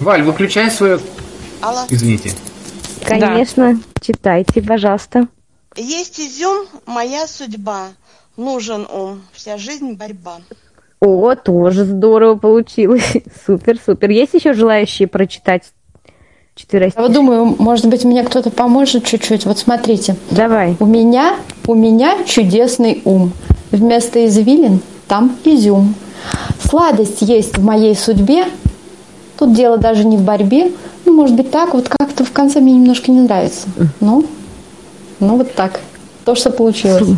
Валь, 0.00 0.22
выключай 0.22 0.70
свое... 0.70 0.98
Алло. 1.60 1.80
Извините. 1.88 2.32
Конечно, 3.06 3.78
читайте, 4.00 4.60
пожалуйста. 4.60 5.28
Есть 5.76 6.20
изюм, 6.20 6.66
моя 6.86 7.26
судьба. 7.26 7.88
Нужен 8.36 8.86
ум, 8.92 9.22
вся 9.32 9.58
жизнь 9.58 9.94
борьба. 9.94 10.38
О, 11.00 11.34
тоже 11.34 11.84
здорово 11.84 12.36
получилось. 12.36 13.12
Супер, 13.46 13.78
супер. 13.84 14.10
Есть 14.10 14.34
еще 14.34 14.52
желающие 14.52 15.08
прочитать 15.08 15.64
четыре 16.54 16.92
Я 16.94 17.02
вот 17.02 17.12
думаю, 17.12 17.56
может 17.58 17.86
быть, 17.86 18.04
мне 18.04 18.22
кто-то 18.22 18.50
поможет 18.50 19.04
чуть-чуть. 19.04 19.44
Вот 19.46 19.58
смотрите. 19.58 20.16
Давай. 20.30 20.76
У 20.80 20.86
меня, 20.86 21.36
у 21.66 21.74
меня 21.74 22.24
чудесный 22.24 23.02
ум. 23.04 23.32
Вместо 23.70 24.24
извилин 24.26 24.80
там 25.08 25.36
изюм. 25.44 25.94
Сладость 26.62 27.20
есть 27.22 27.58
в 27.58 27.62
моей 27.62 27.96
судьбе. 27.96 28.44
Тут 29.38 29.52
дело 29.52 29.78
даже 29.78 30.04
не 30.04 30.16
в 30.16 30.22
борьбе. 30.22 30.70
Ну, 31.04 31.14
может 31.14 31.36
быть, 31.36 31.50
так 31.50 31.74
вот 31.74 31.88
как-то 31.88 32.24
в 32.24 32.32
конце 32.32 32.60
мне 32.60 32.74
немножко 32.74 33.10
не 33.10 33.20
нравится. 33.20 33.68
Ну, 34.00 34.24
ну 35.24 35.36
вот 35.38 35.54
так. 35.54 35.80
То, 36.24 36.34
что 36.34 36.50
получилось. 36.50 37.08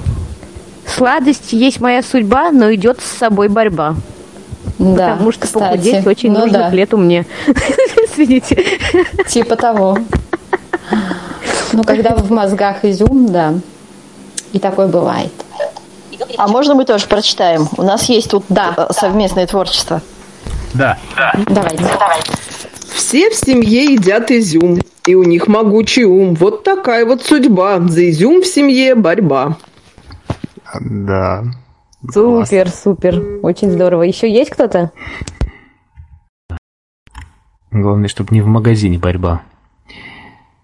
Сладость 0.86 1.52
есть 1.52 1.80
моя 1.80 2.02
судьба, 2.02 2.50
но 2.52 2.72
идет 2.74 3.00
с 3.00 3.18
собой 3.18 3.48
борьба. 3.48 3.94
Да, 4.78 5.12
Потому 5.12 5.32
что 5.32 5.46
кстати. 5.46 5.62
похудеть 5.64 6.06
очень 6.06 6.32
Ну 6.32 6.40
нужно 6.40 6.58
да. 6.58 6.70
к 6.70 6.72
лету 6.74 6.96
мне. 6.98 7.26
Извините. 7.46 8.64
Типа 9.28 9.56
того. 9.56 9.98
Ну, 11.72 11.82
когда 11.84 12.14
в 12.14 12.30
мозгах 12.30 12.84
изюм, 12.84 13.26
да. 13.26 13.54
И 14.52 14.58
такое 14.58 14.86
бывает. 14.86 15.32
А 16.36 16.48
можно 16.48 16.74
мы 16.74 16.84
тоже 16.84 17.06
прочитаем? 17.06 17.68
У 17.76 17.82
нас 17.82 18.04
есть 18.04 18.30
тут 18.30 18.44
э, 18.50 18.86
совместное 18.90 19.46
творчество. 19.46 20.00
Да. 20.74 20.98
Давайте. 21.48 21.84
Все 22.94 23.30
в 23.30 23.34
семье 23.34 23.84
едят 23.92 24.30
изюм, 24.30 24.78
и 25.06 25.14
у 25.14 25.22
них 25.22 25.46
могучий 25.46 26.04
ум. 26.04 26.34
Вот 26.34 26.64
такая 26.64 27.04
вот 27.06 27.22
судьба. 27.22 27.80
За 27.80 28.08
изюм 28.10 28.42
в 28.42 28.46
семье 28.46 28.94
борьба. 28.94 29.56
Да. 30.80 31.44
Супер, 32.10 32.68
супер. 32.68 33.22
Очень 33.42 33.70
здорово. 33.70 34.02
Еще 34.02 34.30
есть 34.30 34.50
кто-то? 34.50 34.92
Главное, 37.70 38.08
чтобы 38.08 38.34
не 38.34 38.42
в 38.42 38.46
магазине 38.46 38.98
борьба 38.98 39.42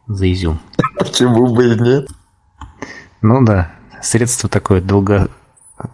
за 0.06 0.30
изюм. 0.32 0.60
Почему 0.98 1.54
бы 1.54 1.74
и 1.74 1.78
нет? 1.80 2.08
Ну 3.20 3.44
да, 3.44 3.72
средство 4.02 4.48
такое 4.48 4.80
долго 4.80 5.28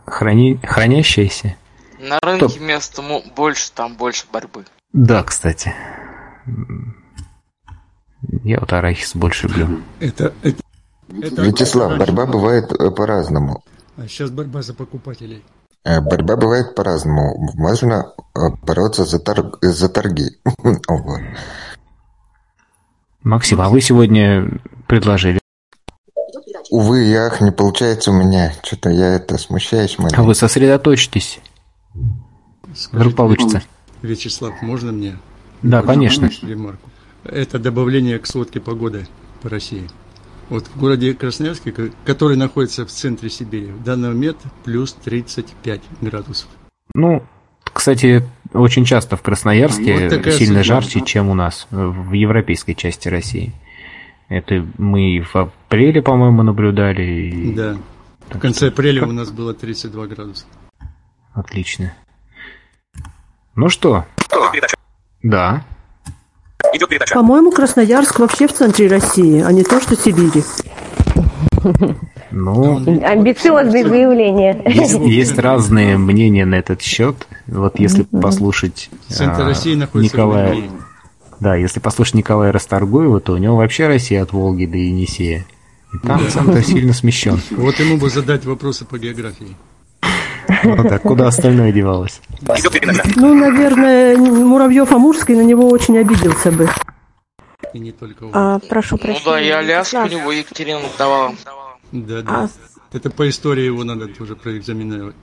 храни... 0.07 0.59
хранящееся. 0.63 1.57
На 2.01 2.19
рынке 2.23 2.61
места 2.61 3.03
му- 3.03 3.25
больше, 3.37 3.73
там 3.73 3.95
больше 3.95 4.27
борьбы. 4.33 4.65
Да, 4.93 5.23
кстати. 5.25 5.75
Я 8.43 8.61
вот 8.61 8.73
арахис 8.73 9.15
больше 9.15 9.47
люблю. 9.49 9.83
Это, 10.01 10.33
это, 10.43 10.63
это 11.23 11.43
Вячеслав, 11.43 11.97
борьба 11.99 12.27
бывает 12.27 12.73
э, 12.73 12.91
по-разному. 12.91 13.63
А 13.97 14.07
сейчас 14.09 14.31
борьба 14.31 14.63
за 14.63 14.75
покупателей. 14.75 15.43
Э, 15.85 16.01
Борьба 16.01 16.37
бывает 16.37 16.75
по-разному. 16.75 17.53
Можно 17.55 18.13
э, 18.35 18.41
бороться 18.63 19.05
за, 19.05 19.19
торг- 19.19 19.59
за 19.63 19.89
торги. 19.89 20.31
Максим, 23.23 23.61
а 23.61 23.69
вы 23.69 23.81
сегодня 23.81 24.61
предложили. 24.87 25.41
Увы, 26.71 27.07
и 27.07 27.15
ах, 27.15 27.41
не 27.41 27.51
получается 27.51 28.11
у 28.11 28.15
меня. 28.15 28.53
Что-то 28.63 28.91
я 28.91 29.15
это 29.15 29.39
смущаюсь. 29.39 29.95
А 29.99 30.03
маленько. 30.03 30.23
вы 30.23 30.35
сосредоточьтесь. 30.35 31.41
Вдруг 32.93 33.17
получится. 33.17 33.63
Вячеслав, 34.03 34.61
можно 34.63 34.93
мне? 34.93 35.19
Да, 35.63 35.83
конечно. 35.83 36.31
Ремарку. 36.43 36.91
Это 37.25 37.59
добавление 37.59 38.19
к 38.19 38.27
сводке 38.27 38.61
погоды 38.61 39.07
по 39.43 39.49
России. 39.49 39.89
Вот 40.49 40.67
в 40.67 40.79
городе 40.79 41.13
Красноярске, 41.15 41.73
ко- 41.73 41.91
который 42.07 42.37
находится 42.37 42.87
в 42.87 42.91
центре 42.91 43.29
Сибири, 43.29 43.67
в 43.67 43.83
данный 43.83 44.09
момент 44.09 44.39
плюс 44.65 44.93
35 44.95 45.83
градусов. 46.01 46.49
Ну, 46.95 47.23
кстати, 47.65 48.23
очень 48.55 48.85
часто 48.87 49.17
в 49.17 49.23
Красноярске 49.23 50.09
Вот 50.09 50.25
сильно 50.33 50.63
судьба. 50.63 50.63
жарче, 50.63 51.01
чем 51.03 51.29
у 51.29 51.35
нас, 51.35 51.67
в 51.71 52.13
европейской 52.13 52.73
части 52.73 53.09
России. 53.09 53.53
Это 54.31 54.67
мы 54.79 55.17
и 55.17 55.21
в 55.21 55.35
апреле, 55.37 56.01
по-моему, 56.03 56.43
наблюдали. 56.43 57.03
и- 57.03 57.55
Да. 57.55 57.77
В 58.31 58.39
конце 58.39 58.69
апреля 58.69 59.07
у 59.07 59.13
нас 59.13 59.31
было 59.31 59.53
32 59.55 60.07
градуса. 60.07 60.45
Отлично. 61.35 61.95
Ну 63.55 63.69
что? 63.69 64.07
Да. 65.23 65.65
По-моему, 67.13 67.51
Красноярск 67.51 68.19
вообще 68.19 68.47
в 68.47 68.53
центре 68.53 68.89
России, 68.89 69.43
а 69.43 69.53
не 69.53 69.63
то, 69.63 69.81
что 69.81 69.97
Сибири. 69.97 70.43
Ну, 72.31 72.77
Амбициозные 73.05 73.87
заявления. 73.87 74.63
есть, 74.67 74.95
есть 75.01 75.39
разные 75.39 75.97
мнения 75.97 76.45
на 76.45 76.57
этот 76.57 76.83
счет. 76.83 77.27
Вот 77.47 77.81
если 77.81 78.03
послушать 78.03 78.91
Центр 79.09 79.43
а, 79.43 79.47
России 79.47 79.75
находится 79.75 80.15
в 80.15 80.19
Николая, 80.19 80.55
Бельгии. 80.55 80.71
да, 81.41 81.57
если 81.57 81.81
послушать 81.81 82.15
Николая 82.15 82.53
Расторгуева, 82.53 83.21
то 83.21 83.33
у 83.33 83.39
него 83.39 83.57
вообще 83.57 83.87
Россия 83.87 84.23
от 84.23 84.33
Волги 84.33 84.67
до 84.67 84.77
Енисея. 84.77 85.47
И 85.95 86.07
там 86.07 86.29
центр 86.29 86.63
сильно 86.63 86.93
смещен. 86.93 87.41
Вот 87.51 87.79
ему 87.81 87.97
бы 87.97 88.11
задать 88.11 88.45
вопросы 88.45 88.85
по 88.85 88.99
географии. 88.99 89.57
Ну 90.65 90.83
так, 90.85 91.03
куда 91.03 91.27
остальное 91.29 91.73
девалось? 91.73 92.21
Ну, 93.17 93.35
наверное, 93.35 94.17
Муравьев-Амурский 94.17 95.35
на 95.37 95.43
него 95.43 95.69
очень 95.69 95.99
обиделся 95.99 96.51
бы. 96.53 96.69
И 97.75 97.79
не 97.79 97.93
только 97.93 98.25
он. 98.25 98.31
А, 98.33 98.59
прошу 98.61 98.97
Ну 98.97 99.03
прощения. 99.03 99.25
да, 99.27 99.41
и 99.41 99.49
Аляску 99.51 99.99
у 99.99 100.07
него 100.07 100.33
Екатерина 100.33 100.81
давала. 100.97 101.35
Да, 101.93 102.19
А 102.19 102.23
да. 102.23 102.49
Это 102.93 103.11
по 103.11 103.29
истории 103.29 103.65
его 103.65 103.85
надо 103.85 104.07
тоже 104.09 104.37
проэкзаменировать. 104.37 105.15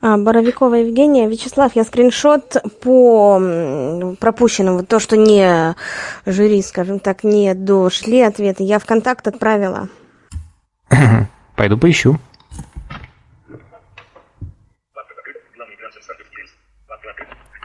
А, 0.00 0.16
Боровикова 0.16 0.76
Евгения. 0.76 1.28
Вячеслав, 1.28 1.74
я 1.74 1.82
скриншот 1.84 2.56
по 2.82 3.40
пропущенному, 4.20 4.84
то, 4.84 5.00
что 5.00 5.16
не 5.16 5.74
жюри, 6.24 6.62
скажем 6.62 7.00
так, 7.00 7.24
не 7.24 7.54
дошли 7.54 8.20
ответы, 8.20 8.62
я 8.62 8.78
в 8.78 8.86
контакт 8.86 9.26
отправила. 9.26 9.88
Пойду 11.56 11.76
поищу. 11.76 12.18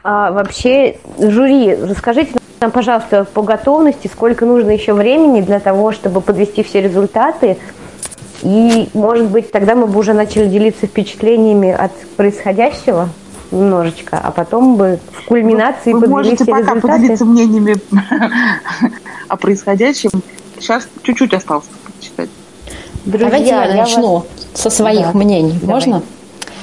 А 0.08 0.30
вообще, 0.30 0.98
жюри, 1.18 1.74
расскажите 1.74 2.30
нам, 2.60 2.70
пожалуйста, 2.70 3.24
по 3.24 3.42
готовности, 3.42 4.06
сколько 4.06 4.46
нужно 4.46 4.70
еще 4.70 4.92
времени 4.92 5.40
для 5.40 5.58
того, 5.58 5.90
чтобы 5.90 6.20
подвести 6.20 6.62
все 6.62 6.80
результаты. 6.80 7.56
И, 8.42 8.88
может 8.94 9.26
быть, 9.28 9.50
тогда 9.50 9.74
мы 9.74 9.88
бы 9.88 9.98
уже 9.98 10.12
начали 10.12 10.46
делиться 10.46 10.86
впечатлениями 10.86 11.72
от 11.72 11.90
происходящего 12.16 13.08
немножечко, 13.50 14.20
а 14.22 14.30
потом 14.30 14.76
бы 14.76 15.00
в 15.10 15.24
кульминации 15.26 15.92
Вы 15.92 16.02
подвели 16.02 16.12
можете 16.12 16.36
все 16.44 16.52
пока 16.52 16.58
результаты. 16.74 16.88
поделиться 16.88 17.24
мнениями 17.24 17.74
о 19.28 19.36
происходящем. 19.36 20.10
Сейчас 20.60 20.86
чуть-чуть 21.02 21.34
осталось 21.34 21.66
почитать. 21.84 22.30
Друзья, 23.04 23.26
Давайте 23.28 23.48
я, 23.50 23.64
я 23.64 23.74
начну 23.74 24.14
вас- 24.18 24.24
со 24.54 24.70
своих 24.70 25.12
Да. 25.12 25.18
мнений. 25.18 25.58
Давай. 25.60 25.74
Можно? 25.74 26.02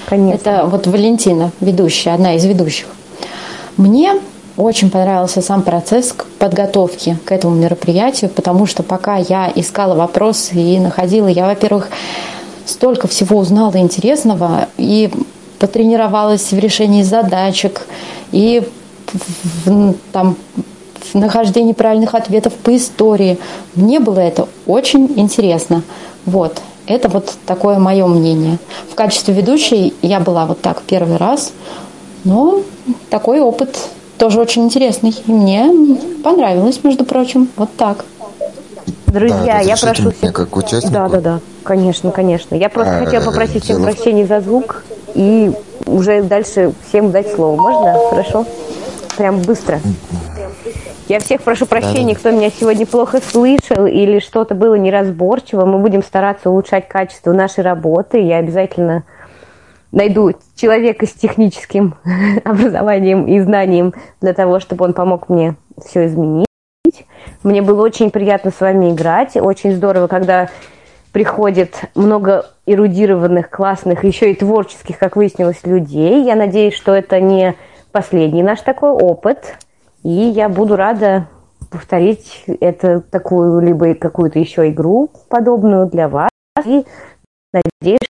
Конечно. 0.05 0.35
Это 0.49 0.65
вот 0.65 0.87
Валентина, 0.87 1.51
ведущая, 1.59 2.11
одна 2.11 2.35
из 2.35 2.45
ведущих. 2.45 2.87
Мне 3.77 4.13
очень 4.55 4.91
понравился 4.91 5.41
сам 5.41 5.63
процесс 5.63 6.13
подготовки 6.37 7.17
к 7.25 7.31
этому 7.31 7.55
мероприятию, 7.55 8.29
потому 8.29 8.65
что 8.65 8.83
пока 8.83 9.17
я 9.17 9.51
искала 9.53 9.95
вопросы 9.95 10.55
и 10.55 10.79
находила, 10.79 11.27
я, 11.27 11.47
во-первых, 11.47 11.89
столько 12.65 13.07
всего 13.07 13.37
узнала 13.37 13.75
интересного 13.77 14.67
и 14.77 15.11
потренировалась 15.59 16.51
в 16.51 16.59
решении 16.59 17.03
задачек 17.03 17.87
и 18.31 18.67
в- 19.65 19.95
там 20.11 20.35
в 21.13 21.15
нахождении 21.15 21.73
правильных 21.73 22.15
ответов 22.15 22.53
по 22.53 22.75
истории. 22.75 23.37
Мне 23.75 23.99
было 23.99 24.19
это 24.19 24.47
очень 24.65 25.11
интересно. 25.15 25.83
Вот. 26.25 26.61
Это 26.85 27.07
вот 27.07 27.33
такое 27.45 27.79
мое 27.79 28.05
мнение. 28.07 28.57
В 28.91 28.95
качестве 28.95 29.33
ведущей 29.33 29.93
я 30.01 30.19
была 30.19 30.45
вот 30.45 30.61
так 30.61 30.81
первый 30.81 31.17
раз, 31.17 31.53
но 32.23 32.61
такой 33.09 33.39
опыт 33.39 33.77
тоже 34.17 34.39
очень 34.39 34.63
интересный. 34.63 35.13
И 35.25 35.31
мне 35.31 35.71
понравилось, 36.23 36.79
между 36.83 37.05
прочим. 37.05 37.49
Вот 37.55 37.69
так. 37.75 38.05
Друзья, 39.07 39.59
я 39.59 39.73
разрешите 39.73 39.85
прошу 39.85 40.11
всех... 40.11 40.33
как 40.33 40.55
участнику? 40.55 40.93
Да, 40.93 41.07
да, 41.07 41.19
да, 41.19 41.39
конечно, 41.63 42.11
конечно. 42.11 42.55
Я 42.55 42.69
просто 42.69 42.97
А, 42.97 43.05
хотела 43.05 43.23
попросить 43.23 43.63
всех 43.63 43.77
дело 43.77 43.89
прощения 43.91 44.25
за 44.25 44.41
звук 44.41 44.83
и 45.13 45.51
уже 45.85 46.23
дальше 46.23 46.73
всем 46.87 47.11
дать 47.11 47.31
слово. 47.31 47.55
Можно? 47.61 47.99
Хорошо? 48.09 48.45
Прям 49.17 49.39
быстро. 49.41 49.79
Я 51.09 51.19
всех 51.19 51.41
прошу 51.41 51.65
прощения, 51.65 52.15
кто 52.15 52.31
меня 52.31 52.49
сегодня 52.49 52.85
плохо 52.85 53.19
слышал 53.21 53.85
или 53.85 54.19
что-то 54.19 54.55
было 54.55 54.75
неразборчиво. 54.75 55.65
Мы 55.65 55.77
будем 55.79 56.01
стараться 56.01 56.49
улучшать 56.49 56.87
качество 56.87 57.33
нашей 57.33 57.63
работы. 57.63 58.19
Я 58.19 58.37
обязательно 58.37 59.03
найду 59.93 60.33
человека 60.55 61.05
с 61.05 61.13
техническим 61.13 61.95
образованием 62.43 63.25
и 63.27 63.39
знанием 63.39 63.93
для 64.19 64.33
того, 64.33 64.59
чтобы 64.59 64.83
он 64.83 64.93
помог 64.93 65.29
мне 65.29 65.55
все 65.85 66.07
изменить. 66.07 66.47
Мне 67.43 67.61
было 67.61 67.83
очень 67.83 68.11
приятно 68.11 68.51
с 68.51 68.59
вами 68.59 68.91
играть. 68.91 69.37
Очень 69.37 69.73
здорово, 69.73 70.07
когда 70.07 70.49
приходит 71.11 71.75
много 71.95 72.47
эрудированных, 72.65 73.49
классных, 73.49 74.03
еще 74.03 74.31
и 74.31 74.35
творческих, 74.35 74.97
как 74.97 75.15
выяснилось, 75.15 75.63
людей. 75.63 76.23
Я 76.23 76.35
надеюсь, 76.35 76.73
что 76.73 76.93
это 76.93 77.21
не 77.21 77.55
последний 77.91 78.43
наш 78.43 78.61
такой 78.61 78.91
опыт. 78.91 79.57
И 80.03 80.09
я 80.09 80.49
буду 80.49 80.75
рада 80.75 81.27
повторить 81.69 82.43
это 82.59 82.99
такую, 82.99 83.61
либо 83.61 83.93
какую-то 83.93 84.39
еще 84.39 84.69
игру 84.69 85.11
подобную 85.29 85.87
для 85.87 86.09
вас. 86.09 86.29
И 86.65 86.83
надеюсь, 87.53 88.02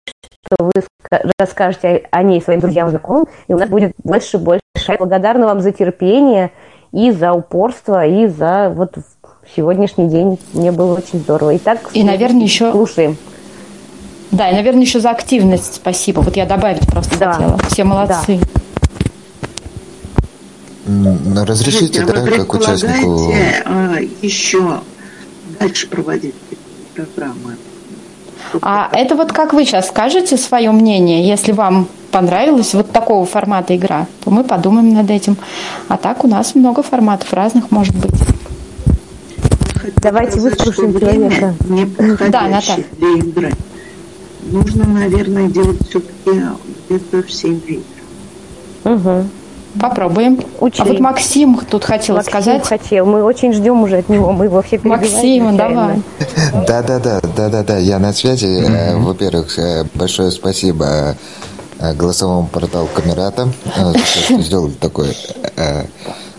что 0.46 0.66
вы 0.66 0.72
ска- 0.82 1.32
расскажете 1.40 2.08
о 2.12 2.24
ней 2.24 2.42
своим 2.42 2.60
друзьям 2.60 2.88
и 2.88 2.92
знакомым, 2.92 3.28
и 3.48 3.54
у 3.54 3.58
нас 3.58 3.70
будет 3.70 3.94
больше 4.04 4.38
и 4.38 4.40
больше. 4.40 4.62
Я 4.88 4.98
благодарна 4.98 5.46
вам 5.46 5.62
за 5.62 5.72
терпение 5.72 6.52
и 6.92 7.12
за 7.12 7.34
упорство, 7.34 8.06
и 8.06 8.28
за 8.28 8.70
вот 8.76 8.96
сегодняшний 9.56 10.08
день. 10.10 10.40
Мне 10.54 10.72
было 10.72 10.96
очень 10.98 11.20
здорово. 11.20 11.56
Итак, 11.58 11.80
И, 11.94 12.04
наверное, 12.04 12.44
еще- 12.44 12.72
слушаем. 12.72 13.18
Да, 14.32 14.50
и, 14.50 14.54
наверное, 14.56 14.82
еще 14.82 15.00
за 15.00 15.12
активность 15.12 15.76
спасибо. 15.76 16.22
Вот 16.22 16.36
я 16.36 16.46
добавить 16.46 16.88
просто 16.88 17.18
Да. 17.20 17.34
хотела. 17.34 17.58
Все 17.70 17.84
молодцы. 17.84 18.40
М, 20.86 21.38
Разрешите, 21.46 22.02
а 22.04 22.06
да, 22.08 22.20
вы 22.22 22.30
как 22.32 22.54
участнику... 22.54 23.32
а, 23.66 23.96
еще 24.22 24.82
дальше 25.60 25.88
проводить 25.88 26.36
программы? 26.96 27.56
А 28.62 28.90
это 28.92 29.16
вот 29.16 29.32
как 29.32 29.54
вы 29.54 29.66
сейчас 29.66 29.88
скажете 29.88 30.38
свое 30.38 30.72
мнение, 30.72 31.28
если 31.28 31.52
вам 31.52 31.88
понравилась 32.12 32.74
вот 32.74 32.92
такого 32.92 33.26
формата 33.26 33.76
игра, 33.76 34.08
то 34.24 34.30
мы 34.30 34.44
подумаем 34.44 34.94
над 34.94 35.10
этим. 35.10 35.36
А 35.88 35.98
так 35.98 36.24
у 36.24 36.28
нас 36.28 36.56
много 36.56 36.84
форматов 36.84 37.34
разных 37.34 37.72
может 37.72 37.96
быть. 37.96 38.14
Давайте 39.98 40.40
выслушаем 40.40 40.98
человека. 41.00 41.56
Да, 42.30 42.48
Наталья. 42.48 42.86
для 42.98 43.10
игры. 43.18 43.52
Нужно, 44.44 44.86
наверное, 44.86 45.48
делать 45.48 45.80
все-таки 45.88 46.42
где-то 46.90 47.24
в 47.24 47.32
7 47.32 47.60
вечера. 47.66 47.84
Угу. 48.84 49.28
Попробуем. 49.80 50.40
Учли. 50.60 50.84
А 50.84 50.86
вот 50.86 51.00
Максим 51.00 51.60
тут 51.70 51.84
хотел 51.84 52.16
Максим 52.16 52.32
сказать. 52.32 52.66
хотел. 52.66 53.06
Мы 53.06 53.24
очень 53.24 53.54
ждем 53.54 53.82
уже 53.82 53.98
от 53.98 54.10
него. 54.10 54.32
Мы 54.32 54.46
его 54.46 54.62
все. 54.62 54.80
Максим, 54.84 55.58
давай. 55.58 56.02
Да, 56.68 56.82
да, 56.84 57.00
да, 57.00 57.20
да, 57.36 57.50
да, 57.50 57.64
да, 57.64 57.78
я 57.78 58.00
на 58.00 58.14
связи. 58.14 58.46
Э, 58.46 58.96
Во-первых, 58.98 59.58
э, 59.58 59.86
большое 59.96 60.32
спасибо 60.32 61.16
э, 61.80 61.94
голосовому 61.94 62.48
порталу 62.48 62.88
Камерата 62.94 63.50
что 64.06 64.42
сделали 64.42 64.74
такой, 64.74 65.16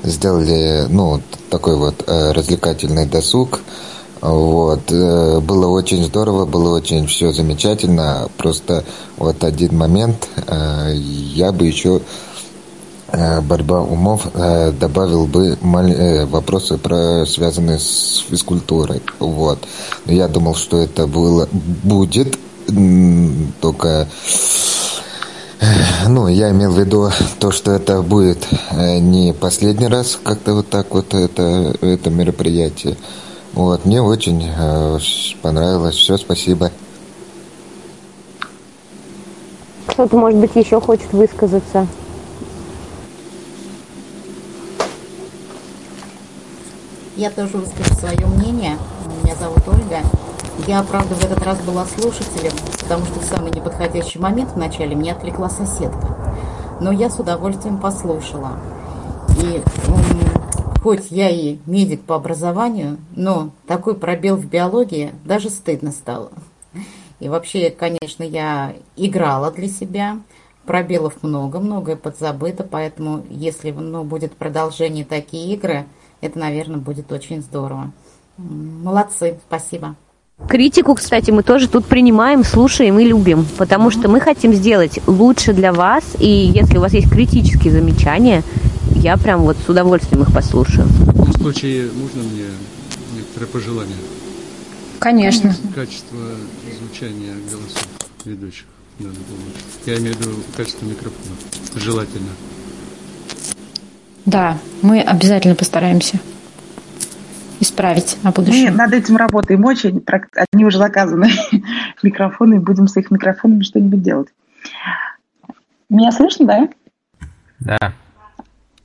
сделали, 0.03 0.87
ну, 0.89 1.21
такой 1.51 1.77
вот 1.77 2.05
развлекательный 2.07 3.07
досуг. 3.07 3.61
Вот, 4.21 4.91
было 4.91 5.69
очень 5.69 6.03
здорово, 6.05 6.47
было 6.47 6.77
очень 6.77 7.07
все 7.07 7.33
замечательно. 7.33 8.29
Просто 8.39 8.85
вот 9.19 9.45
один 9.45 9.77
момент, 9.77 10.29
я 10.49 11.53
бы 11.53 11.67
еще 11.67 12.01
борьба 13.43 13.83
умов 13.83 14.27
э, 14.35 14.73
добавил 14.73 15.27
бы 15.27 15.57
э, 15.63 16.25
вопросы 16.27 16.79
про 16.79 17.25
связанные 17.27 17.79
с 17.79 18.25
физкультурой. 18.29 19.03
Вот. 19.19 19.59
Я 20.07 20.29
думал 20.29 20.55
что 20.55 20.79
это 20.79 21.07
было 21.07 21.49
будет 21.53 22.39
только 23.61 24.09
э, 25.61 26.09
ну 26.09 26.29
я 26.29 26.51
имел 26.51 26.73
в 26.73 26.79
виду 26.79 27.11
то 27.39 27.51
что 27.51 27.73
это 27.73 28.03
будет 28.03 28.47
э, 28.71 28.99
не 28.99 29.33
последний 29.33 29.89
раз 29.89 30.19
как-то 30.23 30.55
вот 30.55 30.69
так 30.71 30.93
вот 30.95 31.15
это 31.15 31.77
это 31.81 32.11
мероприятие. 32.11 32.97
Вот. 33.53 33.85
Мне 33.85 34.03
очень 34.03 34.51
э, 34.57 34.99
понравилось. 35.41 35.95
Все 35.95 36.17
спасибо. 36.17 36.73
Кто-то, 39.87 40.17
может 40.17 40.41
быть, 40.41 40.57
еще 40.57 40.81
хочет 40.81 41.13
высказаться. 41.13 41.87
Я 47.17 47.31
тоже 47.31 47.59
выскажу 47.59 47.95
свое 47.95 48.27
мнение. 48.27 48.77
Меня 49.23 49.37
зовут 49.37 49.63
Ольга. 49.69 50.01
Я, 50.67 50.83
правда, 50.83 51.15
в 51.15 51.25
этот 51.25 51.45
раз 51.45 51.61
была 51.61 51.87
слушателем, 51.87 52.53
потому 52.81 53.05
что 53.05 53.21
в 53.21 53.25
самый 53.25 53.53
неподходящий 53.53 54.19
момент 54.19 54.51
вначале 54.55 54.97
меня 54.97 55.13
отвлекла 55.13 55.49
соседка. 55.49 56.17
Но 56.81 56.91
я 56.91 57.09
с 57.09 57.21
удовольствием 57.21 57.79
послушала. 57.79 58.59
И 59.41 59.63
хоть 60.83 61.13
я 61.13 61.31
и 61.31 61.59
медик 61.67 62.03
по 62.03 62.17
образованию, 62.17 62.99
но 63.15 63.51
такой 63.69 63.95
пробел 63.95 64.37
в 64.37 64.47
биологии 64.47 65.15
даже 65.25 65.51
стыдно 65.51 65.93
стало. 65.93 66.33
И 67.21 67.29
вообще, 67.29 67.71
конечно, 67.71 68.25
я 68.25 68.75
играла 68.97 69.53
для 69.53 69.69
себя. 69.69 70.19
Пробелов 70.67 71.23
много, 71.23 71.61
многое 71.61 71.95
подзабыто, 71.95 72.65
поэтому 72.65 73.25
если 73.31 73.71
ну, 73.71 74.03
будет 74.03 74.33
продолжение 74.33 75.05
такие 75.05 75.55
игры, 75.55 75.85
это, 76.21 76.39
наверное, 76.39 76.79
будет 76.79 77.11
очень 77.13 77.43
здорово. 77.43 77.93
Молодцы, 78.37 79.39
спасибо. 79.47 79.97
Критику, 80.49 80.95
кстати, 80.95 81.31
мы 81.31 81.43
тоже 81.43 81.69
тут 81.69 81.87
принимаем, 81.87 82.43
слушаем 82.43 82.99
и 82.99 83.05
любим, 83.05 83.47
потому 83.57 83.91
что 83.91 84.09
мы 84.09 84.21
хотим 84.21 84.53
сделать 84.53 84.99
лучше 85.07 85.53
для 85.53 85.73
вас, 85.73 86.17
и 86.19 86.29
если 86.29 86.77
у 86.77 86.81
вас 86.81 86.93
есть 86.93 87.09
критические 87.09 87.73
замечания, 87.73 88.43
я 88.97 89.17
прям 89.17 89.43
вот 89.43 89.57
с 89.65 89.69
удовольствием 89.69 90.23
их 90.23 90.33
послушаю. 90.33 90.87
В 90.89 91.07
таком 91.07 91.33
случае 91.35 91.89
можно 91.93 92.23
мне 92.23 92.47
некоторые 93.15 93.49
пожелания? 93.49 93.97
Конечно. 94.99 95.55
Качество 95.75 96.19
звучания 96.81 97.35
голосов 97.51 97.87
ведущих 98.25 98.65
надо 98.99 99.15
улучшить. 99.15 99.87
Я 99.87 99.99
имею 99.99 100.15
в 100.15 100.21
виду 100.21 100.31
качество 100.57 100.85
микрофона. 100.85 101.37
Желательно. 101.77 102.31
Да, 104.27 104.59
мы 104.83 105.01
обязательно 105.01 105.55
постараемся 105.55 106.19
исправить 107.61 108.17
на 108.23 108.31
Мы 108.31 108.35
будущее. 108.35 108.71
над 108.71 108.93
этим 108.93 109.17
работаем 109.17 109.65
очень. 109.65 110.05
Они 110.53 110.65
уже 110.65 110.79
заказаны 110.79 111.31
микрофоны, 112.03 112.55
и 112.55 112.59
будем 112.59 112.89
с 112.89 112.97
их 112.97 113.11
микрофонами 113.11 113.63
что-нибудь 113.63 114.03
делать. 114.03 114.29
Меня 115.89 116.11
слышно, 116.13 116.47
да? 116.47 116.69
Да. 117.61 117.93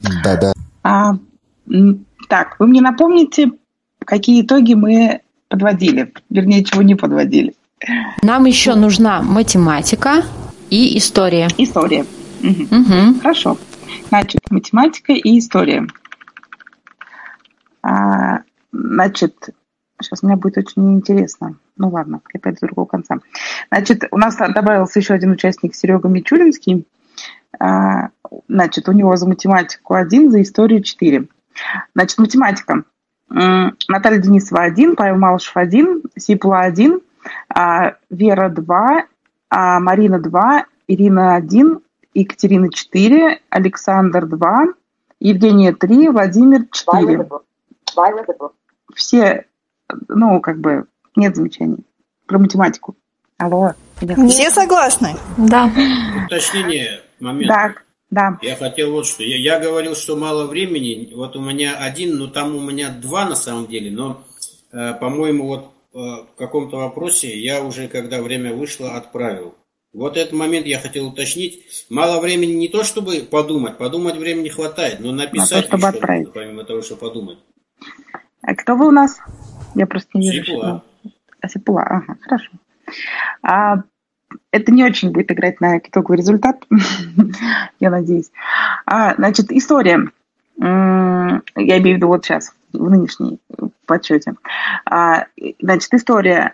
да 0.01 0.37
да 0.37 0.53
А, 0.83 1.13
так, 2.27 2.55
вы 2.59 2.67
мне 2.67 2.81
напомните, 2.81 3.51
какие 4.05 4.41
итоги 4.41 4.73
мы 4.73 5.21
подводили, 5.47 6.13
вернее, 6.29 6.63
чего 6.63 6.81
не 6.81 6.95
подводили. 6.95 7.53
Нам 8.21 8.45
еще 8.45 8.75
нужна 8.75 9.21
математика 9.21 10.23
и 10.69 10.97
история. 10.97 11.47
История. 11.57 12.05
Мгм. 12.41 12.67
Мгм. 12.69 13.19
Хорошо. 13.19 13.57
Значит, 14.09 14.41
математика 14.49 15.13
и 15.13 15.37
история. 15.37 15.87
А, 17.81 18.39
значит, 18.71 19.49
сейчас 20.01 20.23
мне 20.23 20.35
будет 20.35 20.57
очень 20.57 20.95
интересно. 20.95 21.55
Ну 21.77 21.89
ладно, 21.89 22.21
я 22.33 22.39
пойду 22.39 22.57
с 22.57 22.61
другого 22.61 22.85
конца. 22.85 23.19
Значит, 23.69 24.05
у 24.11 24.17
нас 24.17 24.35
добавился 24.35 24.99
еще 24.99 25.13
один 25.13 25.31
участник, 25.31 25.75
Серега 25.75 26.09
Мичуринский. 26.09 26.87
А, 27.59 28.09
значит, 28.47 28.89
у 28.89 28.91
него 28.91 29.15
за 29.15 29.27
математику 29.27 29.93
один, 29.93 30.31
за 30.31 30.41
историю 30.41 30.83
четыре. 30.83 31.27
Значит, 31.93 32.17
математика. 32.17 32.83
Наталья 33.29 34.19
Денисова 34.19 34.63
один, 34.63 34.95
Павел 34.95 35.17
Малышев 35.17 35.55
один, 35.55 36.01
Сипула 36.17 36.61
один, 36.61 37.01
а, 37.53 37.95
Вера 38.09 38.49
два, 38.49 39.05
а, 39.49 39.79
Марина 39.79 40.19
два, 40.19 40.65
Ирина 40.87 41.35
один, 41.35 41.81
Екатерина 42.13 42.71
4, 42.71 43.39
Александр 43.49 44.25
2, 44.25 44.65
Евгения 45.19 45.73
3, 45.73 46.09
Владимир 46.09 46.65
4. 46.71 47.29
Все, 48.95 49.45
ну, 50.07 50.39
как 50.41 50.59
бы, 50.59 50.85
нет 51.15 51.35
замечаний. 51.35 51.85
Про 52.25 52.39
математику. 52.39 52.95
Алло. 53.37 53.73
Все 54.29 54.49
согласны? 54.49 55.15
Да. 55.37 55.71
Уточнение 56.25 57.01
момент. 57.19 57.47
Так, 57.47 57.83
да. 58.09 58.37
Я 58.41 58.55
хотел 58.55 58.91
вот 58.91 59.05
что. 59.05 59.23
Я, 59.23 59.37
я 59.37 59.59
говорил, 59.59 59.95
что 59.95 60.15
мало 60.15 60.47
времени. 60.47 61.11
Вот 61.15 61.35
у 61.35 61.41
меня 61.41 61.77
один, 61.77 62.17
но 62.17 62.27
там 62.27 62.55
у 62.55 62.59
меня 62.59 62.89
два 62.89 63.25
на 63.25 63.35
самом 63.35 63.67
деле. 63.67 63.91
Но, 63.91 64.23
э, 64.71 64.93
по-моему, 64.95 65.47
вот 65.47 65.71
э, 65.93 65.97
в 65.97 66.35
каком-то 66.37 66.77
вопросе 66.77 67.37
я 67.39 67.63
уже, 67.63 67.87
когда 67.87 68.21
время 68.21 68.53
вышло, 68.53 68.95
отправил. 68.95 69.55
Вот 69.93 70.17
этот 70.17 70.33
момент 70.33 70.67
я 70.67 70.79
хотел 70.79 71.07
уточнить. 71.07 71.85
Мало 71.89 72.21
времени 72.21 72.51
не 72.51 72.67
то, 72.67 72.83
чтобы 72.83 73.21
подумать. 73.21 73.77
Подумать 73.77 74.17
времени 74.17 74.49
хватает, 74.49 74.99
но 74.99 75.11
написать 75.11 75.65
чтобы 75.65 75.79
еще 75.79 75.87
отправить. 75.87 76.27
нужно, 76.27 76.41
помимо 76.41 76.63
того, 76.63 76.81
что 76.81 76.95
подумать. 76.95 77.39
А 78.43 78.55
кто 78.55 78.75
вы 78.75 78.87
у 78.87 78.91
нас? 78.91 79.19
Я 79.75 79.87
просто 79.87 80.17
не 80.17 80.31
вижу. 80.31 80.45
Сипула. 80.45 80.83
А, 81.41 81.47
Сипула, 81.47 81.81
ага, 81.83 82.17
хорошо. 82.21 82.51
А, 83.41 83.77
это 84.51 84.71
не 84.71 84.83
очень 84.83 85.11
будет 85.11 85.31
играть 85.31 85.59
на 85.59 85.79
итоговый 85.79 86.17
результат, 86.17 86.63
я 87.79 87.89
надеюсь. 87.89 88.31
А, 88.85 89.15
значит, 89.15 89.51
история. 89.51 90.11
Я 90.61 91.41
имею 91.55 91.95
в 91.95 91.97
виду 91.97 92.07
вот 92.07 92.25
сейчас, 92.25 92.53
в 92.73 92.89
нынешней 92.89 93.39
подсчете. 93.85 94.33
А, 94.85 95.25
значит, 95.61 95.93
история. 95.93 96.53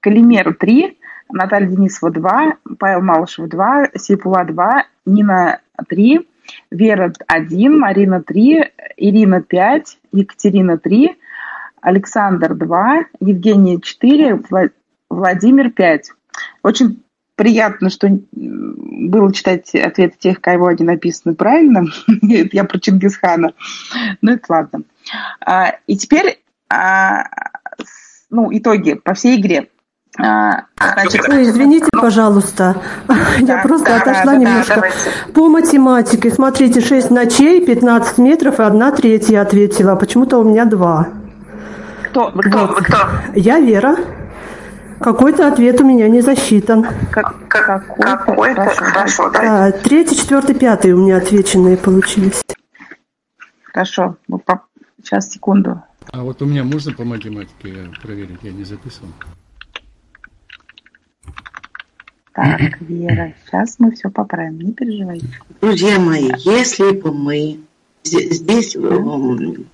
Калимер 0.00 0.54
3, 0.54 0.98
Наталья 1.32 1.66
Денисова 1.68 2.10
2, 2.12 2.56
Павел 2.78 3.00
Малышев 3.02 3.48
2, 3.48 3.88
Сипула 3.96 4.44
2, 4.44 4.84
Нина 5.06 5.60
3, 5.88 6.28
Вера 6.70 7.12
1, 7.26 7.78
Марина 7.78 8.22
3, 8.22 8.72
Ирина 8.96 9.42
5, 9.42 9.98
Екатерина 10.12 10.78
3, 10.78 11.16
Александр 11.80 12.54
2, 12.54 13.04
Евгения 13.20 13.80
4, 13.80 14.34
Вла- 14.50 14.70
Владимир 15.10 15.70
5. 15.70 16.12
Очень 16.62 17.02
приятно, 17.36 17.90
что 17.90 18.08
было 18.32 19.32
читать 19.32 19.74
ответы 19.74 20.16
тех, 20.18 20.40
кого 20.40 20.66
они 20.68 20.84
написаны 20.84 21.34
правильно. 21.34 21.84
Я 22.22 22.64
про 22.64 22.78
Чингисхана. 22.78 23.52
Ну, 24.20 24.32
это 24.32 24.44
ладно. 24.48 24.82
А, 25.44 25.74
И 25.86 25.96
теперь, 25.96 26.40
а, 26.68 27.24
ну, 28.30 28.48
итоги 28.52 28.94
по 28.94 29.14
всей 29.14 29.40
игре. 29.40 29.68
Значит, 30.16 31.26
Ой, 31.28 31.44
извините, 31.44 31.86
пожалуйста. 31.92 32.76
Я 33.38 33.62
просто 33.62 33.86
да, 33.86 33.96
отошла 33.96 34.36
немножко. 34.36 34.90
По 35.32 35.48
математике, 35.48 36.30
смотрите, 36.30 36.80
6 36.80 37.10
ночей, 37.10 37.64
15 37.64 38.18
метров 38.18 38.60
и 38.60 38.62
1 38.62 38.92
треть 38.96 39.30
я 39.30 39.40
ответила. 39.42 39.96
Почему-то 39.96 40.38
у 40.38 40.44
меня 40.44 40.66
2. 40.66 41.08
Кто? 42.10 42.30
Вы 42.34 42.42
кто? 42.42 42.66
Вы 42.66 42.82
кто? 42.82 42.98
Я 43.34 43.58
Вера. 43.58 43.96
Какой-то 45.00 45.48
ответ 45.48 45.80
у 45.80 45.84
меня 45.84 46.08
не 46.08 46.20
засчитан. 46.20 46.86
Какой-то? 47.10 48.66
Хорошо, 48.66 49.30
да. 49.30 49.66
А, 49.66 49.72
третий, 49.72 50.16
четвертый, 50.16 50.54
пятый 50.54 50.92
у 50.92 50.98
меня 50.98 51.16
отвеченные 51.16 51.76
получились. 51.76 52.42
Хорошо. 53.72 54.16
Ну, 54.28 54.40
Сейчас, 55.02 55.30
секунду. 55.30 55.82
А 56.12 56.22
вот 56.22 56.40
у 56.42 56.46
меня 56.46 56.62
можно 56.62 56.92
по 56.92 57.04
математике 57.04 57.90
проверить? 58.00 58.38
Я 58.42 58.52
не 58.52 58.64
записывал. 58.64 59.08
Так, 62.34 62.80
Вера, 62.80 63.34
сейчас 63.46 63.76
мы 63.78 63.90
все 63.92 64.08
поправим, 64.08 64.58
не 64.60 64.72
переживайте. 64.72 65.26
Друзья 65.60 65.98
мои, 65.98 66.30
если 66.38 66.92
бы 66.92 67.12
мы 67.12 67.60
зде- 68.04 68.32
здесь 68.32 68.74
эм, 68.74 69.66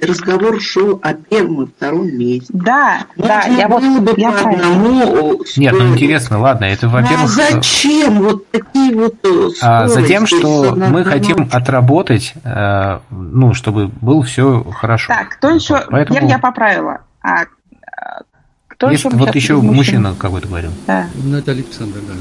разговор 0.00 0.58
шел 0.60 0.98
о 1.02 1.12
первом 1.12 1.64
и 1.64 1.66
втором 1.66 2.08
месте. 2.08 2.48
Да, 2.54 3.00
да, 3.16 3.42
я 3.44 3.68
вот 3.68 3.82
было 3.82 4.00
бы 4.00 4.14
я 4.16 4.32
по 4.32 4.48
одному 4.48 5.42
Нет, 5.58 5.74
ну 5.78 5.88
интересно, 5.88 6.38
ладно, 6.38 6.64
это, 6.64 6.86
А 6.86 6.90
во-первых, 6.90 7.28
зачем 7.28 8.22
вот 8.22 8.50
такие 8.50 8.94
вот 8.94 9.16
э, 9.22 9.48
а, 9.60 9.86
затем, 9.88 10.26
что 10.26 10.74
мы 10.74 11.04
хотим 11.04 11.48
отработать, 11.52 12.32
э, 12.44 12.98
ну, 13.10 13.52
чтобы 13.52 13.88
было 14.00 14.22
все 14.22 14.64
хорошо. 14.64 15.12
Так, 15.12 15.28
кто 15.36 15.50
еще? 15.50 15.84
Поэтому- 15.90 16.18
Вера, 16.20 16.30
я 16.30 16.38
поправила. 16.38 17.00
А, 17.20 17.42
а, 17.42 17.46
кто 18.76 18.90
еще? 18.90 19.08
вот 19.10 19.18
Сейчас 19.28 19.34
еще 19.34 19.54
из 19.54 19.62
мужчин? 19.62 19.74
мужчина 19.76 20.14
какой-то 20.18 20.48
говорил. 20.48 20.70
Да. 20.86 21.08
Ну, 21.24 21.36
это 21.36 21.50
Александр, 21.52 21.98
да. 22.06 22.14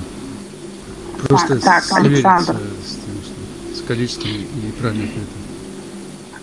Просто 1.28 1.56
А, 1.56 1.60
так, 1.60 1.84
Александр. 1.92 2.56
с, 2.86 2.96
тем, 2.96 3.22
что- 3.24 3.76
с 3.84 3.88
количеством 3.88 4.32
и 4.32 4.72
правильным 4.80 5.06
ответом. 5.08 5.30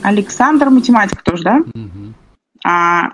Александр, 0.02 0.70
математик 0.70 1.22
тоже, 1.22 1.43
да? 1.44 1.60
А, 2.64 3.10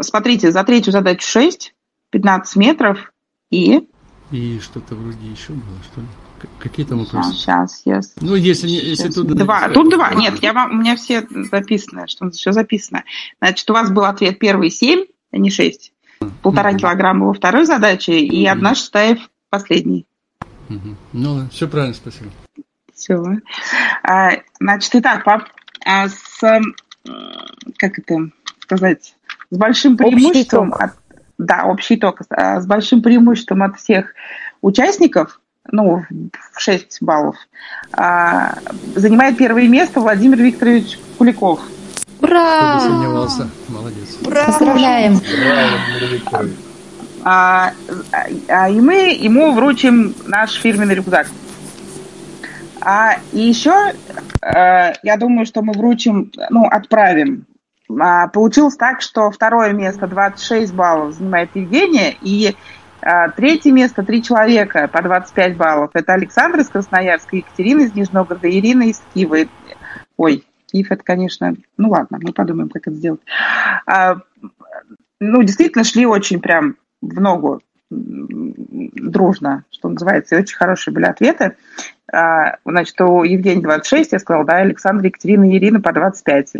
смотрите, 0.00 0.50
за 0.52 0.64
третью 0.64 0.92
задачу 0.92 1.26
6, 1.28 1.74
15 2.10 2.56
метров 2.56 3.12
и... 3.50 3.86
И 4.30 4.60
что-то 4.60 4.94
вроде 4.94 5.26
еще 5.26 5.52
было, 5.52 5.78
что 5.90 6.00
ли? 6.02 6.06
Какие 6.60 6.86
там 6.86 7.00
вопросы? 7.00 7.32
Сейчас, 7.32 7.82
я... 7.84 8.00
Ну, 8.20 8.34
если, 8.36 8.68
не- 8.68 8.76
если 8.78 9.08
тут... 9.10 9.26
Два. 9.26 9.68
Тут 9.70 9.90
два. 9.90 10.12
Нет, 10.14 10.40
я 10.42 10.52
вам, 10.52 10.70
у 10.72 10.74
меня 10.74 10.94
все 10.96 11.26
записано, 11.50 12.06
что 12.06 12.30
все 12.30 12.52
записано. 12.52 13.02
Значит, 13.40 13.68
у 13.70 13.72
вас 13.72 13.90
был 13.90 14.04
ответ 14.04 14.38
первый 14.38 14.70
7, 14.70 15.04
а 15.32 15.38
не 15.38 15.50
6. 15.50 15.92
Полтора 16.42 16.72
килограмма 16.74 17.26
во 17.26 17.34
второй 17.34 17.64
задаче 17.64 18.18
и 18.18 18.46
одна 18.46 18.74
шестая 18.74 19.16
в 19.16 19.28
последней. 19.50 20.06
Мгм. 20.68 20.96
Ну, 21.12 21.48
все 21.50 21.68
правильно, 21.68 21.94
спасибо. 21.94 22.30
Все. 22.94 23.22
А, 24.02 24.30
значит, 24.60 24.94
итак, 24.94 25.24
по- 25.24 25.44
а, 25.84 26.08
с, 26.08 26.40
как 27.78 27.98
это 27.98 28.30
сказать, 28.60 29.14
с 29.50 29.56
большим 29.56 29.94
Общий 29.94 30.04
преимуществом, 30.04 30.70
итог. 30.70 30.80
от- 30.82 30.96
да, 31.38 31.64
общий 31.64 31.94
итог, 31.94 32.20
а, 32.30 32.60
с 32.60 32.66
большим 32.66 33.02
преимуществом 33.02 33.62
от 33.62 33.78
всех 33.78 34.12
участников, 34.60 35.40
ну, 35.70 36.04
в 36.52 36.60
6 36.60 36.98
баллов, 37.00 37.36
а, 37.92 38.58
занимает 38.96 39.38
первое 39.38 39.68
место 39.68 40.00
Владимир 40.00 40.38
Викторович 40.38 40.98
Куликов. 41.16 41.60
Кто 42.18 42.26
бы 42.26 42.32
Ура! 42.32 42.80
сомневался. 42.80 43.48
Молодец. 43.68 44.16
Поздравляем. 44.24 45.20
А, 47.24 47.72
а, 48.48 48.70
и 48.70 48.80
мы 48.80 49.16
ему 49.18 49.52
вручим 49.52 50.14
наш 50.26 50.52
фирменный 50.54 50.94
рюкзак. 50.94 51.26
А, 52.80 53.16
и 53.32 53.40
еще, 53.40 53.92
э, 54.40 54.92
я 55.02 55.16
думаю, 55.16 55.46
что 55.46 55.62
мы 55.62 55.72
вручим, 55.72 56.32
ну, 56.50 56.66
отправим. 56.66 57.44
А, 58.00 58.28
получилось 58.28 58.76
так, 58.76 59.00
что 59.00 59.30
второе 59.30 59.72
место 59.72 60.06
26 60.06 60.72
баллов 60.74 61.14
занимает 61.14 61.50
Евгения, 61.54 62.14
и 62.22 62.54
а, 63.00 63.30
третье 63.30 63.72
место 63.72 64.02
три 64.02 64.22
человека 64.22 64.88
по 64.88 65.02
25 65.02 65.56
баллов. 65.56 65.90
Это 65.94 66.14
Александр 66.14 66.60
из 66.60 66.68
Красноярска, 66.68 67.36
Екатерина 67.36 67.82
из 67.82 67.94
Нижнего 67.94 68.18
Новгорода, 68.18 68.50
Ирина 68.50 68.84
из 68.84 69.02
Киева. 69.14 69.48
Ой, 70.16 70.44
Киев 70.70 70.90
это, 70.90 71.02
конечно, 71.02 71.54
ну 71.76 71.88
ладно, 71.90 72.18
мы 72.20 72.32
подумаем, 72.32 72.68
как 72.68 72.86
это 72.86 72.96
сделать. 72.96 73.20
А, 73.86 74.18
ну, 75.20 75.42
действительно, 75.42 75.84
шли 75.84 76.06
очень 76.06 76.40
прям 76.40 76.76
в 77.00 77.20
ногу 77.20 77.60
дружно, 77.90 79.64
что 79.70 79.88
называется, 79.88 80.36
и 80.36 80.40
очень 80.40 80.56
хорошие 80.56 80.92
были 80.92 81.04
ответы. 81.06 81.56
А, 82.12 82.56
Значит, 82.64 83.00
у 83.00 83.22
Евгения 83.24 83.62
26, 83.62 84.12
я 84.12 84.18
сказала, 84.18 84.44
да, 84.44 84.56
Александра, 84.56 85.06
Екатерина 85.06 85.50
и 85.50 85.56
Ирина 85.56 85.80
по 85.80 85.92
25. 85.92 86.52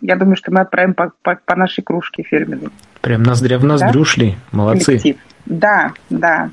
Я 0.00 0.16
думаю, 0.16 0.36
что 0.36 0.50
мы 0.52 0.60
отправим 0.60 0.94
по, 0.94 1.12
по- 1.22 1.38
по 1.44 1.56
нашей 1.56 1.82
кружке 1.84 2.22
фирменной. 2.22 2.70
Прям 3.00 3.22
ноздря 3.22 3.58
в 3.58 3.64
ноздрю 3.64 4.00
ушли. 4.00 4.36
Молодцы. 4.50 4.84
Коллектив. 4.86 5.16
Да, 5.46 5.92
да. 6.10 6.50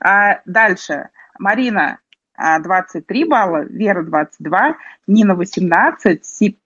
А, 0.00 0.40
дальше. 0.46 1.08
Марина 1.38 1.98
23 2.36 3.24
балла, 3.24 3.64
Вера 3.68 4.02
22, 4.02 4.76
Нина 5.06 5.34
18, 5.34 6.24
Си, 6.24 6.58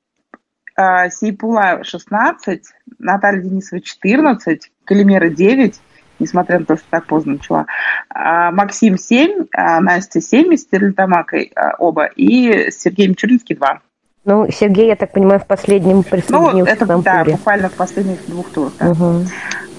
а, 0.76 1.08
Сейпула 1.10 1.82
16, 1.82 2.62
Наталья 2.98 3.42
Денисова 3.42 3.80
14, 3.80 4.70
Калимера 4.84 5.28
9, 5.28 5.80
несмотря 6.18 6.60
на 6.60 6.64
то, 6.66 6.76
что 6.76 6.86
так 6.90 7.06
поздно 7.06 7.34
начала, 7.34 7.66
а, 8.08 8.50
Максим 8.52 8.96
7, 8.96 9.46
а, 9.52 9.80
Настя 9.80 10.20
7 10.20 10.54
из 10.54 10.62
Стерлитамака 10.62 11.38
а, 11.54 11.74
оба, 11.78 12.06
и 12.06 12.70
Сергей 12.70 13.08
Мичуринский 13.08 13.56
2. 13.56 13.80
Ну, 14.24 14.50
Сергей, 14.50 14.88
я 14.88 14.96
так 14.96 15.12
понимаю, 15.12 15.38
в 15.38 15.46
последнем 15.46 15.98
Ну, 15.98 16.02
присоединился 16.02 16.72
это 16.72 16.84
к 16.84 16.88
нам 16.88 17.02
да, 17.02 17.20
туре. 17.22 17.36
буквально 17.36 17.68
в 17.68 17.74
последних 17.74 18.26
двух 18.26 18.50
турах. 18.50 18.72
да. 18.78 18.86
Мгм. 18.86 19.26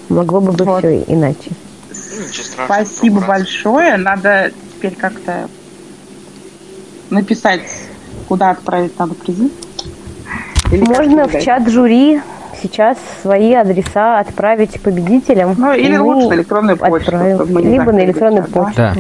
Могло 0.10 0.40
бы 0.40 0.54
быть 0.54 0.62
все 0.62 1.04
иначе. 1.14 1.52
Спасибо 1.92 3.20
большое. 3.20 3.98
Надо 3.98 4.52
теперь 4.74 4.96
как-то 4.96 5.50
написать, 7.10 7.62
куда 8.28 8.52
отправить 8.52 8.98
надо 9.00 9.14
призы. 9.14 9.50
Или 10.72 10.82
Можно 10.84 11.28
в 11.28 11.40
чат 11.42 11.68
жюри 11.70 12.20
сейчас 12.62 12.98
свои 13.22 13.54
адреса 13.54 14.20
отправить 14.20 14.82
победителям. 14.82 15.56
Ну, 15.58 15.74
или 15.74 15.96
лучше 15.98 16.28
на 16.30 16.34
электронную 16.36 16.78
почту, 16.78 17.12
Либо 17.12 17.92
на 17.92 18.04
электронную 18.04 18.44
почту. 18.46 18.74
Да. 18.76 18.96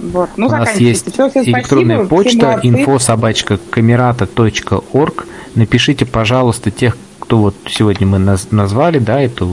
Вот. 0.00 0.28
Ну, 0.36 0.46
У 0.46 0.50
нас 0.50 0.76
есть 0.76 1.08
электронная 1.08 2.04
спасибо, 2.04 2.06
почта 2.06 2.46
молодцы. 2.46 2.68
info 2.68 2.98
собачка 2.98 3.58
камерата.орг. 3.70 5.26
Напишите, 5.54 6.04
пожалуйста, 6.04 6.70
тех, 6.70 6.96
кто 7.20 7.38
вот 7.38 7.54
сегодня 7.68 8.06
мы 8.06 8.18
наз- 8.18 8.48
назвали, 8.50 8.98
да, 8.98 9.20
это 9.20 9.48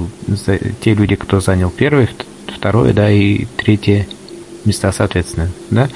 те 0.82 0.94
люди, 0.94 1.16
кто 1.16 1.40
занял 1.40 1.70
первое, 1.70 2.06
вт- 2.06 2.26
второе, 2.53 2.91
да, 2.94 3.10
и 3.10 3.45
третье 3.56 4.08
места, 4.66 4.92
соответственно, 4.92 5.50
да. 5.70 5.90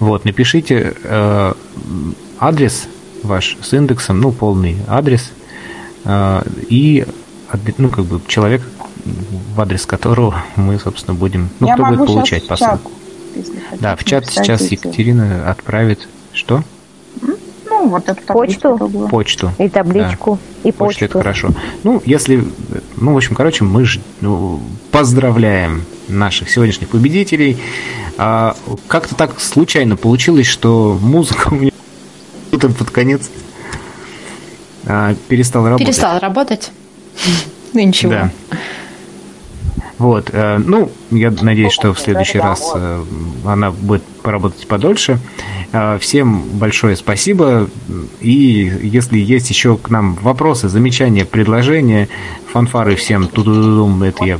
Вот, 0.00 0.24
напишите 0.24 0.94
э, 1.02 1.52
адрес 2.38 2.86
ваш 3.22 3.56
с 3.62 3.72
индексом, 3.72 4.20
ну, 4.20 4.32
полный 4.32 4.76
адрес, 4.86 5.32
э, 6.04 6.42
и, 6.68 7.06
ну, 7.78 7.88
как 7.88 8.04
бы, 8.04 8.20
человек, 8.26 8.62
в 9.54 9.60
адрес 9.60 9.86
которого 9.86 10.42
мы, 10.56 10.78
собственно, 10.78 11.14
будем, 11.14 11.48
ну, 11.60 11.66
Я 11.68 11.74
кто 11.74 11.84
будет 11.84 12.06
получать 12.06 12.46
посылку. 12.46 12.90
чат, 13.34 13.80
Да, 13.80 13.96
в 13.96 14.04
чат 14.04 14.24
написать 14.24 14.44
сейчас 14.44 14.62
эти. 14.62 14.74
Екатерина 14.74 15.50
отправит 15.50 16.08
что? 16.32 16.62
Ну, 17.66 17.88
вот 17.88 18.08
эту 18.08 18.22
Почту. 18.22 18.78
табличку. 18.78 19.08
Почту. 19.08 19.52
И 19.58 19.68
табличку, 19.68 20.38
и 20.62 20.72
Почта 20.72 20.84
почту. 20.84 21.04
это 21.04 21.18
хорошо. 21.18 21.50
Ну, 21.82 22.00
если, 22.06 22.44
ну, 22.96 23.12
в 23.12 23.16
общем, 23.16 23.34
короче, 23.34 23.64
мы 23.64 23.84
ж, 23.84 23.98
ну, 24.20 24.60
поздравляем 24.90 25.82
наших 26.08 26.50
сегодняшних 26.50 26.88
победителей. 26.88 27.58
А, 28.16 28.56
как-то 28.88 29.14
так 29.14 29.40
случайно 29.40 29.96
получилось, 29.96 30.46
что 30.46 30.98
музыка 31.00 31.48
у 31.52 31.54
меня 31.54 31.72
под 32.50 32.90
конец 32.90 33.30
а, 34.86 35.14
перестала 35.28 35.68
работать. 35.70 35.86
Перестал 35.86 36.18
работать. 36.18 36.70
Ну 37.76 37.80
ничего. 37.80 38.12
Да. 38.12 38.30
Вот, 39.98 40.30
э, 40.32 40.58
ну, 40.58 40.90
я 41.10 41.30
надеюсь, 41.30 41.72
что 41.72 41.94
в 41.94 42.00
следующий 42.00 42.38
раз 42.38 42.72
э, 42.74 43.04
она 43.44 43.70
будет 43.70 44.02
поработать 44.22 44.66
подольше. 44.66 45.18
Э, 45.72 45.98
Всем 46.00 46.42
большое 46.54 46.96
спасибо. 46.96 47.68
И 48.20 48.72
если 48.82 49.18
есть 49.18 49.50
еще 49.50 49.76
к 49.76 49.90
нам 49.90 50.14
вопросы, 50.14 50.68
замечания, 50.68 51.24
предложения, 51.24 52.08
фанфары 52.52 52.96
всем 52.96 53.28
тудудум, 53.28 54.02
это 54.02 54.24
я, 54.24 54.38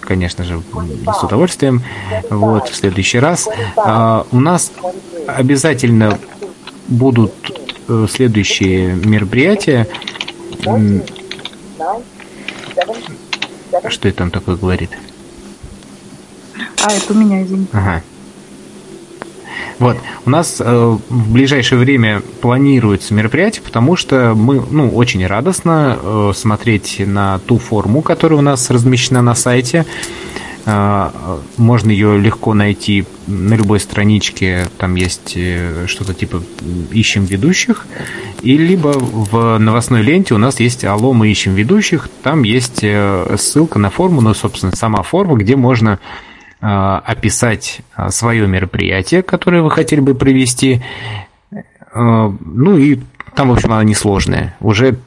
конечно 0.00 0.44
же, 0.44 0.60
с 1.12 1.22
удовольствием. 1.22 1.82
Вот, 2.30 2.68
в 2.68 2.74
следующий 2.74 3.18
раз. 3.18 3.48
А, 3.76 4.26
У 4.32 4.40
нас 4.40 4.72
обязательно 5.26 6.18
будут 6.88 7.32
следующие 8.08 8.94
мероприятия. 8.94 9.86
Что 13.88 14.08
это 14.08 14.22
он 14.22 14.30
такое 14.30 14.56
говорит? 14.56 14.90
А, 16.82 16.92
это 16.92 17.12
у 17.12 17.16
меня, 17.16 17.42
извините. 17.42 17.70
Ага. 17.72 18.02
Вот, 19.78 19.98
у 20.24 20.30
нас 20.30 20.56
э, 20.58 20.64
в 21.08 21.32
ближайшее 21.32 21.78
время 21.78 22.22
планируется 22.40 23.12
мероприятие, 23.12 23.62
потому 23.62 23.94
что 23.94 24.34
мы, 24.34 24.62
ну, 24.70 24.88
очень 24.88 25.26
радостно 25.26 25.98
э, 26.00 26.32
смотреть 26.34 27.02
на 27.04 27.40
ту 27.40 27.58
форму, 27.58 28.00
которая 28.00 28.38
у 28.38 28.42
нас 28.42 28.70
размещена 28.70 29.20
на 29.20 29.34
сайте. 29.34 29.84
Э, 30.66 31.10
можно 31.56 31.90
ее 31.90 32.18
легко 32.18 32.52
найти 32.52 33.06
на 33.26 33.54
любой 33.54 33.80
страничке, 33.80 34.66
там 34.76 34.94
есть 34.94 35.32
э, 35.34 35.86
что-то 35.86 36.12
типа 36.12 36.42
«Ищем 36.92 37.24
ведущих», 37.24 37.86
и 38.42 38.58
либо 38.58 38.88
в 38.98 39.58
новостной 39.58 40.02
ленте 40.02 40.34
у 40.34 40.38
нас 40.38 40.60
есть 40.60 40.84
«Алло, 40.84 41.12
мы 41.12 41.30
ищем 41.30 41.54
ведущих», 41.54 42.08
там 42.22 42.42
есть 42.42 42.80
э, 42.82 43.36
ссылка 43.38 43.78
на 43.78 43.90
форму, 43.90 44.20
ну, 44.20 44.34
собственно, 44.34 44.76
сама 44.76 45.02
форма, 45.02 45.36
где 45.36 45.56
можно 45.56 45.98
Э, 46.58 47.00
описать 47.04 47.82
э, 47.96 48.08
свое 48.08 48.48
мероприятие, 48.48 49.22
которое 49.22 49.60
вы 49.60 49.70
хотели 49.70 50.00
бы 50.00 50.14
провести. 50.14 50.82
Э, 51.52 52.32
ну 52.40 52.78
и 52.78 52.98
там, 53.34 53.50
в 53.50 53.52
общем, 53.52 53.72
она 53.72 53.84
несложная. 53.84 54.56
Уже 54.60 54.98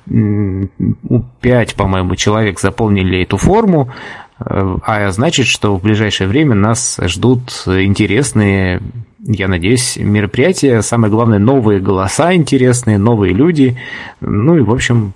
пять, 1.41 1.73
по-моему, 1.73 2.15
человек 2.15 2.59
заполнили 2.59 3.23
эту 3.23 3.37
форму, 3.37 3.91
а 4.39 5.11
значит, 5.11 5.47
что 5.47 5.75
в 5.75 5.81
ближайшее 5.81 6.27
время 6.27 6.55
нас 6.55 6.97
ждут 7.01 7.63
интересные, 7.67 8.81
я 9.19 9.47
надеюсь, 9.47 9.97
мероприятия. 9.97 10.81
Самое 10.81 11.11
главное, 11.11 11.39
новые 11.39 11.79
голоса 11.79 12.33
интересные, 12.33 12.97
новые 12.97 13.33
люди. 13.33 13.77
Ну 14.21 14.57
и, 14.57 14.61
в 14.61 14.71
общем, 14.71 15.13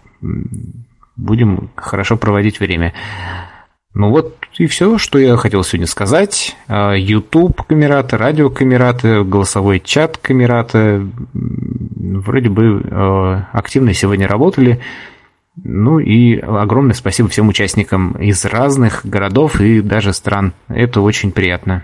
будем 1.15 1.69
хорошо 1.75 2.17
проводить 2.17 2.59
время. 2.59 2.93
Ну 3.93 4.09
вот 4.09 4.35
и 4.57 4.65
все, 4.65 4.97
что 4.97 5.19
я 5.19 5.37
хотел 5.37 5.63
сегодня 5.63 5.85
сказать. 5.85 6.55
А, 6.67 6.93
YouTube 6.93 7.61
камераты, 7.63 8.17
радио 8.17 8.49
камераты, 8.49 9.23
голосовой 9.23 9.79
чат 9.79 10.17
камераты. 10.17 11.07
Вроде 11.33 12.49
бы 12.49 12.83
а, 12.89 13.47
активно 13.51 13.93
сегодня 13.93 14.27
работали. 14.27 14.81
Ну 15.55 15.99
и 15.99 16.37
огромное 16.37 16.93
спасибо 16.93 17.29
всем 17.29 17.47
участникам 17.47 18.13
из 18.13 18.43
разных 18.45 19.05
городов 19.05 19.61
и 19.61 19.81
даже 19.81 20.13
стран. 20.13 20.53
Это 20.67 21.01
очень 21.01 21.31
приятно. 21.31 21.81